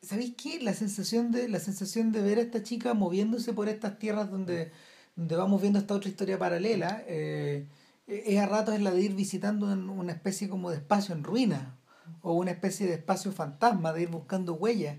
¿Sabéis 0.04 0.34
qué? 0.36 0.60
La 0.62 0.74
sensación 0.74 1.32
de, 1.32 1.47
la 1.47 1.60
sensación 1.60 2.12
de 2.12 2.22
ver 2.22 2.38
a 2.38 2.41
esta 2.41 2.62
chica 2.62 2.93
moviéndose 2.93 3.54
por 3.54 3.70
estas 3.70 3.97
tierras 3.97 4.30
donde, 4.30 4.72
donde 5.16 5.36
vamos 5.36 5.62
viendo 5.62 5.80
esta 5.80 5.93
otra 5.93 6.10
historia 6.10 6.38
paralela, 6.38 7.04
eh, 7.08 7.66
es 8.08 8.38
a 8.39 8.45
ratos 8.45 8.76
es 8.76 8.82
la 8.82 8.91
de 8.91 9.01
ir 9.01 9.16
visitando 9.16 9.66
un- 9.68 9.89
una 9.89 10.12
especie 10.12 10.49
como 10.49 10.70
de 10.72 10.78
espacio 10.78 11.16
en 11.16 11.24
ruina, 11.24 11.78
o 12.22 12.34
una 12.34 12.51
especie 12.51 12.86
de 12.86 12.93
espacio 12.95 13.32
fantasma, 13.32 13.93
de 13.93 14.01
ir 14.04 14.10
buscando 14.10 14.54
huellas. 14.56 14.97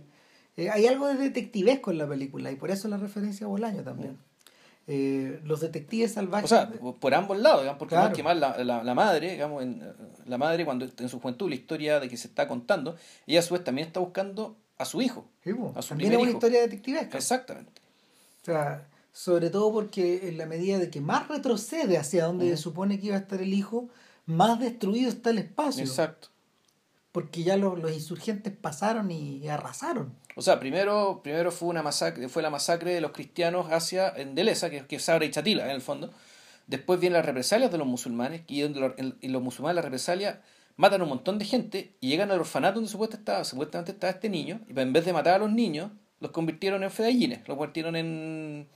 Eh, 0.56 0.70
hay 0.70 0.86
algo 0.86 1.06
de 1.08 1.16
detectivesco 1.16 1.90
en 1.90 1.98
la 1.98 2.08
película, 2.08 2.50
y 2.50 2.56
por 2.56 2.70
eso 2.70 2.88
la 2.88 2.96
referencia 2.96 3.44
a 3.46 3.50
Bolaño 3.50 3.82
también. 3.82 4.16
Eh, 4.86 5.40
los 5.44 5.60
detectives 5.60 6.12
salvajes. 6.12 6.50
O 6.50 6.54
sea, 6.54 6.70
por 6.70 7.14
ambos 7.14 7.38
lados, 7.38 7.60
digamos, 7.62 7.78
porque 7.78 7.94
Claro. 7.94 8.08
más 8.08 8.16
que 8.16 8.22
más 8.22 8.36
la, 8.38 8.62
la, 8.64 8.82
la 8.84 8.94
madre, 8.94 9.32
digamos, 9.32 9.62
en, 9.62 9.82
la 10.26 10.38
madre 10.38 10.64
cuando 10.64 10.86
en 10.98 11.08
su 11.08 11.20
juventud 11.20 11.48
la 11.48 11.54
historia 11.56 12.00
de 12.00 12.08
que 12.08 12.16
se 12.16 12.28
está 12.28 12.46
contando, 12.48 12.96
ella 13.26 13.40
a 13.40 13.42
su 13.42 13.54
vez 13.54 13.64
también 13.64 13.86
está 13.86 14.00
buscando 14.00 14.56
a 14.78 14.84
su 14.84 15.00
hijo. 15.02 15.26
Sí, 15.42 15.52
po, 15.54 15.72
a 15.76 15.82
su 15.82 15.90
también 15.90 16.12
es 16.12 16.18
una 16.18 16.28
hijo. 16.28 16.38
historia 16.38 16.60
detectivesca. 16.62 17.16
Exactamente. 17.18 17.80
O 18.42 18.44
sea, 18.44 18.86
sobre 19.12 19.50
todo 19.50 19.72
porque 19.72 20.28
en 20.28 20.38
la 20.38 20.46
medida 20.46 20.78
de 20.78 20.90
que 20.90 21.00
más 21.00 21.28
retrocede 21.28 21.98
hacia 21.98 22.24
donde 22.26 22.48
se 22.50 22.56
supone 22.56 22.98
que 23.00 23.06
iba 23.06 23.16
a 23.16 23.20
estar 23.20 23.40
el 23.40 23.54
hijo, 23.54 23.88
más 24.26 24.58
destruido 24.60 25.08
está 25.08 25.30
el 25.30 25.38
espacio. 25.38 25.84
Exacto. 25.84 26.28
Porque 27.12 27.44
ya 27.44 27.56
los, 27.56 27.78
los 27.78 27.92
insurgentes 27.92 28.52
pasaron 28.60 29.10
y 29.12 29.46
arrasaron. 29.48 30.12
O 30.34 30.42
sea, 30.42 30.58
primero, 30.58 31.20
primero 31.22 31.52
fue 31.52 31.68
una 31.68 31.82
masacre, 31.82 32.28
fue 32.28 32.42
la 32.42 32.50
masacre 32.50 32.92
de 32.92 33.00
los 33.00 33.12
cristianos 33.12 33.70
hacia 33.70 34.08
Endeleza, 34.08 34.68
que, 34.68 34.84
que 34.86 34.96
es 34.96 35.02
Sabra 35.04 35.24
y 35.24 35.30
Chatila 35.30 35.64
en 35.64 35.70
el 35.70 35.80
fondo. 35.80 36.10
Después 36.66 36.98
vienen 36.98 37.18
las 37.18 37.26
represalias 37.26 37.70
de 37.70 37.78
los 37.78 37.86
musulmanes, 37.86 38.42
y 38.48 38.62
en- 38.62 38.74
los 39.22 39.42
musulmanes 39.42 39.76
las 39.76 39.84
represalias 39.84 40.38
matan 40.76 41.00
a 41.00 41.04
un 41.04 41.10
montón 41.10 41.38
de 41.38 41.44
gente 41.44 41.96
y 42.00 42.08
llegan 42.08 42.30
al 42.30 42.40
orfanato 42.40 42.74
donde 42.76 42.90
supuestamente 42.90 43.30
estaba, 43.30 43.44
supuestamente 43.44 43.92
estaba 43.92 44.12
este 44.12 44.28
niño, 44.28 44.60
y 44.68 44.78
en 44.78 44.92
vez 44.92 45.04
de 45.04 45.12
matar 45.12 45.34
a 45.34 45.38
los 45.38 45.52
niños, 45.52 45.90
los 46.20 46.30
convirtieron 46.30 46.82
en 46.82 46.90
fedallines, 46.90 47.46
los 47.46 47.56
convirtieron 47.56 47.96
en, 47.96 48.68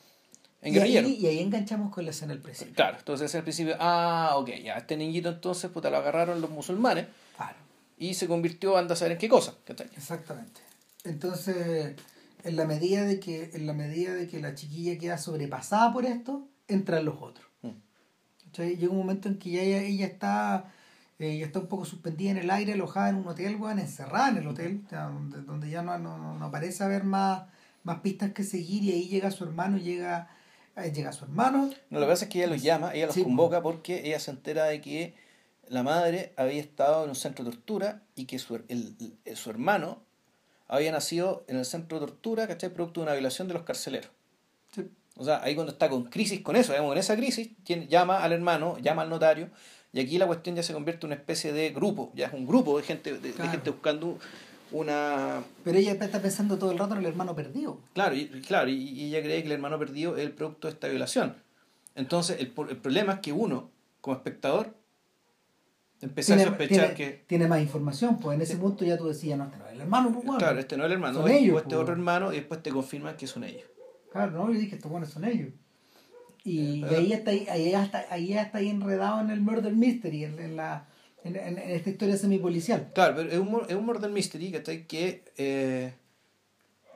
en 0.62 0.74
Y 0.74 0.78
ahí, 0.78 0.92
guerrilleros. 0.92 1.10
y 1.10 1.26
ahí 1.26 1.38
enganchamos 1.40 1.92
con 1.92 2.04
la 2.04 2.10
escena 2.10 2.32
del 2.32 2.42
principio. 2.42 2.74
Claro, 2.74 2.98
entonces 2.98 3.34
al 3.34 3.42
principio, 3.42 3.76
ah, 3.80 4.34
ok, 4.36 4.50
ya, 4.62 4.74
este 4.74 4.96
niñito 4.96 5.28
entonces 5.28 5.70
puta, 5.70 5.90
lo 5.90 5.96
agarraron 5.96 6.40
los 6.40 6.50
musulmanes 6.50 7.06
Claro, 7.36 7.56
y 7.98 8.14
se 8.14 8.28
convirtió, 8.28 8.76
anda 8.76 8.94
a 8.94 8.96
saber 8.96 9.12
en 9.12 9.18
qué 9.18 9.28
cosa, 9.28 9.54
exactamente. 9.96 10.60
Entonces, 11.04 11.94
en 12.44 12.56
la 12.56 12.64
medida 12.64 13.04
de 13.04 13.18
que, 13.18 13.50
en 13.54 13.66
la 13.66 13.72
medida 13.72 14.14
de 14.14 14.28
que 14.28 14.40
la 14.40 14.54
chiquilla 14.54 14.98
queda 14.98 15.18
sobrepasada 15.18 15.92
por 15.92 16.04
esto, 16.04 16.48
entran 16.66 17.04
los 17.04 17.16
otros. 17.20 17.46
Mm. 17.62 17.70
Llega 18.56 18.90
un 18.90 18.98
momento 18.98 19.28
en 19.28 19.38
que 19.38 19.50
ya 19.50 19.62
ella, 19.62 19.82
ella 19.82 20.06
está 20.06 20.72
eh, 21.18 21.32
ella 21.32 21.46
está 21.46 21.58
un 21.60 21.66
poco 21.66 21.84
suspendida 21.84 22.30
en 22.30 22.38
el 22.38 22.50
aire, 22.50 22.72
alojada 22.74 23.08
en 23.10 23.16
un 23.16 23.28
hotel, 23.28 23.56
weón, 23.56 23.78
encerrada 23.78 24.30
en 24.30 24.36
el 24.38 24.46
hotel, 24.48 24.82
donde, 24.90 25.42
donde 25.42 25.70
ya 25.70 25.82
no, 25.82 25.98
no, 25.98 26.38
no 26.38 26.50
parece 26.50 26.84
haber 26.84 27.04
más, 27.04 27.42
más 27.84 28.00
pistas 28.00 28.32
que 28.32 28.44
seguir 28.44 28.82
y 28.84 28.92
ahí 28.92 29.08
llega 29.08 29.30
su 29.30 29.44
hermano, 29.44 29.78
llega, 29.78 30.28
eh, 30.76 30.92
llega 30.94 31.12
su 31.12 31.24
hermano. 31.24 31.70
No, 31.90 31.98
lo 32.00 32.06
que 32.06 32.12
pasa 32.12 32.24
es 32.26 32.30
que 32.30 32.38
ella 32.38 32.48
los 32.52 32.62
llama, 32.62 32.94
ella 32.94 33.06
los 33.06 33.14
Sí, 33.14 33.22
convoca 33.24 33.62
porque 33.62 34.06
ella 34.06 34.20
se 34.20 34.30
entera 34.30 34.64
de 34.66 34.80
que 34.80 35.14
la 35.68 35.82
madre 35.82 36.32
había 36.36 36.60
estado 36.60 37.04
en 37.04 37.10
un 37.10 37.16
centro 37.16 37.44
de 37.44 37.50
tortura 37.50 38.02
y 38.14 38.24
que 38.26 38.38
su, 38.38 38.54
el- 38.56 38.96
el- 39.24 39.36
su 39.36 39.50
hermano 39.50 40.02
había 40.66 40.92
nacido 40.92 41.44
en 41.48 41.56
el 41.56 41.64
centro 41.64 41.98
de 41.98 42.06
tortura, 42.06 42.46
¿cachai? 42.46 42.70
Producto 42.70 43.00
de 43.00 43.04
una 43.04 43.12
violación 43.14 43.48
de 43.48 43.54
los 43.54 43.62
carceleros. 43.64 44.10
Sí. 44.74 44.88
O 45.16 45.24
sea, 45.24 45.42
ahí 45.42 45.54
cuando 45.54 45.72
está 45.72 45.88
con 45.88 46.04
crisis 46.04 46.40
con 46.42 46.54
eso, 46.56 46.72
digamos, 46.72 46.92
en 46.92 46.98
esa 46.98 47.16
crisis, 47.16 47.50
llama 47.88 48.22
al 48.22 48.32
hermano, 48.32 48.78
llama 48.78 49.02
al 49.02 49.08
notario, 49.10 49.50
y 49.98 50.00
aquí 50.00 50.16
la 50.16 50.26
cuestión 50.26 50.54
ya 50.54 50.62
se 50.62 50.72
convierte 50.72 51.06
en 51.06 51.08
una 51.12 51.16
especie 51.16 51.52
de 51.52 51.70
grupo, 51.70 52.12
ya 52.14 52.26
es 52.28 52.32
un 52.32 52.46
grupo 52.46 52.76
de 52.78 52.84
gente, 52.84 53.18
de, 53.18 53.32
gente 53.32 53.70
buscando 53.70 54.16
una... 54.70 55.42
Pero 55.64 55.76
ella 55.78 55.92
está 55.92 56.20
pensando 56.22 56.56
todo 56.56 56.70
el 56.70 56.78
rato 56.78 56.92
en 56.94 57.00
el 57.00 57.06
hermano 57.06 57.34
perdido. 57.34 57.80
Claro, 57.94 58.14
y, 58.14 58.28
claro, 58.42 58.68
y, 58.70 58.74
y 58.76 59.06
ella 59.06 59.22
cree 59.22 59.40
que 59.42 59.46
el 59.46 59.52
hermano 59.52 59.76
perdido 59.78 60.16
es 60.16 60.22
el 60.24 60.32
producto 60.32 60.68
de 60.68 60.74
esta 60.74 60.86
violación. 60.88 61.34
Entonces, 61.96 62.38
el, 62.38 62.52
el 62.70 62.76
problema 62.76 63.14
es 63.14 63.18
que 63.20 63.32
uno, 63.32 63.70
como 64.00 64.16
espectador, 64.16 64.72
empieza 66.00 66.34
a 66.34 66.36
Tiene, 66.36 66.48
sospechar 66.50 66.94
tiene- 66.94 66.94
que, 66.94 67.24
tiene 67.26 67.48
más 67.48 67.60
información, 67.60 68.20
pues 68.20 68.36
en 68.36 68.42
ese 68.42 68.56
punto 68.56 68.84
ya 68.84 68.96
tú 68.96 69.08
decías, 69.08 69.36
no, 69.36 69.46
este 69.46 69.58
no 69.58 69.66
es 69.66 69.72
el 69.72 69.80
hermano, 69.80 70.12
pues, 70.12 70.24
weón. 70.26 70.38
claro, 70.38 70.58
este 70.60 70.76
no 70.76 70.84
es 70.84 70.86
el 70.86 70.92
hermano, 70.92 71.20
Son 71.22 71.28
es 71.30 71.40
ellos, 71.42 71.56
este 71.62 71.74
po. 71.74 71.80
otro 71.80 71.92
hermano, 71.92 72.32
y 72.32 72.36
después 72.36 72.62
te 72.62 72.70
confirman 72.70 73.16
que 73.16 73.26
son 73.26 73.42
ellos. 73.42 73.64
Claro, 74.12 74.30
no, 74.32 74.52
yo 74.52 74.60
dije, 74.60 74.76
estos 74.76 74.90
buenos 74.90 75.10
son 75.10 75.24
ellos. 75.24 75.48
Y, 76.44 76.84
Eh, 76.84 76.88
y 76.90 76.94
ahí 76.94 77.12
está 77.12 77.30
ahí, 77.30 77.46
ahí 77.50 77.72
está 77.74 78.06
ahí 78.10 78.32
está 78.32 78.58
ahí 78.58 78.68
enredado 78.68 79.20
en 79.20 79.30
el 79.30 79.40
murder 79.40 79.72
mystery, 79.74 80.24
en, 80.24 80.38
en 80.38 80.56
la 80.56 80.86
en, 81.24 81.36
en- 81.36 81.58
esta 81.58 81.90
historia 81.90 82.16
semipolicial. 82.16 82.90
Claro, 82.94 83.16
pero 83.16 83.30
es 83.30 83.38
un, 83.38 83.62
es 83.68 83.74
un 83.74 83.84
murder 83.84 84.10
mystery 84.10 84.52
¿cachai? 84.52 84.86
que, 84.86 85.24
eh, 85.36 85.94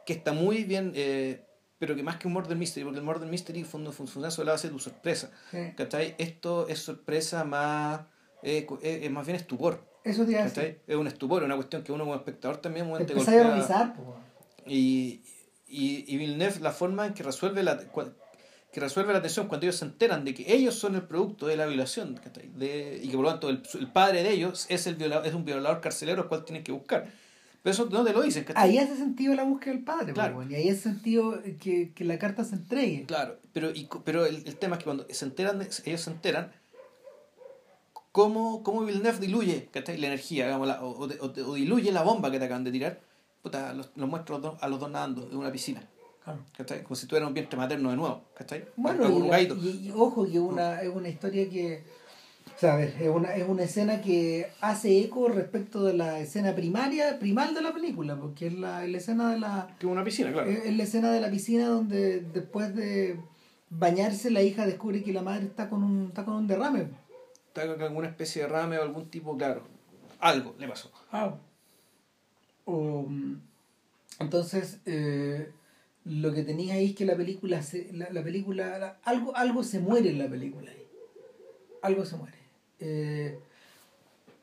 que 0.06 0.12
está 0.12 0.32
muy 0.32 0.64
bien 0.64 0.92
eh, 0.94 1.42
pero 1.78 1.96
que 1.96 2.04
más 2.04 2.16
que 2.16 2.28
un 2.28 2.34
murder 2.34 2.56
mystery, 2.56 2.84
porque 2.84 3.00
el 3.00 3.04
murder 3.04 3.28
mystery 3.28 3.64
funciona 3.64 4.30
sobre 4.30 4.46
la 4.46 4.52
base 4.52 4.68
de 4.68 4.72
tu 4.72 4.78
sorpresa. 4.78 5.32
¿Cachai? 5.76 6.14
Esto 6.16 6.68
es 6.68 6.78
sorpresa 6.78 7.42
más, 7.42 8.02
eh, 8.44 8.68
es 8.82 9.10
más 9.10 9.26
bien 9.26 9.34
estupor. 9.34 9.84
Eso 10.04 10.24
te 10.24 10.80
Es 10.86 10.94
un 10.96 11.08
estupor, 11.08 11.42
una 11.42 11.56
cuestión 11.56 11.82
que 11.82 11.90
uno 11.90 12.04
como 12.04 12.14
espectador 12.14 12.58
también 12.58 12.86
te. 13.04 13.12
A 13.14 13.50
revisar, 13.50 13.96
y, 14.64 15.22
y, 15.66 16.04
y 16.06 16.16
Villeneuve, 16.18 16.60
la 16.60 16.70
forma 16.70 17.04
en 17.04 17.14
que 17.14 17.24
resuelve 17.24 17.64
la, 17.64 17.80
que 18.72 18.80
resuelve 18.80 19.12
la 19.12 19.20
tensión 19.20 19.48
cuando 19.48 19.66
ellos 19.66 19.76
se 19.76 19.84
enteran 19.84 20.24
de 20.24 20.32
que 20.32 20.50
ellos 20.52 20.74
son 20.74 20.94
el 20.94 21.02
producto 21.02 21.46
de 21.46 21.56
la 21.56 21.66
violación 21.66 22.18
de, 22.56 23.00
y 23.02 23.08
que 23.08 23.16
por 23.16 23.24
lo 23.24 23.30
tanto 23.30 23.50
el, 23.50 23.62
el, 23.78 23.92
padre 23.92 24.22
de 24.22 24.30
ellos 24.30 24.66
es, 24.70 24.86
el 24.86 24.94
violador, 24.94 25.26
es 25.26 25.34
un 25.34 25.44
violador 25.44 25.80
carcelero 25.82 26.22
al 26.22 26.28
cual 26.28 26.44
tienen 26.44 26.64
que 26.64 26.72
buscar. 26.72 27.12
Pero 27.62 27.72
eso 27.72 27.88
no 27.90 28.02
te 28.02 28.12
lo 28.12 28.22
dicen. 28.22 28.44
Ahí 28.56 28.78
hace 28.78 28.96
sentido 28.96 29.34
la 29.34 29.44
búsqueda 29.44 29.74
del 29.74 29.84
padre, 29.84 30.12
claro. 30.14 30.42
y 30.48 30.54
ahí 30.54 30.68
hace 30.68 30.80
sentido 30.80 31.40
que, 31.60 31.92
que, 31.94 32.04
la 32.04 32.18
carta 32.18 32.44
se 32.44 32.56
entregue. 32.56 33.04
Claro, 33.04 33.38
pero, 33.52 33.70
y, 33.70 33.88
pero 34.04 34.26
el, 34.26 34.42
el, 34.46 34.56
tema 34.56 34.76
es 34.76 34.78
que 34.80 34.84
cuando 34.84 35.06
se 35.08 35.24
enteran, 35.26 35.60
ellos 35.84 36.00
se 36.00 36.10
enteran, 36.10 36.50
cómo, 38.10 38.62
cómo 38.62 38.84
Villeneuve 38.84 39.18
diluye 39.18 39.68
la 39.74 40.06
energía, 40.06 40.46
digamos, 40.46 40.66
la, 40.66 40.82
o, 40.82 41.02
o, 41.02 41.54
diluye 41.54 41.92
la 41.92 42.02
bomba 42.02 42.30
que 42.30 42.38
te 42.38 42.46
acaban 42.46 42.64
de 42.64 42.72
tirar, 42.72 43.00
puta, 43.42 43.74
los, 43.74 43.90
los 43.94 44.08
muestro 44.08 44.36
a 44.36 44.38
los, 44.38 44.52
dos, 44.52 44.62
a 44.62 44.68
los 44.68 44.80
dos 44.80 44.90
nadando 44.90 45.28
en 45.30 45.36
una 45.36 45.52
piscina. 45.52 45.86
Claro. 46.24 46.40
Como 46.84 46.94
si 46.94 47.06
tuvieran 47.06 47.28
un 47.28 47.34
vientre 47.34 47.58
materno 47.58 47.90
de 47.90 47.96
nuevo. 47.96 48.22
¿cachai? 48.34 48.64
Bueno, 48.76 49.08
y, 49.08 49.92
ojo, 49.94 50.24
que 50.30 50.38
una, 50.38 50.80
es 50.80 50.88
una 50.88 51.08
historia 51.08 51.48
que. 51.50 51.84
O 52.62 52.78
es 52.78 53.08
una, 53.08 53.34
es 53.34 53.48
una 53.48 53.64
escena 53.64 54.00
que 54.00 54.48
hace 54.60 55.00
eco 55.00 55.28
respecto 55.28 55.82
de 55.82 55.94
la 55.94 56.20
escena 56.20 56.54
primaria, 56.54 57.18
primal 57.18 57.54
de 57.54 57.62
la 57.62 57.72
película, 57.72 58.14
porque 58.14 58.46
es 58.46 58.54
la, 58.54 58.86
la 58.86 58.98
escena 58.98 59.32
de 59.32 59.40
la. 59.40 59.74
Que 59.80 59.86
una 59.86 60.04
piscina, 60.04 60.32
claro. 60.32 60.48
Es, 60.48 60.72
la 60.72 60.82
escena 60.84 61.10
de 61.10 61.20
la 61.20 61.28
piscina 61.28 61.66
donde 61.66 62.20
después 62.20 62.72
de 62.76 63.18
bañarse 63.68 64.30
la 64.30 64.42
hija 64.42 64.64
descubre 64.64 65.02
que 65.02 65.12
la 65.12 65.22
madre 65.22 65.46
está 65.46 65.68
con 65.68 65.82
un, 65.82 66.08
está 66.08 66.24
con 66.24 66.34
un 66.34 66.46
derrame. 66.46 66.86
Está 67.48 67.66
con 67.66 67.82
alguna 67.82 68.08
especie 68.08 68.42
de 68.42 68.48
derrame 68.48 68.78
o 68.78 68.82
algún 68.82 69.10
tipo, 69.10 69.36
claro. 69.36 69.62
Algo 70.20 70.54
le 70.58 70.68
pasó. 70.68 70.92
Ah. 71.10 71.34
entonces, 74.20 74.78
eh, 74.86 75.50
lo 76.04 76.32
que 76.32 76.42
tenía 76.42 76.74
ahí 76.74 76.90
es 76.90 76.94
que 76.96 77.04
la 77.04 77.16
película, 77.16 77.62
se, 77.62 77.92
la, 77.92 78.10
la 78.10 78.22
película, 78.22 78.98
algo, 79.04 79.36
algo 79.36 79.62
se 79.62 79.78
muere 79.78 80.10
en 80.10 80.18
la 80.18 80.28
película 80.28 80.70
ahí. 80.70 80.86
Algo 81.82 82.04
se 82.04 82.16
muere. 82.16 82.38
Eh, 82.80 83.38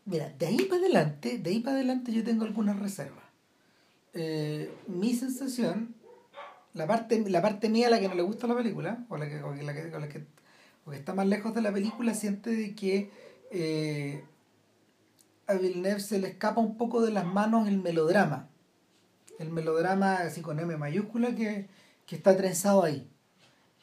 mira, 0.05 0.29
de 0.37 0.47
ahí 0.47 0.57
para 0.65 0.81
adelante, 0.81 1.37
de 1.37 1.49
ahí 1.49 1.59
para 1.59 1.75
adelante 1.75 2.13
yo 2.13 2.23
tengo 2.23 2.45
algunas 2.45 2.79
reservas. 2.79 3.23
Eh, 4.13 4.71
mi 4.87 5.13
sensación, 5.13 5.95
la 6.73 6.87
parte, 6.87 7.29
la 7.29 7.41
parte 7.41 7.69
mía, 7.69 7.89
la 7.89 7.99
que 7.99 8.07
no 8.07 8.15
le 8.15 8.23
gusta 8.23 8.47
la 8.47 8.55
película, 8.55 9.05
o 9.09 9.17
la 9.17 9.27
que, 9.27 9.43
o 9.43 9.53
la 9.53 9.73
que, 9.73 9.89
la 9.89 10.07
que, 10.07 10.25
está 10.93 11.13
más 11.13 11.27
lejos 11.27 11.53
de 11.53 11.61
la 11.61 11.73
película, 11.73 12.13
siente 12.13 12.51
de 12.51 12.73
que 12.73 13.11
eh, 13.51 14.23
a 15.45 15.53
Villeneuve 15.55 15.99
se 15.99 16.19
le 16.19 16.29
escapa 16.29 16.61
un 16.61 16.77
poco 16.77 17.01
de 17.01 17.11
las 17.11 17.25
manos 17.25 17.67
el 17.67 17.77
melodrama 17.79 18.48
el 19.39 19.49
melodrama 19.49 20.15
así 20.17 20.41
con 20.41 20.59
M 20.59 20.77
mayúscula 20.77 21.33
que, 21.33 21.67
está 22.09 22.35
trenzado 22.35 22.83
ahí. 22.83 23.09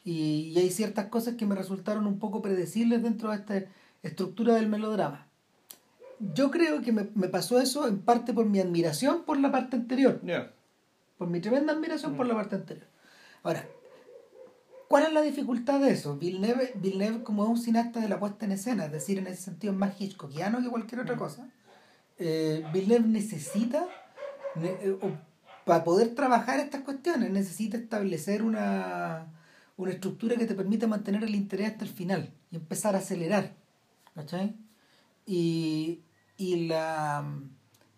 Y, 0.05 0.57
hay 0.57 0.69
ciertas 0.69 1.07
cosas 1.07 1.35
que 1.35 1.45
me 1.45 1.55
resultaron 1.55 2.07
un 2.07 2.19
poco 2.19 2.41
predecibles 2.41 3.03
dentro 3.03 3.31
de 3.31 3.37
esta 3.37 3.63
estructura 4.03 4.55
del 4.55 4.67
melodrama. 4.67 5.27
Yo 6.19 6.49
creo 6.49 6.81
que 6.81 6.91
me, 6.91 7.03
pasó 7.27 7.59
eso 7.59 7.87
en 7.87 7.99
parte 7.99 8.33
por 8.33 8.45
mi 8.45 8.59
admiración 8.59 9.23
por 9.23 9.39
la 9.39 9.51
parte 9.51 9.75
anterior. 9.75 10.21
Por 11.17 11.27
mi 11.27 11.41
tremenda 11.41 11.73
admiración 11.73 12.15
por 12.15 12.27
la 12.27 12.35
parte 12.35 12.55
anterior. 12.55 12.87
Ahora, 13.43 13.67
¿cuál 14.87 15.03
es 15.03 15.13
la 15.13 15.21
dificultad 15.21 15.79
de 15.79 15.91
eso? 15.91 16.17
Villeneuve, 16.17 16.73
Villeneuve 16.75 17.23
como 17.23 17.43
es 17.43 17.49
un 17.49 17.57
cineasta 17.57 17.99
de 17.99 18.09
la 18.09 18.19
puesta 18.19 18.45
en 18.45 18.51
escena, 18.51 18.85
es 18.85 18.91
decir, 18.91 19.17
en 19.17 19.27
ese 19.27 19.41
sentido 19.41 19.73
es 19.73 19.79
más 19.79 19.99
hitchcockiano 19.99 20.61
que 20.61 20.69
cualquier 20.69 21.01
otra 21.01 21.15
cosa, 21.15 21.49
eh, 22.19 22.65
Villeneuve 22.73 23.07
necesita, 23.07 23.87
eh, 24.61 24.97
para 25.67 25.83
poder 25.83 26.15
trabajar 26.15 26.61
estas 26.61 26.81
cuestiones 26.81 27.29
necesita 27.29 27.77
establecer 27.77 28.41
una, 28.41 29.27
una 29.75 29.91
estructura 29.91 30.37
que 30.37 30.45
te 30.45 30.55
permita 30.55 30.87
mantener 30.87 31.25
el 31.25 31.35
interés 31.35 31.71
hasta 31.71 31.83
el 31.83 31.91
final 31.91 32.33
y 32.49 32.55
empezar 32.55 32.95
a 32.95 32.99
acelerar. 32.99 33.53
¿Cachai? 34.15 34.55
Y, 35.25 35.99
y, 36.37 36.67
la, 36.67 37.23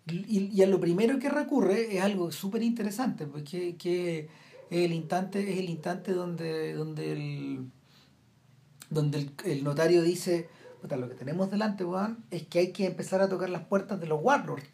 y, 0.08 0.60
a 0.60 0.66
lo 0.66 0.80
primero 0.80 1.20
que 1.20 1.30
recurre 1.30 1.96
es 1.96 2.02
algo 2.02 2.32
súper 2.32 2.64
interesante, 2.64 3.26
porque 3.26 3.76
que 3.76 4.28
es 4.68 4.84
el 4.84 4.92
instante, 4.92 5.52
es 5.52 5.60
el 5.60 5.70
instante 5.70 6.12
donde, 6.12 6.74
donde, 6.74 7.12
el, 7.12 7.70
donde 8.90 9.30
el, 9.44 9.62
notario 9.62 10.02
dice, 10.02 10.48
lo 10.82 11.08
que 11.08 11.14
tenemos 11.14 11.52
delante, 11.52 11.84
Juan, 11.84 12.24
es 12.32 12.48
que 12.48 12.58
hay 12.58 12.72
que 12.72 12.86
empezar 12.86 13.22
a 13.22 13.28
tocar 13.28 13.48
las 13.48 13.64
puertas 13.64 14.00
de 14.00 14.08
los 14.08 14.20
warlords. 14.20 14.64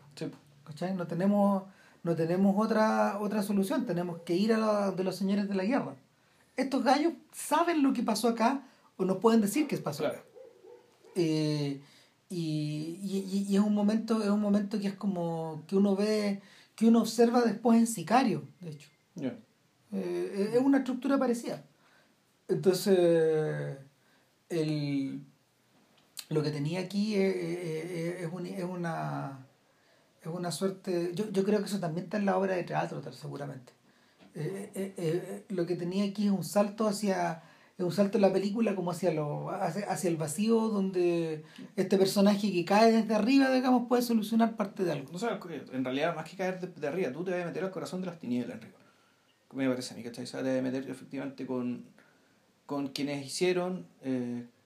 ¿Cachai? 0.64 0.94
No 0.94 1.06
tenemos 1.06 1.64
no 2.06 2.14
tenemos 2.14 2.54
otra, 2.56 3.18
otra 3.18 3.42
solución, 3.42 3.84
tenemos 3.84 4.20
que 4.20 4.36
ir 4.36 4.52
a 4.52 4.58
la, 4.58 4.92
de 4.92 5.02
los 5.02 5.16
señores 5.16 5.48
de 5.48 5.56
la 5.56 5.64
guerra. 5.64 5.96
Estos 6.56 6.84
gallos 6.84 7.14
saben 7.32 7.82
lo 7.82 7.92
que 7.92 8.04
pasó 8.04 8.28
acá 8.28 8.62
o 8.96 9.04
nos 9.04 9.16
pueden 9.16 9.40
decir 9.40 9.66
qué 9.66 9.76
pasó 9.78 10.06
acá. 10.06 10.22
Eh, 11.16 11.80
y, 12.30 13.00
y, 13.02 13.46
y, 13.48 13.56
es 13.56 13.60
un 13.60 13.74
momento 13.74 14.22
es 14.22 14.28
un 14.28 14.40
momento 14.40 14.78
que 14.78 14.88
es 14.88 14.94
como 14.94 15.64
que 15.66 15.74
uno 15.74 15.96
ve 15.96 16.42
que 16.74 16.86
uno 16.86 17.00
observa 17.00 17.42
después 17.42 17.78
en 17.78 17.86
Sicario 17.86 18.42
de 18.60 18.70
hecho 18.70 18.90
eh, 19.92 20.50
es 20.54 20.60
una 20.60 20.78
estructura 20.78 21.16
parecida 21.18 21.64
entonces 22.48 23.78
el, 24.48 25.20
lo 26.28 26.42
que 26.42 26.50
tenía 26.50 26.80
aquí 26.80 27.14
es, 27.14 27.36
es, 27.36 28.42
es 28.58 28.64
una 28.64 29.45
es 30.30 30.36
una 30.36 30.50
suerte, 30.50 31.12
yo, 31.14 31.30
yo 31.30 31.44
creo 31.44 31.60
que 31.60 31.66
eso 31.66 31.80
también 31.80 32.04
está 32.04 32.16
en 32.16 32.26
la 32.26 32.36
obra 32.36 32.54
de 32.54 32.64
teatro, 32.64 33.02
seguramente. 33.12 33.72
Eh, 34.38 34.70
eh, 34.74 34.94
eh, 34.98 35.44
lo 35.48 35.64
que 35.64 35.76
tenía 35.76 36.04
aquí 36.04 36.26
es 36.26 36.30
un 36.30 36.44
salto 36.44 36.86
hacia 36.86 37.42
un 37.78 37.90
salto 37.90 38.18
en 38.18 38.22
la 38.22 38.32
película 38.34 38.74
como 38.74 38.90
hacia 38.90 39.10
lo 39.10 39.48
hacia, 39.48 40.10
el 40.10 40.18
vacío 40.18 40.68
donde 40.68 41.42
este 41.74 41.96
personaje 41.96 42.52
que 42.52 42.64
cae 42.66 42.92
desde 42.92 43.14
arriba 43.14 43.50
digamos 43.50 43.88
puede 43.88 44.02
solucionar 44.02 44.54
parte 44.54 44.84
de 44.84 44.92
algo 44.92 45.10
no 45.10 45.18
sabes 45.18 45.40
en 45.72 45.84
realidad 45.84 46.14
más 46.14 46.28
que 46.28 46.36
caer 46.36 46.60
desde 46.60 46.86
arriba 46.86 47.12
tú 47.12 47.24
te 47.24 47.30
vas 47.30 47.42
a 47.42 47.46
meter 47.46 47.64
al 47.64 47.70
corazón 47.70 48.02
de 48.02 48.08
las 48.08 48.18
tinieblas 48.18 48.56
Enrique 48.56 48.76
me 49.54 49.68
parece 49.70 49.94
a 49.94 49.96
mí 49.96 50.02
¿cachai? 50.02 50.26
te 50.26 50.38
vas 50.38 50.58
a 50.58 50.62
meter 50.62 50.90
efectivamente 50.90 51.46
con 51.46 51.86
con 52.66 52.88
quienes 52.88 53.24
hicieron 53.24 53.86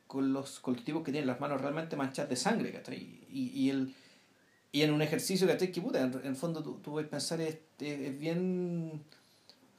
con 0.09 0.33
los 0.33 0.59
colectivos 0.59 1.05
que 1.05 1.13
tienen 1.13 1.29
las 1.29 1.41
manos 1.41 1.61
realmente 1.61 1.95
manchadas 1.95 2.29
de 2.29 2.37
sangre 2.37 2.73
¿cachai? 2.73 2.97
y, 3.31 3.53
y 3.55 3.71
el 3.71 3.95
y 4.72 4.83
en 4.83 4.92
un 4.92 5.03
ejercicio 5.03 5.47
que, 5.47 5.72
que 5.72 5.80
puta, 5.80 6.01
en, 6.01 6.21
el 6.25 6.37
fondo 6.37 6.63
tú, 6.63 6.79
tú 6.83 6.99
a 6.99 7.03
pensar, 7.03 7.41
es, 7.41 7.59
es, 7.80 8.18
bien, 8.18 9.03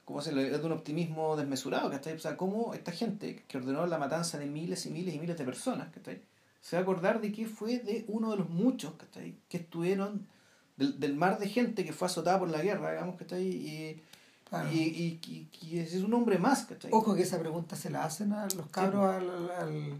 ¿cómo 0.04 0.20
se 0.20 0.30
es 0.30 0.60
de 0.60 0.66
un 0.66 0.72
optimismo 0.72 1.36
desmesurado, 1.36 1.90
¿cachai? 1.90 2.14
O 2.14 2.18
sea, 2.18 2.36
cómo 2.36 2.74
esta 2.74 2.92
gente 2.92 3.42
que 3.48 3.58
ordenó 3.58 3.86
la 3.86 3.98
matanza 3.98 4.38
de 4.38 4.46
miles 4.46 4.84
y 4.86 4.90
miles 4.90 5.14
y 5.14 5.18
miles 5.18 5.38
de 5.38 5.44
personas, 5.44 5.88
¿cachai? 5.92 6.20
Se 6.60 6.76
va 6.76 6.80
a 6.80 6.82
acordar 6.82 7.20
de 7.20 7.32
que 7.32 7.46
fue 7.46 7.78
de 7.78 8.04
uno 8.08 8.30
de 8.30 8.36
los 8.36 8.50
muchos, 8.50 8.94
¿cachai? 8.94 9.34
Que 9.48 9.56
estuvieron, 9.58 10.26
del, 10.76 11.00
del 11.00 11.14
mar 11.14 11.38
de 11.38 11.48
gente 11.48 11.84
que 11.84 11.92
fue 11.94 12.06
azotada 12.06 12.38
por 12.38 12.50
la 12.50 12.60
guerra, 12.60 12.92
digamos, 12.92 13.16
¿cachai? 13.16 13.42
Y, 13.44 14.02
y, 14.70 14.78
y, 14.78 15.48
y, 15.62 15.78
es 15.78 15.94
un 15.94 16.12
hombre 16.12 16.36
más, 16.36 16.66
¿cachai? 16.66 16.90
Ojo 16.92 17.14
que 17.14 17.22
esa 17.22 17.38
pregunta 17.38 17.76
se 17.76 17.88
la 17.88 18.04
hacen 18.04 18.34
a 18.34 18.46
los 18.54 18.66
cabros 18.66 19.06
al 19.06 19.98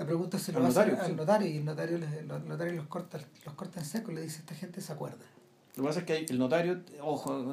la 0.00 0.06
pregunta 0.06 0.38
se 0.38 0.50
lo 0.52 0.64
hace 0.64 0.80
al 0.80 1.14
notario 1.14 1.46
y 1.46 1.58
el 1.58 1.64
notario, 1.66 1.98
les, 1.98 2.24
los, 2.24 2.42
notario 2.44 2.72
los, 2.72 2.86
corta, 2.86 3.20
los 3.44 3.52
corta 3.52 3.80
en 3.80 3.84
seco 3.84 4.10
y 4.10 4.14
le 4.14 4.22
dice, 4.22 4.38
esta 4.38 4.54
gente 4.54 4.80
se 4.80 4.94
acuerda. 4.94 5.26
Lo 5.76 5.82
que 5.82 5.88
pasa 5.88 6.00
es 6.00 6.06
que 6.06 6.24
el 6.24 6.38
notario, 6.38 6.80
ojo, 7.02 7.52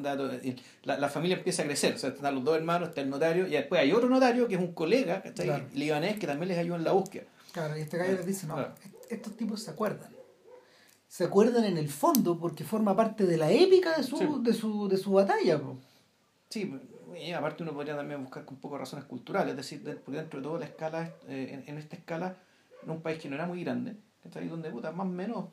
la, 0.83 0.97
la 0.97 1.09
familia 1.09 1.35
empieza 1.35 1.63
a 1.63 1.65
crecer, 1.65 1.95
o 1.95 1.97
sea, 1.97 2.11
están 2.11 2.35
los 2.35 2.45
dos 2.45 2.55
hermanos, 2.55 2.87
está 2.87 3.01
el 3.01 3.09
notario, 3.09 3.47
y 3.47 3.51
después 3.51 3.81
hay 3.81 3.91
otro 3.91 4.07
notario 4.07 4.47
que 4.47 4.55
es 4.55 4.61
un 4.61 4.71
colega, 4.71 5.21
libanés, 5.73 6.17
que 6.19 6.25
también 6.25 6.47
les 6.47 6.57
ayuda 6.57 6.77
en 6.77 6.85
la 6.85 6.93
búsqueda. 6.93 7.25
Claro, 7.51 7.77
y 7.77 7.81
este 7.81 7.97
gallo 7.97 8.13
les 8.13 8.25
dice, 8.25 8.47
no, 8.47 8.65
estos 9.09 9.35
tipos 9.35 9.61
se 9.61 9.71
acuerdan. 9.71 10.09
Se 11.09 11.25
acuerdan 11.25 11.65
en 11.65 11.77
el 11.77 11.89
fondo 11.89 12.39
porque 12.39 12.63
forma 12.63 12.95
parte 12.95 13.25
de 13.25 13.35
la 13.35 13.51
épica 13.51 13.97
de 13.97 14.03
su, 14.03 14.41
de 14.41 14.53
su, 14.53 14.87
de 14.87 14.95
su 14.95 15.11
batalla. 15.11 15.59
Sí, 16.49 16.73
y 17.15 17.31
aparte 17.31 17.63
uno 17.63 17.73
podría 17.73 17.95
también 17.95 18.21
buscar 18.21 18.45
con 18.45 18.55
un 18.55 18.61
poco 18.61 18.77
razones 18.77 19.05
culturales, 19.05 19.51
es 19.51 19.57
decir, 19.57 20.01
porque 20.03 20.19
dentro 20.19 20.39
de 20.39 20.43
todo 20.43 20.59
la 20.59 20.65
escala, 20.65 21.13
eh, 21.27 21.63
en, 21.65 21.77
esta 21.77 21.95
escala, 21.95 22.37
en 22.83 22.89
un 22.89 23.01
país 23.01 23.19
que 23.19 23.29
no 23.29 23.35
era 23.35 23.45
muy 23.45 23.63
grande, 23.63 23.95
ahí 24.35 24.47
donde 24.47 24.69
puta, 24.69 24.91
más 24.91 25.07
o 25.07 25.09
menos 25.09 25.45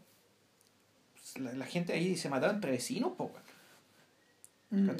la, 1.36 1.66
gente 1.66 1.92
ahí 1.92 2.16
se 2.16 2.28
mataba 2.28 2.52
entre 2.52 2.72
vecinos, 2.72 3.12
poco. 3.12 3.38
Mm. 4.70 4.90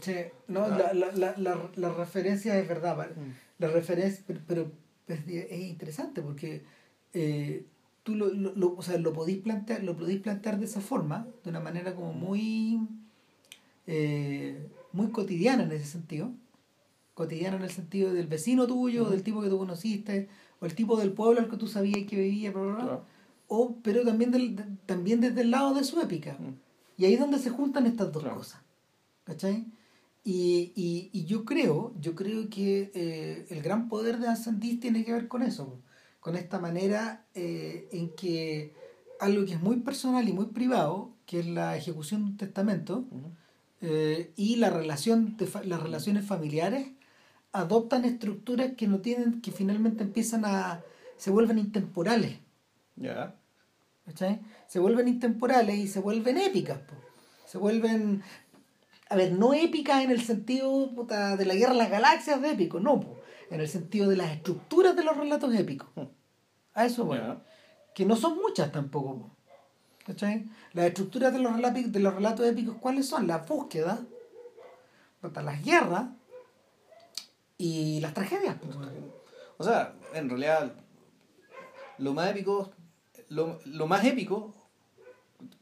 Sí, 0.00 0.14
no, 0.48 0.68
la, 0.68 0.92
la, 0.92 1.12
la, 1.12 1.34
la, 1.36 1.70
la 1.74 1.88
referencia 1.90 2.58
es 2.58 2.68
verdad, 2.68 2.96
mm. 2.96 3.32
la 3.58 3.68
referencia, 3.68 4.24
pero, 4.46 4.70
es, 5.06 5.60
interesante 5.60 6.22
porque 6.22 6.64
eh, 7.12 7.64
tú 8.02 8.14
lo, 8.14 8.28
lo, 8.28 8.76
o 8.76 8.82
sea, 8.82 8.98
lo 8.98 9.12
podéis 9.12 9.38
plantear, 9.38 9.82
lo 9.82 9.96
podéis 9.96 10.20
plantear 10.20 10.58
de 10.58 10.66
esa 10.66 10.80
forma, 10.80 11.26
de 11.44 11.50
una 11.50 11.60
manera 11.60 11.94
como 11.94 12.12
muy 12.12 12.80
eh, 13.86 14.68
muy 14.92 15.10
cotidiana 15.10 15.64
en 15.64 15.72
ese 15.72 15.86
sentido, 15.86 16.32
cotidiana 17.14 17.56
en 17.56 17.62
el 17.64 17.70
sentido 17.70 18.12
del 18.12 18.26
vecino 18.26 18.66
tuyo, 18.66 19.04
del 19.04 19.22
tipo 19.22 19.42
que 19.42 19.48
tú 19.48 19.58
conociste, 19.58 20.28
o 20.60 20.66
el 20.66 20.74
tipo 20.74 20.96
del 20.96 21.12
pueblo 21.12 21.40
al 21.40 21.48
que 21.48 21.56
tú 21.56 21.66
sabías 21.66 22.06
que 22.08 22.16
vivía, 22.16 22.52
o, 23.48 23.76
pero 23.82 24.04
también, 24.04 24.30
del, 24.30 24.78
también 24.86 25.20
desde 25.20 25.42
el 25.42 25.50
lado 25.50 25.74
de 25.74 25.84
su 25.84 26.00
épica. 26.00 26.38
Y 26.96 27.04
ahí 27.04 27.14
es 27.14 27.20
donde 27.20 27.38
se 27.38 27.50
juntan 27.50 27.86
estas 27.86 28.12
dos 28.12 28.24
cosas. 28.24 28.60
¿Cachai? 29.24 29.66
Y, 30.24 30.72
y, 30.76 31.10
y, 31.12 31.24
yo 31.24 31.44
creo, 31.44 31.92
yo 32.00 32.14
creo 32.14 32.48
que 32.48 32.92
eh, 32.94 33.46
el 33.50 33.60
gran 33.60 33.88
poder 33.88 34.18
de 34.18 34.28
Ansandis 34.28 34.78
tiene 34.78 35.04
que 35.04 35.12
ver 35.12 35.26
con 35.26 35.42
eso, 35.42 35.80
con 36.20 36.36
esta 36.36 36.60
manera 36.60 37.26
eh, 37.34 37.88
en 37.90 38.10
que 38.14 38.72
algo 39.18 39.44
que 39.44 39.54
es 39.54 39.60
muy 39.60 39.78
personal 39.80 40.28
y 40.28 40.32
muy 40.32 40.46
privado, 40.46 41.12
que 41.26 41.40
es 41.40 41.46
la 41.46 41.76
ejecución 41.76 42.24
de 42.24 42.30
un 42.30 42.36
testamento, 42.36 43.04
eh, 43.82 44.32
y 44.36 44.56
la 44.56 44.70
relación 44.70 45.36
de 45.36 45.48
las 45.64 45.82
relaciones 45.82 46.24
familiares, 46.24 46.88
adoptan 47.52 48.04
estructuras 48.04 48.72
que 48.76 48.86
no 48.86 49.00
tienen, 49.00 49.42
que 49.42 49.50
finalmente 49.50 50.04
empiezan 50.04 50.44
a, 50.44 50.82
se 51.16 51.30
vuelven 51.30 51.58
intemporales. 51.58 52.38
Ya. 52.96 53.34
Se 54.66 54.78
vuelven 54.78 55.08
intemporales 55.08 55.76
y 55.76 55.88
se 55.88 56.00
vuelven 56.00 56.38
épicas. 56.38 56.80
Se 57.46 57.58
vuelven, 57.58 58.22
a 59.08 59.16
ver, 59.16 59.32
no 59.32 59.52
épicas 59.52 60.02
en 60.02 60.10
el 60.10 60.22
sentido 60.22 60.88
de 61.36 61.44
la 61.44 61.54
guerra 61.54 61.72
de 61.72 61.78
las 61.78 61.90
galaxias 61.90 62.40
de 62.40 62.52
épico, 62.52 62.80
no, 62.80 63.00
en 63.50 63.60
el 63.60 63.68
sentido 63.68 64.08
de 64.08 64.16
las 64.16 64.32
estructuras 64.32 64.96
de 64.96 65.04
los 65.04 65.16
relatos 65.16 65.54
épicos. 65.54 65.88
Hmm. 65.94 66.08
A 66.74 66.86
eso 66.86 67.04
bueno. 67.04 67.42
Que 67.94 68.06
no 68.06 68.16
son 68.16 68.36
muchas 68.36 68.72
tampoco. 68.72 69.36
Las 70.72 70.86
estructuras 70.86 71.32
de 71.32 71.38
los, 71.38 71.54
relatos, 71.54 71.92
de 71.92 72.00
los 72.00 72.14
relatos 72.14 72.46
épicos, 72.46 72.76
¿cuáles 72.80 73.08
son? 73.08 73.26
La 73.26 73.38
búsqueda, 73.38 74.04
las 75.22 75.64
guerras 75.64 76.06
y 77.58 78.00
las 78.00 78.14
tragedias. 78.14 78.56
O 79.58 79.64
sea, 79.64 79.94
en 80.14 80.28
realidad, 80.28 80.74
lo 81.98 82.14
más 82.14 82.30
épico, 82.30 82.72
lo, 83.28 83.60
lo 83.64 83.86
más 83.86 84.04
épico, 84.04 84.54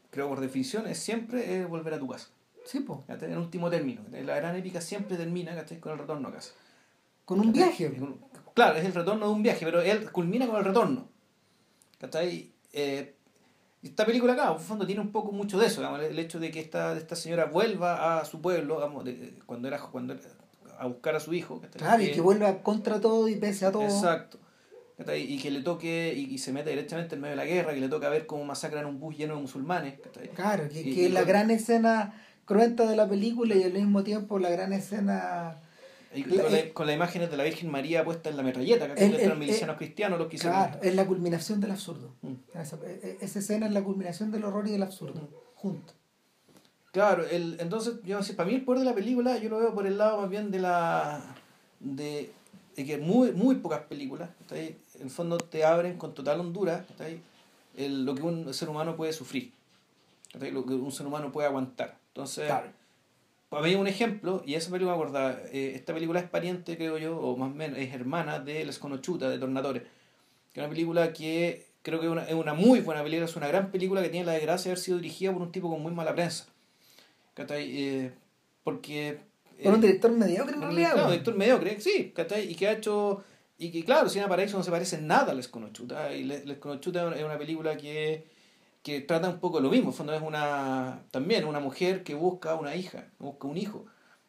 creo 0.09 0.27
por 0.27 0.39
definición, 0.39 0.87
es 0.87 0.97
siempre 0.97 1.65
volver 1.65 1.93
a 1.93 1.99
tu 1.99 2.07
casa. 2.07 2.29
Sí, 2.65 2.79
pues. 2.81 2.99
En 3.07 3.37
último 3.37 3.69
término. 3.69 4.01
La 4.11 4.35
gran 4.35 4.55
épica 4.55 4.81
siempre 4.81 5.17
termina 5.17 5.53
con 5.79 5.93
el 5.93 5.99
retorno 5.99 6.27
a 6.29 6.31
casa. 6.31 6.53
Con 7.25 7.39
un 7.39 7.51
viaje. 7.51 7.91
Claro, 8.53 8.77
es 8.77 8.85
el 8.85 8.93
retorno 8.93 9.27
de 9.27 9.33
un 9.33 9.43
viaje, 9.43 9.65
pero 9.65 9.81
él 9.81 10.11
culmina 10.11 10.47
con 10.47 10.57
el 10.57 10.65
retorno. 10.65 11.07
¿Cachai? 11.99 12.51
Eh, 12.73 13.15
esta 13.83 14.05
película 14.05 14.33
acá, 14.33 14.51
en 14.51 14.59
fondo, 14.59 14.85
tiene 14.85 15.01
un 15.01 15.11
poco 15.11 15.31
mucho 15.31 15.57
de 15.57 15.67
eso, 15.67 15.97
el 15.97 16.19
hecho 16.19 16.39
de 16.39 16.51
que 16.51 16.59
esta, 16.59 16.95
esta 16.95 17.15
señora 17.15 17.45
vuelva 17.45 18.19
a 18.19 18.25
su 18.25 18.41
pueblo, 18.41 18.79
cuando 19.45 19.67
era 19.67 19.79
cuando 19.79 20.15
a 20.77 20.87
buscar 20.87 21.15
a 21.15 21.19
su 21.19 21.33
hijo. 21.33 21.61
Claro, 21.77 22.01
y 22.01 22.11
que 22.11 22.21
vuelva 22.21 22.61
contra 22.63 22.99
todo 22.99 23.27
y 23.27 23.35
pese 23.35 23.65
a 23.65 23.71
todo. 23.71 23.83
Exacto. 23.83 24.39
Y 25.15 25.39
que 25.39 25.49
le 25.49 25.61
toque, 25.61 26.13
y, 26.15 26.37
se 26.37 26.53
mete 26.53 26.69
directamente 26.69 27.15
en 27.15 27.21
medio 27.21 27.31
de 27.31 27.37
la 27.37 27.45
guerra, 27.45 27.73
que 27.73 27.79
le 27.79 27.89
toca 27.89 28.09
ver 28.09 28.27
cómo 28.27 28.45
masacran 28.45 28.85
un 28.85 28.99
bus 28.99 29.17
lleno 29.17 29.35
de 29.35 29.41
musulmanes. 29.41 29.99
Claro, 30.35 30.69
que, 30.69 31.07
es 31.07 31.11
la 31.11 31.23
gran 31.23 31.49
escena 31.49 32.13
cruenta 32.45 32.87
de 32.87 32.95
la 32.95 33.07
película 33.07 33.55
y 33.55 33.63
al 33.63 33.73
mismo 33.73 34.03
tiempo 34.03 34.37
la 34.37 34.49
gran 34.49 34.73
escena 34.73 35.55
con, 36.73 36.87
las 36.87 36.95
imágenes 36.95 37.31
de 37.31 37.37
la 37.37 37.43
Virgen 37.43 37.71
María 37.71 38.03
puesta 38.03 38.29
en 38.29 38.37
la 38.37 38.43
metralleta, 38.43 38.93
que 38.93 39.05
el, 39.05 39.29
los 39.29 39.37
milicianos 39.37 39.77
cristianos 39.77 40.19
los 40.19 40.27
que 40.27 40.37
Claro, 40.37 40.79
es 40.81 40.95
la 40.95 41.05
culminación 41.05 41.61
del 41.61 41.71
absurdo. 41.71 42.13
Mm. 42.21 42.33
E, 42.53 43.17
esa, 43.21 43.39
escena 43.39 43.67
es 43.67 43.71
la 43.71 43.83
culminación 43.83 44.31
del 44.31 44.43
horror 44.43 44.67
y 44.67 44.71
del 44.71 44.83
absurdo, 44.83 45.21
mm. 45.21 45.27
juntos. 45.55 45.95
Claro, 46.91 47.25
el, 47.25 47.55
entonces, 47.59 47.95
yo 48.03 48.19
para 48.35 48.49
mí 48.49 48.55
el 48.55 48.65
poder 48.65 48.79
de 48.79 48.85
la 48.85 48.93
película, 48.93 49.37
yo 49.37 49.49
lo 49.49 49.59
veo 49.59 49.73
por 49.73 49.87
el 49.87 49.97
lado 49.97 50.19
más 50.19 50.29
bien 50.29 50.51
de 50.51 50.59
la. 50.59 51.21
de, 51.79 52.31
que 52.75 52.97
muy, 52.97 53.31
muy 53.31 53.55
pocas 53.55 53.81
películas, 53.81 54.29
en 54.49 54.75
el 55.01 55.09
fondo 55.09 55.37
te 55.37 55.63
abren 55.63 55.97
con 55.97 56.13
total 56.13 56.39
hondura 56.39 56.83
el, 57.77 58.05
lo 58.05 58.15
que 58.15 58.23
un 58.23 58.53
ser 58.53 58.69
humano 58.69 58.95
puede 58.95 59.13
sufrir, 59.13 59.51
lo 60.33 60.65
que 60.65 60.73
un 60.73 60.91
ser 60.91 61.05
humano 61.05 61.31
puede 61.31 61.47
aguantar. 61.47 61.97
Entonces, 62.07 62.51
para 63.51 63.67
mí 63.67 63.75
un 63.75 63.85
ejemplo, 63.85 64.43
y 64.45 64.53
esa 64.53 64.71
película 64.71 64.95
me 64.95 65.01
acordaba, 65.01 65.37
eh, 65.51 65.73
esta 65.75 65.93
película 65.93 66.21
es 66.21 66.29
pariente, 66.29 66.77
creo 66.77 66.97
yo, 66.97 67.17
o 67.19 67.35
más 67.35 67.51
o 67.51 67.53
menos, 67.53 67.77
es 67.77 67.93
hermana 67.93 68.39
de 68.39 68.63
Les 68.63 68.79
Conochuta, 68.79 69.29
de 69.29 69.37
Tornatore, 69.37 69.81
que 69.81 70.61
es 70.61 70.65
una 70.65 70.69
película 70.69 71.11
que 71.11 71.65
creo 71.81 71.99
que 71.99 72.05
es 72.05 72.11
una, 72.13 72.23
es 72.23 72.33
una 72.33 72.53
muy 72.53 72.79
buena 72.79 73.03
película, 73.03 73.25
es 73.25 73.35
una 73.35 73.49
gran 73.49 73.69
película 73.69 74.01
que 74.01 74.07
tiene 74.07 74.25
la 74.25 74.31
desgracia 74.31 74.69
de 74.69 74.71
haber 74.71 74.79
sido 74.81 74.99
dirigida 74.99 75.33
por 75.33 75.41
un 75.41 75.51
tipo 75.51 75.69
con 75.69 75.81
muy 75.81 75.91
mala 75.91 76.15
prensa. 76.15 76.47
Eh, 77.49 78.13
porque... 78.63 79.19
Por 79.61 79.73
un 79.73 79.81
director 79.81 80.11
mediocre 80.13 80.55
en 80.55 80.61
realidad. 80.61 80.93
Claro, 80.93 81.07
un 81.07 81.11
director 81.11 81.35
mediocre, 81.35 81.81
sí, 81.81 82.13
y 82.47 82.55
que 82.55 82.67
ha 82.69 82.71
hecho... 82.71 83.21
Y 83.57 83.69
que 83.69 83.83
claro, 83.83 84.07
Cine 84.07 84.29
Paraíso 84.29 84.55
no 84.57 84.63
se 84.63 84.71
parece 84.71 84.95
en 84.95 85.07
nada 85.07 85.33
a 85.33 85.35
Les 85.35 85.49
Conochuta, 85.49 86.15
y 86.15 86.23
Les, 86.23 86.45
Les 86.45 86.57
Conochuta 86.57 87.13
es 87.13 87.23
una 87.25 87.37
película 87.37 87.75
que 87.75 88.30
que 88.83 89.01
trata 89.01 89.29
un 89.29 89.39
poco 89.39 89.59
lo 89.59 89.69
mismo, 89.69 89.89
en 89.89 89.93
fondo 89.93 90.13
es 90.13 90.21
una 90.21 91.03
también 91.11 91.45
una 91.45 91.59
mujer 91.59 92.03
que 92.03 92.15
busca 92.15 92.55
una 92.55 92.75
hija, 92.75 93.05
busca 93.19 93.47
un 93.47 93.57
hijo, 93.57 93.85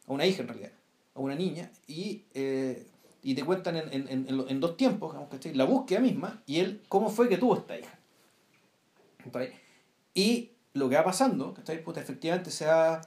a 0.06 0.12
una 0.12 0.26
hija 0.26 0.42
en 0.42 0.48
realidad, 0.48 0.72
a 1.14 1.20
una 1.20 1.34
niña, 1.34 1.70
y, 1.86 2.24
eh, 2.34 2.86
y 3.22 3.34
te 3.34 3.44
cuentan 3.44 3.76
en, 3.76 4.08
en, 4.08 4.26
en, 4.28 4.60
dos 4.60 4.76
tiempos, 4.76 5.16
la 5.54 5.64
búsqueda 5.64 6.00
misma 6.00 6.42
y 6.46 6.60
él 6.60 6.82
cómo 6.88 7.08
fue 7.08 7.28
que 7.28 7.38
tuvo 7.38 7.56
esta 7.56 7.78
hija. 7.78 7.98
Y 10.14 10.50
lo 10.74 10.88
que 10.88 10.96
va 10.96 11.04
pasando, 11.04 11.54
pues 11.54 11.98
efectivamente 11.98 12.50
se 12.50 12.66
va, 12.66 13.00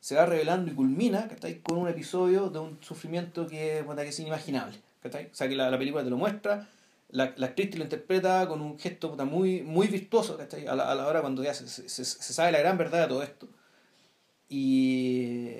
se 0.00 0.14
va 0.14 0.26
revelando 0.26 0.70
y 0.70 0.74
culmina 0.74 1.28
con 1.62 1.78
un 1.78 1.88
episodio 1.88 2.50
de 2.50 2.58
un 2.58 2.78
sufrimiento 2.82 3.46
que, 3.46 3.84
que 3.84 4.08
es 4.08 4.20
inimaginable. 4.20 4.78
O 5.04 5.34
sea, 5.34 5.48
que 5.48 5.56
la, 5.56 5.70
la 5.70 5.78
película 5.78 6.04
te 6.04 6.10
lo 6.10 6.16
muestra, 6.16 6.68
la, 7.12 7.34
la 7.36 7.46
actriz 7.46 7.76
lo 7.76 7.84
interpreta 7.84 8.48
con 8.48 8.60
un 8.62 8.78
gesto 8.78 9.14
muy, 9.26 9.62
muy 9.62 9.86
virtuoso 9.86 10.38
A, 10.40 10.74
la, 10.74 10.90
a 10.90 10.94
la 10.94 11.06
hora 11.06 11.20
cuando 11.20 11.44
ya 11.44 11.52
se, 11.52 11.68
se, 11.68 11.88
se, 11.88 12.04
sabe 12.04 12.52
la 12.52 12.58
gran 12.58 12.78
verdad 12.78 13.02
de 13.02 13.08
todo 13.08 13.22
esto. 13.22 13.48
Y, 14.48 15.50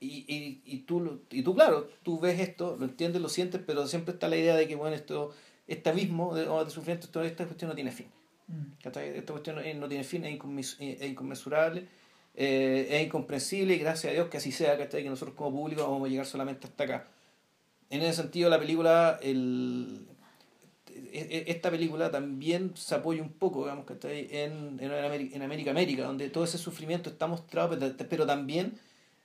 y, 0.00 0.24
y, 0.26 0.62
y, 0.64 0.78
tú, 0.80 1.22
y 1.30 1.42
tú, 1.42 1.54
claro, 1.54 1.88
tú 2.02 2.18
ves 2.18 2.40
esto, 2.40 2.76
lo 2.78 2.86
entiendes, 2.86 3.20
lo 3.20 3.28
sientes, 3.28 3.60
pero 3.64 3.86
siempre 3.86 4.14
está 4.14 4.28
la 4.28 4.36
idea 4.36 4.56
de 4.56 4.66
que, 4.66 4.74
bueno, 4.74 4.96
esto, 4.96 5.34
este 5.68 5.90
abismo 5.90 6.34
de, 6.34 6.46
de 6.46 6.70
sufrimiento, 6.70 7.22
esta 7.22 7.44
cuestión 7.44 7.68
no 7.68 7.74
tiene 7.74 7.92
fin. 7.92 8.08
Mm. 8.48 8.86
Esta 8.88 9.32
cuestión 9.32 9.56
no, 9.78 9.88
tiene 9.88 10.04
fin, 10.04 10.24
es, 10.24 10.32
inconmensurable, 11.02 11.88
eh, 12.34 12.88
es 12.90 13.06
incomprensible 13.06 13.74
y 13.74 13.78
gracias 13.78 14.12
a 14.12 14.14
Dios 14.14 14.28
que 14.28 14.38
así 14.38 14.50
sea, 14.50 14.78
que 14.88 15.04
nosotros 15.04 15.36
como 15.36 15.58
público 15.58 15.82
vamos 15.82 16.06
a 16.06 16.10
llegar 16.10 16.26
solamente 16.26 16.66
hasta 16.66 16.84
acá. 16.84 17.06
En 17.90 18.02
ese 18.02 18.22
sentido, 18.22 18.48
la 18.48 18.58
película, 18.58 19.18
el, 19.20 20.06
esta 21.12 21.70
película 21.70 22.10
también 22.10 22.72
se 22.76 22.94
apoya 22.94 23.22
un 23.22 23.32
poco, 23.32 23.62
digamos, 23.62 23.86
que 23.86 23.94
está 23.94 24.12
en, 24.12 24.78
en, 24.80 24.92
América, 24.92 25.36
en 25.36 25.42
América 25.42 25.70
América, 25.70 26.04
donde 26.04 26.30
todo 26.30 26.44
ese 26.44 26.58
sufrimiento 26.58 27.10
está 27.10 27.26
mostrado, 27.26 27.76
pero, 28.08 28.26
también 28.26 28.78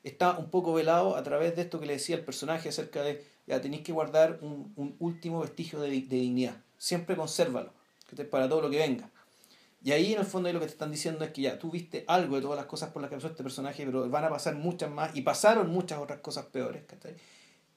está 0.03 0.37
un 0.37 0.49
poco 0.49 0.73
velado 0.73 1.15
a 1.15 1.23
través 1.23 1.55
de 1.55 1.63
esto 1.63 1.79
que 1.79 1.85
le 1.85 1.93
decía 1.93 2.15
el 2.15 2.23
personaje 2.23 2.69
acerca 2.69 3.01
de, 3.03 3.23
ya 3.47 3.61
tenéis 3.61 3.83
que 3.83 3.91
guardar 3.91 4.39
un, 4.41 4.73
un 4.75 4.95
último 4.99 5.41
vestigio 5.41 5.79
de, 5.79 5.89
de, 5.89 6.15
dignidad, 6.15 6.57
siempre 6.77 7.15
consérvalo, 7.15 7.71
que 8.15 8.23
para 8.25 8.49
todo 8.49 8.61
lo 8.61 8.69
que 8.69 8.77
venga. 8.77 9.09
Y 9.83 9.91
ahí 9.91 10.13
en 10.13 10.19
el 10.19 10.25
fondo 10.25 10.51
lo 10.51 10.59
que 10.59 10.65
te 10.65 10.71
están 10.71 10.89
diciendo 10.89 11.23
es 11.23 11.31
que 11.31 11.43
ya 11.43 11.59
tú 11.59 11.69
viste 11.69 12.05
algo 12.07 12.35
de 12.37 12.41
todas 12.41 12.57
las 12.57 12.65
cosas 12.65 12.89
por 12.89 13.03
las 13.03 13.09
que 13.09 13.17
pasó 13.17 13.27
este 13.27 13.43
personaje, 13.43 13.85
pero 13.85 14.09
van 14.09 14.23
a 14.23 14.29
pasar 14.29 14.55
muchas 14.55 14.89
más 14.89 15.15
y 15.15 15.21
pasaron 15.21 15.69
muchas 15.69 15.99
otras 15.99 16.21
cosas 16.21 16.45
peores, 16.45 16.83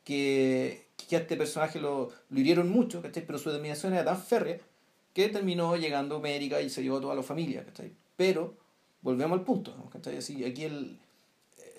que, 0.09 0.86
que 1.06 1.16
a 1.16 1.18
este 1.18 1.36
personaje 1.36 1.78
lo, 1.78 2.10
lo 2.30 2.40
hirieron 2.40 2.70
mucho, 2.70 3.02
¿cachai? 3.02 3.26
Pero 3.26 3.39
su 3.39 3.51
determinación 3.51 3.93
era 3.93 4.06
tan 4.06 4.18
férrea 4.18 4.59
que 5.12 5.28
terminó 5.28 5.76
llegando 5.76 6.14
a 6.14 6.18
América 6.18 6.62
y 6.62 6.70
se 6.70 6.82
llevó 6.82 6.97
a 6.97 7.01
toda 7.02 7.14
la 7.14 7.22
familia, 7.22 7.62
¿cachai? 7.62 7.93
Pero, 8.16 8.55
volvemos 9.02 9.39
al 9.39 9.44
punto, 9.44 9.74
¿cachai? 9.93 10.16
Así, 10.16 10.47
aquí 10.47 10.64
el, 10.64 10.98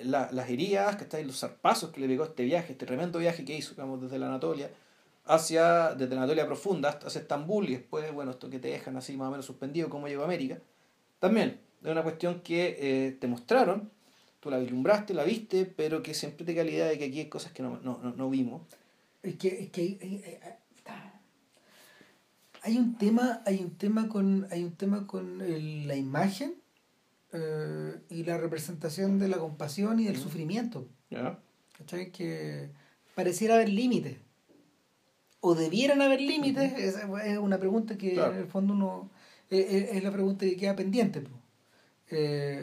la, 0.04 0.30
las 0.32 0.48
heridas, 0.48 0.96
¿cachai? 0.96 1.26
Los 1.26 1.40
zarpazos 1.40 1.90
que 1.90 2.02
le 2.02 2.08
pegó 2.08 2.24
este 2.24 2.44
viaje, 2.44 2.74
este 2.74 2.86
tremendo 2.86 3.18
viaje 3.18 3.44
que 3.44 3.56
hizo, 3.56 3.72
digamos, 3.72 4.00
desde 4.00 4.20
la 4.20 4.28
Anatolia 4.28 4.70
hacia, 5.26 5.96
desde 5.96 6.14
la 6.14 6.22
Anatolia 6.22 6.46
profunda 6.46 6.90
hasta 6.90 7.08
Estambul 7.08 7.68
y 7.68 7.78
después, 7.78 8.14
bueno, 8.14 8.30
esto 8.30 8.48
que 8.48 8.60
te 8.60 8.68
dejan 8.68 8.96
así 8.96 9.18
más 9.18 9.30
o 9.30 9.32
menos 9.32 9.46
suspendido, 9.48 9.90
cómo 9.90 10.08
llegó 10.08 10.22
a 10.22 10.26
América, 10.26 10.60
también 11.18 11.60
es 11.84 11.92
una 11.92 12.04
cuestión 12.04 12.42
que 12.42 12.78
eh, 12.80 13.18
te 13.20 13.26
mostraron, 13.26 13.90
tú 14.40 14.50
la 14.50 14.58
vislumbraste, 14.58 15.14
la 15.14 15.24
viste, 15.24 15.66
pero 15.66 16.02
que 16.02 16.14
siempre 16.14 16.46
te 16.46 16.54
idea 16.54 16.86
de 16.86 16.98
que 16.98 17.06
aquí 17.06 17.20
hay 17.20 17.30
cosas 17.30 17.52
que 17.52 17.64
no, 17.64 17.80
no, 17.82 17.98
no 17.98 18.30
vimos. 18.30 18.62
Es 19.22 19.36
que, 19.36 19.48
es 19.64 19.70
que 19.70 19.82
hay, 19.82 20.00
eh, 20.02 20.40
eh, 20.44 20.92
hay, 22.62 22.78
un 22.78 22.98
tema, 22.98 23.42
hay 23.46 23.60
un 23.60 23.72
tema 23.72 24.08
con, 24.08 24.48
hay 24.50 24.64
un 24.64 24.76
tema 24.76 25.08
con 25.08 25.40
la 25.88 25.96
imagen 25.96 26.56
eh, 27.34 28.00
y 28.10 28.24
la 28.24 28.38
representación 28.38 29.20
de 29.20 29.28
la 29.28 29.38
compasión 29.38 30.00
y 30.00 30.06
del 30.06 30.18
sufrimiento. 30.18 30.88
Que 32.14 32.70
pareciera 33.16 33.56
haber 33.56 33.70
límites. 33.70 34.18
O 35.42 35.56
debieran 35.56 36.02
haber 36.02 36.22
límites, 36.22 36.74
es, 36.78 36.96
una 37.40 37.58
pregunta 37.58 37.98
que 37.98 38.16
en 38.16 38.36
el 38.36 38.48
fondo 38.48 38.74
uno 38.74 39.10
es, 39.50 40.04
la 40.04 40.12
pregunta 40.12 40.46
que 40.46 40.58
queda 40.58 40.76
pendiente. 40.76 41.24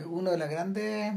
uno 0.06 0.30
de 0.30 0.38
las 0.38 0.50
grandes 0.50 1.14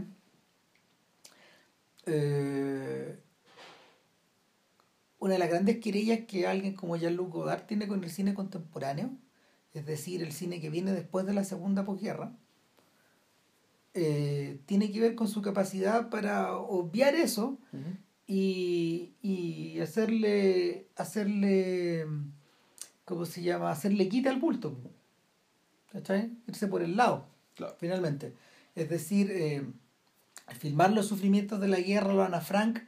una 5.19 5.34
de 5.34 5.40
las 5.40 5.49
grandes 5.49 5.77
querellas 5.77 6.22
que 6.27 6.48
alguien 6.48 6.73
como 6.73 6.95
Jean-Luc 6.95 7.31
Godard 7.31 7.65
tiene 7.65 7.88
con 7.88 8.03
el 8.03 8.10
cine 8.10 8.34
contemporáneo, 8.34 9.11
es 9.73 9.86
decir, 9.86 10.23
el 10.23 10.31
cine 10.31 10.60
que 10.60 10.69
viene 10.69 10.94
después 10.94 11.26
de 11.26 11.34
la 11.34 11.44
segunda 11.44 11.86
posguerra, 11.86 12.36
eh, 13.94 14.60
tiene 14.65 14.91
que 14.91 14.99
ver 14.99 15.15
con 15.15 15.27
su 15.27 15.41
capacidad 15.41 16.10
para 16.10 16.56
obviar 16.56 17.15
eso 17.15 17.57
y, 18.27 19.14
y 19.22 19.80
hacerle, 19.80 20.88
hacerle, 20.95 22.06
¿cómo 23.06 23.26
se 23.26 23.41
llama? 23.41 23.72
Hacerle 23.72 24.07
quita 24.07 24.30
al 24.30 24.40
bulto. 24.40 24.77
¿Cachai? 25.91 26.31
Irse 26.48 26.68
por 26.68 26.84
el 26.84 26.95
lado, 26.95 27.26
finalmente. 27.80 28.36
Es 28.76 28.90
decir, 28.90 29.31
eh, 29.31 29.64
filmar 30.49 30.91
los 30.91 31.07
sufrimientos 31.07 31.59
de 31.59 31.67
la 31.67 31.80
guerra, 31.80 32.13
lo 32.13 32.23
Ana 32.23 32.41
Frank, 32.41 32.80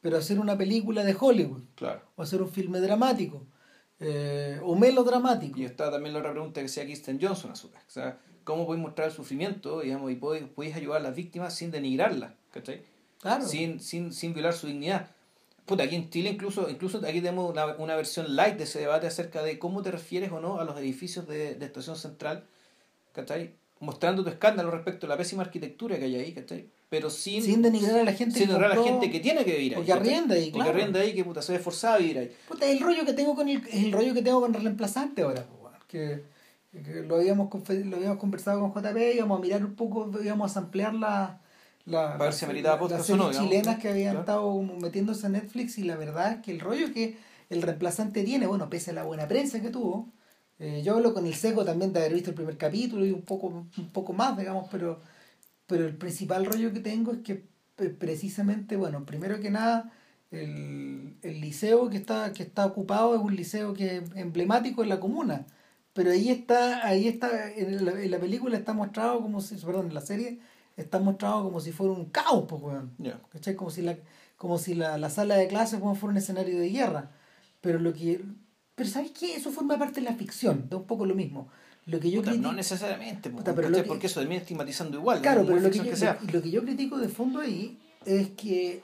pero 0.00 0.16
hacer 0.16 0.38
una 0.38 0.56
película 0.56 1.04
de 1.04 1.16
Hollywood. 1.18 1.62
Claro. 1.74 2.02
O 2.16 2.22
hacer 2.22 2.42
un 2.42 2.50
filme 2.50 2.80
dramático. 2.80 3.46
Eh, 4.00 4.58
o 4.62 4.74
melodramático. 4.76 5.60
Y 5.60 5.64
está 5.64 5.90
también 5.90 6.14
la 6.14 6.20
otra 6.20 6.32
pregunta 6.32 6.62
que 6.62 6.68
sea 6.68 6.84
Kristen 6.84 7.18
Johnson 7.20 7.50
a 7.50 7.54
su 7.54 7.70
vez. 7.70 7.80
O 7.86 7.90
sea, 7.90 8.18
¿cómo 8.44 8.64
podéis 8.64 8.82
mostrar 8.82 9.08
el 9.08 9.14
sufrimiento 9.14 9.80
digamos, 9.80 10.10
y 10.10 10.16
podéis, 10.16 10.74
ayudar 10.74 11.00
a 11.00 11.04
las 11.04 11.14
víctimas 11.14 11.54
sin 11.54 11.70
denigrarlas? 11.70 12.32
¿Cachai? 12.50 12.82
Claro. 13.20 13.46
Sin, 13.46 13.78
sin, 13.80 14.12
sin 14.12 14.32
violar 14.32 14.54
su 14.54 14.66
dignidad. 14.66 15.10
Puta, 15.66 15.84
aquí 15.84 15.94
en 15.94 16.08
Chile 16.08 16.30
incluso, 16.30 16.68
incluso 16.70 16.98
aquí 16.98 17.20
tenemos 17.20 17.50
una, 17.50 17.66
una, 17.76 17.94
versión 17.94 18.34
light 18.34 18.56
de 18.56 18.64
ese 18.64 18.80
debate 18.80 19.06
acerca 19.06 19.42
de 19.42 19.58
cómo 19.58 19.82
te 19.82 19.90
refieres 19.90 20.32
o 20.32 20.40
no 20.40 20.58
a 20.58 20.64
los 20.64 20.76
edificios 20.78 21.28
de, 21.28 21.54
de 21.54 21.66
Estación 21.66 21.96
Central, 21.96 22.44
¿cachai? 23.12 23.54
Mostrando 23.78 24.24
tu 24.24 24.30
escándalo 24.30 24.70
respecto 24.70 25.06
a 25.06 25.10
la 25.10 25.16
pésima 25.16 25.42
arquitectura 25.42 25.98
que 25.98 26.06
hay 26.06 26.16
ahí, 26.16 26.32
¿cachai? 26.32 26.70
Pero 26.90 27.08
sin, 27.08 27.42
sin 27.42 27.62
denigrar 27.62 28.00
a 28.00 28.04
la 28.04 28.12
gente 28.12 28.38
sin 28.38 28.48
denigrar 28.48 28.72
a 28.72 28.74
la 28.74 28.82
gente 28.82 29.10
que 29.10 29.20
tiene 29.20 29.44
que 29.44 29.52
vivir 29.52 29.72
ahí. 29.72 29.76
Porque 29.76 29.92
arrienda 29.92 30.34
ahí, 30.34 30.50
claro. 30.50 30.66
Porque 30.66 30.78
arrienda 30.78 31.00
ahí, 31.00 31.14
que 31.14 31.24
puta, 31.24 31.40
se 31.40 31.52
ve 31.52 31.58
forzado 31.58 31.94
a 31.94 31.98
vivir 31.98 32.18
ahí. 32.18 32.32
Puta, 32.48 32.66
el 32.66 32.80
rollo 32.80 33.06
que 33.06 33.12
tengo 33.12 33.34
con 33.34 33.48
el, 33.48 33.62
el 33.72 33.92
rollo 33.92 34.12
que 34.12 34.22
tengo 34.22 34.40
con 34.40 34.54
el 34.54 34.62
reemplazante 34.62 35.22
ahora, 35.22 35.46
que, 35.86 36.24
que 36.72 37.02
lo, 37.06 37.16
habíamos, 37.16 37.48
lo 37.68 37.96
habíamos 37.96 38.18
conversado 38.18 38.60
con 38.60 38.82
JP, 38.82 39.14
íbamos 39.14 39.38
a 39.38 39.40
mirar 39.40 39.64
un 39.64 39.74
poco, 39.74 40.10
íbamos 40.22 40.56
a 40.56 40.60
ampliar 40.60 40.92
la 40.94 41.40
la, 41.86 42.16
ver 42.16 42.32
si 42.32 42.46
las 42.46 43.06
series 43.06 43.38
chilenas 43.38 43.78
que 43.78 43.88
habían 43.88 44.18
estado 44.18 44.60
metiéndose 44.62 45.26
en 45.26 45.32
Netflix 45.32 45.78
y 45.78 45.84
la 45.84 45.96
verdad 45.96 46.32
es 46.32 46.42
que 46.42 46.52
el 46.52 46.60
rollo 46.60 46.92
que 46.92 47.16
el 47.48 47.62
reemplazante 47.62 48.22
tiene, 48.22 48.46
bueno, 48.46 48.70
pese 48.70 48.90
a 48.90 48.94
la 48.94 49.02
buena 49.02 49.26
prensa 49.26 49.60
que 49.60 49.70
tuvo, 49.70 50.08
eh, 50.58 50.82
yo 50.84 50.94
hablo 50.94 51.14
con 51.14 51.26
el 51.26 51.34
seco 51.34 51.64
también 51.64 51.92
de 51.92 52.00
haber 52.00 52.14
visto 52.14 52.30
el 52.30 52.36
primer 52.36 52.56
capítulo 52.56 53.04
y 53.04 53.10
un 53.10 53.22
poco, 53.22 53.46
un 53.48 53.90
poco 53.92 54.12
más, 54.12 54.36
digamos, 54.36 54.68
pero, 54.70 55.00
pero 55.70 55.86
el 55.86 55.96
principal 55.96 56.46
rollo 56.46 56.72
que 56.72 56.80
tengo 56.80 57.12
es 57.12 57.18
que 57.18 57.44
precisamente, 57.98 58.76
bueno, 58.76 59.06
primero 59.06 59.38
que 59.38 59.50
nada, 59.50 59.92
el, 60.32 61.14
el 61.22 61.40
liceo 61.40 61.88
que 61.88 61.96
está, 61.96 62.32
que 62.32 62.42
está 62.42 62.66
ocupado 62.66 63.14
es 63.14 63.20
un 63.20 63.36
liceo 63.36 63.72
que 63.72 63.98
es 63.98 64.02
emblemático 64.16 64.82
en 64.82 64.88
la 64.88 64.98
comuna. 64.98 65.46
Pero 65.92 66.10
ahí 66.10 66.28
está, 66.28 66.84
ahí 66.84 67.06
está, 67.06 67.52
en 67.52 67.84
la, 67.84 67.92
en 68.02 68.10
la 68.10 68.18
película 68.18 68.56
está 68.58 68.72
mostrado 68.72 69.20
como 69.22 69.40
si, 69.40 69.54
perdón, 69.56 69.86
en 69.86 69.94
la 69.94 70.00
serie 70.00 70.40
está 70.76 70.98
mostrado 70.98 71.44
como 71.44 71.60
si 71.60 71.70
fuera 71.70 71.92
un 71.92 72.06
caos, 72.06 72.46
pues, 72.48 72.60
weón. 72.60 72.92
Como 73.56 73.70
si, 73.70 73.82
la, 73.82 73.96
como 74.36 74.58
si 74.58 74.74
la, 74.74 74.98
la 74.98 75.08
sala 75.08 75.36
de 75.36 75.46
clases 75.46 75.78
fuera 75.78 75.98
un 76.08 76.16
escenario 76.16 76.58
de 76.58 76.70
guerra. 76.70 77.12
Pero 77.60 77.78
lo 77.78 77.92
que. 77.92 78.24
Pero 78.74 78.88
¿sabes 78.88 79.12
qué? 79.12 79.36
Eso 79.36 79.52
forma 79.52 79.78
parte 79.78 80.00
de 80.00 80.06
la 80.10 80.16
ficción, 80.16 80.68
de 80.68 80.74
un 80.74 80.84
poco 80.84 81.06
lo 81.06 81.14
mismo. 81.14 81.48
Lo 81.86 81.98
que 81.98 82.10
yo 82.10 82.22
No 82.22 82.52
necesariamente, 82.52 83.30
pero 83.30 83.84
porque 83.86 84.06
eso 84.06 84.20
termina 84.20 84.40
estigmatizando 84.40 84.98
igual. 84.98 85.20
Claro, 85.20 85.44
pero 85.46 85.60
lo 85.60 85.70
que, 85.70 85.78
yo, 85.78 86.14
Lo, 86.32 86.42
que 86.42 86.50
yo 86.50 86.62
critico 86.62 86.98
de 86.98 87.08
fondo 87.08 87.40
ahí 87.40 87.78
es 88.04 88.28
que 88.30 88.82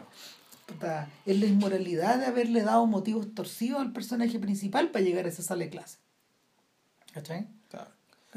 es 1.26 1.40
la 1.40 1.46
inmoralidad 1.46 2.18
de 2.18 2.26
haberle 2.26 2.62
dado 2.62 2.86
motivos 2.86 3.34
torcidos 3.34 3.80
al 3.80 3.92
personaje 3.92 4.38
principal 4.38 4.90
para 4.90 5.04
llegar 5.04 5.26
a 5.26 5.28
esa 5.28 5.42
sala 5.42 5.64
de 5.64 5.70
clase. 5.70 5.98
¿Cachai? 7.12 7.46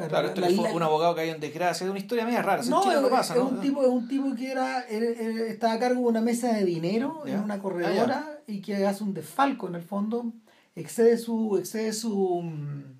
Claro, 0.07 0.29
esto 0.29 0.41
fue 0.41 0.73
un 0.73 0.83
abogado 0.83 1.13
que 1.15 1.21
hay 1.21 1.29
en 1.29 1.41
desgracia, 1.41 1.83
es 1.83 1.89
una 1.89 1.99
historia 1.99 2.23
media 2.23 2.41
rara, 2.41 2.63
no, 2.63 2.89
es, 2.89 3.09
pasa, 3.09 3.35
es 3.35 3.41
un 3.41 3.59
tipo, 3.59 3.81
es 3.83 3.89
un 3.89 4.07
tipo 4.07 4.33
que 4.33 4.49
era, 4.49 4.79
estaba 4.81 5.73
a 5.73 5.79
cargo 5.79 6.01
de 6.01 6.07
una 6.07 6.21
mesa 6.21 6.53
de 6.53 6.63
dinero 6.63 7.23
en 7.25 7.39
una 7.39 7.59
corredora 7.59 8.25
ah, 8.25 8.39
y 8.47 8.61
que 8.61 8.85
hace 8.85 9.03
un 9.03 9.13
desfalco 9.13 9.67
en 9.67 9.75
el 9.75 9.83
fondo, 9.83 10.31
excede 10.75 11.17
su, 11.17 11.57
excede 11.57 11.91
su 11.91 12.41
mm, 12.43 12.98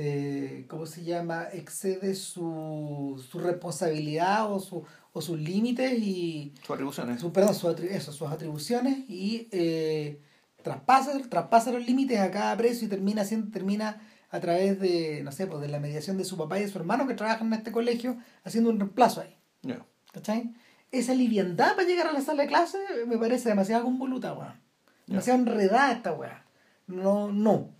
eh, 0.00 0.66
¿cómo 0.68 0.86
se 0.86 1.04
llama? 1.04 1.48
excede 1.52 2.14
su, 2.14 3.22
su 3.30 3.38
responsabilidad 3.38 4.52
o 4.52 4.60
su 4.60 4.84
o 5.12 5.20
sus 5.20 5.38
límites 5.38 5.92
y 5.98 6.54
sus 6.62 6.70
atribuciones 6.70 7.22
perdón 7.24 7.54
eso, 7.90 8.12
sus 8.12 8.28
atribuciones 8.28 8.98
y 9.08 9.48
eh, 9.50 10.20
traspasa, 10.62 11.18
traspasa 11.28 11.72
los 11.72 11.84
límites 11.84 12.20
a 12.20 12.30
cada 12.30 12.56
precio 12.56 12.86
y 12.86 12.90
termina 12.90 13.24
siendo, 13.24 13.50
termina 13.50 14.00
a 14.30 14.40
través 14.40 14.78
de, 14.78 15.22
no 15.24 15.32
sé, 15.32 15.46
pues 15.46 15.60
de 15.60 15.68
la 15.68 15.80
mediación 15.80 16.16
de 16.16 16.24
su 16.24 16.36
papá 16.36 16.58
y 16.58 16.62
de 16.62 16.68
su 16.68 16.78
hermano 16.78 17.06
que 17.06 17.14
trabajan 17.14 17.48
en 17.48 17.54
este 17.54 17.72
colegio, 17.72 18.16
haciendo 18.44 18.70
un 18.70 18.78
reemplazo 18.78 19.22
ahí. 19.22 19.36
¿Cachai? 20.12 20.54
Esa 20.92 21.14
liviandad 21.14 21.74
para 21.74 21.86
llegar 21.86 22.06
a 22.06 22.12
la 22.12 22.20
sala 22.20 22.42
de 22.42 22.48
clase 22.48 22.78
me 23.06 23.18
parece 23.18 23.48
demasiado 23.48 23.84
convoluta, 23.84 24.32
weón. 24.32 24.60
Demasiado 25.06 25.40
enredada 25.40 25.92
esta 25.92 26.12
weá. 26.12 26.44
No, 26.86 27.32
no. 27.32 27.70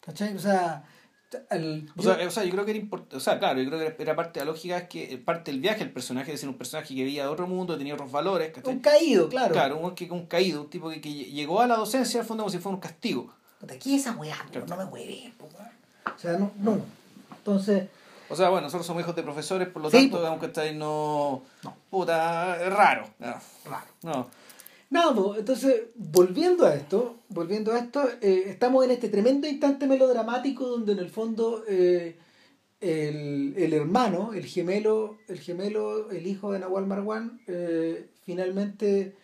¿Cachai? 0.00 0.36
O 0.36 0.38
sea, 0.38 0.84
o, 1.96 2.02
sea, 2.02 2.26
o 2.26 2.30
sea, 2.30 2.44
yo 2.44 2.50
creo 2.50 2.64
que 2.64 2.72
era 2.72 2.80
importante, 2.80 3.16
o 3.16 3.20
sea, 3.20 3.38
claro, 3.38 3.60
yo 3.60 3.70
creo 3.70 3.96
que 3.96 4.02
era 4.02 4.14
parte 4.16 4.40
de 4.40 4.46
la 4.46 4.52
lógica 4.52 4.78
es 4.78 4.88
que 4.88 5.18
parte 5.18 5.50
del 5.50 5.60
viaje 5.60 5.82
el 5.82 5.90
personaje, 5.90 6.30
es 6.30 6.34
decir, 6.36 6.48
un 6.48 6.56
personaje 6.56 6.88
que 6.88 6.94
vivía 6.94 7.22
de 7.22 7.28
otro 7.28 7.46
mundo, 7.46 7.76
tenía 7.78 7.94
otros 7.94 8.10
valores, 8.10 8.52
¿cachai? 8.52 8.74
Un 8.74 8.80
caído, 8.80 9.28
claro. 9.28 9.52
Claro, 9.52 9.78
un, 9.78 9.94
un 10.10 10.26
caído, 10.26 10.62
un 10.62 10.70
tipo 10.70 10.90
que, 10.90 11.00
que 11.00 11.12
llegó 11.12 11.60
a 11.60 11.66
la 11.66 11.76
docencia 11.76 12.20
al 12.20 12.26
fondo 12.26 12.42
como 12.44 12.50
si 12.50 12.58
fuera 12.58 12.74
un 12.74 12.80
castigo. 12.80 13.32
Aquí 13.70 13.94
esa 13.94 14.12
weá, 14.12 14.36
no 14.66 14.76
me 14.76 14.84
mueve, 14.86 15.32
o 15.40 16.18
sea, 16.18 16.32
no, 16.32 16.50
no. 16.58 16.80
Entonces. 17.36 17.88
O 18.28 18.36
sea, 18.36 18.48
bueno, 18.48 18.66
nosotros 18.66 18.86
somos 18.86 19.02
hijos 19.02 19.14
de 19.14 19.22
profesores, 19.22 19.68
por 19.68 19.82
lo 19.82 19.90
tanto, 19.90 20.26
aunque 20.26 20.46
estáis 20.46 20.74
no. 20.74 21.42
No. 21.62 21.76
Puta, 21.90 22.62
es 22.64 22.72
raro. 22.72 23.08
Raro. 23.20 23.86
No. 24.02 24.26
No, 24.92 25.34
entonces, 25.36 25.84
volviendo 25.94 26.66
a 26.66 26.74
esto, 26.74 27.22
volviendo 27.30 27.72
a 27.72 27.78
esto, 27.78 28.06
eh, 28.20 28.44
estamos 28.48 28.84
en 28.84 28.90
este 28.90 29.08
tremendo 29.08 29.48
instante 29.48 29.86
melodramático 29.86 30.66
donde 30.66 30.92
en 30.92 30.98
el 30.98 31.08
fondo 31.08 31.64
eh, 31.66 32.18
el, 32.78 33.54
el, 33.56 33.72
hermano, 33.72 34.34
el 34.34 34.44
gemelo, 34.44 35.16
el 35.28 35.40
gemelo, 35.40 36.10
el 36.10 36.26
hijo 36.26 36.52
de 36.52 36.58
Nahual 36.58 36.86
Marwan, 36.86 37.40
eh, 37.46 38.10
finalmente 38.26 39.16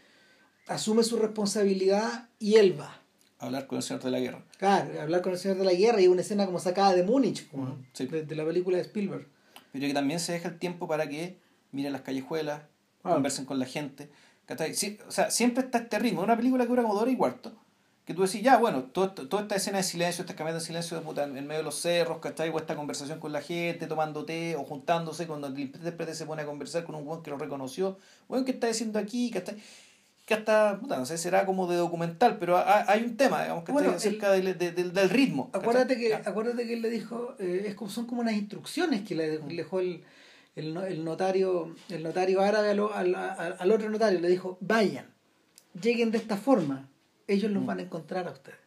asume 0.69 1.03
su 1.03 1.19
responsabilidad 1.19 2.31
y 2.39 2.55
él 2.55 2.81
va 2.81 3.03
hablar 3.39 3.67
con 3.67 3.77
el 3.77 3.83
señor 3.83 4.03
de 4.03 4.11
la 4.11 4.21
guerra. 4.21 4.43
Claro, 4.57 5.03
hablar 5.03 5.21
con 5.21 5.33
el 5.33 5.39
señor 5.39 5.59
de 5.59 5.65
la 5.67 5.75
guerra 5.75 6.01
y 6.01 6.09
una 6.09 6.23
escena 6.23 6.47
como 6.47 6.61
sacada 6.61 6.95
de 6.95 7.03
Múnich, 7.03 7.47
de, 7.51 8.37
la 8.37 8.45
película 8.47 8.79
de 8.79 8.85
Spielberg. 8.85 9.29
Pero 9.71 9.87
que 9.87 9.93
también 9.93 10.19
se 10.19 10.33
deja 10.33 10.49
el 10.49 10.59
tiempo 10.59 10.89
para 10.89 11.07
que 11.11 11.39
miren 11.73 11.93
las 11.93 12.01
callejuelas, 12.01 12.63
ah. 13.03 13.13
conversen 13.13 13.45
con 13.45 13.59
la 13.59 13.67
gente. 13.67 14.09
O 15.07 15.11
sea, 15.11 15.31
siempre 15.31 15.65
está 15.65 15.79
este 15.79 15.99
ritmo. 15.99 16.23
Una 16.23 16.37
película 16.37 16.65
que 16.65 16.69
dura 16.69 16.83
como 16.83 16.95
dos 16.95 17.03
horas 17.03 17.15
y 17.15 17.17
cuarto. 17.17 17.53
Que 18.05 18.15
tú 18.15 18.23
decís, 18.23 18.43
ya, 18.43 18.57
bueno, 18.57 18.85
todo, 18.85 19.11
toda 19.11 19.43
esta 19.43 19.57
escena 19.57 19.79
de 19.79 19.85
silencio, 19.85 20.23
estas 20.23 20.35
caminatas 20.35 20.63
de 20.63 20.67
silencio 20.67 20.97
en 20.97 21.47
medio 21.47 21.59
de 21.59 21.63
los 21.63 21.79
cerros, 21.79 22.19
¿cachai? 22.21 22.49
O 22.49 22.57
esta 22.57 22.75
conversación 22.75 23.21
con 23.21 23.33
la 23.33 23.43
gente, 23.43 23.87
tomando 23.87 24.25
té 24.25 24.57
o 24.57 24.65
juntándose, 24.65 25.27
cuando 25.27 25.49
el 25.49 25.59
intérprete 25.59 26.15
se 26.15 26.25
pone 26.25 26.43
a 26.43 26.47
conversar 26.47 26.85
con 26.85 26.95
un 26.95 27.05
buen 27.05 27.23
que 27.23 27.31
lo 27.31 27.37
reconoció. 27.37 27.99
Bueno, 28.27 28.47
¿qué 28.47 28.53
está 28.53 28.67
diciendo 28.67 28.99
aquí? 28.99 29.31
¿cachai? 29.31 29.59
que 30.29 30.35
hasta, 30.35 30.79
puta, 30.79 30.99
no 30.99 31.07
sé, 31.07 31.17
será 31.17 31.47
como 31.47 31.67
de 31.67 31.77
documental, 31.77 32.37
pero 32.39 32.63
hay 32.63 33.03
un 33.03 33.17
tema, 33.17 33.45
digamos, 33.45 33.65
que 33.65 33.73
está 33.73 33.95
acerca 33.95 34.31
del, 34.31 34.59
del, 34.59 35.09
ritmo. 35.09 35.49
Acuérdate 35.55 35.97
que, 35.97 36.15
acuérdate 36.15 36.67
que 36.67 36.75
él 36.75 36.83
le 36.83 36.91
dijo, 36.91 37.35
eh, 37.39 37.65
es 37.69 37.75
como, 37.75 37.91
son 37.91 38.05
como 38.05 38.21
unas 38.21 38.35
instrucciones 38.35 39.09
que 39.09 39.15
le, 39.15 39.39
dejó 39.39 39.81
el, 39.81 40.05
el, 40.59 41.05
notario 41.05 41.75
el 41.89 42.03
notario 42.03 42.41
árabe 42.41 42.71
al, 42.71 43.15
al, 43.15 43.73
otro 43.73 43.91
notario, 43.91 44.21
le 44.21 44.29
dijo, 44.29 44.59
vayan, 44.61 45.07
lleguen 45.81 46.11
de 46.11 46.19
esta 46.19 46.37
forma, 46.37 46.89
ellos 47.27 47.51
los 47.51 47.63
mm. 47.63 47.67
van 47.67 47.79
a 47.79 47.83
encontrar 47.83 48.29
a 48.29 48.33
ustedes. 48.33 48.59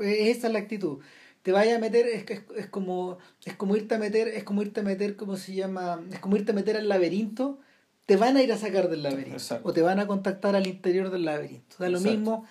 esa 0.00 0.46
es 0.46 0.52
la 0.52 0.58
actitud. 0.58 0.98
Te 1.42 1.52
vaya 1.52 1.76
a 1.76 1.78
meter, 1.78 2.06
es, 2.06 2.28
es, 2.30 2.42
es, 2.56 2.66
como, 2.68 3.18
es 3.44 3.54
como 3.54 3.76
irte 3.76 3.94
a 3.94 3.98
meter, 3.98 4.28
es 4.28 4.44
como 4.44 4.62
irte 4.62 4.80
a 4.80 4.82
meter, 4.82 5.16
¿cómo 5.16 5.36
se 5.36 5.54
llama? 5.54 6.02
Es 6.10 6.18
como 6.18 6.36
irte 6.36 6.52
a 6.52 6.54
meter 6.54 6.76
al 6.76 6.88
laberinto 6.88 7.58
te 8.06 8.16
van 8.16 8.36
a 8.36 8.42
ir 8.42 8.52
a 8.52 8.58
sacar 8.58 8.88
del 8.88 9.02
laberinto 9.02 9.60
o 9.62 9.72
te 9.72 9.82
van 9.82 9.98
a 9.98 10.06
contactar 10.06 10.56
al 10.56 10.66
interior 10.66 11.10
del 11.10 11.24
laberinto. 11.24 11.76
Da 11.78 11.88
lo 11.88 12.00
mismo, 12.00 12.44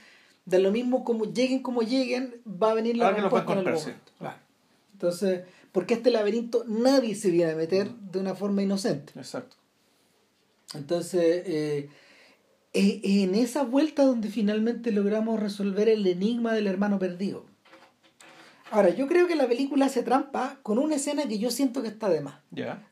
da 0.45 0.59
lo 0.59 0.71
mismo 0.71 1.03
como 1.03 1.25
lleguen 1.25 1.61
como 1.61 1.83
lleguen, 1.83 2.41
va 2.47 2.71
a 2.71 2.73
venir 2.73 2.97
la 2.97 3.11
respuesta 3.11 3.53
en 3.53 3.59
el 3.59 3.65
momento. 3.65 4.11
Entonces, 4.93 5.41
porque 5.73 5.95
este 5.95 6.09
laberinto 6.11 6.63
nadie 6.67 7.15
se 7.15 7.29
viene 7.31 7.51
a 7.51 7.55
meter 7.57 7.89
de 7.93 8.19
una 8.19 8.33
forma 8.35 8.63
inocente. 8.63 9.11
Exacto. 9.17 9.57
Entonces, 10.73 11.43
eh, 11.45 11.89
es 12.73 12.99
en 13.03 13.35
esa 13.35 13.63
vuelta 13.63 14.03
donde 14.05 14.29
finalmente 14.29 14.91
logramos 14.91 15.39
resolver 15.39 15.89
el 15.89 16.07
enigma 16.07 16.53
del 16.53 16.67
hermano 16.67 16.97
perdido. 16.97 17.45
Ahora, 18.71 18.89
yo 18.89 19.07
creo 19.07 19.27
que 19.27 19.35
la 19.35 19.47
película 19.47 19.85
hace 19.85 20.01
trampa 20.01 20.57
con 20.63 20.79
una 20.79 20.95
escena 20.95 21.27
que 21.27 21.37
yo 21.37 21.51
siento 21.51 21.83
que 21.83 21.89
está 21.89 22.09
de 22.09 22.21
más. 22.21 22.39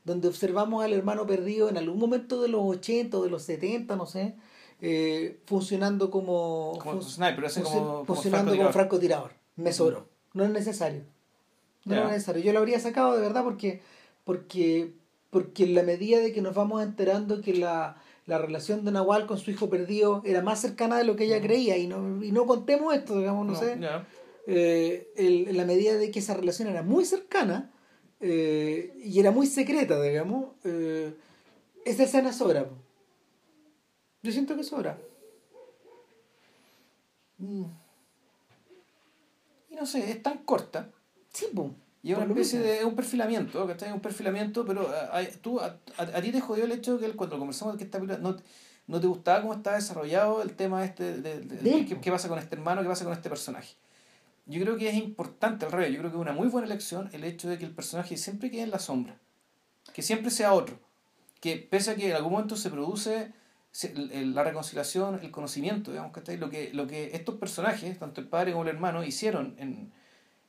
Donde 0.03 0.27
observamos 0.27 0.83
al 0.83 0.93
hermano 0.93 1.25
perdido 1.25 1.69
en 1.69 1.77
algún 1.77 1.97
momento 1.97 2.39
de 2.41 2.49
los 2.49 2.61
80 2.63 3.17
o 3.17 3.23
de 3.23 3.31
los 3.31 3.41
70, 3.43 3.95
no 3.95 4.05
sé, 4.05 4.35
eh, 4.79 5.39
funcionando 5.45 6.11
como, 6.11 6.73
Como 6.79 7.01
fun- 7.01 7.03
sniper, 7.03 7.45
como- 7.63 7.73
como 7.73 8.05
funcionando 8.05 8.51
como 8.51 8.71
francotirador. 8.71 8.73
francotirador. 8.73 9.31
Me 9.55 9.73
sobró. 9.73 10.07
No 10.33 10.43
es 10.43 10.51
necesario. 10.51 11.03
No 11.85 11.95
Ya. 11.95 12.03
es 12.05 12.11
necesario. 12.11 12.43
Yo 12.43 12.53
lo 12.53 12.59
habría 12.59 12.79
sacado 12.79 13.15
de 13.15 13.21
verdad 13.21 13.43
porque, 13.43 13.81
porque, 14.23 14.93
porque 15.29 15.63
en 15.63 15.75
la 15.75 15.83
medida 15.83 16.19
de 16.19 16.31
que 16.31 16.41
nos 16.41 16.53
vamos 16.55 16.83
enterando 16.83 17.41
que 17.41 17.53
la, 17.55 18.01
la 18.27 18.37
relación 18.37 18.85
de 18.85 18.91
Nahual 18.91 19.25
con 19.25 19.37
su 19.39 19.49
hijo 19.51 19.69
perdido 19.69 20.21
era 20.25 20.41
más 20.41 20.61
cercana 20.61 20.97
de 20.97 21.03
lo 21.05 21.15
que 21.15 21.25
ella 21.25 21.41
creía 21.41 21.77
y 21.77 21.87
no, 21.87 22.23
y 22.23 22.31
no 22.31 22.45
contemos 22.45 22.93
esto, 22.93 23.17
digamos, 23.17 23.47
no, 23.47 23.55
sé. 23.55 23.77
eh, 24.47 25.11
el- 25.15 25.47
en 25.49 25.57
la 25.57 25.65
medida 25.65 25.95
de 25.95 26.11
que 26.11 26.19
esa 26.19 26.33
relación 26.35 26.67
era 26.67 26.83
muy 26.83 27.05
cercana 27.05 27.71
eh, 28.19 28.93
y 29.03 29.19
era 29.19 29.31
muy 29.31 29.47
secreta, 29.47 29.99
digamos, 30.01 30.51
eh, 30.63 31.13
esa 31.85 32.03
escena 32.03 32.31
sobra. 32.31 32.67
Yo 34.23 34.31
siento 34.31 34.55
que 34.55 34.63
sobra. 34.63 34.99
Mm. 37.39 37.63
Y 39.71 39.75
no 39.75 39.85
sé, 39.87 40.11
es 40.11 40.21
tan 40.21 40.39
corta. 40.39 40.89
Sí, 41.33 41.47
po. 41.53 41.71
Y 42.03 42.11
es 42.11 42.17
una 42.17 42.25
especie 42.33 42.59
de 42.59 42.79
es 42.79 42.83
un 42.83 42.95
perfilamiento, 42.95 43.67
¿cachai? 43.67 43.89
Es 43.89 43.93
un 43.95 44.01
perfilamiento, 44.01 44.65
pero 44.65 44.89
ah, 44.89 45.09
ah, 45.13 45.23
tú, 45.41 45.59
a, 45.59 45.77
a, 45.97 46.01
a 46.01 46.21
ti 46.21 46.31
te 46.31 46.41
jodió 46.41 46.65
el 46.65 46.71
hecho 46.71 46.93
de 46.93 46.99
que 46.99 47.05
él, 47.05 47.15
cuando 47.15 47.37
conversamos 47.37 47.75
de 47.75 47.77
que 47.77 47.83
esta 47.83 47.99
película 47.99 48.17
no, 48.19 48.37
no 48.87 48.99
te 48.99 49.07
gustaba 49.07 49.41
cómo 49.41 49.53
estaba 49.53 49.75
desarrollado 49.75 50.41
el 50.41 50.53
tema 50.55 50.83
este 50.83 51.17
de, 51.21 51.39
de- 51.41 51.57
De 51.57 51.73
él, 51.73 51.99
qué, 52.01 52.11
pasa 52.11 52.27
con 52.27 52.39
este 52.39 52.55
hermano, 52.55 52.81
qué 52.81 52.87
pasa 52.87 53.03
con 53.05 53.13
este 53.13 53.29
personaje. 53.29 53.75
Yo 54.47 54.59
creo 54.61 54.77
que 54.77 54.89
es 54.89 54.95
importante 54.95 55.65
al 55.65 55.71
revés, 55.71 55.91
yo 55.93 55.99
creo 55.99 56.09
que 56.11 56.17
es 56.17 56.21
una 56.21 56.33
muy 56.33 56.47
buena 56.47 56.65
elección 56.65 57.07
el 57.13 57.23
hecho 57.23 57.47
de 57.47 57.59
que 57.59 57.65
el 57.65 57.71
personaje 57.71 58.17
siempre 58.17 58.49
quede 58.49 58.63
en 58.63 58.71
la 58.71 58.79
sombra, 58.79 59.15
que 59.93 60.01
siempre 60.01 60.31
sea 60.31 60.53
otro, 60.53 60.79
que 61.39 61.57
pese 61.57 61.91
a 61.91 61.95
que 61.95 62.09
en 62.09 62.15
algún 62.15 62.31
momento 62.33 62.55
se 62.57 62.71
produce 62.71 63.31
el- 63.83 64.11
el- 64.11 64.33
la 64.33 64.43
reconciliación, 64.43 65.19
el 65.21 65.29
conocimiento, 65.29 65.91
digamos, 65.91 66.11
¿cachai? 66.11 66.37
Lo 66.37 66.49
que, 66.49 66.71
lo 66.73 66.87
que 66.87 67.11
estos 67.15 67.35
personajes, 67.35 67.99
tanto 67.99 68.19
el 68.19 68.27
padre 68.27 68.51
como 68.53 68.63
el 68.63 68.69
hermano, 68.69 69.03
hicieron 69.03 69.53
en, 69.59 69.93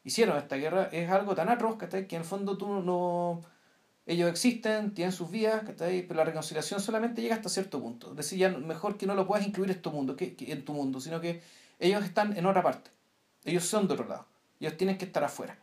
hicieron 0.04 0.36
esta 0.36 0.56
guerra 0.56 0.88
es 0.92 1.10
algo 1.10 1.34
tan 1.34 1.48
atroz 1.48 1.78
que 1.78 1.96
en 1.96 2.22
el 2.22 2.24
fondo 2.24 2.56
tú 2.56 2.80
no 2.82 3.42
ellos 4.04 4.28
existen, 4.28 4.94
tienen 4.94 5.12
sus 5.12 5.30
¿cachai? 5.30 6.02
pero 6.02 6.18
la 6.18 6.24
reconciliación 6.24 6.80
solamente 6.80 7.22
llega 7.22 7.36
hasta 7.36 7.48
cierto 7.48 7.80
punto. 7.80 8.10
Es 8.10 8.16
decir, 8.16 8.38
ya 8.38 8.48
mejor 8.48 8.96
que 8.96 9.06
no 9.06 9.14
lo 9.14 9.26
puedas 9.26 9.46
incluir 9.46 9.70
en 9.70 9.80
tu 9.80 9.92
mundo, 9.92 10.16
que, 10.16 10.34
que 10.34 10.50
en 10.52 10.64
tu 10.64 10.72
mundo, 10.72 11.00
sino 11.00 11.20
que 11.20 11.40
ellos 11.78 12.04
están 12.04 12.36
en 12.36 12.46
otra 12.46 12.62
parte. 12.62 12.90
Ellos 13.44 13.64
son 13.64 13.86
de 13.86 13.94
otro 13.94 14.08
lado. 14.08 14.26
Ellos 14.58 14.76
tienen 14.76 14.98
que 14.98 15.04
estar 15.04 15.22
afuera. 15.22 15.58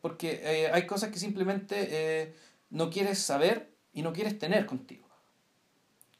Porque 0.00 0.40
eh, 0.42 0.70
hay 0.72 0.86
cosas 0.86 1.10
que 1.10 1.18
simplemente 1.18 1.88
eh, 1.90 2.34
no 2.70 2.90
quieres 2.90 3.18
saber 3.18 3.70
y 3.92 4.02
no 4.02 4.12
quieres 4.12 4.38
tener 4.38 4.66
contigo. 4.66 5.06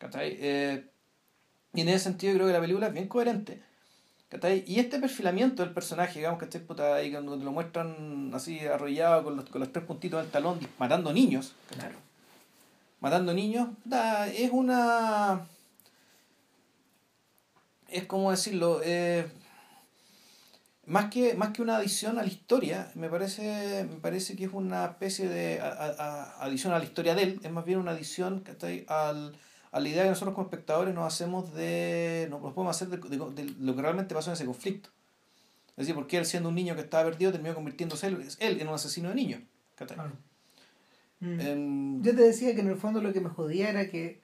Eh, 0.01 0.85
y 1.75 1.81
en 1.81 1.89
ese 1.89 2.01
sentido 2.01 2.35
creo 2.35 2.47
que 2.47 2.53
la 2.53 2.61
película 2.61 2.89
es 2.89 2.93
bien 2.93 3.09
coherente. 3.09 3.63
¿Cachai? 4.29 4.65
Y 4.67 4.79
este 4.81 4.99
perfilamiento 4.99 5.63
del 5.63 5.73
personaje, 5.73 6.19
digamos, 6.19 6.41
¿cachai? 6.41 6.61
Puta, 6.63 6.95
ahí 6.95 7.11
cuando 7.13 7.39
te 7.39 7.45
lo 7.45 7.53
muestran 7.53 8.31
así 8.35 8.61
arrollado 8.61 9.25
con 9.25 9.37
los, 9.37 9.45
con 9.49 9.61
los 9.61 9.73
tres 9.73 9.85
puntitos 9.85 10.21
del 10.23 10.31
talón, 10.31 10.59
matando 10.79 11.13
niños, 11.13 11.55
¿cachai? 11.71 11.91
Matando 13.01 13.33
niños, 13.35 13.69
da, 13.85 14.27
es 14.29 14.51
una... 14.53 15.47
Es 17.89 18.05
como 18.05 18.33
decirlo, 18.33 18.81
eh, 18.83 19.27
más, 20.87 21.09
que, 21.11 21.35
más 21.35 21.51
que 21.51 21.63
una 21.63 21.77
adición 21.77 22.19
a 22.19 22.23
la 22.23 22.29
historia, 22.29 22.91
me 22.95 23.09
parece, 23.09 23.87
me 23.89 23.97
parece 23.97 24.35
que 24.37 24.45
es 24.47 24.53
una 24.53 24.85
especie 24.87 25.29
de 25.29 25.61
a- 25.61 25.69
a- 25.69 25.95
a- 25.99 26.45
adición 26.45 26.73
a 26.73 26.79
la 26.79 26.85
historia 26.85 27.15
de 27.15 27.23
él, 27.23 27.41
es 27.45 27.51
más 27.53 27.65
bien 27.65 27.79
una 27.79 27.93
adición 27.93 28.41
¿cachai? 28.41 28.85
Al, 28.89 29.37
a 29.77 29.81
la 29.81 29.89
idea 29.89 30.03
que 30.05 30.09
nosotros 30.11 30.35
como 30.35 30.47
espectadores 30.47 30.95
nos 30.95 31.07
hacemos 31.13 31.53
de, 31.55 32.27
nos 32.31 32.41
podemos 32.41 32.75
hacer 32.75 32.89
de, 32.89 32.97
de- 32.97 33.43
de 33.45 33.55
lo 33.61 33.75
que 33.77 33.83
realmente 33.83 34.15
pasó 34.15 34.31
en 34.31 34.35
ese 34.35 34.47
conflicto. 34.47 34.89
Es 35.71 35.77
decir, 35.83 35.95
porque 35.95 36.17
él 36.17 36.25
siendo 36.25 36.49
un 36.49 36.55
niño 36.55 36.75
que 36.75 36.81
estaba 36.81 37.05
perdido 37.05 37.33
terminó 37.33 37.55
convirtiéndose 37.55 38.07
él, 38.07 38.27
él 38.39 38.61
en 38.61 38.69
un 38.69 38.75
asesino 38.75 39.11
de 39.11 39.15
niños. 39.15 39.41
Mm. 41.21 41.41
Em, 41.41 42.03
Yo 42.03 42.15
te 42.15 42.23
decía 42.23 42.55
que 42.55 42.61
en 42.61 42.69
el 42.69 42.77
fondo 42.77 43.01
lo 43.01 43.13
que 43.13 43.21
me 43.21 43.29
jodía 43.31 43.71
era 43.71 43.89
que 43.89 44.21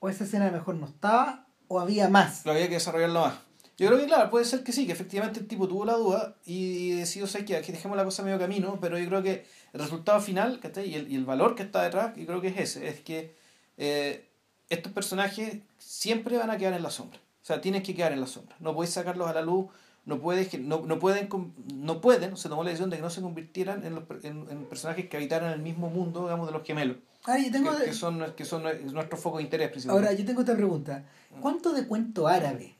o 0.00 0.08
esa 0.08 0.24
escena 0.24 0.50
mejor 0.50 0.74
no 0.76 0.86
estaba 0.86 1.46
o 1.68 1.80
había 1.80 2.08
más. 2.08 2.44
lo 2.44 2.52
había 2.52 2.68
que 2.68 2.74
desarrollarlo 2.74 3.20
más. 3.22 3.34
Yo 3.78 3.88
creo 3.88 3.98
que, 3.98 4.06
claro, 4.06 4.30
puede 4.30 4.44
ser 4.44 4.62
que 4.62 4.70
sí, 4.72 4.86
que 4.86 4.92
efectivamente 4.92 5.40
el 5.40 5.46
tipo 5.48 5.66
tuvo 5.66 5.84
la 5.84 5.94
duda 5.94 6.36
y 6.44 6.90
decidió, 6.92 7.26
¿sabes 7.26 7.46
qué? 7.46 7.60
Que 7.62 7.72
dejemos 7.72 7.96
la 7.96 8.04
cosa 8.04 8.22
medio 8.22 8.38
camino, 8.38 8.78
pero 8.80 8.98
yo 8.98 9.06
creo 9.08 9.22
que 9.22 9.46
el 9.72 9.80
resultado 9.80 10.20
final, 10.20 10.60
¿cachai? 10.60 10.88
Y 10.90 10.94
el, 10.94 11.10
y 11.10 11.16
el 11.16 11.24
valor 11.24 11.54
que 11.54 11.62
está 11.62 11.82
detrás, 11.82 12.14
yo 12.16 12.26
creo 12.26 12.40
que 12.40 12.48
es 12.48 12.58
ese, 12.58 12.86
es 12.88 13.00
que 13.00 13.34
eh, 13.78 14.28
estos 14.72 14.92
personajes 14.92 15.58
siempre 15.78 16.36
van 16.36 16.50
a 16.50 16.58
quedar 16.58 16.74
en 16.74 16.82
la 16.82 16.90
sombra. 16.90 17.18
O 17.42 17.44
sea, 17.44 17.60
tienen 17.60 17.82
que 17.82 17.94
quedar 17.94 18.12
en 18.12 18.20
la 18.20 18.26
sombra. 18.26 18.56
No 18.60 18.74
puedes 18.74 18.92
sacarlos 18.92 19.28
a 19.28 19.32
la 19.32 19.42
luz, 19.42 19.66
no 20.04 20.20
puedes 20.20 20.58
no, 20.60 20.84
no 20.86 20.98
pueden 20.98 21.28
no 21.74 22.00
pueden, 22.00 22.36
se 22.36 22.48
tomó 22.48 22.62
la 22.64 22.70
decisión 22.70 22.90
de 22.90 22.96
que 22.96 23.02
no 23.02 23.10
se 23.10 23.20
convirtieran 23.20 23.84
en, 23.84 23.94
los, 23.94 24.04
en, 24.24 24.46
en 24.50 24.64
personajes 24.66 25.08
que 25.08 25.16
habitaran 25.16 25.52
el 25.52 25.60
mismo 25.60 25.90
mundo, 25.90 26.22
digamos, 26.22 26.46
de 26.46 26.52
los 26.52 26.64
gemelos, 26.64 26.96
Ahora 27.24 27.40
yo 27.40 27.52
tengo, 27.52 27.78
que, 27.78 27.84
que 27.84 27.92
son, 27.92 28.32
que 28.36 28.44
son 28.44 28.64
nuestro 28.92 29.16
foco 29.16 29.36
de 29.36 29.44
interés 29.44 29.70
principalmente. 29.70 30.08
ahora 30.08 30.18
yo 30.18 30.26
tengo 30.26 30.42
otra 30.42 30.56
pregunta. 30.56 31.04
¿Cuánto 31.40 31.72
de 31.72 31.86
cuento 31.86 32.26
árabe, 32.26 32.74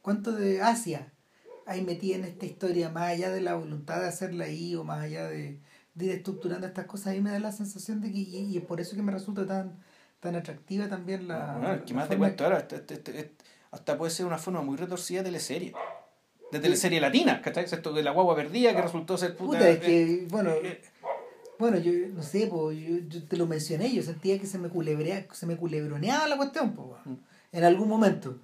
cuánto 0.00 0.32
de 0.32 0.62
Asia 0.62 1.12
hay 1.66 1.82
metida 1.82 2.16
en 2.16 2.24
esta 2.24 2.46
historia, 2.46 2.88
más 2.88 3.10
allá 3.10 3.30
de 3.30 3.42
la 3.42 3.54
voluntad 3.54 4.00
de 4.00 4.08
hacerla 4.08 4.46
ahí 4.46 4.74
o 4.74 4.82
más 4.82 5.02
allá 5.02 5.28
de, 5.28 5.60
de 5.94 6.04
ir 6.06 6.12
estructurando 6.12 6.66
estas 6.66 6.86
cosas? 6.86 7.08
A 7.08 7.10
mí 7.10 7.20
me 7.20 7.32
da 7.32 7.38
la 7.38 7.52
sensación 7.52 8.00
de 8.00 8.10
que, 8.10 8.18
y, 8.18 8.36
y 8.50 8.56
es 8.56 8.64
por 8.64 8.80
eso 8.80 8.96
que 8.96 9.02
me 9.02 9.12
resulta 9.12 9.46
tan, 9.46 9.78
tan 10.20 10.36
atractiva 10.36 10.88
también 10.88 11.26
la... 11.28 11.54
Bueno, 11.56 11.74
es 11.74 11.82
que 11.82 11.94
más 11.94 12.06
forma- 12.08 12.26
cuento 12.26 12.44
ahora, 12.44 12.58
este- 12.58 12.76
este- 12.76 12.94
este- 13.18 13.32
hasta 13.70 13.96
puede 13.96 14.10
ser 14.10 14.26
una 14.26 14.38
forma 14.38 14.60
muy 14.62 14.76
retorcida 14.76 15.20
de 15.20 15.26
teleserie. 15.30 15.72
De 16.52 16.58
teleserie 16.58 17.00
latina, 17.00 17.40
¿cachai? 17.40 17.64
Esto 17.64 17.92
de 17.92 18.02
la 18.02 18.10
guagua 18.10 18.34
perdida 18.34 18.74
que 18.74 18.82
resultó 18.82 19.16
ser 19.16 19.36
puta. 19.36 19.58
Puta, 19.58 19.68
es 19.70 19.76
eh, 19.76 19.80
que, 19.80 20.26
bueno, 20.30 20.50
eh, 20.50 20.82
bueno, 21.58 21.78
yo 21.78 21.92
no 22.12 22.22
sé, 22.22 22.48
po, 22.48 22.72
yo, 22.72 22.96
yo 23.08 23.22
te 23.24 23.36
lo 23.36 23.46
mencioné, 23.46 23.92
yo 23.92 24.02
sentía 24.02 24.38
que 24.40 24.46
se 24.46 24.58
me, 24.58 24.68
culebrea, 24.68 25.26
se 25.32 25.46
me 25.46 25.56
culebroneaba 25.56 26.26
la 26.26 26.36
cuestión, 26.36 26.72
po, 26.74 26.98
Mm. 27.04 27.14
en 27.52 27.64
algún 27.64 27.88
momento. 27.88 28.38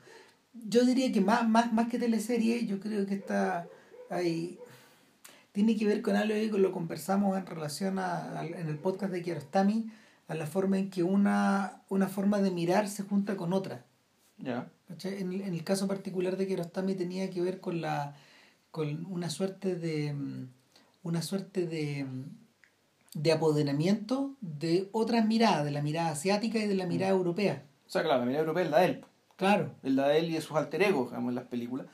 Yo 0.54 0.84
diría 0.84 1.10
que 1.12 1.20
más, 1.20 1.48
más, 1.48 1.72
más 1.72 1.88
que 1.88 1.98
teleserie, 1.98 2.64
yo 2.66 2.78
creo 2.78 3.04
que 3.06 3.14
está 3.14 3.66
ahí, 4.08 4.58
tiene 5.52 5.76
que 5.76 5.86
ver 5.86 6.00
con 6.02 6.14
algo 6.16 6.34
que 6.34 6.58
lo 6.60 6.70
conversamos 6.72 7.36
en 7.36 7.46
relación 7.46 7.98
a, 7.98 8.38
al- 8.38 8.54
en 8.54 8.68
el 8.68 8.78
podcast 8.78 9.12
de 9.12 9.22
Kiarostami, 9.22 9.90
a 10.28 10.34
la 10.34 10.46
forma 10.46 10.78
en 10.78 10.90
que 10.90 11.02
una, 11.02 11.82
una 11.88 12.08
forma 12.08 12.40
de 12.40 12.50
mirar 12.50 12.88
se 12.88 13.02
junta 13.04 13.36
con 13.36 13.52
otra. 13.52 13.84
ya. 14.38 14.68
¿cachai? 14.88 15.20
En, 15.20 15.32
el- 15.32 15.40
en 15.42 15.54
el 15.54 15.64
caso 15.64 15.86
particular 15.88 16.36
de 16.36 16.46
Kiarostami 16.46 16.94
tenía 16.94 17.30
que 17.30 17.40
ver 17.40 17.60
con 17.60 17.80
la 17.80 18.14
con 18.70 19.06
una 19.06 19.30
suerte 19.30 19.74
de 19.76 20.12
mm, 20.12 20.48
una 21.02 21.22
suerte 21.22 21.66
de 21.66 22.04
mm, 22.04 22.24
de 23.14 23.32
apoderamiento 23.32 24.34
de 24.42 24.88
otras 24.92 25.26
miradas, 25.26 25.64
de 25.64 25.70
la 25.70 25.80
mirada 25.82 26.10
asiática 26.10 26.58
y 26.58 26.66
de 26.66 26.74
la 26.74 26.84
mirada 26.86 27.12
europea. 27.12 27.62
O 27.86 27.90
sea, 27.90 28.02
claro, 28.02 28.20
la 28.20 28.26
mirada 28.26 28.42
europea 28.44 28.64
es 28.64 28.70
la 28.70 28.78
de 28.80 28.86
él. 28.86 29.04
Claro. 29.36 29.74
Es 29.82 29.92
la 29.92 30.08
de 30.08 30.18
él 30.18 30.30
y 30.30 30.34
de 30.34 30.40
sus 30.42 30.54
alter 30.56 30.82
egos, 30.82 31.08
digamos, 31.10 31.30
en 31.30 31.34
las 31.36 31.44
películas. 31.46 31.86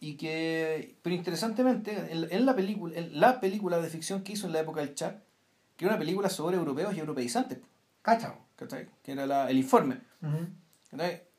Y 0.00 0.16
que, 0.16 0.96
pero 1.02 1.14
interesantemente, 1.16 1.92
en, 2.10 2.26
en 2.30 2.44
la 2.46 2.54
película, 2.54 2.98
en 2.98 3.18
la 3.20 3.40
película 3.40 3.78
de 3.80 3.88
ficción 3.88 4.22
que 4.22 4.32
hizo 4.32 4.46
en 4.48 4.52
la 4.52 4.60
época 4.60 4.80
del 4.80 4.94
chat, 4.94 5.22
que 5.80 5.86
era 5.86 5.94
una 5.94 5.98
película 5.98 6.28
sobre 6.28 6.58
europeos 6.58 6.94
y 6.94 6.98
europeizantes, 7.00 7.58
Cachao. 8.02 8.36
Que 9.02 9.12
era 9.12 9.24
la- 9.24 9.48
el 9.50 9.56
informe. 9.56 10.02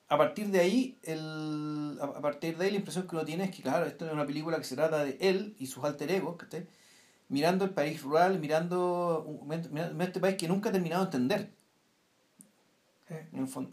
A 0.10 0.18
partir 0.18 0.48
de 0.50 0.60
ahí, 0.60 0.98
el, 1.04 2.00
a 2.02 2.20
partir 2.22 2.58
de 2.58 2.66
ahí 2.66 2.72
la 2.72 2.78
impresión 2.78 3.08
que 3.08 3.16
uno 3.16 3.24
tiene 3.24 3.44
es 3.44 3.52
que, 3.56 3.62
claro, 3.62 3.86
esto 3.86 4.08
es 4.08 4.12
una 4.12 4.26
película 4.26 4.58
que 4.58 4.64
se 4.64 4.76
trata 4.76 5.04
de 5.06 5.16
él 5.22 5.56
y 5.60 5.68
sus 5.68 5.84
alter 5.84 6.10
egos, 6.10 6.38
¿cachai? 6.38 6.66
mirando 7.30 7.66
el 7.66 7.72
país 7.72 8.02
rural, 8.02 8.40
mirando, 8.40 9.26
mirando 9.70 10.04
este 10.04 10.20
país 10.20 10.36
que 10.38 10.48
nunca 10.48 10.70
ha 10.70 10.72
terminado 10.72 11.04
de 11.06 11.08
entender, 11.10 11.52
Eh, 13.10 13.28
en 13.32 13.40
el 13.42 13.48
fondo. 13.48 13.72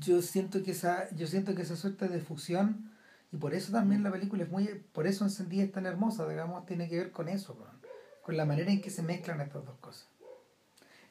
Yo 0.00 0.20
siento 0.20 0.62
que 0.64 0.72
esa, 0.72 1.08
yo 1.14 1.28
siento 1.28 1.54
que 1.54 1.62
esa 1.62 1.76
suerte 1.76 2.08
de 2.08 2.20
fusión, 2.20 2.90
y 3.32 3.36
por 3.36 3.54
eso 3.54 3.70
también 3.70 4.02
la 4.02 4.10
película 4.10 4.42
es 4.42 4.50
muy, 4.50 4.66
por 4.92 5.06
eso 5.06 5.22
encendida 5.24 5.62
es 5.62 5.70
tan 5.70 5.86
hermosa, 5.86 6.26
digamos, 6.28 6.66
tiene 6.66 6.88
que 6.88 6.96
ver 6.96 7.12
con 7.12 7.28
eso, 7.28 7.54
con, 7.54 7.68
con 8.26 8.36
la 8.36 8.44
manera 8.44 8.72
en 8.72 8.80
que 8.80 8.90
se 8.90 9.02
mezclan 9.02 9.40
estas 9.40 9.64
dos 9.64 9.76
cosas. 9.78 10.08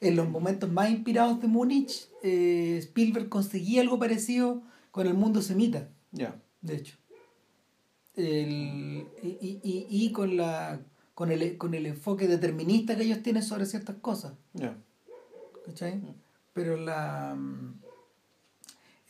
En 0.02 0.18
los 0.18 0.28
momentos 0.30 0.70
más 0.70 0.90
inspirados 0.90 1.40
de 1.42 1.48
Múnich, 1.48 2.10
eh, 2.24 2.76
Spielberg 2.80 3.30
conseguía 3.30 3.80
algo 3.80 3.98
parecido 3.98 4.62
con 4.92 5.08
el 5.08 5.14
mundo 5.14 5.42
semita, 5.42 5.88
Ya. 6.12 6.36
de 6.62 6.76
hecho. 6.76 6.98
El- 8.18 9.08
y, 9.24 9.28
y, 9.28 9.60
y, 9.64 9.88
y 9.90 10.12
con 10.12 10.36
la 10.36 10.82
con 11.14 11.32
el, 11.32 11.58
con 11.58 11.74
el 11.74 11.86
enfoque 11.86 12.28
determinista 12.28 12.98
que 12.98 13.04
ellos 13.04 13.24
tienen 13.24 13.44
sobre 13.44 13.66
ciertas 13.66 13.96
cosas. 13.96 14.34
Ya. 14.52 14.78
¿cachai? 15.66 16.02
Pero 16.54 16.76
la 16.76 17.34
mm, 17.38 17.80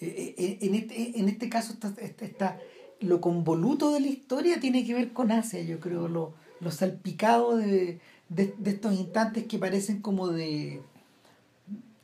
eh, 0.01 0.35
eh, 0.37 0.57
en 0.61 0.75
este, 0.75 1.19
en 1.19 1.27
este 1.27 1.49
caso 1.49 1.73
está, 1.73 1.91
está, 1.99 2.25
está- 2.25 2.59
lo 2.99 3.19
convoluto 3.19 3.91
de 3.91 3.99
la 3.99 4.07
historia 4.07 4.59
tiene 4.59 4.85
que 4.85 4.93
ver 4.93 5.11
con 5.11 5.31
Asia, 5.31 5.61
yo 5.63 5.79
creo, 5.79 6.07
lo, 6.07 6.35
lo 6.61 6.71
salpicado 6.71 7.57
de, 7.57 7.99
de, 8.29 8.53
de 8.57 8.71
estos 8.71 8.93
instantes 8.93 9.45
que 9.45 9.57
parecen 9.59 10.01
como 10.01 10.27
de 10.29 10.81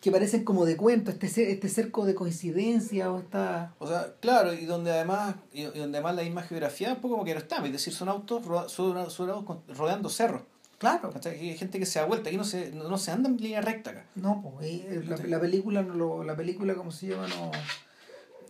que 0.02 0.12
parecen 0.12 0.44
como 0.44 0.66
de 0.66 0.78
cuento, 0.78 1.12
este, 1.12 1.52
este 1.52 1.70
cerco 1.70 2.06
de 2.08 2.16
coincidencia 2.16 3.12
o 3.12 3.20
esta... 3.20 3.76
O 3.78 3.86
sea, 3.88 4.16
claro, 4.20 4.52
y 4.52 4.66
donde 4.66 4.90
además, 4.92 5.36
y, 5.54 5.62
y 5.62 5.66
donde 5.66 6.00
además 6.00 6.16
la 6.16 6.24
misma 6.24 6.42
geografía 6.42 6.90
un 6.94 6.96
poco 7.02 7.10
como 7.14 7.24
que 7.24 7.36
no 7.36 7.40
está, 7.40 7.64
es 7.64 7.72
decir, 7.72 7.94
son 7.94 8.10
autos, 8.10 8.44
roda- 8.44 8.68
son, 8.68 9.12
son 9.12 9.30
autos 9.30 9.46
con- 9.46 9.76
rodeando 9.78 10.10
cerros. 10.10 10.42
Claro. 10.80 11.14
hay 11.24 11.56
gente 11.56 11.78
que 11.78 11.86
se 11.86 12.00
da 12.00 12.06
vuelta, 12.06 12.30
aquí 12.30 12.38
no 12.38 12.44
se, 12.44 12.72
no, 12.72 12.90
no 12.90 12.98
se 12.98 13.12
anda 13.12 13.30
en 13.30 13.38
línea 13.38 13.62
recta 13.62 13.92
acá. 13.92 14.06
No, 14.16 14.42
pues, 14.58 14.72
y, 14.72 14.76
eh, 14.88 15.04
la, 15.08 15.18
la 15.18 15.40
película, 15.40 15.84
no 15.84 15.94
lo, 15.94 16.24
la 16.24 16.36
película, 16.36 16.74
¿cómo 16.74 16.92
se 16.92 17.06
llama? 17.10 17.28
No, 17.28 17.52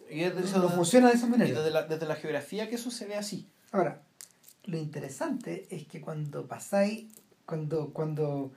Y 0.10 0.22
no, 0.22 0.40
eso- 0.40 0.60
no 0.60 0.70
funciona 0.70 1.10
de 1.10 1.16
esa 1.16 1.28
y 1.28 1.30
manera. 1.32 1.60
desde 1.60 1.72
la, 1.72 1.84
desde 1.84 2.06
la 2.06 2.16
geografía 2.16 2.70
que 2.70 2.76
eso 2.76 2.92
se 2.92 3.06
ve 3.08 3.16
así. 3.18 3.50
Ahora, 3.74 4.02
lo 4.66 4.78
interesante 4.78 5.68
es 5.70 5.86
que 5.88 6.02
cuando 6.02 6.48
pasáis, 6.48 7.06
cuando, 7.46 7.92
cuando, 7.94 8.52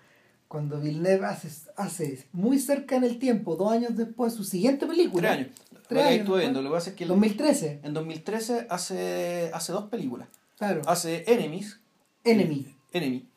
cuando 0.48 0.80
Villeneuve 0.80 1.26
hace, 1.26 1.48
hace 1.76 2.24
muy 2.32 2.58
cerca 2.58 2.96
en 2.96 3.04
el 3.04 3.18
tiempo, 3.18 3.56
dos 3.56 3.72
años 3.72 3.96
después, 3.96 4.32
su 4.34 4.44
siguiente 4.44 4.86
película. 4.86 5.28
Tres 5.28 5.38
años. 5.46 5.60
Tres 5.88 6.02
años 6.04 6.20
estuve 6.20 6.40
viendo, 6.40 6.62
lo 6.62 6.70
que 6.70 6.74
pasa 6.74 6.90
es 6.90 6.96
que 6.96 7.04
el- 7.04 7.08
2013, 7.08 7.80
en 7.82 7.92
2013 7.94 8.66
hace, 8.70 9.50
hace 9.52 9.72
dos 9.72 9.84
películas. 9.90 10.28
claro. 10.58 10.82
Hace 10.86 11.24
Enemies. 11.26 11.78
Enemy. 12.24 12.74
Enemy. 12.92 13.28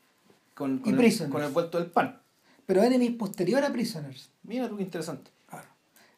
Con, 0.53 0.75
Y 0.75 0.79
con, 0.79 0.93
el, 0.93 0.97
Prisoners. 0.97 1.31
con 1.31 1.43
el 1.43 1.51
vuelto 1.51 1.77
del 1.79 1.87
pan. 1.91 2.21
Pero 2.65 2.83
Enemy 2.83 3.07
es 3.07 3.13
posterior 3.15 3.63
a 3.63 3.71
Prisoners. 3.71 4.29
Mira 4.43 4.67
tú 4.69 4.77
qué 4.77 4.83
interesante. 4.83 5.31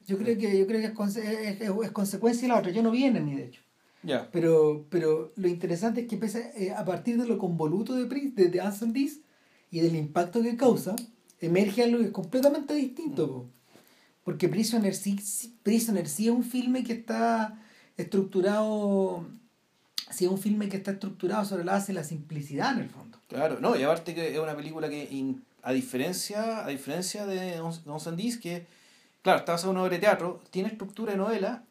Yo 0.08 0.18
creo 0.18 0.38
que, 0.40 0.58
yo 0.58 0.66
creo 0.66 0.80
que 0.82 0.88
es, 0.88 0.94
conse- 0.96 1.24
es, 1.24 1.62
es- 1.62 1.70
es 1.84 1.92
consecuencia 1.92 2.42
de 2.44 2.48
la 2.48 2.58
otra. 2.60 2.72
Yo 2.72 2.82
no 2.82 2.90
vi 2.90 3.04
Enemy, 3.06 3.36
de 3.36 3.46
hecho. 3.46 3.62
Ya. 4.04 4.30
Pero, 4.32 4.86
pero 4.90 5.32
lo 5.36 5.48
interesante 5.48 6.02
es 6.02 6.08
que 6.08 6.18
pese, 6.18 6.52
eh, 6.56 6.72
a 6.72 6.86
partir 6.86 7.20
de 7.22 7.28
lo 7.28 7.38
convoluto 7.38 7.96
de, 7.96 8.08
Pris- 8.08 8.34
de, 8.34 8.48
de 8.48 8.62
Anson 8.62 8.94
Dees 8.94 9.20
y 9.72 9.82
del 9.82 9.96
impacto 9.96 10.42
que 10.42 10.56
causa, 10.56 10.96
emerge 11.42 11.84
algo 11.84 12.00
que 12.00 12.06
es 12.06 12.12
completamente 12.12 12.74
distinto. 12.74 13.28
po. 13.28 13.50
Porque 14.24 14.48
Prisoner 14.48 14.96
sí, 14.96 15.18
sí- 15.18 15.54
Prisoner 15.64 16.08
sí 16.08 16.28
es 16.28 16.34
un 16.34 16.44
filme 16.44 16.84
que 16.84 16.94
está 16.94 17.60
estructurado, 17.98 19.26
sí 20.12 20.26
es 20.26 20.32
un 20.32 20.38
filme 20.40 20.70
que 20.70 20.78
está 20.78 20.92
estructurado 20.92 21.46
sobre 21.46 21.64
la 21.64 21.74
base 21.74 21.88
de 21.88 21.94
la 22.00 22.04
simplicidad 22.04 22.74
en 22.74 22.80
el 22.84 22.90
fondo. 22.90 23.18
Claro, 23.28 23.60
no, 23.60 23.76
y 23.78 23.84
aparte 23.84 24.14
que 24.16 24.34
es 24.34 24.40
una 24.40 24.56
película 24.56 24.90
que, 24.90 25.08
in- 25.12 25.44
a 25.62 25.74
diferencia 25.74 26.64
a 26.64 26.68
diferencia 26.70 27.26
de 27.26 27.60
On- 27.60 27.74
On 27.86 28.00
Sandys, 28.00 28.38
que, 28.38 28.66
claro, 29.22 29.40
está 29.40 29.54
basada 29.54 29.72
en 29.72 29.78
una 29.78 29.84
obra 29.86 29.96
de 29.96 30.00
teatro, 30.00 30.42
tiene 30.52 30.70
estructura 30.70 31.12
de 31.12 31.18
novela, 31.18 31.64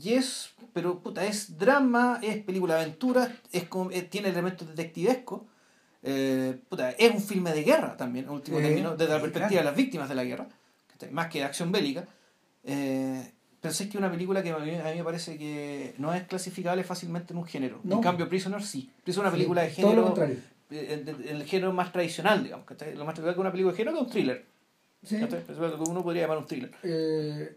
y 0.00 0.14
es, 0.14 0.50
pero 0.72 0.98
puta, 1.00 1.24
es 1.24 1.58
drama, 1.58 2.20
es 2.22 2.42
película 2.44 2.74
de 2.76 2.82
aventura, 2.82 3.32
es, 3.52 3.64
com- 3.64 3.90
eh, 3.92 4.02
tiene 4.02 4.28
elementos 4.28 4.68
detectivescos, 4.68 5.42
eh, 6.02 6.58
puta, 6.68 6.90
es 6.90 7.12
un 7.14 7.20
filme 7.22 7.52
de 7.52 7.62
guerra 7.64 7.96
también, 7.96 8.26
en 8.26 8.30
último 8.30 8.58
término, 8.58 8.96
desde 8.96 9.12
la 9.12 9.20
perspectiva 9.20 9.48
claro. 9.48 9.64
de 9.64 9.70
las 9.70 9.76
víctimas 9.76 10.08
de 10.08 10.14
la 10.14 10.24
guerra, 10.24 10.46
más 11.10 11.28
que 11.28 11.38
de 11.40 11.44
acción 11.44 11.72
bélica. 11.72 12.06
Eh, 12.64 13.32
pensé 13.60 13.84
que 13.84 13.90
es 13.90 13.96
una 13.96 14.10
película 14.10 14.42
que 14.42 14.50
a 14.50 14.58
mí, 14.58 14.74
a 14.74 14.84
mí 14.84 14.96
me 14.96 15.04
parece 15.04 15.36
que 15.38 15.94
no 15.98 16.14
es 16.14 16.22
clasificable 16.24 16.84
fácilmente 16.84 17.32
en 17.32 17.38
un 17.38 17.44
género. 17.46 17.80
No. 17.82 17.96
En 17.96 18.02
cambio, 18.02 18.28
Prisoner 18.28 18.62
sí. 18.62 18.90
Prisoner 19.02 19.26
es 19.26 19.30
una 19.30 19.32
película 19.32 19.62
de 19.62 19.70
género 19.70 19.92
Todo 19.94 20.00
lo 20.02 20.06
contrario. 20.08 20.36
eh, 20.70 21.04
en- 21.06 21.28
en 21.28 21.36
el 21.36 21.44
género 21.44 21.72
más 21.72 21.92
tradicional, 21.92 22.42
digamos. 22.44 22.66
Lo 22.68 23.04
más 23.04 23.14
tradicional 23.14 23.34
que 23.34 23.40
una 23.40 23.50
película 23.52 23.72
de 23.72 23.76
género 23.76 23.96
que 23.96 24.02
un 24.04 24.10
thriller, 24.10 24.44
Sí. 25.02 25.14
Es 25.16 25.28
que 25.28 25.90
uno 25.90 26.02
podría 26.02 26.22
llamar 26.22 26.38
un 26.38 26.46
thriller. 26.46 26.72
Eh, 26.82 27.56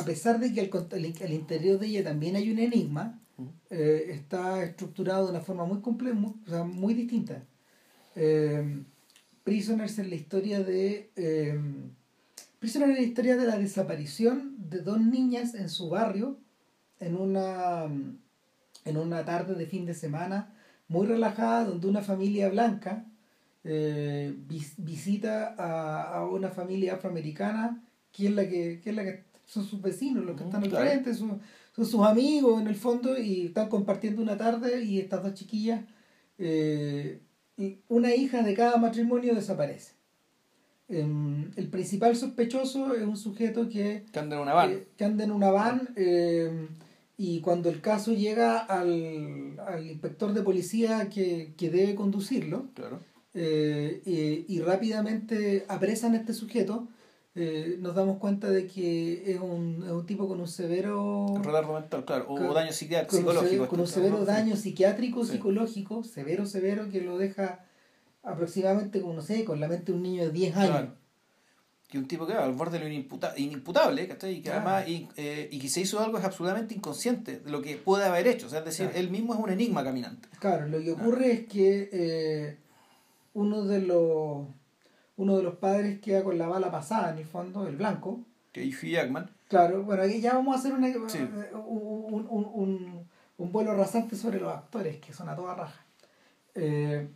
a 0.00 0.04
pesar 0.04 0.38
de 0.40 0.52
que 0.52 0.60
al, 0.60 1.32
interior 1.32 1.78
de 1.78 1.86
ella 1.86 2.04
también 2.04 2.36
hay 2.36 2.50
un 2.50 2.58
enigma, 2.58 3.20
eh, 3.70 4.06
está 4.10 4.62
estructurado 4.64 5.24
de 5.26 5.30
una 5.32 5.40
forma 5.40 5.64
muy 5.64 5.80
compleja, 5.80 6.14
muy, 6.14 6.34
o 6.46 6.50
sea, 6.50 6.64
muy 6.64 6.94
distinta. 6.94 7.42
Eh, 8.14 8.82
Prisoners 9.44 9.98
es 9.98 10.08
la 10.08 10.14
historia 10.14 10.62
de. 10.62 11.10
Eh, 11.16 11.60
Prisoners 12.58 12.92
es 12.92 12.98
la 12.98 13.04
historia 13.04 13.36
de 13.36 13.46
la 13.46 13.58
desaparición 13.58 14.54
de 14.70 14.80
dos 14.80 15.00
niñas 15.00 15.54
en 15.54 15.68
su 15.68 15.88
barrio 15.90 16.38
en 16.98 17.16
una, 17.16 17.84
en 18.84 18.96
una 18.96 19.24
tarde 19.24 19.54
de 19.54 19.66
fin 19.66 19.84
de 19.86 19.94
semana 19.94 20.52
muy 20.88 21.06
relajada, 21.06 21.64
donde 21.64 21.86
una 21.88 22.00
familia 22.02 22.48
blanca 22.48 23.04
eh, 23.64 24.34
vis- 24.48 24.74
visita 24.78 25.54
a, 25.58 26.14
a 26.18 26.26
una 26.26 26.48
familia 26.50 26.94
afroamericana 26.94 27.82
que 28.12 28.28
es 28.28 28.32
la 28.34 28.48
que, 28.48 28.80
que 28.80 28.90
es 28.90 28.96
la 28.96 29.04
que 29.04 29.24
son 29.46 29.64
sus 29.64 29.80
vecinos, 29.80 30.24
los 30.24 30.36
que 30.36 30.42
Ujú, 30.42 30.50
están 30.50 30.62
al 30.64 30.68
claro. 30.70 30.86
frente, 30.90 31.14
son, 31.14 31.40
son 31.74 31.86
sus 31.86 32.02
amigos 32.04 32.60
en 32.60 32.66
el 32.66 32.74
fondo 32.76 33.18
y 33.18 33.46
están 33.46 33.68
compartiendo 33.68 34.20
una 34.22 34.36
tarde 34.36 34.82
y 34.82 34.98
estas 34.98 35.22
dos 35.22 35.34
chiquillas, 35.34 35.84
eh, 36.38 37.20
y 37.56 37.78
una 37.88 38.14
hija 38.14 38.42
de 38.42 38.54
cada 38.54 38.76
matrimonio 38.76 39.34
desaparece. 39.34 39.94
Em, 40.88 41.50
el 41.56 41.68
principal 41.68 42.14
sospechoso 42.14 42.94
es 42.94 43.02
un 43.02 43.16
sujeto 43.16 43.68
que 43.68 44.04
Que 44.12 44.18
anda 44.20 44.36
en 44.36 44.42
una 44.42 44.54
van. 44.54 44.70
eh, 44.70 44.86
que 44.96 45.04
anda 45.04 45.24
en 45.24 45.32
una 45.32 45.50
van 45.50 45.88
eh, 45.96 46.68
y 47.18 47.40
cuando 47.40 47.70
el 47.70 47.80
caso 47.80 48.12
llega 48.12 48.58
al, 48.58 49.58
al 49.66 49.84
inspector 49.90 50.32
de 50.32 50.42
policía 50.42 51.08
que, 51.08 51.54
que 51.56 51.70
debe 51.70 51.96
conducirlo 51.96 52.68
claro. 52.74 53.00
eh, 53.34 54.00
y, 54.06 54.54
y 54.54 54.60
rápidamente 54.60 55.64
apresan 55.68 56.14
a 56.14 56.18
este 56.18 56.32
sujeto, 56.34 56.86
eh, 57.36 57.76
nos 57.80 57.94
damos 57.94 58.18
cuenta 58.18 58.50
de 58.50 58.66
que 58.66 59.30
es 59.30 59.38
un, 59.40 59.82
es 59.84 59.92
un 59.92 60.06
tipo 60.06 60.26
con 60.26 60.40
un 60.40 60.48
severo 60.48 61.26
Retardo 61.42 61.74
mental, 61.74 62.04
claro. 62.04 62.24
O 62.28 62.34
con- 62.36 62.54
daño 62.54 62.72
psiquiátrico, 62.72 63.16
psicológico. 63.16 63.68
con 63.68 63.80
un 63.80 63.86
severo 63.86 64.24
daño 64.24 64.56
psiquiátrico, 64.56 65.24
Sí. 65.24 65.32
psicológico, 65.32 66.02
severo, 66.02 66.46
severo, 66.46 66.88
que 66.90 67.00
lo 67.02 67.18
deja 67.18 67.64
aproximadamente, 68.22 69.00
como 69.00 69.14
no 69.14 69.22
sé, 69.22 69.44
con 69.44 69.60
la 69.60 69.68
mente 69.68 69.92
de 69.92 69.98
un 69.98 70.02
niño 70.02 70.22
de 70.24 70.30
10 70.30 70.56
años. 70.56 70.70
Claro. 70.70 70.92
Que 71.88 71.98
un 71.98 72.08
tipo 72.08 72.26
que 72.26 72.34
va 72.34 72.44
al 72.44 72.54
borde 72.54 72.78
de 72.78 72.84
lo 72.84 72.90
inimputa- 72.90 73.34
inimputable, 73.36 74.08
¿cachai? 74.08 74.32
Y 74.32 74.36
que 74.36 74.50
Claro. 74.50 74.68
además, 74.68 74.88
y, 74.88 75.08
eh, 75.16 75.48
y 75.52 75.58
que 75.60 75.68
se 75.68 75.80
hizo 75.82 76.00
algo 76.00 76.18
es 76.18 76.24
absolutamente 76.24 76.74
inconsciente 76.74 77.38
de 77.38 77.50
lo 77.50 77.62
que 77.62 77.76
puede 77.76 78.04
haber 78.04 78.26
hecho. 78.26 78.46
O 78.46 78.50
sea, 78.50 78.58
es 78.60 78.64
decir, 78.64 78.86
Claro. 78.86 78.98
él 79.00 79.10
mismo 79.10 79.34
es 79.34 79.40
un 79.40 79.50
enigma 79.50 79.84
caminante. 79.84 80.28
Claro, 80.40 80.66
lo 80.66 80.80
que 80.80 80.90
ocurre 80.92 81.30
es 81.32 81.46
que 81.46 81.88
eh, 81.92 82.56
uno 83.34 83.62
de 83.66 83.82
los 83.82 84.48
uno 85.16 85.36
de 85.36 85.42
los 85.42 85.56
padres 85.56 86.00
queda 86.00 86.22
con 86.24 86.38
la 86.38 86.46
bala 86.46 86.70
pasada 86.70 87.10
en 87.12 87.18
el 87.18 87.24
fondo, 87.26 87.66
el 87.66 87.76
blanco. 87.76 88.20
Que 88.52 88.66
es 88.68 88.74
Hugh 88.82 88.88
Jackman. 88.90 89.30
Claro, 89.48 89.82
bueno, 89.84 90.02
aquí 90.02 90.20
ya 90.20 90.34
vamos 90.34 90.56
a 90.56 90.58
hacer 90.58 90.72
una, 90.72 90.88
Sí. 91.08 91.18
un, 91.52 92.26
un, 92.30 92.50
un, 92.52 93.08
un 93.38 93.52
vuelo 93.52 93.74
rasante 93.74 94.16
sobre 94.16 94.40
los 94.40 94.52
actores, 94.52 94.98
que 94.98 95.12
son 95.12 95.28
a 95.28 95.36
toda 95.36 95.54
raja. 95.54 95.84
Eh, 96.54 97.08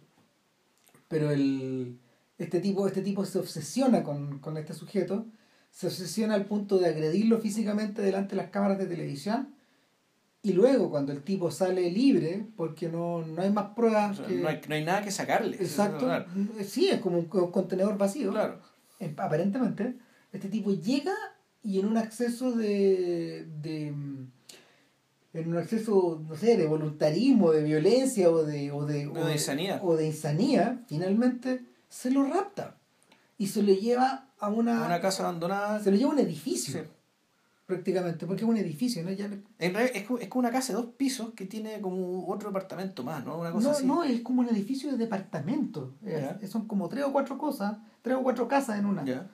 pero 1.08 1.30
el, 1.30 1.98
este, 2.38 2.60
tipo, 2.60 2.86
este 2.86 3.02
tipo 3.02 3.24
se 3.24 3.38
obsesiona 3.38 4.02
con, 4.04 4.38
con 4.38 4.56
este 4.56 4.74
sujeto, 4.74 5.26
se 5.70 5.86
obsesiona 5.88 6.34
al 6.34 6.44
punto 6.46 6.78
de 6.78 6.86
agredirlo 6.88 7.38
físicamente 7.38 8.02
delante 8.02 8.34
de 8.36 8.42
las 8.42 8.50
cámaras 8.50 8.78
de 8.78 8.86
televisión. 8.86 9.54
Y 10.42 10.54
luego, 10.54 10.88
cuando 10.90 11.12
el 11.12 11.22
tipo 11.22 11.50
sale 11.50 11.90
libre, 11.90 12.46
porque 12.56 12.88
no, 12.88 13.20
no 13.26 13.42
hay 13.42 13.50
más 13.50 13.72
O 13.72 13.74
pruebas 13.74 14.16
sea, 14.16 14.26
que... 14.26 14.36
no, 14.36 14.48
hay, 14.48 14.60
no 14.68 14.74
hay 14.74 14.84
nada 14.84 15.02
que 15.02 15.10
sacarle. 15.10 15.56
Exacto. 15.56 16.06
Claro. 16.06 16.26
Sí, 16.66 16.88
es 16.88 17.00
como 17.00 17.18
un 17.18 17.26
co- 17.26 17.52
contenedor 17.52 17.98
vacío. 17.98 18.30
Claro. 18.30 18.58
Aparentemente, 19.18 19.96
este 20.32 20.48
tipo 20.48 20.72
llega 20.72 21.14
y 21.62 21.78
en 21.80 21.86
un 21.86 21.96
acceso 21.98 22.52
de, 22.52 23.46
de 23.60 23.92
mm, 23.92 24.30
en 25.34 25.48
un 25.48 25.56
acceso, 25.58 26.22
no 26.26 26.34
sé, 26.34 26.56
de 26.56 26.66
voluntarismo, 26.66 27.52
de 27.52 27.62
violencia 27.62 28.30
o 28.30 28.42
de, 28.42 28.72
o 28.72 28.86
de, 28.86 29.06
O 29.08 29.26
de 29.26 29.32
insanía. 29.32 29.78
o 29.82 29.94
de 29.96 30.06
insanía, 30.06 30.82
finalmente 30.88 31.60
se 31.88 32.10
lo 32.10 32.24
rapta 32.24 32.78
y 33.36 33.48
se 33.48 33.62
lo 33.62 33.72
lleva 33.74 34.28
a 34.38 34.48
una, 34.48 34.86
Una 34.86 35.00
casa 35.02 35.22
abandonada. 35.24 35.80
se 35.80 35.90
lo 35.90 35.96
lleva 35.98 36.10
a 36.10 36.14
un 36.14 36.18
edificio 36.20 36.82
Sí. 36.82 36.88
Prácticamente, 37.70 38.26
porque 38.26 38.42
es 38.44 38.48
un 38.48 38.56
edificio, 38.58 39.02
¿no? 39.02 39.10
Ya, 39.10 39.24
En 39.26 39.74
realidad 39.74 39.90
es, 39.94 40.02
es 40.20 40.28
como 40.28 40.40
una 40.40 40.50
casa 40.50 40.72
de 40.74 40.78
dos 40.82 40.92
pisos 40.96 41.30
que 41.34 41.46
tiene 41.46 41.80
como 41.80 42.28
otro 42.28 42.50
apartamento 42.50 43.02
más, 43.02 43.24
¿no? 43.24 43.38
Una 43.38 43.50
cosa 43.52 43.68
no, 43.68 43.74
así. 43.74 43.86
no, 43.86 44.04
es 44.04 44.20
como 44.20 44.42
un 44.42 44.48
edificio 44.48 44.90
de 44.90 44.98
departamento. 44.98 45.94
Ya. 46.02 46.38
Son 46.48 46.66
como 46.66 46.88
tres 46.88 47.04
o 47.04 47.12
cuatro 47.12 47.38
cosas, 47.38 47.78
tres 48.02 48.16
o 48.16 48.22
cuatro 48.22 48.46
casas 48.48 48.78
en 48.78 48.86
una. 48.86 49.04
Ya. 49.04 49.30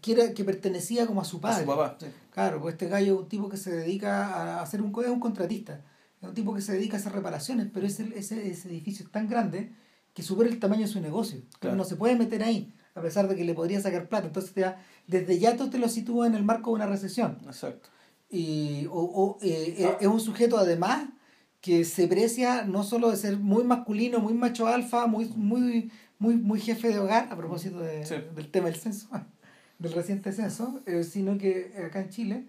Que, 0.00 0.12
era, 0.12 0.32
que 0.32 0.44
pertenecía 0.44 1.06
como 1.06 1.20
a 1.20 1.24
su 1.24 1.36
A 1.38 1.40
padre. 1.42 1.60
su 1.64 1.66
papá. 1.66 1.96
sí. 2.00 2.06
Claro, 2.30 2.60
pues 2.62 2.74
este 2.74 2.88
gallo 2.88 3.14
es 3.14 3.20
un 3.20 3.28
tipo 3.28 3.48
que 3.48 3.56
se 3.58 3.70
dedica 3.72 4.26
a 4.58 4.62
hacer 4.62 4.80
un, 4.80 4.90
es 5.02 5.08
un 5.10 5.20
contratista. 5.20 5.84
Es 6.22 6.28
un 6.28 6.34
tipo 6.34 6.54
que 6.54 6.62
se 6.62 6.72
dedica 6.72 6.96
a 6.96 7.00
hacer 7.00 7.12
reparaciones, 7.12 7.68
pero 7.74 7.86
ese, 7.86 8.08
ese, 8.16 8.48
ese 8.50 8.68
edificio 8.68 9.04
es 9.04 9.12
tan 9.12 9.28
grande 9.28 9.72
que 10.14 10.22
supera 10.22 10.48
el 10.48 10.58
tamaño 10.60 10.82
de 10.82 10.88
su 10.88 11.00
negocio. 11.00 11.42
Claro. 11.58 11.76
no 11.76 11.84
se 11.84 11.96
puede 11.96 12.16
meter 12.16 12.42
ahí, 12.42 12.74
a 12.94 13.00
pesar 13.02 13.26
de 13.28 13.34
que 13.34 13.44
le 13.44 13.54
podría 13.54 13.80
sacar 13.80 14.08
plata. 14.08 14.28
Entonces 14.28 14.52
te 14.54 14.60
da- 14.62 14.78
desde 15.06 15.38
ya 15.38 15.56
tú 15.56 15.68
te 15.70 15.78
lo 15.78 15.88
sitúas 15.88 16.28
en 16.28 16.34
el 16.36 16.44
marco 16.44 16.70
de 16.70 16.76
una 16.76 16.86
recesión. 16.86 17.38
Exacto. 17.46 17.88
Y, 18.30 18.86
o, 18.86 19.00
o, 19.00 19.38
eh, 19.42 19.74
eh, 19.78 19.96
es 20.00 20.06
un 20.06 20.20
sujeto 20.20 20.56
además 20.58 21.04
que 21.60 21.84
se 21.84 22.08
precia 22.08 22.64
no 22.64 22.82
solo 22.82 23.10
de 23.10 23.16
ser 23.16 23.36
muy 23.36 23.62
masculino, 23.64 24.18
muy 24.20 24.32
macho 24.34 24.66
alfa, 24.66 25.06
muy, 25.06 25.26
muy, 25.36 25.90
muy, 26.18 26.36
muy 26.36 26.60
jefe 26.60 26.88
de 26.88 26.98
hogar, 26.98 27.28
a 27.30 27.36
propósito 27.36 27.78
de- 27.80 28.04
Sí. 28.06 28.14
del 28.34 28.50
tema 28.50 28.66
del 28.66 28.76
censo, 28.76 29.08
del 29.78 29.92
reciente 29.92 30.32
censo, 30.32 30.80
eh, 30.86 31.04
sino 31.04 31.36
que 31.38 31.72
acá 31.86 32.00
en 32.00 32.08
Chile, 32.08 32.46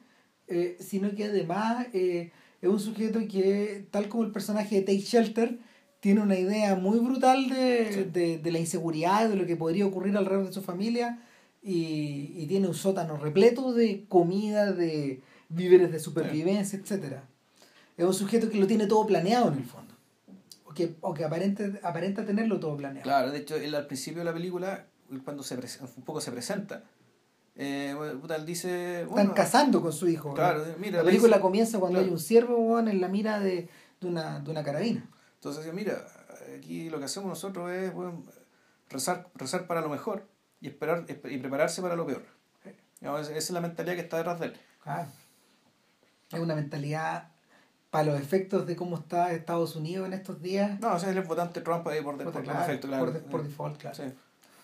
eh, 0.47 0.77
sino 0.79 1.13
que 1.15 1.25
además 1.25 1.87
es 1.93 2.31
un 2.63 2.79
sujeto 2.79 3.19
que, 3.29 3.85
tal 3.91 4.07
como 4.07 4.23
el 4.23 4.31
personaje 4.31 4.75
de 4.75 4.81
Take 4.81 4.99
Shelter, 4.99 5.59
tiene 5.99 6.21
una 6.21 6.37
idea 6.37 6.75
muy 6.75 6.99
brutal 6.99 7.49
de, 7.49 7.89
Sí. 7.93 8.03
de, 8.11 8.37
de 8.37 8.51
la 8.51 8.59
inseguridad, 8.59 9.29
de 9.29 9.35
lo 9.35 9.45
que 9.45 9.55
podría 9.55 9.85
ocurrir 9.85 10.15
alrededor 10.17 10.47
de 10.47 10.53
su 10.53 10.61
familia, 10.61 11.19
y, 11.63 12.33
y 12.35 12.45
tiene 12.47 12.67
un 12.67 12.73
sótano 12.73 13.17
repleto 13.17 13.73
de 13.73 14.05
comida, 14.09 14.71
de 14.73 15.21
víveres 15.49 15.91
de 15.91 15.99
supervivencia, 15.99 16.77
etcétera. 16.77 17.23
Es 17.97 18.05
un 18.05 18.13
sujeto 18.13 18.49
que 18.49 18.57
lo 18.57 18.67
tiene 18.67 18.87
todo 18.87 19.05
planeado 19.05 19.47
en 19.51 19.59
el 19.59 19.65
fondo. 19.65 19.93
O 20.65 20.73
que, 20.73 20.95
o 21.01 21.13
que 21.13 21.23
aparenta, 21.23 21.63
aparenta 21.83 22.25
tenerlo 22.25 22.59
todo 22.59 22.75
planeado. 22.75 23.03
Claro, 23.03 23.31
de 23.31 23.37
hecho, 23.39 23.55
él 23.55 23.73
al 23.75 23.85
principio 23.87 24.19
de 24.19 24.25
la 24.25 24.33
película, 24.33 24.87
cuando 25.23 25.43
se 25.43 25.55
un 25.55 26.03
poco 26.03 26.19
se 26.19 26.31
presenta, 26.31 26.83
eh, 27.55 27.95
puta, 28.19 28.35
él 28.35 28.45
dice... 28.45 29.01
Están 29.01 29.13
Bueno, 29.13 29.33
casando 29.35 29.81
con 29.81 29.93
su 29.93 30.09
hijo. 30.09 30.33
Claro, 30.33 30.65
mira, 30.79 30.97
la 30.99 31.03
película 31.05 31.37
dice- 31.37 31.41
comienza 31.41 31.79
cuando 31.79 31.99
claro. 31.99 32.07
hay 32.07 32.11
un 32.13 32.19
ciervo 32.19 32.79
en 32.79 32.99
la 32.99 33.07
mira 33.07 33.39
de, 33.39 33.69
de, 34.01 34.07
una, 34.07 34.39
de 34.39 34.49
una 34.49 34.63
carabina. 34.63 35.07
Entonces, 35.35 35.71
mira, 35.73 36.03
aquí 36.57 36.89
lo 36.89 36.97
que 36.97 37.05
hacemos 37.05 37.29
nosotros 37.29 37.71
es 37.71 37.93
bueno, 37.93 38.23
rezar, 38.89 39.29
rezar 39.35 39.67
para 39.67 39.81
lo 39.81 39.89
mejor 39.89 40.27
y 40.63 40.67
esperar 40.69 41.05
y 41.07 41.37
prepararse 41.37 41.81
para 41.81 41.95
lo 41.95 42.05
peor. 42.05 42.23
Digamos, 43.01 43.21
Esa 43.29 43.37
es 43.37 43.49
la 43.51 43.59
mentalidad 43.61 43.95
que 43.95 44.01
está 44.01 44.17
detrás 44.17 44.39
de 44.39 44.45
él. 44.47 44.53
Claro. 44.81 45.07
Es 46.31 46.39
una 46.39 46.55
mentalidad 46.55 47.29
para 47.91 48.05
los 48.05 48.19
efectos 48.19 48.65
de 48.65 48.75
cómo 48.75 48.95
está 48.97 49.33
Estados 49.33 49.75
Unidos 49.75 50.07
en 50.07 50.13
estos 50.13 50.41
días. 50.41 50.79
No, 50.79 50.93
o 50.95 50.99
sea, 50.99 51.09
él 51.11 51.17
es 51.17 51.27
votante 51.27 51.61
Trump 51.61 51.85
ahí 51.87 52.01
por, 52.01 52.17
de- 52.17 52.23
por, 52.23 52.41
claro, 52.43 52.59
defecto, 52.61 52.87
claro. 52.87 53.03
por 53.05 53.13
de- 53.13 53.19
por 53.19 53.43
default, 53.43 53.77
claro. 53.77 53.95
Sí. 53.95 54.03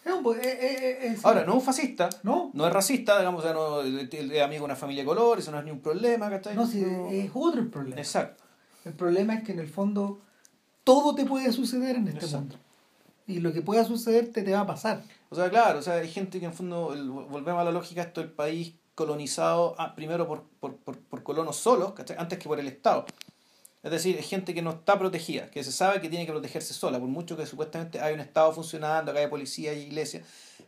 Es 0.06 0.14
un 0.14 0.36
es- 0.38 0.46
es- 0.46 0.82
es- 0.82 1.04
es- 1.20 1.26
Ahora, 1.26 1.44
no 1.44 1.52
es 1.52 1.56
un 1.58 1.62
fascista, 1.62 2.10
No, 2.24 2.50
no 2.54 2.66
es 2.66 2.74
racista, 2.74 3.20
digamos, 3.20 3.42
o 3.42 3.44
sea, 3.44 3.54
no 3.54 3.82
es 3.82 4.12
es 4.14 4.42
amigo 4.42 4.62
de 4.62 4.66
una 4.66 4.76
familia 4.78 5.04
de 5.04 5.08
color, 5.08 5.38
eso 5.38 5.52
no 5.52 5.60
es 5.60 5.66
ni 5.66 5.72
un 5.72 5.82
problema, 5.82 6.30
¿cachai? 6.30 6.56
no, 6.56 6.66
sí, 6.66 6.82
No. 6.82 7.10
es 7.12 7.30
otro 7.34 7.60
el 7.62 7.68
problema. 7.70 8.00
Exacto. 8.02 8.42
El 8.86 8.94
problema 8.94 9.36
es 9.36 9.44
que 9.44 9.52
en 9.52 9.60
el 9.60 9.68
fondo 9.68 10.22
todo 10.86 11.14
te 11.14 11.26
puede 11.26 11.52
suceder 11.52 11.98
en 11.98 12.08
este 12.08 12.20
Exacto. 12.26 12.40
mundo. 12.40 12.56
Y 13.30 13.39
lo 13.39 13.53
que 13.53 13.61
pueda 13.61 13.85
suceder 13.85 14.31
te, 14.31 14.43
va 14.51 14.61
a 14.61 14.65
pasar. 14.68 15.03
O 15.30 15.35
sea, 15.35 15.49
claro, 15.49 15.80
o 15.80 15.81
sea, 15.81 15.95
hay 15.95 16.10
gente 16.10 16.39
que 16.39 16.45
en 16.47 16.53
fondo, 16.53 16.93
el- 16.93 17.10
volvemos 17.10 17.61
a 17.61 17.64
la 17.64 17.72
lógica, 17.72 18.01
esto 18.01 18.22
el 18.22 18.31
país 18.31 18.73
colonizado 18.95 19.76
ah, 19.77 19.95
primero 19.95 20.27
por, 20.27 20.43
por, 20.60 20.76
por, 20.77 20.97
por 20.97 21.23
colonos 21.23 21.56
solos, 21.56 21.93
¿cachai? 21.93 22.18
antes 22.19 22.39
que 22.39 22.49
por 22.49 22.60
el 22.60 22.68
Estado. 22.68 23.06
Es 23.81 23.91
decir, 23.91 24.18
es 24.18 24.27
gente 24.27 24.53
que 24.53 24.61
no 24.61 24.72
está 24.72 24.99
protegida, 24.99 25.49
que 25.51 25.64
se 25.64 25.72
sabe 25.72 26.01
que 26.01 26.10
tiene 26.10 26.26
que 26.26 26.34
protegerse 26.34 26.73
sola, 26.73 26.99
por 26.99 27.07
mucho 27.07 27.38
que 27.38 27.45
supuestamente 27.45 28.01
hay 28.01 28.14
un 28.14 28.19
Estado 28.19 28.51
funcionando, 28.51 29.11
acá 29.11 29.22
hay 29.22 29.27
policía 29.27 29.73
y 29.73 29.84
iglesia. 29.84 30.22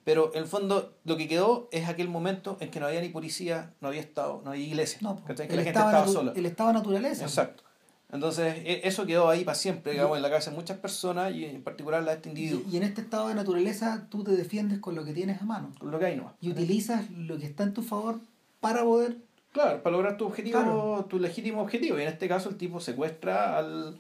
Pero 0.05 0.31
en 0.33 0.43
el 0.43 0.47
fondo 0.47 0.93
lo 1.03 1.17
que 1.17 1.27
quedó 1.27 1.67
es 1.71 1.89
aquel 1.89 2.07
momento 2.07 2.55
en 2.61 2.71
que 2.71 2.79
no 2.79 2.87
había 2.87 3.01
ni 3.01 3.09
policía, 3.09 3.73
no 3.81 3.89
había 3.89 3.99
Estado, 3.99 4.41
no 4.45 4.51
había 4.51 4.65
iglesia. 4.65 4.99
No. 5.01 5.21
Que 5.25 5.33
el, 5.33 5.37
la 5.39 5.45
gente 5.47 5.69
estaba 5.69 6.07
sola. 6.07 6.31
el 6.35 6.45
estado 6.45 6.69
de 6.69 6.73
naturaleza. 6.75 7.23
Exacto. 7.25 7.63
Entonces, 8.11 8.55
e- 8.65 8.81
eso 8.83 9.05
quedó 9.05 9.29
ahí 9.29 9.43
para 9.45 9.55
siempre, 9.55 9.93
digamos, 9.93 10.17
en 10.17 10.23
la 10.23 10.29
cabeza 10.29 10.51
de 10.51 10.57
muchas 10.57 10.77
personas 10.77 11.33
y 11.33 11.45
en 11.45 11.63
particular 11.63 12.03
la 12.03 12.11
de 12.11 12.17
este 12.17 12.29
individuo. 12.29 12.61
Y, 12.69 12.73
y 12.73 12.77
en 12.77 12.83
este 12.83 13.01
estado 13.01 13.29
de 13.29 13.35
naturaleza 13.35 14.07
tú 14.09 14.23
te 14.23 14.31
defiendes 14.31 14.79
con 14.79 14.95
lo 14.95 15.05
que 15.05 15.13
tienes 15.13 15.41
a 15.41 15.45
mano. 15.45 15.71
Con 15.79 15.91
lo 15.91 15.99
que 15.99 16.05
hay 16.05 16.15
nomás. 16.17 16.33
Y 16.41 16.49
utilizas 16.49 17.09
lo 17.11 17.37
que 17.37 17.45
está 17.45 17.63
en 17.63 17.73
tu 17.73 17.83
favor 17.83 18.19
para 18.59 18.83
poder... 18.83 19.17
Claro, 19.53 19.83
para 19.83 19.95
lograr 19.95 20.17
tu 20.17 20.25
objetivo, 20.25 20.59
Claro. 20.61 21.05
tu 21.09 21.19
legítimo 21.19 21.61
objetivo. 21.61 21.97
Y 21.99 22.03
en 22.03 22.07
este 22.07 22.27
caso 22.27 22.47
el 22.49 22.55
tipo 22.55 22.79
secuestra 22.79 23.57
al. 23.57 23.97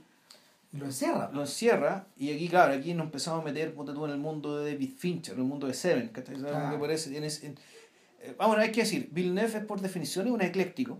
lo 0.71 0.85
encierra. 0.85 1.29
lo 1.33 1.41
encierra. 1.41 2.05
Y 2.17 2.31
aquí, 2.33 2.47
claro, 2.47 2.73
aquí 2.73 2.93
nos 2.93 3.05
empezamos 3.07 3.41
a 3.41 3.43
meter, 3.45 3.73
ponte 3.73 3.91
tú, 3.91 4.05
en 4.05 4.11
el 4.11 4.17
mundo 4.17 4.59
de 4.59 4.71
David 4.71 4.91
Fincher, 4.97 5.33
en 5.35 5.41
el 5.41 5.45
mundo 5.47 5.67
de 5.67 5.73
Seven. 5.73 6.09
¿Sabes? 6.13 6.39
Claro. 6.39 6.59
Porque 6.69 6.77
parece- 6.79 7.17
en 7.17 7.23
ese- 7.25 7.47
en- 7.47 7.57
eh, 8.21 8.33
vamos, 8.37 8.57
hay 8.59 8.71
que 8.71 8.81
decir, 8.81 9.09
Villeneuve 9.11 9.57
es 9.57 9.65
por 9.65 9.81
definición 9.81 10.27
es 10.27 10.31
un 10.33 10.41
ecléctico. 10.41 10.99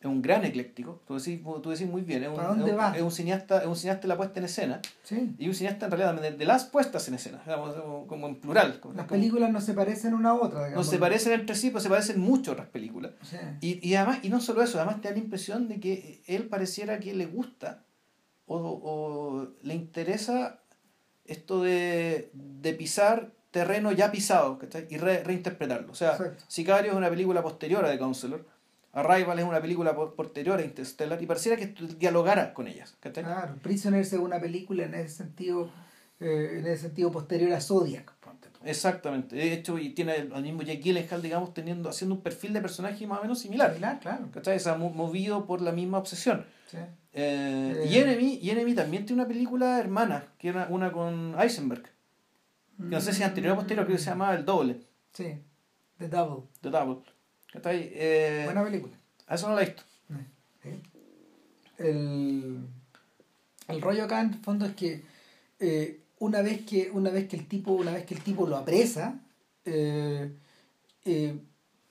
Es 0.00 0.06
un 0.06 0.22
gran 0.22 0.44
ecléctico. 0.46 1.02
Tú 1.06 1.18
decís, 1.18 1.40
tú 1.62 1.68
decís 1.70 1.86
muy 1.86 2.00
bien. 2.00 2.22
Es 2.22 2.30
un, 2.30 2.36
¿Para 2.36 2.48
dónde 2.48 2.70
es 2.70 2.72
un- 2.74 2.94
es 2.96 3.02
un 3.02 3.10
cineasta, 3.10 3.58
es 3.60 3.66
un 3.66 3.76
cineasta 3.76 4.02
de 4.02 4.08
la 4.08 4.16
puesta 4.16 4.38
en 4.40 4.46
escena. 4.46 4.80
Sí. 5.02 5.34
Y 5.38 5.46
un 5.46 5.54
cineasta 5.54 5.84
en 5.86 5.92
realidad 5.92 6.22
de, 6.22 6.30
de 6.38 6.44
las 6.46 6.64
puestas 6.64 7.06
en 7.08 7.14
escena. 7.14 7.42
digamos, 7.44 7.74
como, 8.06 8.26
en 8.28 8.36
plural. 8.36 8.80
como- 8.80 8.94
Las 8.94 9.06
como- 9.06 9.18
películas 9.20 9.50
no 9.52 9.60
se 9.60 9.74
parecen 9.74 10.14
una 10.14 10.30
a 10.30 10.34
otra. 10.34 10.60
no 10.60 10.64
digamos. 10.64 10.88
se 10.88 10.98
parecen 10.98 11.32
entre 11.34 11.54
sí, 11.54 11.68
pero 11.68 11.80
se 11.80 11.90
parecen 11.90 12.18
mucho 12.18 12.52
otras 12.52 12.68
películas. 12.68 13.12
Sí. 13.22 13.36
Y, 13.60 13.86
y 13.86 13.94
además, 13.96 14.20
y 14.22 14.30
no 14.30 14.40
solo 14.40 14.62
eso, 14.62 14.78
además 14.78 15.02
te 15.02 15.08
da 15.08 15.14
la 15.14 15.20
impresión 15.20 15.68
de 15.68 15.80
que 15.80 16.22
él 16.26 16.46
pareciera 16.48 16.98
que 16.98 17.12
le 17.14 17.26
gusta 17.26 17.84
o, 18.46 18.56
o 18.56 19.48
le 19.62 19.74
interesa 19.74 20.60
esto 21.26 21.62
de, 21.62 22.30
de 22.32 22.72
pisar 22.72 23.32
terreno 23.50 23.92
ya 23.92 24.10
pisado 24.10 24.58
¿cachai? 24.58 24.86
y 24.88 24.96
re- 24.96 25.22
reinterpretarlo. 25.24 25.92
O 25.92 25.94
sea, 25.94 26.12
Exacto. 26.12 26.42
Sicario 26.48 26.92
es 26.92 26.96
una 26.96 27.10
película 27.10 27.42
posterior 27.42 27.84
a 27.84 27.90
The 27.90 27.98
Counselor, 27.98 28.46
Arrival 28.92 29.38
es 29.38 29.44
una 29.44 29.60
película 29.60 29.94
po- 29.94 30.14
posterior 30.14 30.58
a 30.58 30.64
Interstellar 30.64 31.22
y 31.22 31.26
pareciera 31.26 31.56
que 31.56 31.68
dialogara 31.98 32.52
con 32.54 32.66
ellas. 32.66 32.96
¿cachai? 33.00 33.24
Claro, 33.24 33.54
Prisoners 33.62 34.12
es 34.12 34.18
una 34.18 34.40
película 34.40 34.84
en 34.84 34.94
ese 34.94 35.16
sentido, 35.16 35.70
eh, 36.18 36.56
en 36.58 36.66
ese 36.66 36.82
sentido 36.82 37.10
posterior 37.12 37.52
a 37.52 37.60
Zodiac. 37.60 38.12
Exactamente. 38.62 39.36
De 39.36 39.54
hecho, 39.54 39.78
y 39.78 39.90
tiene 39.90 40.12
al 40.34 40.42
mismo 40.42 40.60
Jake 40.60 40.82
Gyllenhaal, 40.82 41.22
digamos, 41.22 41.54
teniendo, 41.54 41.88
haciendo 41.88 42.16
un 42.16 42.20
perfil 42.20 42.52
de 42.52 42.60
personaje 42.60 43.06
más 43.06 43.20
o 43.20 43.22
menos 43.22 43.38
similar. 43.38 43.70
Similar, 43.70 44.00
claro. 44.00 44.28
¿cachai? 44.32 44.56
O 44.56 44.60
sea, 44.60 44.74
mo- 44.74 44.90
movido 44.90 45.46
por 45.46 45.62
la 45.62 45.72
misma 45.72 45.96
obsesión. 45.96 46.44
Sí. 46.66 46.76
Eh, 47.14 47.74
Eh. 47.84 47.88
y, 47.90 47.96
Enemy, 47.96 48.34
y 48.42 48.50
Enemy 48.50 48.74
también 48.74 49.06
tiene 49.06 49.22
una 49.22 49.28
película 49.28 49.78
hermana, 49.78 50.26
que 50.38 50.48
era 50.48 50.66
una 50.68 50.92
con 50.92 51.34
Eisenberg. 51.40 51.84
Que 51.84 51.90
no 52.76 53.00
sé 53.00 53.12
si 53.14 53.22
es 53.22 53.28
anterior 53.28 53.52
o 53.54 53.56
posterior, 53.56 53.86
creo 53.86 53.96
que 53.96 54.02
se 54.02 54.10
llamaba 54.10 54.34
El 54.34 54.44
Doble, 54.44 54.80
Sí, 55.12 55.38
The 55.98 56.08
Double. 56.08 56.46
The 56.60 56.68
Double. 56.70 57.02
¿Cachai? 57.52 57.90
Eh, 57.94 58.42
Buena 58.44 58.64
película. 58.64 58.94
a 59.26 59.34
eso 59.34 59.48
no 59.48 59.54
la 59.54 59.62
he 59.62 59.66
visto. 59.66 59.82
Sí. 60.62 60.70
El, 61.78 62.66
el 63.68 63.80
rollo 63.80 64.04
acá 64.04 64.20
en 64.20 64.34
el 64.34 64.38
fondo 64.40 64.66
es 64.66 64.74
que 64.74 65.02
eh, 65.58 66.00
una 66.18 66.42
vez 66.42 66.64
que 66.66 66.90
una 66.92 67.10
vez 67.10 67.28
que 67.28 67.36
el 67.36 67.46
tipo 67.48 67.72
una 67.72 67.92
vez 67.92 68.04
que 68.04 68.14
el 68.14 68.22
tipo 68.22 68.46
lo 68.46 68.56
apresa 68.56 69.20
eh, 69.64 70.30
eh, 71.04 71.38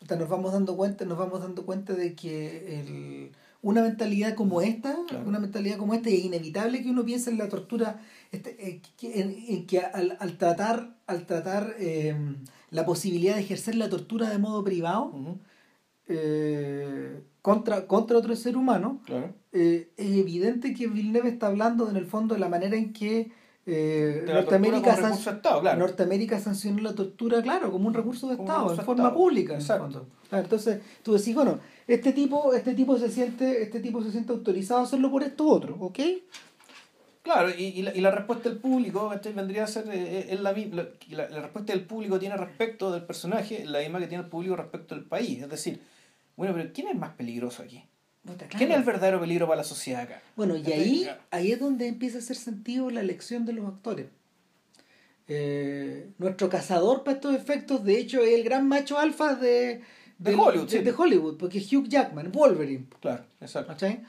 nos 0.08 0.30
vamos 0.30 0.54
dando 0.54 0.78
cuenta 0.78 1.06
nos 1.06 1.18
vamos 1.18 1.42
dando 1.42 1.66
cuenta 1.66 1.94
de 1.94 2.16
que 2.16 2.80
el, 2.80 3.32
una 3.62 3.82
mentalidad 3.82 4.36
como 4.36 4.62
esta 4.62 4.96
Claro. 5.08 5.28
una 5.28 5.40
mentalidad 5.40 5.78
como 5.78 5.94
esta 5.94 6.10
es 6.10 6.24
inevitable 6.24 6.82
que 6.82 6.90
uno 6.90 7.04
piense 7.04 7.30
en 7.30 7.38
la 7.38 7.50
tortura 7.50 8.00
este, 8.32 8.56
eh, 8.68 8.82
en, 9.02 9.36
en 9.48 9.66
que 9.68 9.80
al, 9.80 10.16
al 10.20 10.38
tratar 10.38 10.96
al 11.08 11.26
tratar 11.26 11.76
eh, 11.80 12.16
la 12.70 12.86
posibilidad 12.86 13.36
de 13.36 13.42
ejercer 13.42 13.76
la 13.76 13.90
tortura 13.90 14.30
de 14.30 14.38
modo 14.38 14.64
privado 14.64 15.12
eh, 16.08 17.22
contra, 17.42 17.86
contra 17.88 18.18
otro 18.18 18.36
ser 18.36 18.58
humano, 18.58 19.02
claro. 19.06 19.34
eh, 19.54 19.90
es 19.98 20.18
evidente 20.18 20.74
que 20.74 20.88
Villeneuve 20.88 21.30
está 21.30 21.48
hablando 21.48 21.90
en 21.90 21.96
el 21.98 22.06
fondo 22.06 22.34
de 22.36 22.40
la 22.42 22.50
manera 22.50 22.76
en 22.76 22.94
que 22.94 23.32
eh, 23.66 24.24
Norteamérica, 24.28 24.96
san- 24.96 25.14
Estado, 25.14 25.62
claro. 25.62 25.78
Norteamérica 25.80 26.40
sancionó 26.40 26.82
la 26.82 26.96
tortura, 26.96 27.42
claro, 27.44 27.72
como 27.72 27.88
un 27.88 27.94
recurso 27.94 28.28
de 28.28 28.38
Como 28.38 28.48
Estado, 28.50 28.72
en 28.74 28.78
forma 28.78 29.04
Estado. 29.04 29.14
pública. 29.16 29.54
En 29.54 29.60
Exacto. 29.60 30.08
Claro, 30.30 30.44
entonces 30.44 30.82
tú 31.04 31.14
decís, 31.14 31.36
bueno, 31.36 31.60
este 31.94 32.14
tipo, 32.14 32.54
este 32.54 32.74
tipo 32.74 32.98
se 32.98 33.10
siente, 33.10 33.62
este 33.64 33.80
tipo 33.80 34.02
se 34.04 34.12
siente 34.12 34.32
autorizado 34.32 34.82
a 34.82 34.84
hacerlo 34.84 35.10
por 35.12 35.24
esto 35.24 35.48
otro, 35.48 35.76
¿ok? 35.80 36.00
Claro, 37.22 37.50
y, 37.56 37.64
y, 37.66 37.82
la, 37.84 37.96
y 37.96 38.02
la 38.02 38.12
respuesta 38.12 38.50
del 38.50 38.58
público 38.60 39.10
¿cachai? 39.10 39.34
vendría 39.34 39.66
a 39.66 39.68
ser 39.68 39.86
eh, 39.92 40.28
es 40.32 40.40
la, 40.40 40.52
la, 40.54 41.30
la- 41.30 41.42
respuesta 41.42 41.74
del 41.74 41.84
público 41.86 42.18
tiene 42.18 42.38
respecto 42.38 42.92
del 42.92 43.04
personaje 43.04 43.66
la 43.66 43.80
misma 43.80 44.00
que 44.00 44.08
tiene 44.08 44.24
el 44.24 44.30
público 44.30 44.56
respecto 44.56 44.96
del 44.96 45.04
país. 45.04 45.42
Es 45.44 45.50
decir, 45.50 45.82
bueno, 46.38 46.54
pero 46.56 46.72
¿quién 46.74 46.88
es 46.88 46.96
más 46.96 47.12
peligroso 47.16 47.62
aquí? 47.64 47.84
¿Quién 48.58 48.72
es 48.72 48.78
el 48.78 48.84
verdadero 48.84 49.20
peligro 49.20 49.48
para 49.48 49.58
la 49.58 49.64
sociedad 49.64 50.02
acá? 50.04 50.22
Bueno, 50.36 50.56
y 50.56 50.72
ahí, 50.72 51.10
ahí 51.32 51.52
es 51.52 51.60
donde 51.60 51.88
empieza 51.88 52.18
a 52.18 52.22
hacer 52.22 52.36
sentido 52.36 52.90
la 52.90 53.02
elección 53.02 53.46
de 53.46 53.54
los 53.54 53.66
actores. 53.68 54.08
Eh, 55.28 56.10
nuestro 56.18 56.50
cazador 56.50 57.04
para 57.04 57.16
estos 57.18 57.36
efectos, 57.36 57.84
de 57.84 58.00
hecho, 58.00 58.22
es 58.24 58.34
el 58.34 58.44
gran 58.44 58.68
macho 58.68 58.98
alfa 58.98 59.36
de, 59.36 59.82
De 60.20 60.36
Hollywood, 60.36 60.66
de, 60.70 60.78
sí. 60.80 60.84
de 60.84 60.92
Hollywood, 60.96 61.38
porque 61.38 61.60
Hugh 61.60 61.88
Jackman, 61.88 62.32
Wolverine. 62.32 62.86
Claro, 63.02 63.24
exacto. 63.42 63.70
¿cachai? 63.74 64.04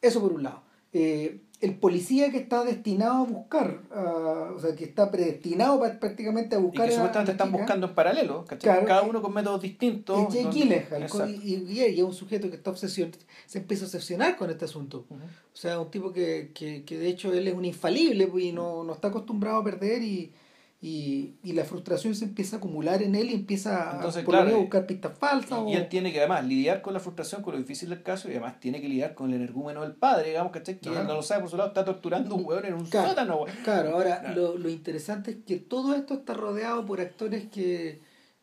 Eso 0.00 0.20
por 0.20 0.32
un 0.32 0.42
lado. 0.44 0.62
Eh, 0.92 1.40
el 1.60 1.74
policía 1.74 2.30
que 2.30 2.36
está 2.38 2.64
destinado 2.64 3.14
a 3.14 3.24
buscar, 3.24 3.80
ah, 3.90 4.52
o 4.54 4.60
sea, 4.60 4.76
que 4.76 4.84
está 4.84 5.10
predestinado 5.10 5.80
pa- 5.80 5.98
prácticamente 5.98 6.54
a 6.54 6.58
Y 6.58 6.62
buscar 6.62 6.86
que 6.86 6.92
a- 6.92 6.96
supuestamente 6.96 7.32
están 7.32 7.48
chica, 7.48 7.58
buscando 7.58 7.86
en 7.88 7.94
paralelo, 7.94 8.44
¿cachai? 8.44 8.72
Claro. 8.72 8.86
cada 8.86 9.02
uno 9.02 9.20
con 9.22 9.32
métodos 9.34 9.62
distintos. 9.62 10.28
es 10.34 10.44
Jake 10.44 10.86
donde- 11.00 11.36
y, 11.42 11.54
y- 11.54 11.80
y 11.80 11.98
es 11.98 12.02
un 12.02 12.12
sujeto 12.14 12.48
que 12.50 12.56
está 12.56 12.70
obsesion 12.70 13.10
se 13.46 13.58
empieza 13.58 13.84
a 13.84 13.86
obsesionar 13.88 14.36
con 14.36 14.50
este 14.50 14.66
asunto. 14.66 15.06
Ujú. 15.08 15.18
O 15.20 15.56
sea, 15.56 15.80
un 15.80 15.90
tipo 15.90 16.12
que, 16.12 16.50
que, 16.54 16.84
que 16.84 16.98
de 16.98 17.08
hecho 17.08 17.32
él 17.32 17.48
es 17.48 17.54
un 17.54 17.64
infalible 17.64 18.26
pues, 18.26 18.44
y 18.44 18.52
no, 18.52 18.84
no 18.84 18.92
está 18.92 19.08
acostumbrado 19.08 19.58
a 19.58 19.64
perder 19.64 20.02
y, 20.02 20.32
y, 20.80 21.36
y 21.42 21.52
la 21.54 21.64
frustración 21.64 22.14
se 22.14 22.26
empieza 22.26 22.56
a 22.56 22.58
acumular 22.58 23.02
en 23.02 23.14
él 23.14 23.30
y 23.30 23.34
empieza 23.34 23.92
Entonces, 23.94 24.22
a, 24.22 24.26
claro, 24.26 24.54
a 24.54 24.58
buscar 24.58 24.86
pistas 24.86 25.18
falsas. 25.18 25.58
Y 25.66 25.74
o- 25.74 25.78
él 25.78 25.88
tiene 25.88 26.12
que 26.12 26.18
además 26.18 26.44
lidiar 26.44 26.82
con 26.82 26.92
la 26.94 27.00
frustración, 27.00 27.42
con 27.42 27.54
lo 27.54 27.58
difícil 27.58 27.88
del 27.88 28.02
caso, 28.02 28.28
y 28.28 28.32
además 28.32 28.60
tiene 28.60 28.80
que 28.80 28.88
lidiar 28.88 29.14
con 29.14 29.30
el 29.30 29.36
energúmeno 29.36 29.82
del 29.82 29.94
padre, 29.94 30.28
digamos, 30.28 30.52
¿cachai? 30.52 30.74
Que 30.76 30.80
Claro. 30.82 31.00
él 31.00 31.06
no 31.06 31.14
lo 31.14 31.22
sabe 31.22 31.40
por 31.40 31.50
su 31.50 31.56
lado, 31.56 31.68
está 31.70 31.84
torturando 31.84 32.34
a 32.34 32.38
un 32.38 32.44
hueón 32.44 32.66
en 32.66 32.74
un 32.74 32.84
Claro. 32.86 33.08
sótano, 33.08 33.36
weón. 33.42 33.56
Claro, 33.64 33.90
ahora. 33.94 34.32
Lo, 34.34 34.58
lo 34.58 34.68
interesante 34.68 35.30
es 35.30 35.36
que 35.46 35.56
todo 35.56 35.94
esto 35.94 36.14
está 36.14 36.34
rodeado 36.34 36.84
por 36.84 37.00
actores 37.00 37.46
que 37.48 38.00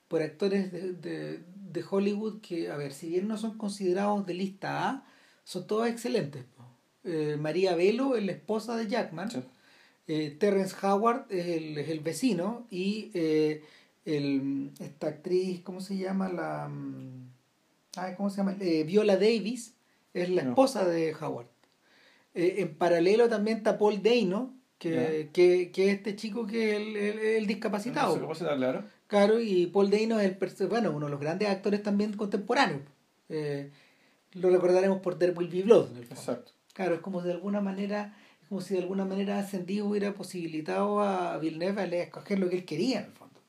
por 0.07 0.21
actores 0.21 0.71
de, 0.71 0.93
de, 0.93 1.43
de 1.55 1.83
Hollywood 1.89 2.39
que, 2.41 2.69
a 2.71 2.77
ver, 2.77 2.93
si 2.93 3.09
bien 3.09 3.27
no 3.27 3.37
son 3.37 3.57
considerados 3.57 4.25
de 4.27 4.33
lista 4.35 4.87
A, 4.89 5.05
son 5.43 5.65
todos 5.65 5.87
excelentes. 5.87 6.45
Eh, 7.03 7.35
María 7.39 7.75
Velo 7.75 8.15
es 8.15 8.23
la 8.23 8.31
esposa 8.31 8.75
de 8.77 8.87
Jackman. 8.87 9.29
Sí. 9.31 9.39
Eh, 10.07 10.35
Terrence 10.39 10.75
Howard 10.85 11.25
es 11.29 11.45
el, 11.47 11.77
es 11.77 11.89
el 11.89 11.99
vecino 12.01 12.67
y 12.69 13.09
eh, 13.13 13.63
el, 14.05 14.71
esta 14.79 15.07
actriz, 15.07 15.61
¿cómo 15.61 15.79
se 15.81 15.95
llama? 15.97 16.27
La, 16.29 16.67
mm, 16.67 17.29
ay, 17.95 18.13
¿Cómo 18.17 18.29
se 18.29 18.37
llama? 18.37 18.55
Eh, 18.59 18.83
Viola 18.83 19.15
Davis 19.15 19.75
es 20.13 20.29
la 20.29 20.43
No. 20.43 20.49
esposa 20.49 20.85
de 20.85 21.13
Howard. 21.15 21.47
Eh, 22.33 22.55
en 22.59 22.75
paralelo 22.75 23.29
también 23.29 23.57
está 23.57 23.77
Paul 23.77 24.01
Dano, 24.03 24.53
que, 24.77 25.29
que, 25.31 25.71
que 25.71 25.89
es 25.89 25.97
este 25.97 26.15
chico 26.17 26.45
que 26.45 26.71
es 26.71 26.81
el, 26.81 26.95
el- 26.97 27.19
el 27.19 27.47
discapacitado. 27.47 28.19
Claro. 28.57 28.83
Claro, 29.07 29.39
y 29.39 29.67
Paul 29.67 29.89
Dano 29.89 30.19
es 30.19 30.35
el, 30.59 30.67
bueno, 30.67 30.91
uno 30.91 31.05
de 31.05 31.11
los 31.11 31.19
grandes 31.21 31.47
actores 31.47 31.81
también 31.83 32.11
contemporáneos. 32.17 32.81
Lo 34.33 34.49
recordaremos 34.49 34.99
por 34.99 35.17
There 35.17 35.31
Will 35.33 35.47
Be 35.47 35.61
Blood. 35.61 35.91
en 35.91 35.97
el. 35.97 36.03
Exacto. 36.03 36.51
Claro, 36.73 36.95
es 36.95 37.01
como 37.01 37.21
de 37.21 37.31
alguna 37.31 37.61
manera, 37.61 38.17
como 38.53 38.61
si 38.61 38.75
de 38.75 38.81
alguna 38.81 39.03
manera 39.03 39.39
Ascendido 39.39 39.87
hubiera 39.87 40.13
posibilitado 40.13 40.99
a 41.01 41.39
Villeneuve 41.39 41.81
a 41.81 42.03
escoger 42.03 42.37
lo 42.37 42.49
que 42.49 42.57
él 42.57 42.65
quería 42.65 42.99
en 42.99 43.05
el 43.05 43.11
fondo. 43.11 43.39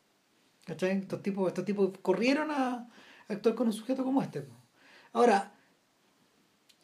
¿Cachai? 0.65 0.93
Estos 0.93 1.23
tipos, 1.23 1.47
estos 1.47 1.67
tipos 1.67 1.91
corrieron 2.01 2.51
a 2.51 2.89
actuar 3.29 3.55
con 3.55 3.67
un 3.67 3.75
sujeto 3.75 4.03
como 4.03 4.23
este. 4.23 4.47
Ahora, 5.13 5.53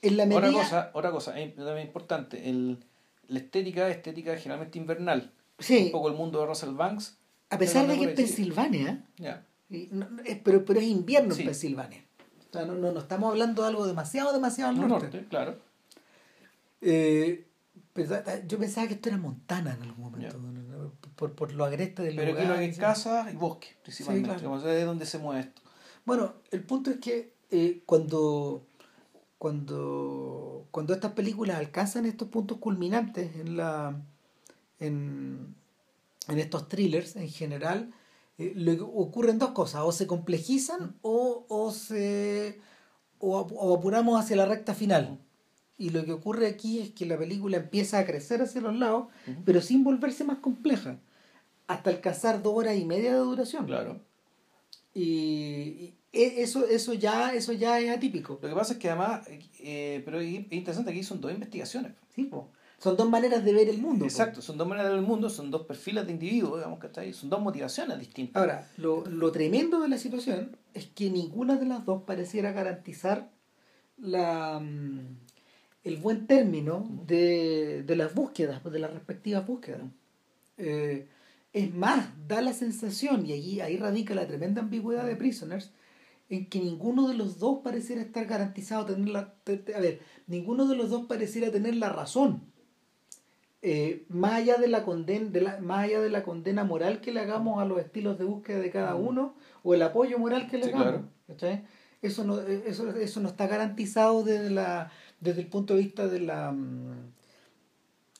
en 0.02 0.18
la 0.18 0.26
medida. 0.26 0.48
Otra 0.48 0.52
cosa, 0.62 0.90
otra 0.92 1.10
cosa 1.12 1.40
eh, 1.40 1.48
también 1.56 1.86
importante, 1.86 2.46
el, 2.50 2.84
la 3.28 3.38
estética 3.38 3.88
es 3.88 3.96
estética 3.96 4.36
generalmente 4.36 4.76
invernal. 4.78 5.32
sí, 5.58 5.84
Un 5.86 5.92
poco 5.92 6.08
el 6.08 6.14
mundo 6.14 6.40
de 6.40 6.46
Russell 6.46 6.74
Banks. 6.74 7.16
a 7.48 7.56
pesar 7.56 7.86
de 7.86 7.98
que 7.98 8.04
es. 8.04 8.10
Pensilvania, 8.12 9.02
Ya. 9.16 9.46
y 9.70 9.88
no- 9.92 10.08
es- 10.26 10.36
pero, 10.44 10.62
pero 10.66 10.78
es 10.78 10.86
invierno 10.86 11.34
Sí. 11.34 11.40
en 11.40 11.46
Pensilvania. 11.46 12.04
O 12.50 12.52
sea, 12.52 12.66
no, 12.66 12.74
no, 12.74 12.92
no 12.92 13.00
estamos 13.00 13.30
hablando 13.30 13.62
de 13.62 13.68
algo 13.68 13.86
demasiado, 13.86 14.30
demasiado 14.34 14.72
al 14.72 14.76
No, 14.76 14.88
norte. 14.88 15.06
norte, 15.06 15.24
claro. 15.30 15.56
Eh, 16.82 17.46
pensa- 17.94 18.46
yo 18.46 18.58
pensaba 18.58 18.86
que 18.88 18.94
esto 18.94 19.08
era 19.08 19.18
Montana 19.18 19.74
en 19.74 19.82
algún 19.82 20.04
momento, 20.04 20.38
por, 21.16 21.34
por 21.34 21.52
lo 21.52 21.64
agreste 21.64 22.02
del 22.02 22.16
Pero 22.16 22.32
aquí 22.32 22.42
lugar. 22.42 22.56
lo 22.56 22.58
que 22.60 22.66
es 22.70 22.74
sí. 22.76 22.80
casa 22.80 23.30
y 23.30 23.36
bosque, 23.36 23.68
principalmente. 23.82 24.28
claro. 24.30 24.44
Como 24.44 24.68
es 24.68 24.84
donde 24.86 25.06
se 25.06 25.18
mueve 25.18 25.40
esto. 25.42 25.62
Bueno, 26.04 26.34
el 26.50 26.62
punto 26.62 26.90
es 26.90 26.98
que 26.98 27.34
eh, 27.50 27.82
cuando, 27.86 28.64
cuando, 29.38 30.66
cuando 30.70 30.94
estas 30.94 31.12
películas 31.12 31.56
alcanzan 31.58 32.06
estos 32.06 32.28
puntos 32.28 32.58
culminantes 32.58 33.34
en, 33.36 33.56
la, 33.56 34.00
en, 34.78 35.54
en 36.28 36.38
estos 36.38 36.68
thrillers 36.68 37.16
en 37.16 37.28
general, 37.28 37.92
eh, 38.38 38.52
lo 38.56 38.74
que 38.76 38.82
ocurren 38.82 39.38
dos 39.38 39.50
cosas, 39.50 39.82
o 39.84 39.92
se 39.92 40.06
complejizan 40.06 40.96
o, 41.02 41.44
o 41.48 41.70
se 41.72 42.60
o 43.22 43.74
apuramos 43.76 44.18
hacia 44.18 44.36
la 44.36 44.46
recta 44.46 44.74
final. 44.74 45.18
Y 45.80 45.88
lo 45.88 46.04
que 46.04 46.12
ocurre 46.12 46.46
aquí 46.46 46.78
es 46.78 46.90
que 46.90 47.06
la 47.06 47.16
película 47.16 47.56
empieza 47.56 47.98
a 47.98 48.04
crecer 48.04 48.42
hacia 48.42 48.60
los 48.60 48.76
lados, 48.76 49.06
pero 49.46 49.62
sin 49.62 49.82
volverse 49.82 50.24
más 50.24 50.36
compleja, 50.38 50.98
hasta 51.66 51.88
alcanzar 51.88 52.42
dos 52.42 52.52
horas 52.54 52.76
y 52.76 52.84
media 52.84 53.12
de 53.14 53.20
duración. 53.20 53.64
Claro. 53.64 53.98
Y, 54.92 55.94
e- 56.12 56.42
eso, 56.42 56.66
eso 56.66 56.92
ya, 56.92 57.32
eso 57.32 57.54
ya 57.54 57.80
es 57.80 57.96
atípico. 57.96 58.38
Lo 58.42 58.48
que 58.50 58.54
pasa 58.54 58.74
es 58.74 58.78
que 58.78 58.90
además, 58.90 59.26
eh, 59.58 60.02
pero 60.04 60.20
es 60.20 60.28
es 60.34 60.52
interesante, 60.52 60.90
aquí 60.90 61.02
son 61.02 61.22
dos 61.22 61.32
investigaciones. 61.32 61.92
Sí, 62.14 62.24
po. 62.24 62.50
Son 62.76 62.94
dos 62.98 63.08
maneras 63.08 63.42
de 63.42 63.52
ver 63.54 63.70
el 63.70 63.78
mundo. 63.78 64.00
po. 64.00 64.04
Exacto, 64.04 64.42
son 64.42 64.58
dos 64.58 64.68
maneras 64.68 64.92
del 64.92 65.00
mundo, 65.00 65.30
son 65.30 65.50
dos 65.50 65.64
perfiles 65.64 66.04
de 66.06 66.12
individuos, 66.12 66.58
digamos, 66.58 66.78
¿cachai? 66.78 67.14
Son 67.14 67.30
dos 67.30 67.40
motivaciones 67.40 67.98
distintas. 67.98 68.38
Ahora, 68.38 68.68
lo, 68.76 69.04
lo 69.06 69.32
tremendo 69.32 69.80
de 69.80 69.88
la 69.88 69.96
situación 69.96 70.58
es 70.74 70.88
que 70.88 71.08
ninguna 71.08 71.56
de 71.56 71.64
las 71.64 71.86
dos 71.86 72.02
pareciera 72.02 72.52
garantizar 72.52 73.30
la, 73.96 74.60
mm, 74.60 75.29
el 75.84 75.96
buen 75.96 76.26
término 76.26 76.86
de, 77.06 77.82
de 77.84 77.96
las 77.96 78.14
búsquedas, 78.14 78.62
de 78.62 78.78
las 78.78 78.92
respectivas 78.92 79.46
búsquedas. 79.46 79.82
Eh, 80.58 81.08
es 81.52 81.74
más, 81.74 82.10
da 82.28 82.40
la 82.42 82.52
sensación, 82.52 83.26
y 83.26 83.32
allí, 83.32 83.60
ahí 83.60 83.76
radica 83.76 84.14
la 84.14 84.26
tremenda 84.26 84.60
ambigüedad 84.60 85.06
de 85.06 85.16
Prisoners, 85.16 85.72
en 86.28 86.48
que 86.48 86.60
ninguno 86.60 87.08
de 87.08 87.14
los 87.14 87.38
dos 87.38 87.60
pareciera 87.64 88.02
estar 88.02 88.26
garantizado 88.26 88.86
tener 88.86 89.08
la... 89.08 89.34
A 89.74 89.80
ver, 89.80 90.00
ninguno 90.28 90.66
de 90.68 90.76
los 90.76 90.90
dos 90.90 91.06
pareciera 91.06 91.50
tener 91.50 91.74
la 91.74 91.88
razón. 91.88 92.42
Eh, 93.62 94.04
más 94.08 94.34
allá 94.34 94.56
de 94.56 94.68
la 94.68 94.84
condena 94.84 95.28
de 95.28 95.40
la, 95.42 95.58
más 95.60 95.84
allá 95.84 96.00
de 96.00 96.08
la 96.08 96.22
condena 96.22 96.64
moral 96.64 97.02
que 97.02 97.12
le 97.12 97.20
hagamos 97.20 97.60
a 97.60 97.66
los 97.66 97.78
estilos 97.78 98.18
de 98.18 98.24
búsqueda 98.24 98.58
de 98.58 98.70
cada 98.70 98.94
uno 98.94 99.34
o 99.62 99.74
el 99.74 99.82
apoyo 99.82 100.18
moral 100.18 100.48
que 100.48 100.56
le 100.56 100.64
Sí, 100.64 100.70
hagamos 100.70 100.86
claro. 100.86 101.08
eso 102.00 102.24
no 102.24 102.40
eh, 102.40 102.62
eso, 102.66 102.88
eso 102.96 103.20
no 103.20 103.28
está 103.28 103.46
garantizado 103.48 104.22
desde 104.22 104.48
la 104.48 104.90
desde 105.20 105.42
el 105.42 105.46
punto 105.48 105.74
de 105.74 105.82
vista 105.82 106.08
de 106.08 106.20
la 106.20 106.50
mm, 106.52 107.12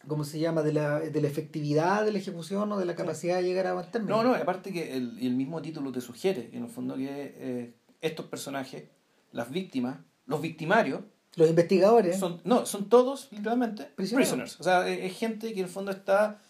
¿cómo 0.06 0.24
se 0.24 0.38
llama? 0.38 0.62
de 0.62 0.72
la, 0.72 1.00
de 1.00 1.20
la 1.20 1.28
efectividad 1.28 2.04
de 2.04 2.12
la 2.12 2.18
ejecución 2.18 2.70
o 2.72 2.78
de 2.78 2.84
la 2.86 2.94
capacidad 2.94 3.36
de 3.36 3.42
llegar 3.44 3.66
a 3.66 3.74
buen 3.74 3.90
término 3.90 4.22
No, 4.22 4.30
no, 4.30 4.34
aparte 4.34 4.72
que 4.72 4.96
el, 4.96 5.18
el 5.20 5.34
mismo 5.34 5.60
título 5.62 5.92
te 5.92 6.00
sugiere, 6.00 6.50
en 6.52 6.64
el 6.64 6.68
fondo, 6.68 6.96
que 6.96 7.34
eh, 7.36 7.74
estos 8.00 8.26
personajes, 8.26 8.84
las 9.32 9.50
víctimas, 9.50 9.98
los 10.26 10.40
victimarios, 10.40 11.00
los 11.36 11.48
investigadores 11.48 12.18
son, 12.18 12.40
no, 12.44 12.66
son 12.66 12.88
todos 12.88 13.28
literalmente 13.30 13.84
Prisioneros. 13.94 14.30
prisoners. 14.30 14.60
O 14.60 14.64
sea, 14.64 14.88
es 14.88 15.16
gente 15.16 15.52
que 15.52 15.60
en 15.60 15.66
el 15.66 15.70
fondo 15.70 15.92
está, 15.92 16.40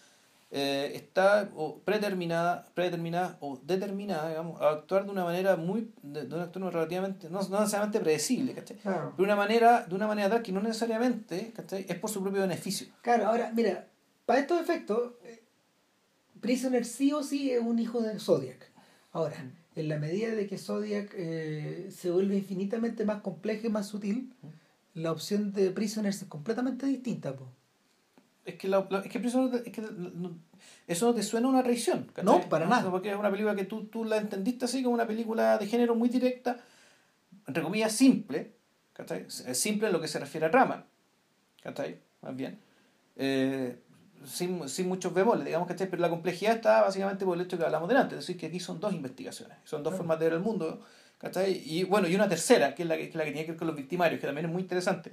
eh, 0.53 0.91
está 0.95 1.49
o 1.55 1.79
predeterminada, 1.79 2.65
predeterminada 2.73 3.37
o 3.39 3.57
determinada, 3.63 4.27
digamos, 4.27 4.61
a 4.61 4.69
actuar 4.71 5.05
de 5.05 5.11
una 5.11 5.23
manera 5.23 5.55
muy, 5.55 5.93
de, 6.03 6.25
de 6.25 6.35
un 6.35 6.41
actor 6.41 6.61
relativamente, 6.73 7.29
no, 7.29 7.41
no 7.41 7.59
necesariamente 7.59 8.01
predecible, 8.01 8.53
¿cachai? 8.53 8.77
claro 8.77 9.13
De 9.17 9.23
una 9.23 9.37
manera, 9.37 9.85
de 9.85 9.95
una 9.95 10.07
manera 10.07 10.29
tal 10.29 10.41
que 10.43 10.51
no 10.51 10.61
necesariamente, 10.61 11.53
¿cachai? 11.55 11.85
Es 11.87 11.97
por 11.97 12.09
su 12.09 12.21
propio 12.21 12.41
beneficio. 12.41 12.87
Claro, 13.01 13.27
ahora, 13.27 13.51
mira, 13.55 13.87
para 14.25 14.41
estos 14.41 14.59
efectos, 14.59 15.13
eh, 15.23 15.41
Prisoner 16.41 16.85
sí 16.85 17.13
o 17.13 17.23
sí 17.23 17.51
es 17.51 17.61
un 17.61 17.79
hijo 17.79 18.01
de 18.01 18.19
Zodiac. 18.19 18.71
Ahora, 19.13 19.37
en 19.75 19.87
la 19.87 19.97
medida 19.99 20.35
de 20.35 20.47
que 20.47 20.57
Zodiac 20.57 21.13
eh, 21.15 21.89
se 21.91 22.11
vuelve 22.11 22.35
infinitamente 22.35 23.05
más 23.05 23.21
compleja 23.21 23.67
y 23.67 23.69
más 23.69 23.87
sutil, 23.87 24.33
la 24.93 25.13
opción 25.13 25.53
de 25.53 25.71
Prisoners 25.71 26.21
es 26.21 26.27
completamente 26.27 26.85
distinta. 26.87 27.33
po. 27.35 27.47
Es 28.45 28.55
que, 28.55 28.67
la, 28.67 28.85
la- 28.89 28.99
es 28.99 29.11
que, 29.11 29.17
es 29.19 29.71
que 29.73 29.81
no- 29.81 30.31
eso 30.87 31.05
no 31.07 31.13
te 31.13 31.21
suena 31.23 31.47
a 31.47 31.49
una 31.51 31.63
traición. 31.63 32.05
¿cachai? 32.13 32.25
No, 32.25 32.41
para 32.49 32.65
nada. 32.67 32.89
Porque 32.89 33.11
es 33.11 33.15
una 33.17 33.29
película 33.29 33.55
que 33.55 33.65
tú, 33.65 33.85
tú 33.85 34.03
la 34.03 34.17
entendiste 34.17 34.65
así 34.65 34.81
como 34.81 34.95
una 34.95 35.05
película 35.07 35.57
de 35.57 35.67
género 35.67 35.95
muy 35.95 36.09
directa, 36.09 36.57
entre 37.47 37.61
comillas 37.63 37.91
simple, 37.93 38.51
¿cachai? 38.93 39.25
Simple 39.29 39.87
en 39.87 39.93
lo 39.93 40.01
que 40.01 40.07
se 40.07 40.19
refiere 40.19 40.47
a 40.47 40.51
trama, 40.51 40.85
¿cachai? 41.61 41.99
Más 42.21 42.35
bien. 42.35 42.59
Eh, 43.15 43.77
sin, 44.25 44.67
sin 44.69 44.87
muchos 44.87 45.13
bemoles, 45.13 45.45
digamos, 45.45 45.67
¿cachai? 45.67 45.89
Pero 45.89 46.01
la 46.01 46.09
complejidad 46.09 46.55
está 46.55 46.81
básicamente 46.81 47.25
por 47.25 47.35
el 47.37 47.43
hecho 47.45 47.57
que 47.57 47.63
hablamos 47.65 47.87
delante, 47.89 48.15
es 48.15 48.21
decir, 48.21 48.37
que 48.37 48.47
aquí 48.47 48.59
son 48.59 48.79
dos 48.79 48.93
investigaciones, 48.93 49.57
son 49.65 49.83
dos 49.83 49.91
Claro. 49.91 49.97
formas 49.97 50.19
de 50.19 50.25
ver 50.25 50.33
el 50.33 50.39
mundo, 50.41 50.81
¿cachai? 51.17 51.61
Y 51.65 51.83
bueno, 51.85 52.07
y 52.07 52.15
una 52.15 52.29
tercera, 52.29 52.75
que 52.75 52.83
es 52.83 52.89
la 52.89 52.95
que, 52.97 53.03
que 53.03 53.09
es 53.09 53.15
la 53.15 53.25
que 53.25 53.31
tiene 53.31 53.45
que 53.45 53.51
ver 53.53 53.57
con 53.59 53.67
los 53.67 53.75
victimarios, 53.75 54.19
que 54.19 54.27
también 54.27 54.45
es 54.47 54.51
muy 54.51 54.61
interesante. 54.61 55.11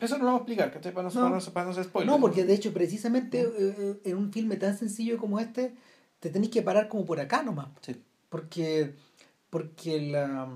Eso 0.00 0.18
no 0.18 0.24
lo 0.24 0.26
vamos 0.26 0.40
a 0.40 0.42
explicar, 0.42 0.72
¿cachai? 0.72 0.92
Para 0.92 1.08
no, 1.08 1.14
No. 1.14 1.52
para 1.52 1.66
no, 1.72 1.84
spoiler. 1.84 2.10
No, 2.10 2.20
porque 2.20 2.44
de 2.44 2.54
hecho, 2.54 2.72
precisamente 2.72 3.40
eh, 3.42 3.50
eh, 3.78 4.00
en 4.04 4.16
un 4.16 4.32
filme 4.32 4.56
tan 4.56 4.76
sencillo 4.76 5.16
como 5.18 5.38
este, 5.40 5.74
te 6.20 6.30
tenés 6.30 6.50
que 6.50 6.62
parar 6.62 6.88
como 6.88 7.04
por 7.04 7.20
acá 7.20 7.42
nomás. 7.42 7.68
Sí. 7.82 7.96
porque 8.28 8.94
porque 9.50 10.00
la 10.10 10.48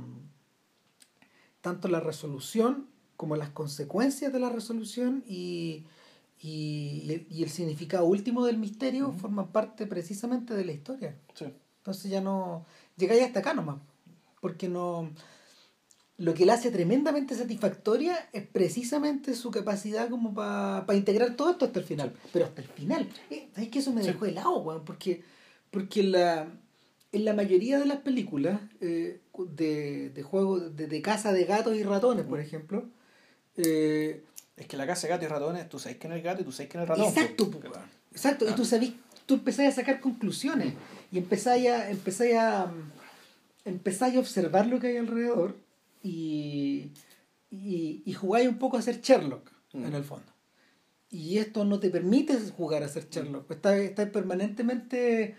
tanto 1.60 1.88
la 1.88 2.00
resolución 2.00 2.86
como 3.16 3.36
las 3.36 3.50
consecuencias 3.50 4.32
de 4.32 4.38
la 4.40 4.48
resolución 4.48 5.24
y, 5.26 5.84
y, 6.40 7.24
y 7.30 7.42
el- 7.42 7.50
significado 7.50 8.04
último 8.06 8.44
del 8.44 8.58
misterio 8.58 9.12
forman 9.12 9.48
parte 9.48 9.86
precisamente 9.86 10.54
de 10.54 10.64
la 10.64 10.72
historia 10.72 11.16
Sí. 11.34 11.46
entonces 11.78 12.10
ya 12.10 12.20
no 12.20 12.64
llegáis 12.96 13.22
hasta 13.24 13.40
acá 13.40 13.54
nomás 13.54 13.76
porque 14.40 14.68
no 14.68 15.10
lo 16.18 16.34
que 16.34 16.44
la 16.46 16.54
hace 16.54 16.70
tremendamente 16.70 17.34
satisfactoria 17.36 18.28
es 18.32 18.44
precisamente 18.46 19.34
su 19.34 19.50
capacidad 19.50 20.08
como 20.10 20.34
para 20.34 20.84
integrar 20.94 21.36
todo 21.36 21.50
esto 21.52 21.64
hasta 21.66 21.78
el 21.78 21.84
final 21.84 22.12
pero 22.32 22.44
hasta 22.46 22.60
el 22.60 22.68
final 22.68 23.08
eh, 23.30 23.48
¿sabes 23.54 23.70
que 23.70 23.78
eso 23.78 23.92
me 23.92 24.02
Sí. 24.02 24.08
dejó 24.08 24.26
helado 24.26 24.58
weón? 24.58 24.84
porque 24.84 25.22
porque 25.70 26.02
la 26.02 26.48
en 27.12 27.24
la 27.24 27.32
mayoría 27.34 27.78
de 27.78 27.86
las 27.86 27.98
películas 27.98 28.60
eh, 28.80 29.20
de, 29.56 30.10
de 30.10 30.22
juegos 30.22 30.76
de, 30.76 30.86
de 30.88 31.02
caza 31.02 31.32
de 31.32 31.44
gatos 31.44 31.76
y 31.76 31.82
ratones 31.84 32.24
por 32.26 32.40
ejemplo 32.40 32.84
eh, 33.56 34.22
Es 34.56 34.66
que 34.66 34.76
la 34.76 34.86
casa 34.86 35.06
de 35.06 35.12
gato 35.14 35.24
y 35.24 35.28
ratones, 35.28 35.68
tú 35.68 35.78
sabes 35.78 35.98
quién 35.98 36.12
es 36.12 36.18
el 36.18 36.24
gato 36.24 36.42
y 36.42 36.44
tú 36.44 36.50
sabes 36.52 36.68
quién 36.70 36.82
es 36.82 36.88
el 36.90 36.96
ratón. 36.96 37.12
Exacto, 37.12 37.50
po. 37.50 37.60
po, 37.60 37.68
weón. 37.68 37.84
exacto, 38.10 38.44
y 38.44 38.48
Ah. 38.48 38.54
tú 38.56 38.64
sabés, 38.64 38.92
tú 39.24 39.34
empezáis 39.34 39.68
a 39.72 39.76
sacar 39.76 40.00
conclusiones 40.00 40.74
y 41.12 41.18
empezáis 41.18 41.68
a, 41.68 42.66
mm, 42.66 42.90
empezáis 43.66 44.16
a 44.16 44.18
observar 44.18 44.66
lo 44.66 44.80
que 44.80 44.88
hay 44.88 44.96
alrededor 44.96 45.54
y, 46.02 46.92
y, 47.50 48.02
y 48.04 48.12
jugáis 48.14 48.48
un 48.48 48.58
poco 48.58 48.76
a 48.76 48.82
ser 48.82 49.00
Sherlock, 49.00 49.50
Mm. 49.72 49.84
en 49.84 49.94
el 49.94 50.04
fondo. 50.04 50.32
Y 51.10 51.38
esto 51.38 51.64
no 51.64 51.78
te 51.78 51.90
permite 51.90 52.38
jugar 52.56 52.82
a 52.82 52.88
ser 52.88 53.08
Sherlock, 53.10 53.50
estás, 53.50 53.76
estás 53.78 54.08
permanentemente 54.10 55.36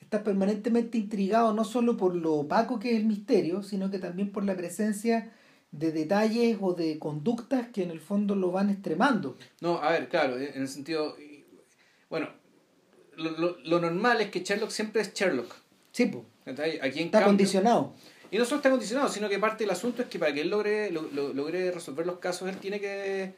estás 0.00 0.22
permanentemente 0.22 0.98
intrigado 0.98 1.52
no 1.52 1.64
solo 1.64 1.96
por 1.96 2.14
lo 2.14 2.34
opaco 2.34 2.78
que 2.78 2.92
es 2.92 2.96
el 2.98 3.06
misterio, 3.06 3.64
sino 3.64 3.90
que 3.90 3.98
también 3.98 4.30
por 4.30 4.44
la 4.44 4.56
presencia 4.56 5.32
de 5.72 5.90
detalles 5.90 6.58
o 6.60 6.74
de 6.74 7.00
conductas 7.00 7.68
que 7.68 7.82
en 7.82 7.90
el 7.90 7.98
fondo 8.00 8.36
lo 8.36 8.52
van 8.52 8.70
extremando. 8.70 9.36
No, 9.60 9.78
a 9.82 9.90
ver, 9.90 10.08
claro, 10.08 10.38
en 10.38 10.62
el 10.62 10.68
sentido. 10.68 11.16
Bueno, 12.08 12.28
lo, 13.16 13.30
lo, 13.32 13.58
lo 13.64 13.80
normal 13.80 14.20
es 14.20 14.30
que 14.30 14.44
Sherlock 14.44 14.70
siempre 14.70 15.02
es 15.02 15.12
Sherlock. 15.12 15.52
Sí, 15.90 16.06
pues. 16.06 16.24
Aquí 16.82 17.00
en 17.00 17.06
está 17.06 17.24
condicionado. 17.24 17.94
Y 18.30 18.38
no 18.38 18.44
solo 18.44 18.56
está 18.56 18.70
condicionado, 18.70 19.08
sino 19.08 19.28
que 19.28 19.38
parte 19.38 19.64
del 19.64 19.70
asunto 19.70 20.02
es 20.02 20.08
que 20.08 20.18
para 20.18 20.32
que 20.32 20.40
él 20.40 20.50
logre, 20.50 20.90
logre 20.90 21.70
resolver 21.70 22.06
los 22.06 22.18
casos, 22.18 22.48
él 22.48 22.58
tiene 22.58 22.80
que 22.80 23.34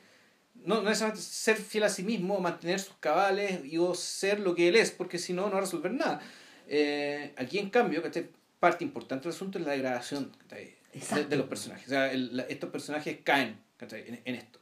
no, 0.64 0.76
no 0.76 0.88
necesariamente 0.88 1.22
ser 1.22 1.56
fiel 1.56 1.84
a 1.84 1.88
sí 1.88 2.02
mismo, 2.02 2.40
mantener 2.40 2.80
sus 2.80 2.96
cabales 2.96 3.64
y 3.64 3.78
o 3.78 3.94
ser 3.94 4.40
lo 4.40 4.54
que 4.54 4.68
él 4.68 4.76
es, 4.76 4.90
porque 4.90 5.18
si 5.18 5.32
no, 5.32 5.46
no 5.46 5.52
va 5.52 5.58
a 5.58 5.60
resolver 5.62 5.92
nada. 5.92 6.20
Eh, 6.66 7.32
aquí, 7.36 7.58
en 7.58 7.70
cambio, 7.70 8.02
que 8.02 8.30
parte 8.60 8.84
importante 8.84 9.24
del 9.24 9.34
asunto 9.34 9.58
es 9.58 9.64
la 9.64 9.72
degradación 9.72 10.32
de, 10.48 10.76
de, 11.24 11.36
los 11.36 11.46
personajes. 11.46 11.86
O 11.86 11.90
sea, 11.90 12.12
estos 12.12 12.70
personajes 12.70 13.18
caen 13.22 13.60
en, 13.80 14.20
en, 14.24 14.34
esto. 14.34 14.58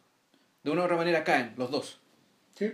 De 0.63 0.71
una 0.71 0.83
u 0.83 0.85
otra 0.85 0.97
manera 0.97 1.25
caen, 1.25 1.55
los 1.57 1.71
dos. 1.71 2.01
¿Sí? 2.55 2.71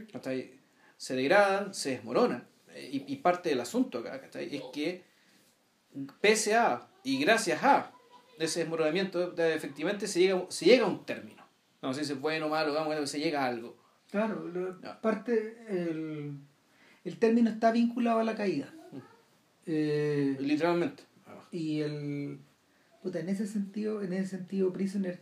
Se 0.96 1.14
degradan, 1.14 1.74
se 1.74 1.90
desmoronan. 1.90 2.46
Y, 2.76 3.12
y 3.12 3.16
parte 3.16 3.50
del 3.50 3.60
asunto 3.60 3.98
acá 3.98 4.20
es 4.34 4.62
que, 4.72 5.04
pese 6.20 6.54
a 6.54 6.88
y 7.04 7.18
gracias 7.18 7.62
a 7.62 7.92
ese 8.38 8.60
desmoronamiento, 8.60 9.34
efectivamente 9.36 10.06
se 10.06 10.20
llega, 10.20 10.44
se 10.48 10.66
llega 10.66 10.84
a 10.84 10.88
un 10.88 11.04
término. 11.04 11.42
No 11.80 11.92
sé 11.92 12.04
si 12.04 12.12
es 12.12 12.20
bueno 12.20 12.46
o 12.46 12.48
malo, 12.48 12.72
vamos, 12.72 13.10
se 13.10 13.18
llega 13.18 13.44
a 13.44 13.46
algo. 13.48 13.76
Claro, 14.10 14.44
parte, 15.00 15.56
el, 15.68 16.38
el 17.04 17.18
término 17.18 17.50
está 17.50 17.72
vinculado 17.72 18.20
a 18.20 18.24
la 18.24 18.34
caída. 18.34 18.72
Mm. 18.92 18.98
Eh, 19.66 20.36
Literalmente. 20.38 21.04
Y 21.50 21.80
el 21.80 22.38
puta, 23.02 23.20
en 23.20 23.28
ese 23.28 23.46
sentido, 23.46 24.02
en 24.02 24.12
ese 24.12 24.36
sentido, 24.36 24.72
Prisoner, 24.72 25.20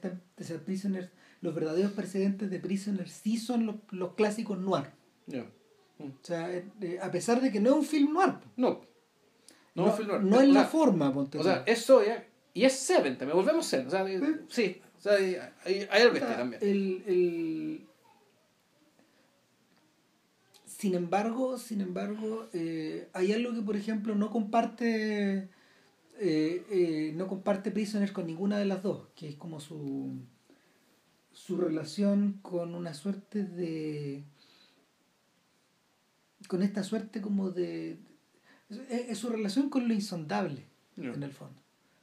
Prisoner, 0.64 1.10
los 1.40 1.54
verdaderos 1.54 1.92
precedentes 1.92 2.50
de 2.50 2.60
Prisoner 2.60 3.08
sí 3.08 3.38
son 3.38 3.64
los, 3.66 3.76
los 3.90 4.14
clásicos 4.14 4.58
noir. 4.58 4.90
Mm. 5.26 6.04
O 6.04 6.12
sea, 6.22 6.50
eh, 6.52 6.98
a 7.02 7.10
pesar 7.10 7.40
de 7.40 7.50
que 7.50 7.60
no 7.60 7.70
es 7.70 7.76
un 7.76 7.84
film 7.84 8.12
noir. 8.12 8.34
No. 8.56 8.80
No, 9.74 9.86
no, 9.86 9.94
es, 9.94 10.06
noir. 10.06 10.22
no 10.22 10.40
es 10.40 10.48
la 10.48 10.64
forma, 10.64 11.12
ponte 11.12 11.38
O 11.38 11.42
sea, 11.42 11.62
es 11.66 11.84
Soya 11.84 12.26
y 12.52 12.64
es 12.64 12.72
Seven, 12.72 13.16
también 13.16 13.36
volvemos 13.36 13.66
a 13.66 13.70
ser. 13.70 13.86
O 13.86 13.90
sea, 13.90 14.04
¿Sí? 14.48 14.80
O 14.98 15.00
sea, 15.00 15.14
hay, 15.14 15.36
hay, 15.64 15.86
algo 15.90 16.14
este 16.14 16.26
también. 16.34 16.62
El, 16.62 17.02
el... 17.06 17.86
Sin 20.64 20.94
embargo, 20.94 21.58
sin 21.58 21.80
embargo, 21.80 22.48
eh, 22.52 23.08
hay 23.12 23.32
algo 23.32 23.54
que, 23.54 23.62
por 23.62 23.76
ejemplo, 23.76 24.14
no 24.14 24.30
comparte 24.30 25.48
eh, 26.22 26.66
eh, 26.70 27.12
no 27.16 27.26
comparte 27.26 27.70
Prisoners 27.70 28.12
con 28.12 28.26
ninguna 28.26 28.58
de 28.58 28.66
las 28.66 28.82
dos, 28.82 29.08
que 29.16 29.30
es 29.30 29.36
como 29.36 29.58
su, 29.58 30.20
su 31.32 31.56
relación 31.56 32.40
con 32.42 32.74
una 32.74 32.92
suerte 32.92 33.42
de... 33.42 34.22
con 36.46 36.62
esta 36.62 36.82
suerte 36.84 37.22
como 37.22 37.50
de... 37.50 37.98
es, 38.88 39.18
su 39.18 39.28
relación 39.28 39.68
con 39.68 39.88
lo 39.88 39.94
insondable, 39.94 40.64
en 40.96 41.22
el 41.22 41.32
fondo. 41.32 41.60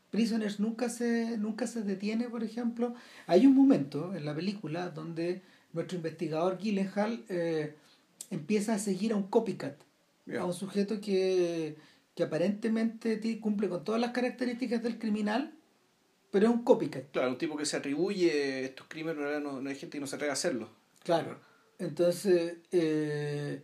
Prisoners 0.10 0.60
nunca 0.60 0.90
se, 0.90 1.38
nunca 1.38 1.68
se 1.68 1.82
detiene, 1.82 2.30
por 2.30 2.44
ejemplo. 2.44 2.96
Hay 3.28 3.46
un 3.46 3.56
momento 3.56 4.16
en 4.16 4.26
la 4.26 4.34
película 4.34 4.90
donde 4.90 5.42
nuestro 5.74 5.98
investigador 5.98 6.58
Gyllenhaal 6.58 7.24
eh, 7.30 7.76
empieza 8.32 8.74
a 8.74 8.80
seguir 8.80 9.12
a 9.12 9.16
un 9.16 9.24
copycat, 9.24 9.76
a 10.40 10.46
un 10.46 10.54
sujeto 10.54 11.00
que 11.02 11.76
que 12.18 12.24
aparentemente 12.24 13.40
cumple 13.40 13.70
con 13.70 13.84
todas 13.84 14.02
las 14.02 14.10
características 14.10 14.82
del 14.82 14.98
criminal, 14.98 15.54
pero 16.32 16.48
es 16.48 16.52
un 16.52 16.64
copycat. 16.64 17.12
Claro, 17.12 17.30
un 17.30 17.38
tipo 17.38 17.56
que 17.56 17.66
se 17.68 17.78
atribuye 17.78 18.66
estos 18.66 18.88
crímenes, 18.88 19.40
no, 19.40 19.62
no 19.62 19.70
hay 19.70 19.76
gente 19.76 19.98
que 19.98 20.02
no 20.02 20.08
se 20.08 20.16
atreve 20.16 20.32
a 20.32 20.34
hacerlo. 20.34 20.68
Claro. 21.04 21.40
Entonces, 21.78 22.58
eh, 22.72 23.62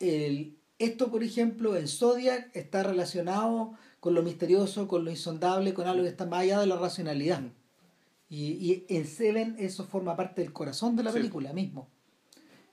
el, 0.00 0.57
esto, 0.78 1.10
por 1.10 1.22
ejemplo, 1.22 1.76
en 1.76 1.88
Zodiac 1.88 2.50
está 2.54 2.82
relacionado 2.82 3.74
con 4.00 4.14
lo 4.14 4.22
misterioso, 4.22 4.86
con 4.88 5.04
lo 5.04 5.10
insondable, 5.10 5.74
con 5.74 5.86
algo 5.86 6.02
que 6.02 6.08
está 6.08 6.26
más 6.26 6.40
allá 6.40 6.60
de 6.60 6.66
la 6.66 6.76
racionalidad. 6.76 7.42
Y, 8.30 8.44
y, 8.52 8.86
en 8.88 9.06
Seven 9.06 9.56
eso 9.58 9.84
forma 9.84 10.16
parte 10.16 10.42
del 10.42 10.52
corazón 10.52 10.96
de 10.96 11.02
la 11.02 11.12
película 11.12 11.52
mismo. 11.52 11.88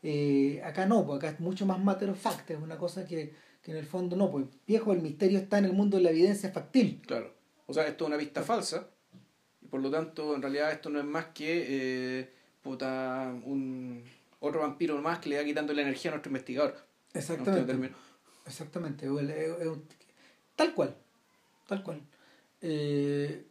Eh, 0.04 0.62
acá 0.64 0.86
no, 0.86 1.06
porque 1.06 1.28
acá 1.28 1.36
es 1.36 1.40
mucho 1.40 1.66
más 1.66 1.84
matter 1.84 2.10
of 2.10 2.20
fact, 2.20 2.52
es 2.52 2.62
una 2.62 2.78
cosa 2.78 3.06
que 3.06 3.34
que 3.66 3.72
en 3.72 3.78
el 3.78 3.86
fondo 3.88 4.16
no, 4.16 4.30
pues 4.30 4.46
viejo, 4.68 4.94
el 4.94 5.02
misterio 5.02 5.40
está 5.40 5.58
en 5.58 5.66
el 5.66 5.74
mundo 5.74 5.98
de 5.98 6.04
la 6.04 6.12
evidencia 6.12 6.52
factible. 6.52 7.00
Claro. 7.08 7.34
O 7.66 7.74
sea, 7.74 7.88
esto 7.88 8.04
es 8.04 8.08
una 8.10 8.18
vista 8.18 8.44
falsa, 8.44 8.92
y 9.60 9.66
por 9.66 9.82
lo 9.82 9.90
tanto, 9.90 10.36
en 10.36 10.44
realidad 10.44 10.72
esto 10.72 10.92
no 10.92 11.00
es 11.00 11.06
más 11.06 11.26
que 11.34 11.66
eh, 11.68 12.30
puta, 12.62 13.34
un 13.44 14.04
otro 14.40 14.62
vampiro 14.62 15.02
más 15.02 15.18
que 15.18 15.30
le 15.30 15.38
va 15.38 15.44
quitando 15.44 15.74
la 15.74 15.82
energía 15.82 16.12
a 16.12 16.14
nuestro 16.14 16.30
investigador. 16.30 16.76
Exactamente. 17.16 17.92
Exactamente. 18.46 19.08
tal 20.56 20.74
cual. 20.74 20.96
Tal 21.68 21.84
cual. 21.84 22.02
Eh, 22.62 23.46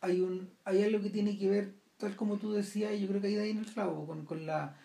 hay 0.00 0.20
un 0.20 0.50
hay 0.64 0.82
algo 0.82 1.02
que 1.02 1.10
tiene 1.10 1.38
que 1.38 1.48
ver, 1.48 1.74
tal 1.98 2.16
como 2.16 2.38
tú 2.38 2.52
decías, 2.52 2.92
y 2.92 3.00
yo 3.00 3.08
creo 3.08 3.20
que 3.20 3.28
ahí 3.28 3.34
da 3.36 3.42
ahí 3.42 3.50
en 3.50 3.58
el 3.58 3.66
clavo, 3.66 4.06
con, 4.06 4.24
con 4.24 4.46
la 4.46 4.76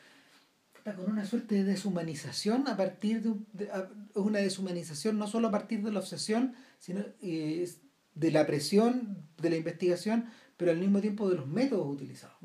con 0.95 1.11
una 1.11 1.25
suerte 1.25 1.55
de 1.55 1.63
deshumanización 1.65 2.67
a 2.67 2.77
partir 2.77 3.21
de, 3.21 3.69
una 4.15 4.39
deshumanización 4.39 5.17
no 5.17 5.27
solo 5.27 5.49
a 5.49 5.51
partir 5.51 5.83
de 5.83 5.91
la 5.91 5.99
obsesión, 5.99 6.55
sino 6.79 7.03
eh, 7.21 7.69
de 8.15 8.31
la 8.31 8.45
presión, 8.45 9.27
de 9.37 9.49
la 9.49 9.57
investigación, 9.57 10.25
pero 10.55 10.71
al 10.71 10.77
mismo 10.77 11.01
tiempo 11.01 11.29
de 11.29 11.35
los 11.35 11.47
métodos 11.47 11.87
utilizados. 11.87 12.37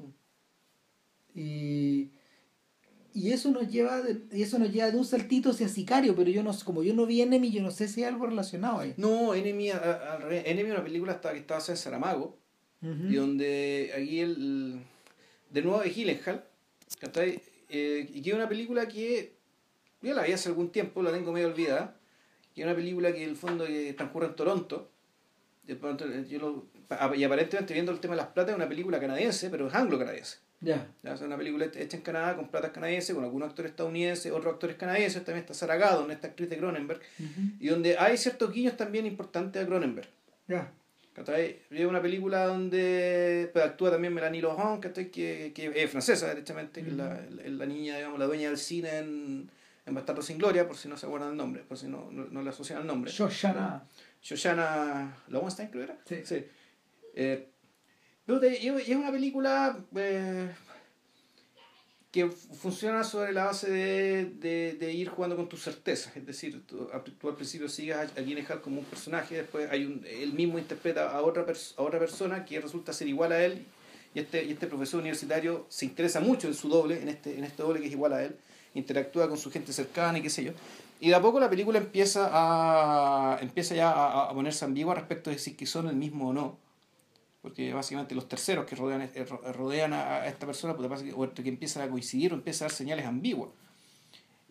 Y, 1.34 2.10
y 3.14 3.32
eso 3.32 3.50
nos 3.50 3.68
lleva 3.68 4.00
de, 4.00 4.22
y 4.32 4.42
eso 4.42 4.58
nos 4.58 4.72
lleva 4.72 4.90
de 4.90 4.96
un 4.96 5.04
saltito 5.04 5.50
hacia 5.50 5.68
Sicario, 5.68 6.14
pero 6.16 6.30
yo 6.30 6.42
no 6.42 6.52
como 6.64 6.82
yo 6.82 6.94
no 6.94 7.06
vi 7.06 7.22
Enemy, 7.22 7.50
yo 7.50 7.62
no 7.62 7.70
sé 7.70 7.88
si 7.88 8.02
hay 8.02 8.08
algo 8.08 8.26
relacionado 8.26 8.80
ahí. 8.80 8.94
No, 8.96 9.34
Enemy, 9.34 9.70
Enemy 9.70 10.68
es 10.68 10.74
una 10.74 10.84
película 10.84 11.20
que 11.20 11.38
estaba 11.38 11.62
en 11.66 11.76
Saramago, 11.76 12.38
y 12.82 13.14
donde 13.14 13.92
aquí 13.96 14.20
el, 14.20 14.80
de 15.50 15.62
nuevo 15.62 15.82
es 15.82 15.94
Gyllenhaal, 15.94 16.44
eh, 17.68 18.10
y 18.12 18.22
que 18.22 18.30
es 18.30 18.34
una 18.34 18.48
película 18.48 18.88
que 18.88 19.34
yo 20.02 20.14
la 20.14 20.24
vi 20.24 20.32
hace 20.32 20.48
algún 20.48 20.70
tiempo, 20.70 21.02
la 21.02 21.12
tengo 21.12 21.32
medio 21.32 21.46
olvidada, 21.46 21.96
que 22.54 22.62
es 22.62 22.66
una 22.66 22.74
película 22.74 23.12
que 23.12 23.22
en 23.22 23.30
el 23.30 23.36
fondo 23.36 23.66
eh, 23.66 23.94
transcurre 23.94 24.26
en 24.26 24.36
Toronto, 24.36 24.90
y, 25.66 25.74
yo 26.28 26.66
y 27.16 27.24
aparentemente 27.24 27.72
viendo 27.72 27.92
el 27.92 28.00
tema 28.00 28.14
de 28.14 28.22
las 28.22 28.30
platas 28.30 28.52
es 28.52 28.56
una 28.56 28.68
película 28.68 28.98
canadiense, 28.98 29.48
pero 29.48 29.68
es 29.68 29.74
anglo-canadiense. 29.74 30.38
Ya. 30.62 30.86
Es 31.02 31.20
una 31.20 31.36
película 31.36 31.66
hecha 31.66 31.96
en 31.96 32.02
Canadá 32.02 32.36
con 32.36 32.48
platas 32.48 32.70
canadienses, 32.70 33.14
con 33.14 33.24
algunos 33.24 33.50
actores 33.50 33.72
estadounidenses, 33.72 34.32
otros 34.32 34.54
actores 34.54 34.76
canadienses, 34.76 35.24
también 35.24 35.42
está 35.42 35.54
Sarah 35.54 35.76
Gadon, 35.76 36.10
esta 36.10 36.28
actriz 36.28 36.48
de 36.48 36.56
Cronenberg, 36.56 37.00
y 37.58 37.66
donde 37.66 37.98
hay 37.98 38.16
ciertos 38.16 38.52
guiños 38.52 38.76
también 38.76 39.04
importantes 39.04 39.62
a 39.62 39.66
Cronenberg. 39.66 40.08
Ya. 40.46 40.72
Es 41.14 41.84
una 41.84 42.00
película 42.00 42.46
donde 42.46 43.50
pues, 43.52 43.64
actúa 43.64 43.90
también 43.90 44.14
Melanie 44.14 44.40
Laurent, 44.40 44.80
que, 44.82 45.52
que 45.54 45.72
es 45.74 45.90
francesa, 45.90 46.30
directamente, 46.30 46.82
que 46.82 46.88
es 46.88 46.96
la, 46.96 47.20
la, 47.30 47.66
niña, 47.66 47.96
digamos, 47.96 48.18
la 48.18 48.24
dueña 48.24 48.48
del 48.48 48.56
cine 48.56 48.98
en, 48.98 49.50
en 49.84 49.94
Bastardo 49.94 50.22
sin 50.22 50.38
Gloria, 50.38 50.66
por 50.66 50.76
si 50.76 50.88
no 50.88 50.96
se 50.96 51.04
acuerdan 51.04 51.32
el 51.32 51.36
nombre, 51.36 51.64
por 51.68 51.76
si 51.76 51.86
no, 51.86 52.10
no, 52.10 52.42
le 52.42 52.48
asocian 52.48 52.80
el 52.80 52.86
nombre. 52.86 53.10
Shoshana. 53.10 53.84
Shoshana 54.22 55.14
Lowenstein, 55.28 55.68
creo 55.68 55.82
era. 55.82 55.98
Sí. 56.06 56.22
sí. 56.24 56.46
Eh, 57.14 57.48
es 58.40 58.96
una 58.96 59.10
película 59.10 59.78
eh, 59.96 60.50
que 62.10 62.28
funciona 62.28 63.04
sobre 63.04 63.32
la 63.32 63.44
base 63.44 63.70
de, 63.70 64.74
de, 64.74 64.92
ir 64.92 65.08
jugando 65.08 65.34
con 65.34 65.48
tus 65.48 65.62
certezas. 65.62 66.14
Es 66.16 66.26
decir, 66.26 66.66
tú, 66.66 66.88
al 66.92 67.34
principio 67.34 67.68
sigues 67.68 67.96
a, 67.96 68.02
a 68.02 68.60
como 68.60 68.80
un 68.80 68.84
personaje, 68.84 69.36
después 69.36 69.70
hay 69.70 69.86
un, 69.86 70.04
él 70.06 70.34
mismo 70.34 70.58
interpreta 70.58 71.10
a 71.10 71.22
otra, 71.22 71.44
a 71.44 71.82
otra 71.82 71.98
persona 71.98 72.44
que 72.44 72.60
resulta 72.60 72.92
ser 72.92 73.08
igual 73.08 73.32
a 73.32 73.42
él, 73.42 73.64
y 74.14 74.20
este, 74.20 74.44
y 74.44 74.52
este 74.52 74.66
profesor 74.66 75.00
universitario 75.00 75.64
se 75.70 75.86
interesa 75.86 76.20
mucho 76.20 76.48
en 76.48 76.54
su 76.54 76.68
doble, 76.68 77.00
en 77.00 77.08
este, 77.08 77.38
en 77.38 77.44
este 77.44 77.62
doble 77.62 77.80
que 77.80 77.86
es 77.86 77.92
igual 77.92 78.12
a 78.12 78.22
él, 78.22 78.36
interactúa 78.74 79.26
con 79.26 79.38
su 79.38 79.50
gente 79.50 79.72
cercana 79.72 80.18
y 80.18 80.22
qué 80.22 80.28
sé 80.28 80.44
yo. 80.44 80.52
Y 81.00 81.08
de 81.08 81.14
a 81.14 81.22
poco 81.22 81.40
la 81.40 81.48
película 81.48 81.78
empieza 81.78 82.28
a 82.30 83.38
empieza 83.40 83.74
ya 83.74 83.90
a, 83.90 84.28
a 84.28 84.34
ponerse 84.34 84.64
ambigua 84.64 84.94
respecto 84.94 85.30
de 85.30 85.38
si 85.38 85.56
son 85.66 85.88
el 85.88 85.96
mismo 85.96 86.28
o 86.28 86.32
no 86.32 86.58
porque 87.42 87.74
básicamente 87.74 88.14
los 88.14 88.28
terceros 88.28 88.64
que 88.64 88.76
rodean, 88.76 89.02
eh, 89.02 89.24
rodean 89.24 89.92
a 89.92 90.26
esta 90.26 90.46
persona, 90.46 90.76
pues 90.76 90.88
pasa 90.88 91.04
que, 91.04 91.12
o 91.12 91.34
que 91.34 91.48
empiezan 91.48 91.82
a 91.82 91.90
coincidir 91.90 92.32
o 92.32 92.36
empiezan 92.36 92.66
a 92.66 92.68
dar 92.68 92.76
señales 92.76 93.04
ambiguas. 93.04 93.50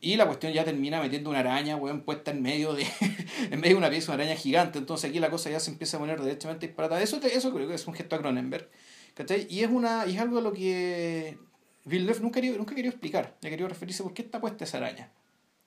Y 0.01 0.15
la 0.17 0.25
cuestión 0.25 0.51
ya 0.51 0.65
termina 0.65 0.99
metiendo 0.99 1.29
una 1.29 1.39
araña, 1.39 1.77
weón, 1.77 2.01
puesta 2.01 2.31
en 2.31 2.41
medio 2.41 2.73
de 2.73 2.85
en 3.51 3.59
medio 3.59 3.75
de 3.75 3.77
una 3.77 3.89
pieza, 3.89 4.11
una 4.13 4.23
araña 4.23 4.35
gigante. 4.35 4.79
Entonces 4.79 5.09
aquí 5.09 5.19
la 5.19 5.29
cosa 5.29 5.49
ya 5.49 5.59
se 5.59 5.71
empieza 5.71 5.97
a 5.97 5.99
poner 5.99 6.19
derechamente 6.19 6.67
disparada. 6.67 7.01
Eso, 7.01 7.21
eso 7.21 7.53
creo 7.53 7.67
que 7.67 7.75
es 7.75 7.87
un 7.87 7.93
gesto 7.93 8.15
a 8.15 8.19
Cronenberg. 8.19 8.67
¿cachai? 9.13 9.47
Y 9.49 9.61
es, 9.61 9.69
una, 9.69 10.05
es 10.05 10.19
algo 10.19 10.39
a 10.39 10.41
lo 10.41 10.53
que 10.53 11.37
Villeneuve 11.85 12.19
nunca 12.19 12.41
quería, 12.41 12.57
nunca 12.57 12.75
quería 12.75 12.89
explicar. 12.91 13.37
Ya 13.41 13.49
quería 13.49 13.67
referirse 13.67 14.03
por 14.03 14.13
qué 14.13 14.23
está 14.23 14.41
puesta 14.41 14.63
esa 14.65 14.77
araña 14.77 15.11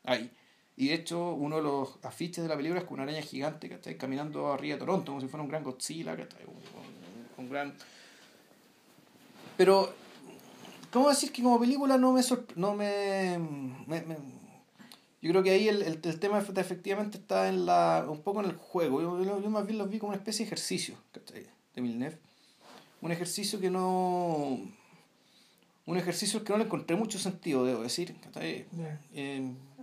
ahí. 0.02 0.30
Y 0.76 0.88
de 0.88 0.94
hecho, 0.94 1.34
uno 1.34 1.56
de 1.56 1.62
los 1.62 1.98
afiches 2.02 2.42
de 2.42 2.48
la 2.48 2.56
película 2.56 2.80
es 2.80 2.86
con 2.86 2.94
una 2.94 3.05
araña 3.05 3.22
gigante 3.22 3.72
está 3.72 3.96
caminando 3.96 4.52
arriba 4.52 4.74
de 4.74 4.80
Toronto, 4.80 5.12
como 5.12 5.20
si 5.20 5.28
fuera 5.28 5.44
un 5.44 5.48
gran 5.48 5.62
Godzilla, 5.62 6.16
que 6.16 6.26
un 7.39 7.51
gran... 7.51 7.74
Pero, 9.56 9.94
¿cómo 10.90 11.09
decir 11.09 11.32
que 11.32 11.43
como 11.43 11.61
película 11.61 11.97
no 11.97 12.12
me... 12.12 12.23
No 12.56 12.74
me, 12.74 13.39
Yo 15.23 15.31
creo 15.31 15.43
que 15.43 15.51
ahí 15.51 15.69
el, 15.69 15.82
el, 15.82 16.01
el 16.02 16.20
tema 16.20 16.39
efectivamente 16.39 17.19
está 17.19 17.48
en 17.48 17.66
la 17.66 18.05
un 18.09 18.23
poco 18.23 18.40
en 18.40 18.47
el 18.47 18.56
juego. 18.56 19.01
Yo, 19.01 19.23
yo, 19.23 19.40
yo 19.40 19.51
más 19.51 19.66
bien 19.66 19.78
lo 19.78 19.86
vi 19.86 19.98
como 19.98 20.11
una 20.11 20.19
especie 20.19 20.44
de 20.44 20.48
ejercicio 20.48 20.97
¿cachai? 21.12 21.47
de 21.74 21.82
Milnev. 21.82 22.19
Un 23.01 23.12
ejercicio 23.12 23.61
que 23.61 23.70
no... 23.70 24.59
Un 25.86 25.98
ejercicio 25.98 26.43
que 26.43 26.51
no 26.51 26.59
le 26.59 26.65
encontré 26.65 26.97
mucho 26.97 27.19
sentido, 27.19 27.65
debo 27.66 27.82
decir. 27.82 28.16
Eh, 28.36 28.65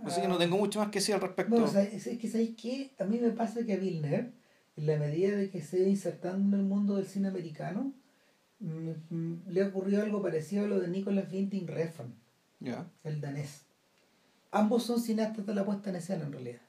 así 0.04 0.20
que 0.20 0.26
no 0.26 0.36
tengo 0.36 0.56
mucho 0.56 0.80
más 0.80 0.88
que 0.88 0.98
decir 0.98 1.14
al 1.14 1.20
respecto. 1.20 1.56
No, 1.56 1.64
o 1.64 1.68
sea, 1.68 1.82
es 1.82 2.04
que 2.18 2.28
¿sabéis 2.28 2.56
qué? 2.60 2.90
A 2.98 3.04
mí 3.04 3.18
me 3.18 3.30
pasa 3.30 3.64
que 3.64 3.74
a 3.74 3.76
Villeneuve, 3.76 4.32
en 4.76 4.86
la 4.86 4.96
medida 4.96 5.36
de 5.36 5.50
que 5.50 5.60
se 5.62 5.82
va 5.82 5.88
insertando 5.88 6.56
en 6.56 6.62
el 6.62 6.66
mundo 6.68 6.96
del 6.96 7.06
cine 7.06 7.28
americano, 7.28 7.92
mm, 8.60 9.48
le 9.48 9.64
ocurrió 9.64 10.02
algo 10.02 10.22
parecido 10.22 10.64
a 10.64 10.68
lo 10.68 10.80
de 10.80 10.88
Nicolas 10.88 11.30
Winding 11.32 11.66
Refn, 11.66 12.14
el 13.04 13.20
danés. 13.20 13.62
Ambos 14.50 14.82
son 14.84 15.00
cineastas 15.00 15.46
de 15.46 15.54
la 15.54 15.64
puesta 15.64 15.90
en 15.90 15.96
escena, 15.96 16.24
en 16.26 16.32
realidad. 16.32 16.60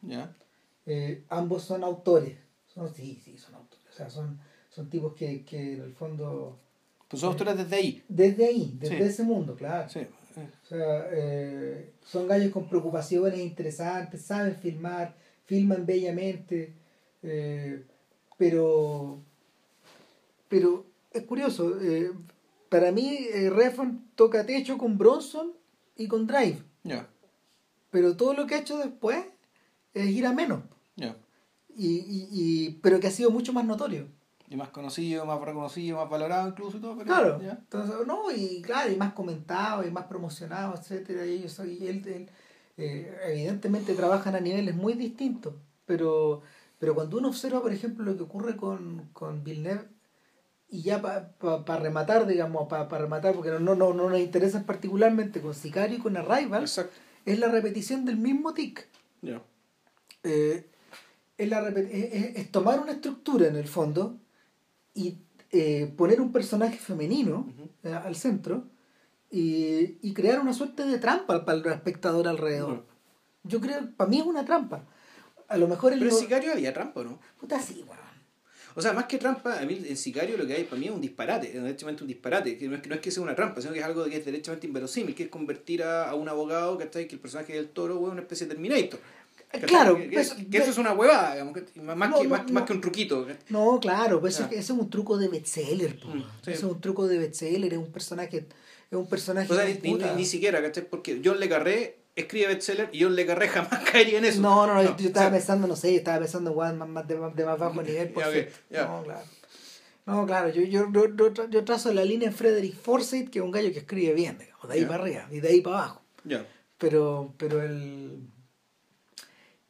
Eh, 0.85 1.23
ambos 1.29 1.63
son 1.63 1.83
autores. 1.83 2.37
Son, 2.73 2.93
sí, 2.93 3.21
sí, 3.23 3.37
son 3.37 3.55
autores. 3.55 3.85
O 3.89 3.93
sea, 3.93 4.09
son, 4.09 4.39
son 4.69 4.89
tipos 4.89 5.13
que, 5.13 5.43
que 5.45 5.73
en 5.73 5.81
el 5.81 5.93
fondo... 5.93 6.59
Pues 7.07 7.21
son 7.21 7.31
autores 7.33 7.57
desde 7.57 7.75
ahí. 7.75 8.03
Desde 8.07 8.45
ahí, 8.47 8.77
desde 8.79 8.97
Sí. 8.97 9.03
ese 9.03 9.23
mundo, 9.23 9.55
claro. 9.55 9.87
Sí. 9.89 9.99
eh, 9.99 10.09
O 10.63 10.65
sea, 10.65 11.07
eh, 11.11 11.93
son 12.03 12.27
gallos 12.27 12.51
con 12.51 12.67
preocupaciones 12.67 13.37
interesantes, 13.39 14.23
saben 14.23 14.55
filmar, 14.55 15.15
filman 15.45 15.85
bellamente, 15.85 16.73
eh, 17.21 17.85
pero, 18.37 19.19
pero 20.47 20.85
es 21.11 21.23
curioso. 21.23 21.79
eh, 21.81 22.11
para 22.69 22.91
mí, 22.91 23.17
eh, 23.31 23.49
Refn 23.49 24.09
toca 24.15 24.45
techo 24.45 24.77
con 24.77 24.97
Bronson 24.97 25.53
y 25.95 26.07
con 26.07 26.25
Drive, 26.25 26.57
Ya, 26.83 27.07
pero 27.91 28.17
todo 28.17 28.33
lo 28.33 28.47
que 28.47 28.55
ha 28.55 28.59
hecho 28.59 28.77
después 28.77 29.23
es 29.93 30.07
ir 30.07 30.25
a 30.25 30.33
menos, 30.33 30.61
ya. 30.95 31.15
y, 31.75 31.87
y, 31.97 32.27
y- 32.31 32.69
pero 32.81 32.99
que 32.99 33.07
ha 33.07 33.11
sido 33.11 33.29
mucho 33.29 33.53
más 33.53 33.65
notorio. 33.65 34.07
Y 34.49 34.55
más 34.55 34.69
conocido, 34.69 35.25
más 35.25 35.39
reconocido, 35.41 35.97
más 35.97 36.09
valorado 36.09 36.49
incluso 36.49 36.77
y 36.77 36.81
todo. 36.81 36.93
Pero, 36.97 37.05
Claro, 37.07 37.41
ya. 37.41 37.51
entonces, 37.51 37.95
no, 38.05 38.29
y 38.31 38.61
claro, 38.61 38.91
y 38.91 38.95
más 38.95 39.13
comentado, 39.13 39.85
y 39.87 39.89
más 39.91 40.05
promocionado, 40.05 40.75
etcétera, 40.75 41.25
y, 41.25 41.43
eso, 41.43 41.65
y 41.65 41.87
él, 41.87 42.05
él, 42.07 42.29
eh, 42.77 43.15
evidentemente 43.27 43.93
trabajan 43.93 44.35
a 44.35 44.39
niveles 44.39 44.75
muy 44.75 44.93
distintos, 44.93 45.53
pero, 45.85 46.41
pero 46.83 46.95
cuando 46.95 47.17
uno 47.17 47.29
observa, 47.29 47.61
por 47.61 47.71
ejemplo, 47.71 48.03
lo 48.03 48.17
que 48.17 48.23
ocurre 48.23 48.57
con, 48.57 49.07
con 49.13 49.41
Villeneuve, 49.41 49.87
y 50.67 50.81
ya 50.81 51.01
para 51.01 51.79
rematar, 51.79 52.27
digamos, 52.27 52.67
para 52.67 52.89
rematar, 52.97 53.33
porque 53.33 53.51
no, 53.51 53.59
no, 53.59 53.73
no, 53.73 53.93
no 53.93 54.09
nos 54.09 54.19
interesa 54.19 54.65
particularmente 54.65 55.39
con 55.39 55.53
Sicario 55.53 55.95
y 55.97 56.01
con 56.01 56.17
Arrival, 56.17 56.63
Exacto. 56.63 56.91
es 57.23 57.39
la 57.39 57.47
repetición 57.47 58.03
del 58.03 58.17
mismo 58.17 58.53
tic. 58.53 58.85
Ya. 59.21 59.41
Eh, 60.23 60.69
es, 61.37 61.47
la 61.49 61.69
es- 61.69 62.35
es- 62.35 62.51
tomar 62.51 62.81
una 62.81 62.91
estructura 62.91 63.47
en 63.47 63.55
el 63.55 63.67
fondo 63.69 64.17
y 64.93 65.19
eh, 65.51 65.93
poner 65.95 66.19
un 66.19 66.33
personaje 66.33 66.77
femenino 66.77 67.47
eh, 67.83 67.93
al 67.93 68.17
centro 68.17 68.67
y, 69.31 69.99
y 70.01 70.13
crear 70.13 70.41
una 70.41 70.51
suerte 70.51 70.83
de 70.85 70.97
trampa 70.97 71.45
para 71.45 71.59
el 71.59 71.65
espectador 71.67 72.27
alrededor. 72.27 72.85
Yo 73.43 73.61
creo, 73.61 73.89
para 73.95 74.09
mí 74.09 74.19
es 74.19 74.25
una 74.25 74.43
trampa. 74.43 74.85
A 75.53 75.57
lo 75.57 75.67
mejor 75.67 75.93
el 75.93 75.99
Pero 75.99 76.11
en 76.11 76.17
Sicario 76.17 76.51
había 76.51 76.73
trampa, 76.73 77.03
¿no? 77.03 77.19
Puta, 77.39 77.61
sí, 77.61 77.83
weón. 77.87 78.03
O 78.75 78.81
sea, 78.81 78.91
más 78.93 79.05
que 79.05 79.19
trampa, 79.19 79.59
a 79.59 79.65
mí 79.65 79.79
en 79.87 79.95
Sicario 79.95 80.35
lo 80.35 80.47
que 80.47 80.53
hay 80.55 80.63
para 80.63 80.79
mí 80.79 80.87
es 80.87 80.91
un 80.91 80.99
disparate, 81.01 81.47
es 81.55 81.61
derechamente 81.61 82.03
un 82.03 82.07
disparate, 82.07 82.57
que 82.57 82.67
no 82.67 82.75
es 82.75 82.81
que, 82.81 82.89
no 82.89 82.95
es 82.95 83.01
que 83.01 83.11
sea 83.11 83.21
una 83.21 83.35
trampa, 83.35 83.61
sino 83.61 83.71
que 83.71 83.79
es 83.79 83.85
algo 83.85 84.03
que 84.05 84.17
es 84.17 84.25
derechamente 84.25 84.65
inverosímil, 84.65 85.13
que 85.13 85.23
es 85.23 85.29
convertir 85.29 85.83
a, 85.83 86.09
a 86.09 86.15
un 86.15 86.27
abogado, 86.27 86.75
¿cachai? 86.79 87.07
Que 87.07 87.15
el 87.15 87.21
personaje 87.21 87.53
del 87.53 87.69
toro 87.69 87.95
es 88.07 88.11
una 88.11 88.21
especie 88.21 88.47
de 88.47 88.55
Terminator. 88.55 88.99
¿cachai? 89.51 89.69
Claro, 89.69 89.95
que, 89.97 90.09
que- 90.09 90.19
eso- 90.19 90.35
que 90.49 90.57
eso 90.57 90.71
es 90.71 90.77
una 90.79 90.93
huevada, 90.93 91.33
digamos, 91.33 91.53
que- 91.53 91.81
más, 91.81 92.09
No, 92.09 92.17
que, 92.17 92.23
no, 92.23 92.29
más, 92.31 92.47
no. 92.47 92.53
más 92.53 92.63
que 92.63 92.73
un 92.73 92.81
truquito. 92.81 93.27
¿cachai? 93.27 93.43
No, 93.49 93.79
claro, 93.79 94.19
pues 94.19 94.33
eso, 94.39 94.49
Ya. 94.49 94.57
eso 94.57 94.73
es 94.73 94.79
un 94.79 94.89
truco 94.89 95.17
de 95.19 95.27
bestseller. 95.27 95.99
Mm, 96.03 96.19
sí. 96.43 96.51
Eso 96.51 96.67
es 96.67 96.73
un 96.73 96.81
truco 96.81 97.07
de 97.07 97.19
bestseller, 97.19 97.73
es 97.73 97.77
un 97.77 97.91
personaje, 97.91 98.37
es 98.89 98.97
un 98.97 99.07
personaje. 99.07 99.53
O 99.53 99.55
sea, 99.55 99.65
ni, 99.65 99.93
ni- 99.93 100.03
ni 100.15 100.25
siquiera, 100.25 100.63
¿cachai? 100.63 100.89
Porque 100.89 101.21
John 101.23 101.39
Le 101.39 101.47
Carré 101.47 101.97
escribe 102.15 102.47
bestseller 102.47 102.89
y 102.91 103.03
John 103.03 103.15
Le 103.15 103.25
Carré 103.25 103.47
jamás 103.47 103.83
caería 103.91 104.17
en 104.19 104.25
eso. 104.25 104.41
No, 104.41 104.67
no, 104.67 104.75
no, 104.75 104.83
yo, 104.83 104.95
yo 104.97 105.07
estaba 105.07 105.27
o 105.27 105.29
sea, 105.29 105.37
pensando, 105.39 105.67
no 105.67 105.75
sé, 105.75 105.91
yo 105.91 105.97
estaba 105.97 106.19
pensando 106.19 106.51
en 106.65 106.77
más, 106.77 106.87
más 106.89 107.07
de, 107.07 107.15
de 107.15 107.45
más 107.45 107.59
bajo 107.59 107.81
nivel. 107.81 108.09
Por 108.09 108.23
Ya, 108.23 108.27
ok, 108.29 108.33
cierto. 108.33 108.55
ya. 108.69 108.85
No, 108.87 109.03
claro. 109.03 109.21
No, 110.05 110.25
claro, 110.25 110.49
yo, 110.49 110.61
yo, 110.63 110.91
yo, 110.91 111.05
yo 111.15 111.33
tra- 111.33 111.49
yo 111.49 111.63
trazo 111.63 111.93
la 111.93 112.03
línea 112.03 112.27
en 112.27 112.33
Frederick 112.35 112.75
Forsyth, 112.75 113.29
que 113.29 113.39
es 113.39 113.45
un 113.45 113.51
gallo 113.51 113.71
que 113.71 113.79
escribe 113.79 114.13
bien, 114.13 114.37
digamos, 114.37 114.67
de 114.67 114.73
ahí 114.73 114.85
para 114.85 115.01
arriba 115.03 115.27
y 115.31 115.39
de 115.39 115.47
ahí 115.47 115.61
para 115.61 115.77
abajo. 115.77 116.01
Pero, 116.77 117.33
pero 117.37 117.61
el. 117.63 118.27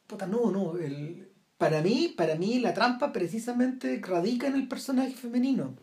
Puta, 0.08 0.26
no, 0.28 0.52
no. 0.52 0.78
El, 0.78 1.30
para 1.58 1.82
mí, 1.82 2.14
para 2.18 2.36
mí 2.36 2.60
la 2.60 2.74
trampa 2.74 3.12
precisamente 3.14 4.00
radica 4.04 4.48
en 4.48 4.56
el 4.56 4.68
personaje 4.68 5.12
femenino. 5.14 5.76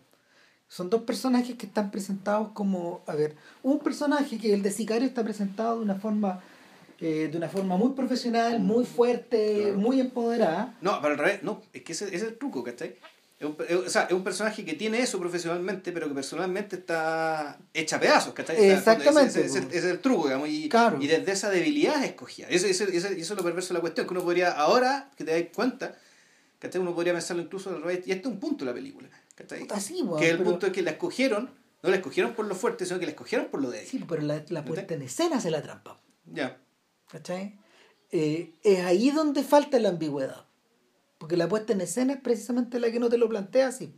Son 0.68 0.88
dos 0.90 1.02
personajes 1.02 1.56
que 1.56 1.66
están 1.66 1.90
presentados 1.90 2.50
como, 2.52 3.02
a 3.06 3.14
ver, 3.14 3.34
un 3.62 3.80
personaje 3.80 4.38
que 4.38 4.52
el 4.54 4.62
de 4.62 4.70
Sicario 4.70 5.08
está 5.08 5.24
presentado 5.24 5.76
de 5.78 5.82
una 5.84 5.96
forma, 5.96 6.42
eh, 7.01 7.28
de 7.31 7.36
una 7.39 7.48
forma 7.48 7.77
muy 7.77 7.90
profesional, 7.94 8.60
muy 8.60 8.85
fuerte, 8.85 9.62
Claro. 9.62 9.78
muy 9.78 10.01
empoderada. 10.01 10.77
No, 10.81 11.01
para 11.01 11.14
el 11.14 11.18
revés, 11.18 11.43
no, 11.43 11.62
es 11.72 11.82
que 11.82 11.93
ese, 11.93 12.06
ese 12.06 12.16
es 12.16 12.22
el 12.24 12.39
truco, 12.39 12.62
¿cachai? 12.62 12.97
Es 13.39 13.47
un, 13.47 13.56
es- 13.66 13.74
o 13.77 13.89
sea, 13.89 14.02
es 14.02 14.12
un 14.12 14.22
personaje 14.22 14.64
que 14.66 14.74
tiene 14.74 15.01
eso 15.01 15.18
profesionalmente, 15.18 15.93
pero 15.93 16.09
que 16.09 16.14
personalmente 16.14 16.77
está 16.77 17.59
hecha 17.72 17.97
a 17.97 18.01
pedazos, 18.01 18.35
¿cachai? 18.35 18.56
Exactamente, 18.70 19.40
Ese, 19.47 19.59
ese 19.60 19.78
es 19.78 19.85
el 19.85 20.01
truco, 20.01 20.24
digamos, 20.24 20.48
y, 20.51 20.68
Claro. 20.68 20.98
y 21.01 21.06
desde 21.06 21.32
esa 21.32 21.48
debilidad 21.48 22.02
ese, 22.68 22.85
ese- 22.97 23.14
y 23.16 23.20
eso 23.22 23.32
es 23.32 23.39
lo 23.39 23.43
perverso 23.43 23.68
de 23.68 23.78
la 23.78 23.81
cuestión, 23.81 24.06
que 24.06 24.12
uno 24.12 24.22
podría, 24.22 24.51
ahora 24.52 25.10
que 25.16 25.24
te 25.24 25.31
dais 25.31 25.48
cuenta, 25.55 25.97
¿cachai? 26.59 26.82
Uno 26.82 26.94
podría 26.94 27.14
pensarlo 27.14 27.43
incluso 27.43 27.70
al 27.70 27.81
revés, 27.81 28.06
y 28.06 28.12
este 28.12 28.28
es 28.28 28.35
un 28.35 28.39
punto 28.39 28.66
de 28.66 28.70
la 28.72 28.74
película, 28.74 29.09
¿cachai? 29.35 29.62
Weón, 30.02 30.20
que 30.20 30.28
el 30.28 30.36
pero- 30.36 30.51
punto 30.51 30.66
es 30.66 30.72
que 30.74 30.82
la 30.82 30.90
escogieron, 30.90 31.48
no 31.82 31.89
la 31.89 31.97
escogieron 31.97 32.35
por 32.35 32.44
lo 32.44 32.55
fuerte, 32.55 32.85
sino 32.85 32.98
que 33.01 33.06
la 33.06 33.12
escogieron 33.12 33.47
por 33.47 33.62
lo 33.62 33.70
débil. 33.70 33.89
Sí, 33.89 34.05
pero 34.06 34.20
la, 34.20 34.44
la 34.51 34.62
puesta 34.66 34.93
en 34.93 35.01
escena 35.01 35.39
hace 35.39 35.51
la 35.51 35.62
trampa. 35.62 35.98
Ya, 36.27 36.59
¿Cachai? 37.10 37.58
Eh, 38.12 38.54
es 38.62 38.80
ahí 38.80 39.10
donde 39.10 39.42
falta 39.42 39.78
la 39.78 39.90
ambigüedad. 39.90 40.46
Porque 41.18 41.36
la 41.36 41.48
puesta 41.48 41.72
en 41.72 41.82
escena 41.82 42.14
es 42.14 42.20
precisamente 42.20 42.80
la 42.80 42.90
que 42.90 42.98
no 42.98 43.08
te 43.08 43.18
lo 43.18 43.28
plantea 43.28 43.68
así. 43.68 43.94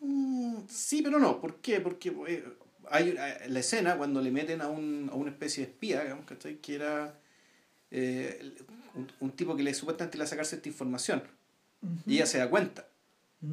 Mm, 0.00 0.58
sí, 0.68 1.02
pero 1.02 1.18
no. 1.18 1.40
¿Por 1.40 1.56
qué? 1.56 1.80
Porque 1.80 2.14
eh, 2.28 2.44
hay 2.90 3.10
eh, 3.18 3.48
la 3.48 3.60
escena 3.60 3.96
cuando 3.96 4.20
le 4.20 4.30
meten 4.30 4.60
a, 4.60 4.68
un, 4.68 5.08
a 5.10 5.14
una 5.14 5.30
especie 5.30 5.64
de 5.64 5.72
espía, 5.72 6.02
digamos, 6.02 6.26
¿cachai? 6.26 6.56
Que 6.58 6.74
era 6.74 7.18
eh, 7.90 8.54
un, 8.94 9.10
un 9.20 9.30
tipo 9.32 9.56
que 9.56 9.62
le 9.62 9.74
supuestamente 9.74 10.18
le 10.18 10.22
va 10.22 10.26
a 10.26 10.28
sacar 10.28 10.46
cierta 10.46 10.68
información. 10.68 11.22
Y 12.06 12.16
ella 12.16 12.26
se 12.26 12.38
da 12.38 12.50
cuenta, 12.50 12.88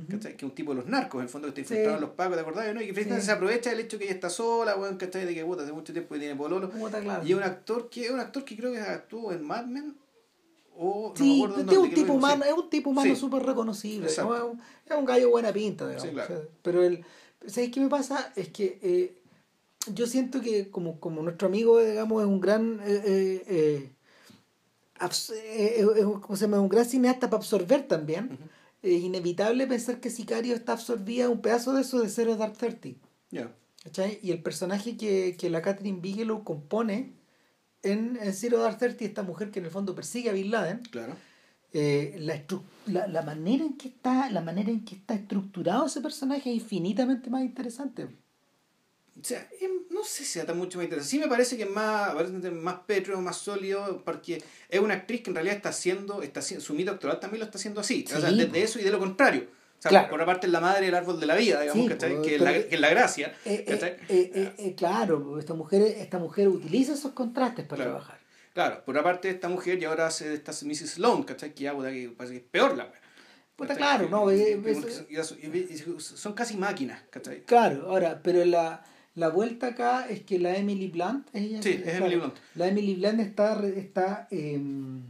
Que 0.10 0.16
es 0.30 0.44
un 0.44 0.52
tipo 0.56 0.72
de 0.74 0.78
los 0.82 0.88
narcos, 0.88 1.20
en 1.20 1.24
el 1.26 1.30
fondo, 1.30 1.54
que 1.54 1.62
está 1.62 1.68
Sí. 1.68 1.74
infiltrado 1.76 1.98
en 1.98 2.02
los 2.02 2.10
pagos, 2.16 2.36
¿te 2.36 2.42
acordás? 2.42 2.74
¿no? 2.74 2.82
Y 2.82 2.92
que 2.92 3.04
Sí. 3.04 3.22
se 3.22 3.32
aprovecha 3.32 3.70
del 3.70 3.82
hecho 3.82 4.00
que 4.00 4.06
ella 4.06 4.14
está 4.16 4.32
sola, 4.32 4.76
weón, 4.76 4.98
¿cachai? 4.98 5.26
De 5.26 5.34
que 5.36 5.46
puta, 5.46 5.62
hace 5.62 5.74
mucho 5.74 5.94
tiempo 5.94 6.16
que 6.16 6.20
tiene 6.20 6.36
pololo. 6.36 6.72
Y 7.24 7.32
es 7.32 7.38
un 7.38 7.44
actor 7.44 7.88
que 7.90 8.06
es 8.06 8.10
un 8.12 8.20
actor 8.20 8.44
que 8.44 8.58
creo 8.58 8.72
que 8.72 8.80
actuó 8.80 9.32
en 9.32 9.44
Mad 9.44 9.66
Men 9.66 9.96
o 10.76 11.10
no 11.10 11.10
me 11.14 11.18
Sí, 11.20 11.36
acuerdo 11.44 11.62
en 11.62 11.70
es 11.70 11.78
un 11.78 11.90
tipo 11.94 12.14
humano, 12.14 12.44
sí. 12.44 12.50
es 12.50 12.58
un 12.58 12.70
tipo 12.72 12.90
humano 12.90 13.14
Sí. 13.14 13.20
súper 13.22 13.44
reconocible. 13.44 14.06
¿no? 14.08 14.36
Es, 14.36 14.42
un, 14.44 14.62
es 14.90 14.98
un 14.98 15.06
gallo 15.06 15.30
buena 15.30 15.54
pinta, 15.54 15.86
digamos. 15.88 16.08
Sí, 16.10 16.14
claro. 16.14 16.34
O 16.34 16.38
sea, 16.40 16.48
pero 16.64 16.84
el, 16.84 17.06
¿sabes 17.46 17.70
qué 17.72 17.80
me 17.80 17.88
pasa? 17.88 18.34
Es 18.36 18.50
que 18.50 18.80
eh, 18.82 19.18
yo 19.94 20.08
siento 20.08 20.42
que 20.42 20.72
como, 20.72 21.00
como 21.00 21.22
nuestro 21.22 21.48
amigo, 21.48 21.80
digamos, 21.80 22.24
es 22.24 22.28
un 22.28 22.42
gran 22.42 22.80
eh, 22.84 23.02
eh, 23.06 23.44
eh, 23.48 23.92
eh, 25.00 25.10
eh, 25.44 25.86
eh, 25.98 26.04
¿cómo 26.22 26.36
se 26.36 26.46
llama? 26.46 26.60
un 26.60 26.70
gran 26.70 26.86
cineasta 26.86 27.30
para 27.30 27.38
absorber 27.38 27.88
también. 27.88 28.38
Es 28.86 29.02
inevitable 29.04 29.66
pensar 29.68 30.00
que 30.00 30.10
Sicario 30.10 30.54
está 30.56 30.74
absorbida 30.74 31.30
un 31.30 31.42
pedazo 31.42 31.74
de 31.74 31.82
eso 31.82 32.00
de 32.00 32.10
Zero 32.10 32.36
Dark 32.36 32.58
Thirty. 32.58 32.98
¿cachai? 33.84 34.20
Y 34.22 34.32
el 34.32 34.42
personaje 34.42 34.96
que, 34.98 35.36
que 35.38 35.50
la 35.50 35.62
Catherine 35.62 36.00
Bigelow 36.02 36.44
compone 36.44 37.14
en, 37.84 38.18
en 38.22 38.34
Zero 38.34 38.60
Dark 38.60 38.78
Thirty, 38.78 39.06
esta 39.06 39.24
mujer 39.24 39.52
que 39.52 39.60
en 39.60 39.66
el 39.66 39.72
fondo 39.72 39.94
persigue 39.96 40.30
a 40.30 40.34
Bin 40.34 40.52
Laden, 40.52 40.80
Claro. 40.92 41.14
eh, 41.74 42.16
la, 42.88 43.08
la 43.08 43.22
manera 43.22 43.64
en 43.64 43.76
que 43.78 43.88
está 43.90 44.30
la 44.32 44.42
manera 44.42 44.70
en 44.72 44.86
que 44.86 44.96
está 44.96 45.14
estructurado 45.16 45.86
ese 45.88 46.02
personaje 46.02 46.50
es 46.52 46.62
infinitamente 46.62 47.30
más 47.30 47.44
interesante. 47.44 48.08
O 49.20 49.24
sea, 49.24 49.48
em, 49.62 49.72
no 49.92 50.04
sé 50.04 50.24
si 50.24 50.26
sea 50.26 50.46
tan 50.46 50.58
mucho 50.58 50.78
más 50.78 50.84
interesante. 50.86 51.10
Sí 51.10 51.20
me 51.20 51.28
parece 51.28 51.56
que 51.56 51.64
es 51.64 51.70
más, 51.70 52.14
más 52.52 52.80
pétreo, 52.86 53.20
más 53.22 53.38
sólido, 53.38 54.02
porque 54.04 54.44
es 54.70 54.80
una 54.80 54.94
actriz 54.96 55.22
que 55.22 55.30
en 55.30 55.36
realidad 55.36 55.56
está 55.56 55.70
haciendo, 55.70 56.22
está 56.22 56.42
su 56.42 56.74
mito 56.74 56.92
actoral 56.92 57.20
también 57.20 57.40
lo 57.40 57.46
está 57.46 57.58
haciendo 57.58 57.80
así. 57.82 58.04
o 58.08 58.20
sea, 58.20 58.30
Sí, 58.30 58.36
desde 58.38 58.62
eso 58.62 58.80
y 58.80 58.84
de 58.84 58.92
lo 58.92 59.00
contrario. 59.00 59.48
O 59.78 59.82
sea, 59.82 59.90
Claro. 59.90 60.10
por 60.10 60.16
una 60.16 60.26
parte 60.26 60.48
es 60.48 60.54
la 60.54 60.60
madre 60.60 60.86
del 60.88 60.96
árbol 60.96 61.20
de 61.20 61.26
la 61.28 61.36
vida, 61.36 61.62
digamos, 61.62 61.84
Sí, 61.84 61.90
¿cachai? 61.90 62.22
que, 62.22 62.36
es 62.36 62.42
la, 62.42 62.54
que 62.54 62.68
es 62.76 62.80
la 62.80 62.90
gracia. 62.90 63.28
Eh, 63.46 63.66
eh, 63.68 63.98
eh, 64.10 64.32
eh, 64.36 64.54
eh, 64.58 64.76
claro, 64.76 65.40
esta 65.40 65.54
mujer, 65.54 65.82
esta 65.84 66.18
mujer 66.20 66.48
utiliza 66.50 66.94
esos 66.94 67.12
contrastes 67.14 67.66
para 67.66 67.78
Claro. 67.84 67.92
trabajar. 67.92 68.20
Claro, 68.54 68.84
por 68.86 68.96
una 68.96 69.04
parte 69.04 69.30
esta 69.30 69.48
mujer 69.50 69.82
y 69.82 69.86
ahora 69.86 70.08
hace 70.08 70.34
esta 70.34 70.52
Mrs. 70.52 70.92
Sloan, 70.92 71.24
¿cachai? 71.24 71.54
Que 71.54 71.64
ya, 71.66 71.72
que 71.74 72.10
parece 72.18 72.34
que 72.36 72.40
es 72.40 72.46
peor 72.50 72.76
la 72.78 72.86
wea. 72.86 73.02
Puta, 73.56 73.76
claro, 73.76 74.10
no, 74.10 74.30
eh, 74.32 74.60
y- 75.42 76.00
son 76.00 76.34
casi 76.34 76.58
máquinas, 76.58 77.02
¿cachai? 77.10 77.44
Claro, 77.44 77.90
ahora, 77.90 78.20
pero 78.24 78.44
la, 78.46 78.84
la 79.16 79.30
vuelta 79.30 79.68
acá 79.68 80.08
es 80.10 80.22
que 80.24 80.40
la 80.40 80.56
Emily 80.58 80.88
Blunt, 80.90 81.28
ella, 81.34 81.62
Sí, 81.62 81.82
es 81.84 81.96
Emily 81.96 82.16
Blunt. 82.18 82.36
La 82.56 82.68
Emily 82.68 82.96
Blunt 82.96 83.20
está, 83.22 83.66
está 83.68 84.28
em, 84.32 85.02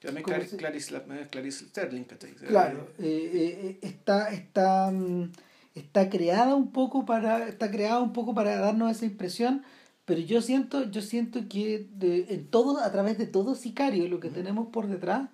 También 0.00 0.22
¿Cómo 0.22 0.36
Clarice, 0.36 0.56
Clarice, 0.56 0.92
la- 0.92 1.26
Clarice 1.28 1.64
Sterling, 1.66 2.04
claro, 2.46 2.88
eh, 2.98 3.30
eh, 3.34 3.60
eh, 3.64 3.78
está, 3.82 4.30
está, 4.32 4.90
mm, 4.92 5.32
está 5.74 6.08
creada 6.08 6.54
un 6.54 6.70
poco 6.70 7.04
para, 7.04 7.48
está 7.48 7.70
creada 7.70 8.00
un 8.00 8.12
poco 8.12 8.34
para 8.34 8.56
darnos 8.58 8.90
esa 8.92 9.06
impresión, 9.06 9.64
pero 10.04 10.20
yo 10.20 10.40
siento, 10.40 10.88
yo 10.90 11.02
siento 11.02 11.48
que 11.48 11.88
de- 11.94 12.26
en 12.30 12.46
todo, 12.46 12.78
a 12.78 12.92
través 12.92 13.18
de 13.18 13.26
todo 13.26 13.54
Sicario, 13.54 14.06
lo 14.08 14.20
que 14.20 14.30
tenemos 14.30 14.68
por 14.68 14.86
detrás 14.86 15.28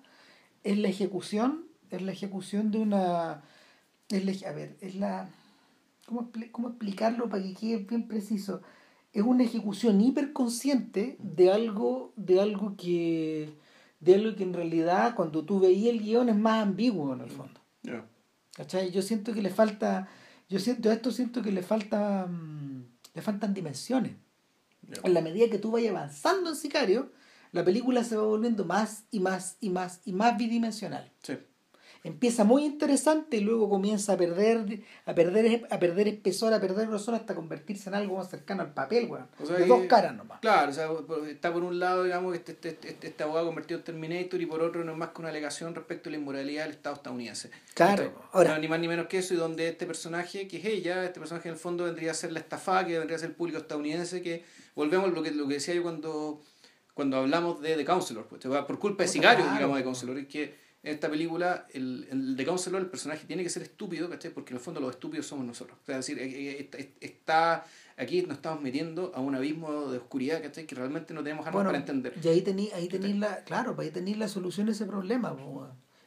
es 0.63 0.77
la 0.79 0.87
ejecución, 0.87 1.65
es 1.91 2.01
la 2.01 2.11
ejecución 2.11 2.71
de 2.71 2.79
una, 2.79 3.43
es 4.09 4.25
la- 4.25 4.49
a 4.49 4.53
ver, 4.53 4.75
es 4.81 4.95
la, 4.95 5.29
¿cómo, 6.05 6.31
cómo 6.51 6.69
explicarlo 6.69 7.29
para 7.29 7.43
que 7.43 7.53
quede 7.53 7.77
bien 7.77 8.07
preciso? 8.07 8.61
Es 9.13 9.23
una 9.23 9.43
ejecución 9.43 10.01
hiperconsciente 10.01 11.17
de 11.19 11.51
algo, 11.51 12.13
de 12.15 12.41
algo 12.41 12.75
que, 12.77 13.53
de 13.99 14.15
algo 14.15 14.35
que 14.35 14.43
en 14.43 14.53
realidad 14.53 15.15
cuando 15.15 15.45
tú 15.45 15.59
veías 15.59 15.93
el 15.93 16.01
guion 16.01 16.29
es 16.29 16.35
más 16.35 16.63
ambiguo 16.63 17.13
en 17.13 17.21
el 17.21 17.29
fondo. 17.29 17.59
Ya. 17.83 18.05
¿Cachai? 18.55 18.91
Yo 18.91 19.01
siento 19.01 19.33
que 19.33 19.41
le 19.41 19.49
falta, 19.49 20.07
yo 20.49 20.59
siento 20.59 20.89
a 20.89 20.93
esto 20.93 21.11
siento 21.11 21.41
que 21.41 21.51
le 21.51 21.61
falta, 21.61 22.27
mm, 22.27 22.85
le 23.13 23.21
faltan 23.21 23.53
dimensiones. 23.53 24.13
Ya. 24.87 25.01
En 25.03 25.13
la 25.13 25.21
medida 25.21 25.49
que 25.49 25.59
tú 25.59 25.71
vayas 25.71 25.91
avanzando 25.91 26.49
en 26.49 26.55
Sicario, 26.55 27.11
la 27.51 27.63
película 27.63 28.03
se 28.03 28.17
va 28.17 28.23
volviendo 28.23 28.65
más 28.65 29.05
y 29.11 29.21
más 29.21 29.57
y 29.61 29.69
más 29.69 30.01
y 30.03 30.11
más 30.11 30.37
bidimensional. 30.37 31.11
Sí. 31.23 31.37
Empieza 32.05 32.43
muy 32.43 32.63
interesante 32.65 33.37
y 33.37 33.41
luego 33.41 33.67
comienza 33.69 34.13
a 34.13 34.17
perder, 34.17 34.81
a 35.05 35.15
perder, 35.15 35.67
a 35.71 35.79
perder 35.79 36.07
espesor, 36.07 36.53
a 36.53 36.61
perder 36.61 36.87
grosor 36.87 37.15
hasta 37.15 37.33
convertirse 37.33 37.89
en 37.89 37.95
algo 37.95 38.17
más 38.17 38.29
cercano 38.29 38.61
al 38.61 38.73
papel, 38.73 39.07
weón. 39.09 39.27
O 39.41 39.45
sea 39.45 39.57
de 39.57 39.65
dos 39.65 39.85
caras 39.87 40.15
nomás. 40.15 40.39
Claro, 40.39 40.69
o 40.69 40.73
sea, 40.73 40.89
está 41.29 41.51
por 41.51 41.63
un 41.63 41.79
lado, 41.79 42.03
digamos, 42.03 42.35
este, 42.35 42.51
este, 42.51 42.69
este, 42.89 43.07
este 43.07 43.23
abogado 43.23 43.47
convertido 43.47 43.79
en 43.79 43.83
Terminator 43.85 44.39
y 44.39 44.45
por 44.45 44.61
otro 44.61 44.83
no 44.83 44.91
es 44.91 44.97
más 44.99 45.09
que 45.09 45.21
una 45.21 45.29
alegación 45.29 45.73
respecto 45.73 46.09
a 46.09 46.11
la 46.11 46.17
inmoralidad 46.17 46.63
del 46.65 46.73
Estado 46.73 46.95
estadounidense. 46.95 47.49
Claro, 47.73 48.03
¿Cachai? 48.13 48.27
ahora- 48.33 48.53
No, 48.53 48.59
ni 48.59 48.67
más 48.67 48.79
ni 48.79 48.87
menos 48.87 49.07
que 49.07 49.17
eso, 49.17 49.33
y 49.33 49.37
donde 49.37 49.67
este 49.69 49.87
personaje, 49.87 50.47
que 50.47 50.57
es 50.57 50.65
ella, 50.65 51.03
este 51.05 51.19
personaje 51.19 51.49
en 51.49 51.55
el 51.55 51.59
fondo 51.59 51.85
vendría 51.85 52.11
a 52.11 52.13
ser 52.13 52.31
la 52.31 52.39
estafada, 52.39 52.85
que 52.85 52.97
vendría 52.99 53.15
a 53.17 53.19
ser 53.19 53.29
el 53.29 53.35
público 53.35 53.57
estadounidense, 53.57 54.21
que 54.21 54.45
volvemos 54.75 55.09
a 55.09 55.11
lo 55.11 55.23
que, 55.23 55.31
lo 55.31 55.47
que 55.47 55.55
decía 55.55 55.73
yo 55.73 55.81
cuando, 55.81 56.41
cuando 56.93 57.17
hablamos 57.17 57.61
de 57.61 57.75
The 57.75 57.83
Counselor, 57.85 58.27
pues, 58.27 58.41
por 58.43 58.77
culpa 58.79 59.03
de 59.03 59.07
Puta, 59.07 59.07
Sicario, 59.07 59.43
claro, 59.43 59.55
digamos, 59.57 59.77
de. 59.77 59.83
Counselor, 59.83 60.17
es 60.19 60.27
que 60.27 60.64
en 60.85 60.93
esta 60.93 61.09
película, 61.09 61.65
el, 61.73 62.07
el 62.11 62.35
The 62.37 62.45
Counselor, 62.45 62.79
el 62.79 62.87
personaje 62.87 63.25
tiene 63.25 63.41
que 63.41 63.49
ser 63.49 63.63
estúpido, 63.63 64.07
¿cachai? 64.07 64.31
Porque 64.31 64.53
en 64.53 64.57
el 64.57 64.63
fondo 64.63 64.79
los 64.79 64.91
estúpidos 64.91 65.25
somos 65.25 65.43
nosotros. 65.43 65.79
O 65.81 65.85
sea, 65.85 65.97
es 65.97 66.05
decir, 66.05 66.21
eh, 66.21 66.69
eh, 66.71 66.93
está, 67.01 67.65
aquí 67.97 68.21
nos 68.21 68.37
estamos 68.37 68.61
metiendo 68.61 69.11
a 69.15 69.19
un 69.19 69.33
abismo 69.33 69.87
de 69.87 69.97
oscuridad, 69.97 70.43
¿cachai? 70.43 70.67
Que 70.67 70.75
realmente 70.75 71.15
no 71.15 71.23
tenemos 71.23 71.43
armas 71.47 71.55
Bueno, 71.55 71.69
para 71.69 71.79
entender. 71.79 72.13
y 72.23 72.27
ahí 72.27 72.41
tenéis 72.41 72.71
ahí 72.75 72.87
tení 72.87 73.13
la, 73.13 73.43
claro, 73.45 73.75
pues 73.75 73.87
ahí 73.87 73.93
tenéis 73.93 74.17
la 74.19 74.27
solución 74.27 74.69
a 74.69 74.73
ese 74.73 74.85
problema. 74.85 75.35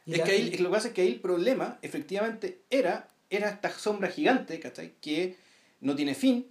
Y 0.05 0.13
Es 0.13 0.21
que 0.21 0.31
ahí, 0.31 0.57
lo 0.57 0.69
que 0.69 0.73
pasa 0.73 0.87
es 0.87 0.93
que 0.93 1.01
ahí 1.01 1.09
el 1.09 1.19
problema, 1.19 1.77
efectivamente, 1.81 2.61
era, 2.69 3.09
era 3.29 3.49
esta 3.49 3.71
sombra 3.71 4.07
gigante, 4.07 4.61
¿cachai? 4.61 4.93
Que 5.01 5.35
no 5.81 5.93
tiene 5.93 6.15
fin, 6.15 6.47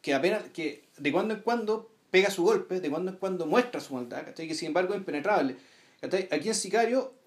que 0.00 0.14
apenas, 0.14 0.44
que 0.54 0.84
de 0.96 1.10
cuando 1.10 1.34
en 1.34 1.40
cuando 1.40 1.90
pega 2.12 2.30
su 2.30 2.44
golpe, 2.44 2.80
de 2.80 2.88
cuando 2.88 3.10
en 3.10 3.16
cuando 3.16 3.46
muestra 3.46 3.80
su 3.80 3.94
maldad, 3.94 4.24
¿cachai? 4.26 4.46
Que 4.46 4.54
sin 4.54 4.68
embargo 4.68 4.94
es 4.94 5.00
impenetrable. 5.00 5.56
¿cachai? 6.00 6.28
Aquí 6.30 6.48
en 6.48 6.54
Sicario 6.54 7.17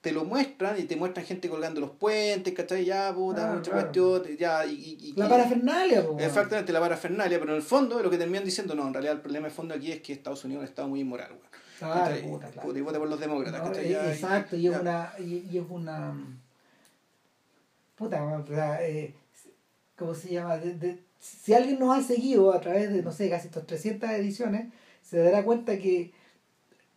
te 0.00 0.12
lo 0.12 0.24
muestran 0.24 0.78
y 0.78 0.84
te 0.84 0.94
muestran 0.96 1.26
gente 1.26 1.48
colgando 1.48 1.80
los 1.80 1.90
puentes, 1.90 2.54
¿cachai? 2.54 2.84
Ya, 2.84 3.12
puta, 3.14 3.50
Ah, 3.50 3.54
mucha 3.56 3.70
claro. 3.72 3.86
cuestión, 3.92 4.36
ya, 4.38 4.64
y, 4.64 4.72
y- 4.74 4.98
y- 5.08 5.12
la 5.16 5.28
parafernalia, 5.28 6.06
po. 6.06 6.16
Exactamente, 6.20 6.72
la 6.72 6.80
parafernalia, 6.80 7.38
pero 7.40 7.50
en 7.52 7.56
el 7.56 7.62
fondo 7.62 8.00
lo 8.02 8.08
que 8.08 8.16
terminan 8.18 8.44
diciendo, 8.44 8.74
no, 8.76 8.86
en 8.86 8.92
realidad 8.94 9.14
el 9.16 9.20
problema 9.20 9.48
de 9.48 9.54
fondo 9.54 9.74
aquí 9.74 9.90
es 9.90 10.00
que 10.00 10.12
Estados 10.12 10.44
Unidos 10.44 10.62
es 10.62 10.68
un 10.68 10.70
estado 10.72 10.88
muy 10.88 11.00
inmoral, 11.00 11.30
weón. 11.32 11.48
Claro, 11.78 12.16
y 12.76 12.80
vota 12.80 12.98
por 12.98 13.08
los 13.08 13.20
demócratas, 13.20 13.60
No, 13.62 13.68
¿cachai? 13.68 13.86
eh, 13.86 13.90
Ya, 13.90 14.12
exacto, 14.12 14.56
y 14.56 14.66
es 14.66 14.72
ya. 14.72 14.80
una. 14.80 15.12
Y, 15.18 15.48
y 15.50 15.58
es 15.58 15.64
una. 15.68 16.14
Puta, 17.96 18.22
o 18.24 18.46
sea, 18.46 18.82
eh, 18.86 19.14
¿cómo 19.96 20.14
se 20.14 20.30
llama? 20.30 20.56
De- 20.58 20.74
de- 20.74 20.98
si 21.20 21.52
alguien 21.54 21.78
nos 21.80 21.96
ha 21.96 22.02
seguido 22.02 22.52
a 22.52 22.60
través 22.60 22.92
de, 22.92 23.02
no 23.02 23.10
sé, 23.12 23.28
casi 23.28 23.48
estas 23.48 23.66
300 23.66 24.10
ediciones, 24.10 24.72
se 25.02 25.18
dará 25.18 25.42
cuenta 25.44 25.76
que. 25.78 26.12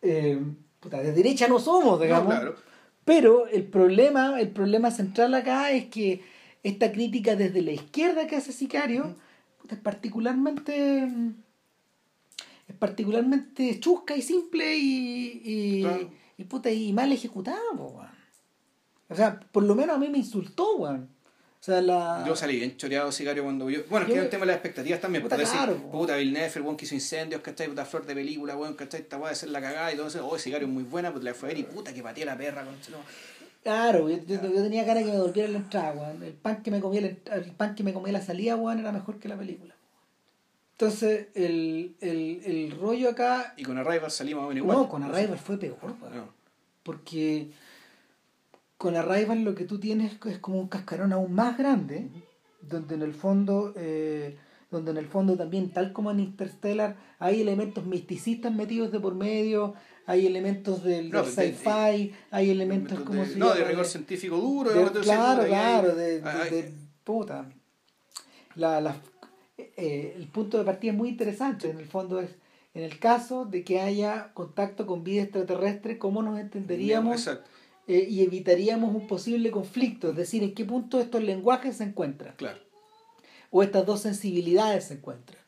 eh, 0.02 0.40
puta, 0.80 1.00
de 1.00 1.12
derecha 1.12 1.46
no 1.48 1.58
somos, 1.60 1.98
No, 1.98 2.04
digamos. 2.04 2.34
claro. 2.34 2.54
Pero 3.04 3.48
el 3.48 3.64
problema, 3.64 4.40
el 4.40 4.48
problema 4.50 4.90
central 4.90 5.34
acá 5.34 5.70
es 5.72 5.86
que 5.86 6.22
esta 6.62 6.92
crítica 6.92 7.34
desde 7.34 7.62
la 7.62 7.72
izquierda 7.72 8.26
que 8.26 8.36
hace 8.36 8.52
Sicario 8.52 9.16
es 9.68 9.78
particularmente 9.78 11.08
es 12.68 12.76
particularmente 12.78 13.80
chusca 13.80 14.16
y 14.16 14.22
simple 14.22 14.76
y, 14.76 15.42
y, 15.44 15.82
Claro. 15.82 16.10
y, 16.38 16.44
puta, 16.44 16.70
y 16.70 16.92
mal 16.92 17.10
ejecutada, 17.12 17.58
po. 17.76 18.00
O 19.08 19.14
sea, 19.14 19.40
por 19.40 19.64
lo 19.64 19.74
menos 19.74 19.96
a 19.96 19.98
mí 19.98 20.08
me 20.08 20.18
insultó, 20.18 20.76
weón. 20.76 21.08
O 21.62 21.64
sea, 21.64 21.80
la... 21.80 22.24
Yo 22.26 22.34
salí 22.34 22.56
bien 22.56 22.76
choreado 22.76 23.12
sicario 23.12 23.44
cuando 23.44 23.70
yo. 23.70 23.82
Bueno, 23.88 24.04
es 24.06 24.12
que 24.12 24.18
es 24.18 24.24
un 24.24 24.30
tema 24.30 24.40
de 24.40 24.46
las 24.46 24.56
expectativas 24.56 25.00
también. 25.00 25.22
Puta, 25.22 25.36
Puta, 25.36 25.46
decir, 25.46 25.58
claro, 25.64 25.76
po. 25.80 25.90
puta, 25.92 26.16
Villeneuve, 26.16 26.50
el 26.56 26.62
weón 26.62 26.76
que 26.76 26.86
hizo 26.86 26.94
incendios, 26.96 27.40
¿cachai? 27.40 27.68
Puta 27.68 27.84
flor 27.84 28.04
de 28.04 28.14
película, 28.16 28.56
weón, 28.56 28.74
¿cachai? 28.74 29.02
Esta 29.02 29.16
weá 29.16 29.30
de 29.30 29.36
ser 29.36 29.50
la 29.50 29.60
cagada 29.60 29.92
y 29.92 29.96
todo 29.96 30.08
eso. 30.08 30.26
Oh, 30.28 30.36
sicario 30.36 30.66
es 30.66 30.72
muy 30.74 30.82
buena, 30.82 31.12
pues 31.12 31.22
la 31.22 31.34
fue 31.34 31.50
a 31.50 31.52
ver 31.52 31.60
y 31.60 31.62
puta 31.62 31.94
que 31.94 32.02
pateé 32.02 32.24
la 32.24 32.36
perra, 32.36 32.64
con 32.64 32.74
Claro, 33.62 34.08
yo, 34.10 34.16
yo- 34.26 34.42
yo 34.42 34.62
tenía 34.64 34.84
cara 34.84 35.04
que 35.04 35.12
me 35.12 35.20
volviera 35.20 35.48
la 35.50 35.58
entrada, 35.58 35.92
weón. 35.92 36.20
El 36.24 36.32
pan 36.32 36.64
que 36.64 36.72
me 36.72 36.80
comía 36.80 37.00
la, 37.00 37.36
el 37.36 37.52
pan 37.52 37.76
que 37.76 37.84
me 37.84 37.92
comía 37.92 38.12
la 38.12 38.22
salida, 38.22 38.56
weón, 38.56 38.80
era 38.80 38.90
mejor 38.90 39.20
que 39.20 39.28
la 39.28 39.36
película. 39.36 39.76
Entonces, 40.72 41.28
el, 41.34 41.94
el, 42.00 42.40
el 42.44 42.76
rollo 42.80 43.10
acá... 43.10 43.54
Y 43.56 43.62
con 43.62 43.78
Arrival 43.78 44.10
salimos 44.10 44.46
bueno, 44.46 44.58
igual. 44.58 44.78
No, 44.78 44.88
con 44.88 45.04
Arrival 45.04 45.38
fue 45.38 45.58
peor, 45.58 45.76
weón. 45.80 46.16
No. 46.16 46.28
Porque 46.82 47.50
con 48.82 48.96
Arrival 48.96 49.44
lo 49.44 49.54
que 49.54 49.64
tú 49.64 49.78
tienes 49.78 50.18
es 50.26 50.38
como 50.38 50.58
un 50.58 50.66
cascarón 50.66 51.12
aún 51.12 51.32
más 51.32 51.56
grande, 51.56 52.08
donde 52.60 52.96
en 52.96 53.02
el 53.02 53.14
fondo, 53.14 53.72
eh, 53.76 54.36
donde 54.72 54.90
en 54.90 54.96
el 54.96 55.06
fondo 55.06 55.36
también, 55.36 55.70
tal 55.70 55.92
como 55.92 56.10
en 56.10 56.18
Interstellar, 56.18 56.96
hay 57.20 57.40
elementos 57.40 57.86
misticistas 57.86 58.52
metidos 58.52 58.90
de 58.90 58.98
por 58.98 59.14
medio, 59.14 59.74
hay 60.04 60.26
elementos 60.26 60.82
del, 60.82 61.10
No, 61.12 61.22
del 61.22 61.32
de- 61.36 61.42
de- 61.42 61.52
sci-fi, 61.52 62.12
hay 62.32 62.50
elementos 62.50 62.98
de- 62.98 63.04
como 63.04 63.24
se 63.24 63.38
No, 63.38 63.54
de 63.54 63.62
rigor 63.64 63.86
científico 63.86 64.36
duro, 64.36 64.70
de- 64.72 65.00
claro, 65.00 65.42
hay- 65.42 65.48
claro, 65.48 65.94
de, 65.94 66.20
de- 66.20 66.28
hay- 66.28 66.50
de- 66.50 66.72
puta. 67.04 67.48
La, 68.56 68.80
la, 68.80 68.96
eh, 69.58 70.14
el 70.16 70.26
punto 70.26 70.58
de 70.58 70.64
partida 70.64 70.90
es 70.90 70.98
muy 70.98 71.08
interesante, 71.10 71.70
en 71.70 71.78
el 71.78 71.86
fondo 71.86 72.18
es, 72.20 72.30
en 72.74 72.82
el 72.82 72.98
caso 72.98 73.44
de 73.44 73.62
que 73.62 73.80
haya 73.80 74.32
contacto 74.34 74.86
con 74.86 75.04
vida 75.04 75.22
extraterrestre, 75.22 75.98
¿cómo 75.98 76.20
nos 76.22 76.40
entenderíamos 76.40 77.16
Exacto, 77.28 77.48
eh, 77.88 78.06
y 78.08 78.22
evitaríamos 78.22 78.94
un 78.94 79.06
posible 79.06 79.50
conflicto? 79.50 80.10
Es 80.10 80.16
decir, 80.16 80.42
¿en 80.42 80.54
qué 80.54 80.64
punto 80.64 81.00
estos 81.00 81.22
lenguajes 81.22 81.76
se 81.76 81.84
encuentran? 81.84 82.34
claro. 82.36 82.58
O 83.54 83.62
estas 83.62 83.84
dos 83.84 84.00
sensibilidades 84.00 84.84
se 84.84 84.94
encuentran. 84.94 85.38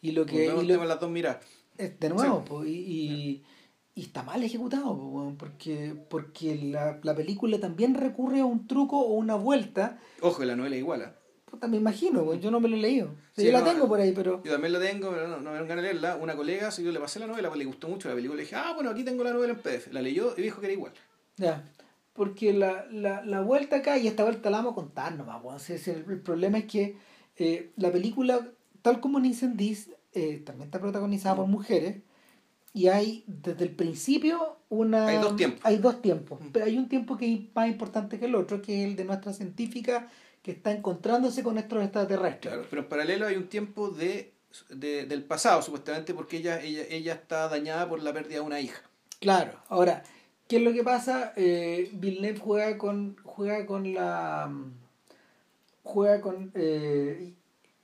Y 0.00 0.12
lo 0.12 0.24
que... 0.26 0.44
Y 0.44 0.48
lo- 0.66 0.84
las 0.84 1.00
dos 1.00 1.10
miradas. 1.10 1.44
eh, 1.76 1.92
de 1.98 2.08
nuevo, 2.08 2.42
Sí. 2.44 2.48
po, 2.48 2.64
y, 2.64 2.70
y, 2.70 3.42
y 3.96 4.02
está 4.02 4.22
mal 4.22 4.42
ejecutado, 4.44 4.92
weón, 4.92 5.36
porque, 5.36 5.94
porque 6.08 6.54
la, 6.56 7.00
la 7.02 7.16
película 7.16 7.58
también 7.58 7.94
recurre 7.94 8.40
a 8.40 8.44
un 8.44 8.68
truco 8.68 8.98
o 9.00 9.14
una 9.14 9.34
vuelta 9.34 9.98
Ojo, 10.20 10.44
la 10.44 10.54
novela 10.54 10.76
es 10.76 10.80
igual. 10.82 11.02
¿eh? 11.02 11.08
Puta, 11.50 11.66
me 11.66 11.78
imagino, 11.78 12.24
pues, 12.24 12.40
yo 12.40 12.50
no 12.52 12.60
me 12.60 12.68
lo 12.68 12.76
he 12.76 12.80
leído. 12.80 13.10
Sí, 13.36 13.44
yo 13.46 13.50
la 13.52 13.64
tengo 13.64 13.86
eh, 13.86 13.88
por 13.88 14.00
ahí, 14.00 14.12
pero. 14.12 14.40
Yo 14.44 14.52
también 14.52 14.72
la 14.72 14.78
tengo, 14.80 15.10
pero 15.10 15.26
no, 15.26 15.40
no 15.40 15.50
me 15.50 15.58
ganas 15.66 15.76
de 15.76 15.82
leerla. 15.82 16.16
Una 16.16 16.36
colega, 16.36 16.70
si 16.70 16.82
yo 16.84 16.92
le 16.92 17.00
pasé 17.00 17.18
la 17.18 17.26
novela, 17.26 17.48
pues 17.48 17.58
le 17.58 17.64
gustó 17.64 17.88
mucho 17.88 18.08
la 18.08 18.14
película. 18.14 18.36
Le 18.36 18.42
dije, 18.44 18.54
ah, 18.56 18.72
bueno, 18.74 18.88
aquí 18.90 19.02
tengo 19.04 19.22
la 19.24 19.32
novela 19.32 19.52
en 19.54 19.58
PDF. 19.58 19.92
La 19.92 20.00
leyó 20.00 20.32
y 20.36 20.42
dijo 20.42 20.60
que 20.60 20.66
era 20.66 20.72
igual. 20.74 20.92
Ya. 21.36 21.68
Porque 22.12 22.52
la, 22.52 22.86
la, 22.90 23.24
la 23.24 23.40
vuelta 23.40 23.76
acá, 23.76 23.96
y 23.98 24.06
esta 24.06 24.22
vuelta 24.24 24.50
la 24.50 24.58
vamos 24.58 24.72
a 24.72 24.74
contar 24.74 25.14
nomás, 25.16 25.42
weón. 25.42 25.60
Si- 25.60 25.78
si 25.78 25.90
el, 25.90 26.04
el 26.08 26.20
problema 26.20 26.58
es 26.58 26.64
que 26.66 26.96
eh, 27.36 27.72
la 27.76 27.90
película, 27.90 28.48
tal 28.82 29.00
como 29.00 29.18
en 29.18 29.26
Incendies, 29.26 29.90
eh, 30.12 30.42
también 30.44 30.66
está 30.66 30.78
protagonizada 30.78 31.36
por 31.36 31.46
mujeres. 31.46 32.02
Y 32.74 32.88
hay 32.88 33.24
desde 33.26 33.64
el 33.64 33.70
principio 33.74 34.56
una. 34.70 35.06
Hay 35.06 35.18
dos 35.18 35.36
tiempos. 35.36 35.60
Hay 35.64 35.76
dos 35.78 36.00
tiempos. 36.02 36.40
Mm. 36.40 36.48
Pero 36.52 36.64
hay 36.66 36.78
un 36.78 36.88
tiempo 36.88 37.16
que 37.16 37.32
es 37.32 37.40
más 37.54 37.68
importante 37.68 38.18
que 38.18 38.24
el 38.26 38.34
otro, 38.34 38.60
que 38.62 38.82
es 38.82 38.88
el 38.90 38.96
de 38.96 39.04
nuestra 39.04 39.32
científica 39.32 40.08
que 40.42 40.52
está 40.52 40.72
encontrándose 40.72 41.42
con 41.42 41.54
nuestros 41.54 41.82
extraterrestres. 41.84 42.52
Claro, 42.52 42.66
pero 42.68 42.82
en 42.82 42.88
paralelo 42.88 43.26
hay 43.26 43.36
un 43.36 43.48
tiempo 43.48 43.88
de, 43.90 44.32
de- 44.70 45.04
del 45.06 45.22
pasado, 45.24 45.62
supuestamente, 45.62 46.14
porque 46.14 46.38
ella, 46.38 46.60
ella, 46.60 46.82
ella 46.90 47.12
está 47.14 47.48
dañada 47.48 47.88
por 47.88 48.02
la 48.02 48.12
pérdida 48.12 48.34
de 48.36 48.40
una 48.40 48.58
hija. 48.60 48.82
Claro, 49.20 49.52
ahora, 49.68 50.02
¿qué 50.52 50.58
es 50.58 50.62
lo 50.64 50.74
que 50.74 50.84
pasa? 50.84 51.32
Eh, 51.34 51.88
Villeneuve 51.94 52.38
juega 52.38 52.76
con, 52.76 53.16
juega 53.24 53.64
con 53.64 53.94
la. 53.94 54.52
juega 55.82 56.20
con. 56.20 56.52
eh, 56.54 57.32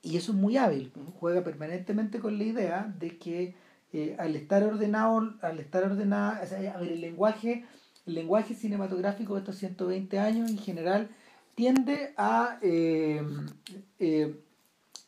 y 0.02 0.18
eso 0.18 0.32
es 0.32 0.38
muy 0.38 0.58
hábil, 0.58 0.92
juega 1.18 1.42
permanentemente 1.42 2.18
con 2.18 2.36
la 2.36 2.44
idea 2.44 2.94
de 2.98 3.16
que 3.16 3.54
eh, 3.94 4.16
al 4.18 4.36
estar 4.36 4.62
ordenado, 4.64 5.34
al 5.40 5.60
estar 5.60 5.82
ordenada, 5.82 6.42
o 6.44 6.46
sea, 6.46 6.74
a 6.74 6.78
ver, 6.78 6.92
el 6.92 7.00
lenguaje, 7.00 7.64
el 8.06 8.14
lenguaje 8.14 8.54
cinematográfico 8.54 9.32
de 9.32 9.40
estos 9.40 9.56
120 9.56 10.18
años 10.18 10.50
en 10.50 10.58
general 10.58 11.08
tiende 11.54 12.12
a 12.18 12.58
eh, 12.60 13.22
eh, 13.98 14.36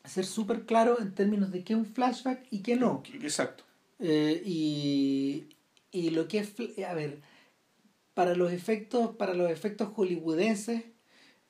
ser 0.03 0.25
súper 0.25 0.65
claro 0.65 0.99
en 0.99 1.13
términos 1.13 1.51
de 1.51 1.63
qué 1.63 1.73
es 1.73 1.79
un 1.79 1.85
flashback 1.85 2.43
y 2.49 2.63
qué 2.63 2.75
no. 2.75 3.03
Exacto. 3.21 3.65
Y, 3.99 5.45
y 5.91 6.09
lo 6.09 6.27
que 6.27 6.39
es, 6.39 6.55
a 6.87 6.95
ver, 6.95 7.21
para 8.13 8.35
los 8.35 8.51
efectos, 8.51 9.15
para 9.15 9.33
los 9.33 9.49
efectos 9.49 9.89
hollywoodenses, 9.95 10.83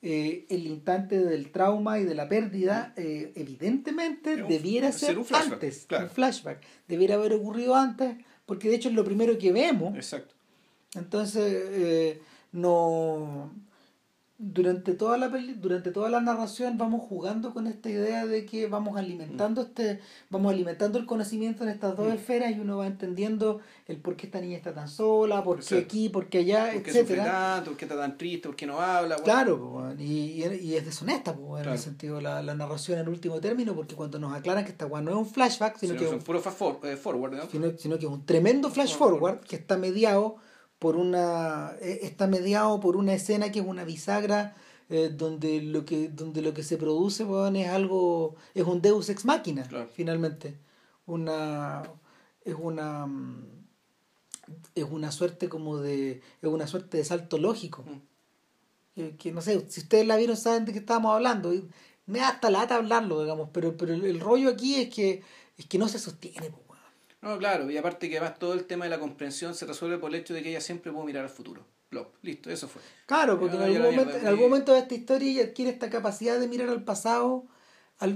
eh, 0.00 0.46
el 0.50 0.66
instante 0.66 1.18
del 1.18 1.52
trauma 1.52 2.00
y 2.00 2.04
de 2.04 2.14
la 2.14 2.28
pérdida, 2.28 2.92
eh, 2.96 3.32
evidentemente 3.36 4.36
debiera 4.36 4.90
ser, 4.90 5.18
un 5.18 5.24
flashback, 5.24 5.52
antes, 5.52 5.86
un 5.90 6.10
flashback. 6.10 6.60
Debiera 6.88 7.14
haber 7.14 7.34
ocurrido 7.34 7.76
antes, 7.76 8.16
porque 8.46 8.68
de 8.68 8.76
hecho 8.76 8.88
es 8.88 8.94
lo 8.94 9.04
primero 9.04 9.38
que 9.38 9.52
vemos. 9.52 9.94
Exacto. 9.94 10.34
Entonces, 10.94 12.18
no 12.50 13.52
durante 14.44 14.94
toda 14.94 15.16
la 15.18 15.28
durante 15.28 15.92
toda 15.92 16.10
la 16.10 16.20
narración 16.20 16.76
vamos 16.76 17.02
jugando 17.08 17.54
con 17.54 17.68
esta 17.68 17.88
idea 17.88 18.26
de 18.26 18.44
que 18.44 18.66
vamos 18.66 18.96
alimentando 18.96 19.62
mm. 19.62 19.64
este 19.66 20.00
vamos 20.30 20.52
alimentando 20.52 20.98
el 20.98 21.06
conocimiento 21.06 21.62
en 21.62 21.70
estas 21.70 21.96
dos 21.96 22.08
mm. 22.08 22.12
esferas 22.12 22.50
y 22.50 22.58
uno 22.58 22.78
va 22.78 22.88
entendiendo 22.88 23.60
el 23.86 23.98
por 23.98 24.16
qué 24.16 24.26
esta 24.26 24.40
niña 24.40 24.56
está 24.56 24.74
tan 24.74 24.88
sola 24.88 25.44
por 25.44 25.64
qué 25.64 25.78
aquí 25.78 26.08
por 26.08 26.26
qué 26.26 26.38
allá 26.38 26.72
¿Por 26.72 26.82
qué 26.82 26.90
etcétera. 26.90 27.62
por 27.64 27.76
qué 27.76 27.84
está 27.84 27.96
tan 27.96 28.18
triste 28.18 28.48
por 28.48 28.56
qué 28.56 28.66
no 28.66 28.80
habla 28.80 29.14
claro 29.14 29.94
y, 29.96 30.42
y, 30.42 30.74
es 30.74 30.84
deshonesta 30.84 31.36
en 31.60 31.68
el 31.68 31.78
sentido 31.78 32.20
la, 32.20 32.42
la 32.42 32.56
narración 32.56 32.98
en 32.98 33.08
último 33.08 33.40
término 33.40 33.76
porque 33.76 33.94
cuando 33.94 34.18
nos 34.18 34.34
aclaran 34.34 34.64
que 34.64 34.72
esta 34.72 34.88
no 34.88 35.10
es 35.10 35.16
un 35.16 35.26
flashback 35.26 35.78
sino, 35.78 35.94
que 35.96 36.04
es 36.04 36.12
un 36.12 36.18
puro 36.18 36.40
eh, 36.82 36.96
forward 36.96 37.48
sino, 37.48 37.78
sino, 37.78 37.96
que 37.96 38.06
es 38.06 38.10
un 38.10 38.26
tremendo 38.26 38.70
flash 38.70 38.96
forward. 38.96 39.38
que 39.42 39.54
está 39.54 39.76
mediado 39.76 40.38
por 40.82 40.96
una 40.96 41.76
e, 41.80 42.00
está 42.02 42.26
mediado 42.26 42.80
por 42.80 42.96
una 42.96 43.14
escena 43.14 43.52
que 43.52 43.60
es 43.60 43.66
una 43.66 43.84
bisagra 43.84 44.56
eh, 44.90 45.10
donde 45.10 45.62
lo 45.62 45.84
que 45.84 46.08
donde 46.08 46.42
lo 46.42 46.52
que 46.54 46.64
se 46.64 46.76
produce 46.76 47.22
es 47.22 47.68
algo 47.68 48.34
es 48.52 48.64
un 48.64 48.82
Deus 48.82 49.08
ex 49.08 49.24
machina 49.24 49.64
finalmente. 49.94 50.58
Una 51.06 51.84
es 52.44 52.56
una 52.58 53.06
mm, 53.06 53.46
es 54.74 54.84
una 54.90 55.12
suerte 55.12 55.48
como 55.48 55.78
de 55.78 56.20
es 56.42 56.48
una 56.48 56.66
suerte 56.66 56.98
de 56.98 57.04
salto 57.04 57.38
lógico. 57.38 57.84
Mm. 58.96 59.16
que, 59.18 59.30
no 59.32 59.40
sé 59.40 59.64
si 59.70 59.80
ustedes 59.82 60.06
la 60.06 60.16
vieron 60.16 60.36
saben 60.36 60.64
de 60.64 60.72
qué 60.72 60.80
estábamos 60.80 61.14
hablando. 61.14 61.52
Me 62.06 62.18
da 62.18 62.28
hasta 62.30 62.50
lata 62.50 62.74
hablarlo 62.74 63.22
digamos 63.22 63.50
pero 63.52 63.76
pero 63.76 63.94
el, 63.94 64.20
rollo 64.20 64.50
aquí 64.50 64.74
es 64.82 64.88
que 64.92 65.22
es 65.56 65.66
que 65.66 65.78
no 65.78 65.86
se 65.88 66.00
sostiene 66.00 66.50
no, 67.22 67.38
claro, 67.38 67.70
y 67.70 67.76
aparte 67.76 68.10
que 68.10 68.18
además 68.18 68.38
todo 68.38 68.54
el 68.54 68.64
tema 68.64 68.84
de 68.84 68.90
la 68.90 68.98
comprensión 68.98 69.54
se 69.54 69.64
resuelve 69.64 69.98
por 69.98 70.10
el 70.10 70.20
hecho 70.20 70.34
de 70.34 70.42
que 70.42 70.50
ella 70.50 70.60
siempre 70.60 70.92
puede 70.92 71.06
mirar 71.06 71.24
al 71.24 71.30
futuro. 71.30 71.64
listo, 72.22 72.50
eso 72.50 72.68
fue. 72.68 72.82
Claro, 73.06 73.38
porque 73.38 73.56
en, 73.56 73.62
algún 73.62 73.82
momento, 73.82 74.16
en 74.16 74.26
algún 74.26 74.44
momento 74.44 74.72
de 74.72 74.80
esta 74.80 74.94
historia 74.94 75.30
ella 75.30 75.44
adquiere 75.44 75.70
esta 75.70 75.88
capacidad 75.88 76.38
de 76.40 76.48
mirar 76.48 76.68
al 76.68 76.84
pasado 76.84 77.46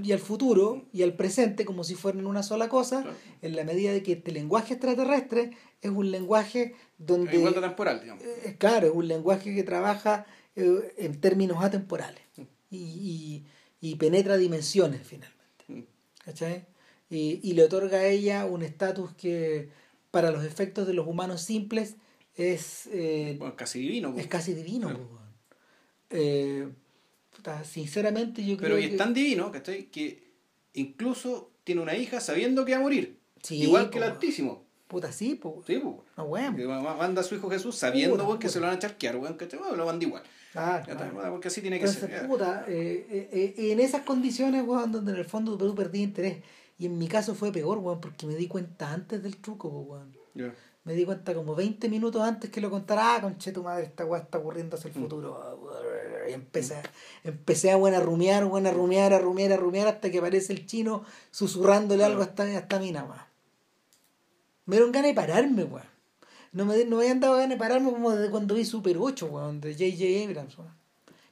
y 0.02 0.12
al 0.12 0.18
futuro 0.18 0.86
y 0.92 1.02
al 1.02 1.14
presente 1.14 1.64
como 1.64 1.84
si 1.84 1.94
fueran 1.94 2.26
una 2.26 2.42
sola 2.42 2.68
cosa, 2.68 3.04
en 3.40 3.54
la 3.54 3.62
medida 3.62 3.92
de 3.92 4.02
que 4.02 4.14
este 4.14 4.32
lenguaje 4.32 4.74
extraterrestre 4.74 5.52
es 5.80 5.90
un 5.90 6.10
lenguaje 6.10 6.74
donde... 6.98 7.36
Igual 7.36 7.54
temporal, 7.54 8.00
digamos. 8.00 8.24
Eh, 8.24 8.56
claro, 8.58 8.88
es 8.88 8.92
un 8.92 9.06
lenguaje 9.06 9.54
que 9.54 9.62
trabaja 9.62 10.26
eh, 10.56 10.94
en 10.98 11.20
términos 11.20 11.62
atemporales 11.62 12.22
mm. 12.36 12.42
y, 12.70 13.44
y, 13.80 13.94
penetra 13.94 14.36
dimensiones 14.36 15.02
finalmente. 15.04 15.64
Mm. 15.68 15.82
¿Cachai? 16.24 16.66
Y, 17.08 17.52
le 17.52 17.64
otorga 17.64 17.98
a 17.98 18.06
ella 18.06 18.46
un 18.46 18.62
estatus 18.62 19.12
que 19.14 19.68
para 20.10 20.30
los 20.30 20.44
efectos 20.44 20.86
de 20.86 20.94
los 20.94 21.06
humanos 21.06 21.42
simples 21.42 21.96
es 22.34 22.88
eh, 22.92 23.38
casi 23.56 23.80
divino 23.80 24.14
es 24.16 24.26
casi 24.26 24.54
divino 24.54 24.90
eh, 26.10 26.68
sinceramente 27.64 28.44
yo 28.44 28.56
creo 28.56 28.76
pero 28.76 28.76
es 28.76 28.96
tan 28.96 29.14
divino 29.14 29.52
que 29.52 29.86
que 29.86 30.26
incluso 30.74 31.50
tiene 31.66 31.82
una 31.82 31.96
hija 31.96 32.20
sabiendo 32.20 32.64
que 32.64 32.72
va 32.72 32.78
a 32.78 32.82
morir. 32.82 33.18
Igual 33.50 33.90
que 33.90 33.98
el 33.98 34.04
altísimo. 34.04 34.64
Puta 34.86 35.10
sí 35.10 35.34
pues 35.34 35.66
sí 35.66 35.78
pues 35.78 35.96
no 36.16 36.26
bueno 36.26 36.80
manda 36.96 37.20
a 37.20 37.24
su 37.24 37.34
hijo 37.34 37.50
Jesús 37.50 37.74
sabiendo 37.74 38.38
que 38.38 38.48
se 38.48 38.60
lo 38.60 38.66
van 38.66 38.76
a 38.76 38.78
charquear 38.78 39.16
weón 39.16 39.36
que 39.36 39.48
lo 39.76 39.84
manda 39.84 40.06
igual. 40.06 40.22
Ah, 40.54 40.80
porque 41.28 41.48
así 41.48 41.60
tiene 41.60 41.80
que 41.80 41.88
ser. 41.88 42.28
Puta, 42.28 42.64
eh, 42.68 43.54
en 43.58 43.80
esas 43.80 44.02
condiciones, 44.02 44.64
weón, 44.64 44.92
donde 44.92 45.12
en 45.12 45.18
el 45.18 45.24
fondo 45.24 45.58
tú 45.58 45.74
perdí 45.74 46.02
interés, 46.02 46.38
y 46.78 46.86
en 46.86 46.98
mi 46.98 47.08
caso 47.08 47.34
fue 47.34 47.52
peor, 47.52 47.78
weón, 47.78 48.00
porque 48.00 48.26
me 48.26 48.34
di 48.34 48.48
cuenta 48.48 48.92
antes 48.92 49.22
del 49.22 49.38
truco, 49.38 49.68
weón. 49.68 50.14
Me 50.84 50.94
di 50.94 51.04
cuenta 51.04 51.34
como 51.34 51.54
20 51.54 51.88
minutos 51.88 52.22
antes 52.22 52.50
que 52.50 52.60
lo 52.60 52.70
contara, 52.70 53.16
ah, 53.16 53.20
conche 53.20 53.50
tu 53.50 53.62
madre, 53.62 53.84
esta 53.84 54.04
weá 54.04 54.20
está 54.20 54.38
ocurriendo 54.38 54.76
hacia 54.76 54.88
el 54.88 54.96
mm. 54.96 55.00
futuro. 55.00 55.82
Y 56.28 56.32
empecé, 56.32 56.76
empecé 57.24 57.70
a 57.70 57.76
buena 57.76 57.98
rumiar, 57.98 58.44
buena 58.44 58.70
rumiar, 58.70 59.12
a 59.12 59.18
rumiar, 59.18 59.52
a 59.52 59.56
rumiar, 59.56 59.88
hasta 59.88 60.10
que 60.10 60.18
aparece 60.18 60.52
el 60.52 60.66
chino 60.66 61.02
susurrándole 61.30 62.04
algo 62.04 62.22
hasta, 62.22 62.44
hasta 62.56 62.78
mina, 62.78 63.04
weón. 63.04 63.18
Me 64.66 64.76
dieron 64.76 64.92
ganas 64.92 65.10
de 65.10 65.14
pararme, 65.14 65.64
weón. 65.64 65.86
No 66.52 66.66
me, 66.66 66.84
no 66.84 66.96
me 66.96 67.02
habían 67.02 67.20
dado 67.20 67.34
ganas 67.34 67.50
de 67.50 67.56
pararme 67.56 67.90
como 67.90 68.12
desde 68.12 68.30
cuando 68.30 68.54
vi 68.54 68.64
Super 68.64 68.96
8, 68.98 69.26
weón, 69.26 69.60
de 69.60 69.72
J.J. 69.72 70.24
Abrams, 70.24 70.58
weón. 70.58 70.76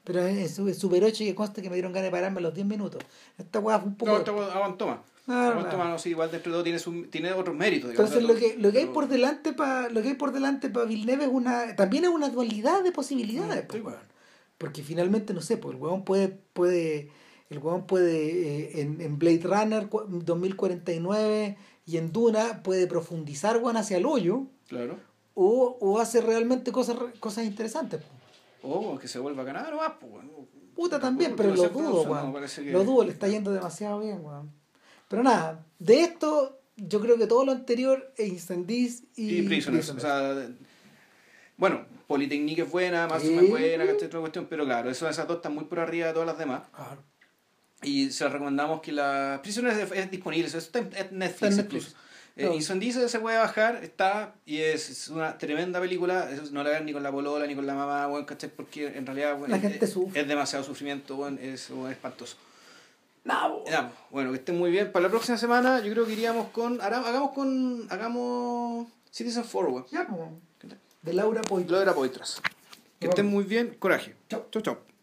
Pero 0.04 0.20
es, 0.26 0.54
Super 0.54 1.04
8 1.04 1.18
que 1.18 1.34
consta 1.34 1.62
que 1.62 1.68
me 1.68 1.76
dieron 1.76 1.92
ganas 1.92 2.06
de 2.06 2.10
pararme 2.10 2.38
a 2.38 2.42
los 2.42 2.54
10 2.54 2.66
minutos. 2.66 3.02
Esta 3.38 3.60
weá 3.60 3.78
fue 3.78 3.88
un 3.88 3.96
poco. 3.96 4.12
No, 4.12 4.18
esta 4.18 4.32
weá 4.32 4.52
aguantó 4.52 4.86
más. 4.86 5.13
Ah, 5.26 5.96
igual 6.04 6.30
dentro 6.30 6.52
de 6.52 6.54
todo 6.56 6.62
tiene, 6.62 6.78
su, 6.78 7.04
tiene 7.06 7.32
otros 7.32 7.56
méritos. 7.56 7.90
Entonces 7.90 8.22
lo 8.22 8.34
que, 8.34 8.56
lo 8.58 8.70
que 8.72 8.78
hay 8.78 8.86
por 8.86 9.08
delante 9.08 9.54
para 9.54 9.88
lo 9.88 10.02
que 10.02 10.08
hay 10.08 10.14
por 10.14 10.32
delante 10.32 10.68
para 10.68 10.84
Villeneuve 10.84 11.24
es 11.24 11.30
una 11.30 11.76
también 11.76 12.04
es 12.04 12.10
una 12.10 12.28
dualidad 12.28 12.82
de 12.82 12.92
posibilidades, 12.92 13.64
pues, 13.66 13.82
porque 14.58 14.82
finalmente 14.82 15.32
no 15.32 15.40
sé, 15.40 15.56
pues 15.56 15.74
el 15.74 15.80
huevón 15.80 16.04
puede 16.04 16.28
puede 16.28 17.10
el 17.48 17.58
huevón 17.58 17.86
puede 17.86 18.16
eh, 18.18 18.80
en, 18.82 19.00
en, 19.00 19.18
Blade 19.18 19.40
Runner 19.44 19.88
2049 19.88 21.56
y 21.86 21.96
en 21.96 22.12
Duna 22.12 22.62
puede 22.62 22.86
profundizar 22.86 23.62
hacia 23.76 23.96
el 23.96 24.06
hoyo. 24.06 24.42
Claro. 24.68 24.98
O, 25.34 25.78
o 25.80 25.98
hace 26.00 26.20
realmente 26.20 26.70
cosas 26.70 26.96
cosas 27.18 27.44
interesantes. 27.46 28.02
O 28.62 28.98
que 28.98 29.08
se 29.08 29.18
vuelva 29.18 29.42
a 29.42 29.46
ganar 29.46 29.72
o 29.72 29.78
más, 29.78 29.92
pues, 30.00 30.24
Puta 30.74 30.98
también, 30.98 31.34
pero 31.36 31.54
lo 31.54 31.68
dudo, 31.68 32.04
Lo 32.64 32.84
dudo, 32.84 33.04
le 33.04 33.12
está 33.12 33.28
yendo 33.28 33.52
demasiado 33.52 34.00
bien, 34.00 34.24
weón. 34.24 34.63
Pero 35.08 35.22
nada, 35.22 35.64
de 35.78 36.02
esto 36.02 36.60
yo 36.76 37.00
creo 37.00 37.16
que 37.16 37.26
todo 37.26 37.44
lo 37.44 37.52
anterior 37.52 38.12
es 38.16 38.28
Incendies 38.28 39.04
y, 39.16 39.38
y 39.38 39.42
Prisoners. 39.42 39.90
O 39.90 40.00
sea, 40.00 40.48
bueno, 41.56 41.86
Polytechnique 42.06 42.62
es 42.62 42.70
buena, 42.70 43.06
más 43.06 43.22
menos 43.24 43.48
buena, 43.48 43.86
¿cachai? 43.86 44.06
Otra 44.06 44.20
cuestión, 44.20 44.46
pero 44.48 44.64
claro, 44.64 44.90
eso, 44.90 45.08
esas 45.08 45.26
dos 45.26 45.36
están 45.36 45.54
muy 45.54 45.64
por 45.64 45.78
arriba 45.80 46.08
de 46.08 46.12
todas 46.12 46.26
las 46.26 46.38
demás. 46.38 46.62
Claro. 46.74 47.02
Y 47.82 48.10
se 48.10 48.24
las 48.24 48.32
recomendamos 48.32 48.80
que 48.80 48.92
la 48.92 49.40
Prisoners 49.42 49.92
es, 49.92 50.10
disponible, 50.10 50.48
eso 50.48 50.58
está 50.58 50.78
en 50.80 51.18
Netflix, 51.18 51.58
incluso. 51.58 51.96
Eh, 52.36 52.50
Incendies 52.52 52.98
se 53.08 53.20
puede 53.20 53.38
bajar, 53.38 53.84
está, 53.84 54.34
y 54.44 54.58
es, 54.58 55.08
una 55.08 55.38
tremenda 55.38 55.80
película. 55.80 56.28
no 56.50 56.64
la 56.64 56.70
ven 56.70 56.84
ni 56.84 56.92
con 56.92 57.02
la 57.02 57.12
polola 57.12 57.46
ni 57.46 57.54
con 57.54 57.64
la 57.64 57.74
mamá, 57.74 58.06
bueno, 58.06 58.26
¿cachai? 58.26 58.50
Porque 58.50 58.88
en 58.88 59.06
realidad 59.06 59.38
bueno, 59.38 59.54
es, 59.54 59.96
es, 60.14 60.28
demasiado 60.28 60.64
sufrimiento, 60.64 61.14
bueno, 61.14 61.38
es, 61.40 61.70
es 61.70 61.90
espantoso. 61.90 62.36
No, 63.24 63.64
bueno, 64.10 64.30
que 64.30 64.36
estén 64.36 64.58
muy 64.58 64.70
bien. 64.70 64.92
Para 64.92 65.04
la 65.04 65.08
próxima 65.08 65.38
semana 65.38 65.80
yo 65.80 65.90
creo 65.92 66.04
que 66.06 66.12
iríamos 66.12 66.48
con. 66.50 66.80
Hagamos 66.80 67.32
con. 67.32 67.86
Hagamos. 67.90 68.88
Citizen 69.10 69.44
Forward. 69.44 69.86
Ya, 69.90 70.06
De 71.02 71.12
Laura 71.12 71.40
Poitras. 71.42 71.78
Laura 71.78 71.94
Poitras. 71.94 72.42
Que 73.00 73.08
estén 73.08 73.26
muy 73.26 73.44
bien. 73.44 73.76
Coraje. 73.78 74.14
Chau, 74.28 74.46
chau, 74.50 74.62
chau. 74.62 74.93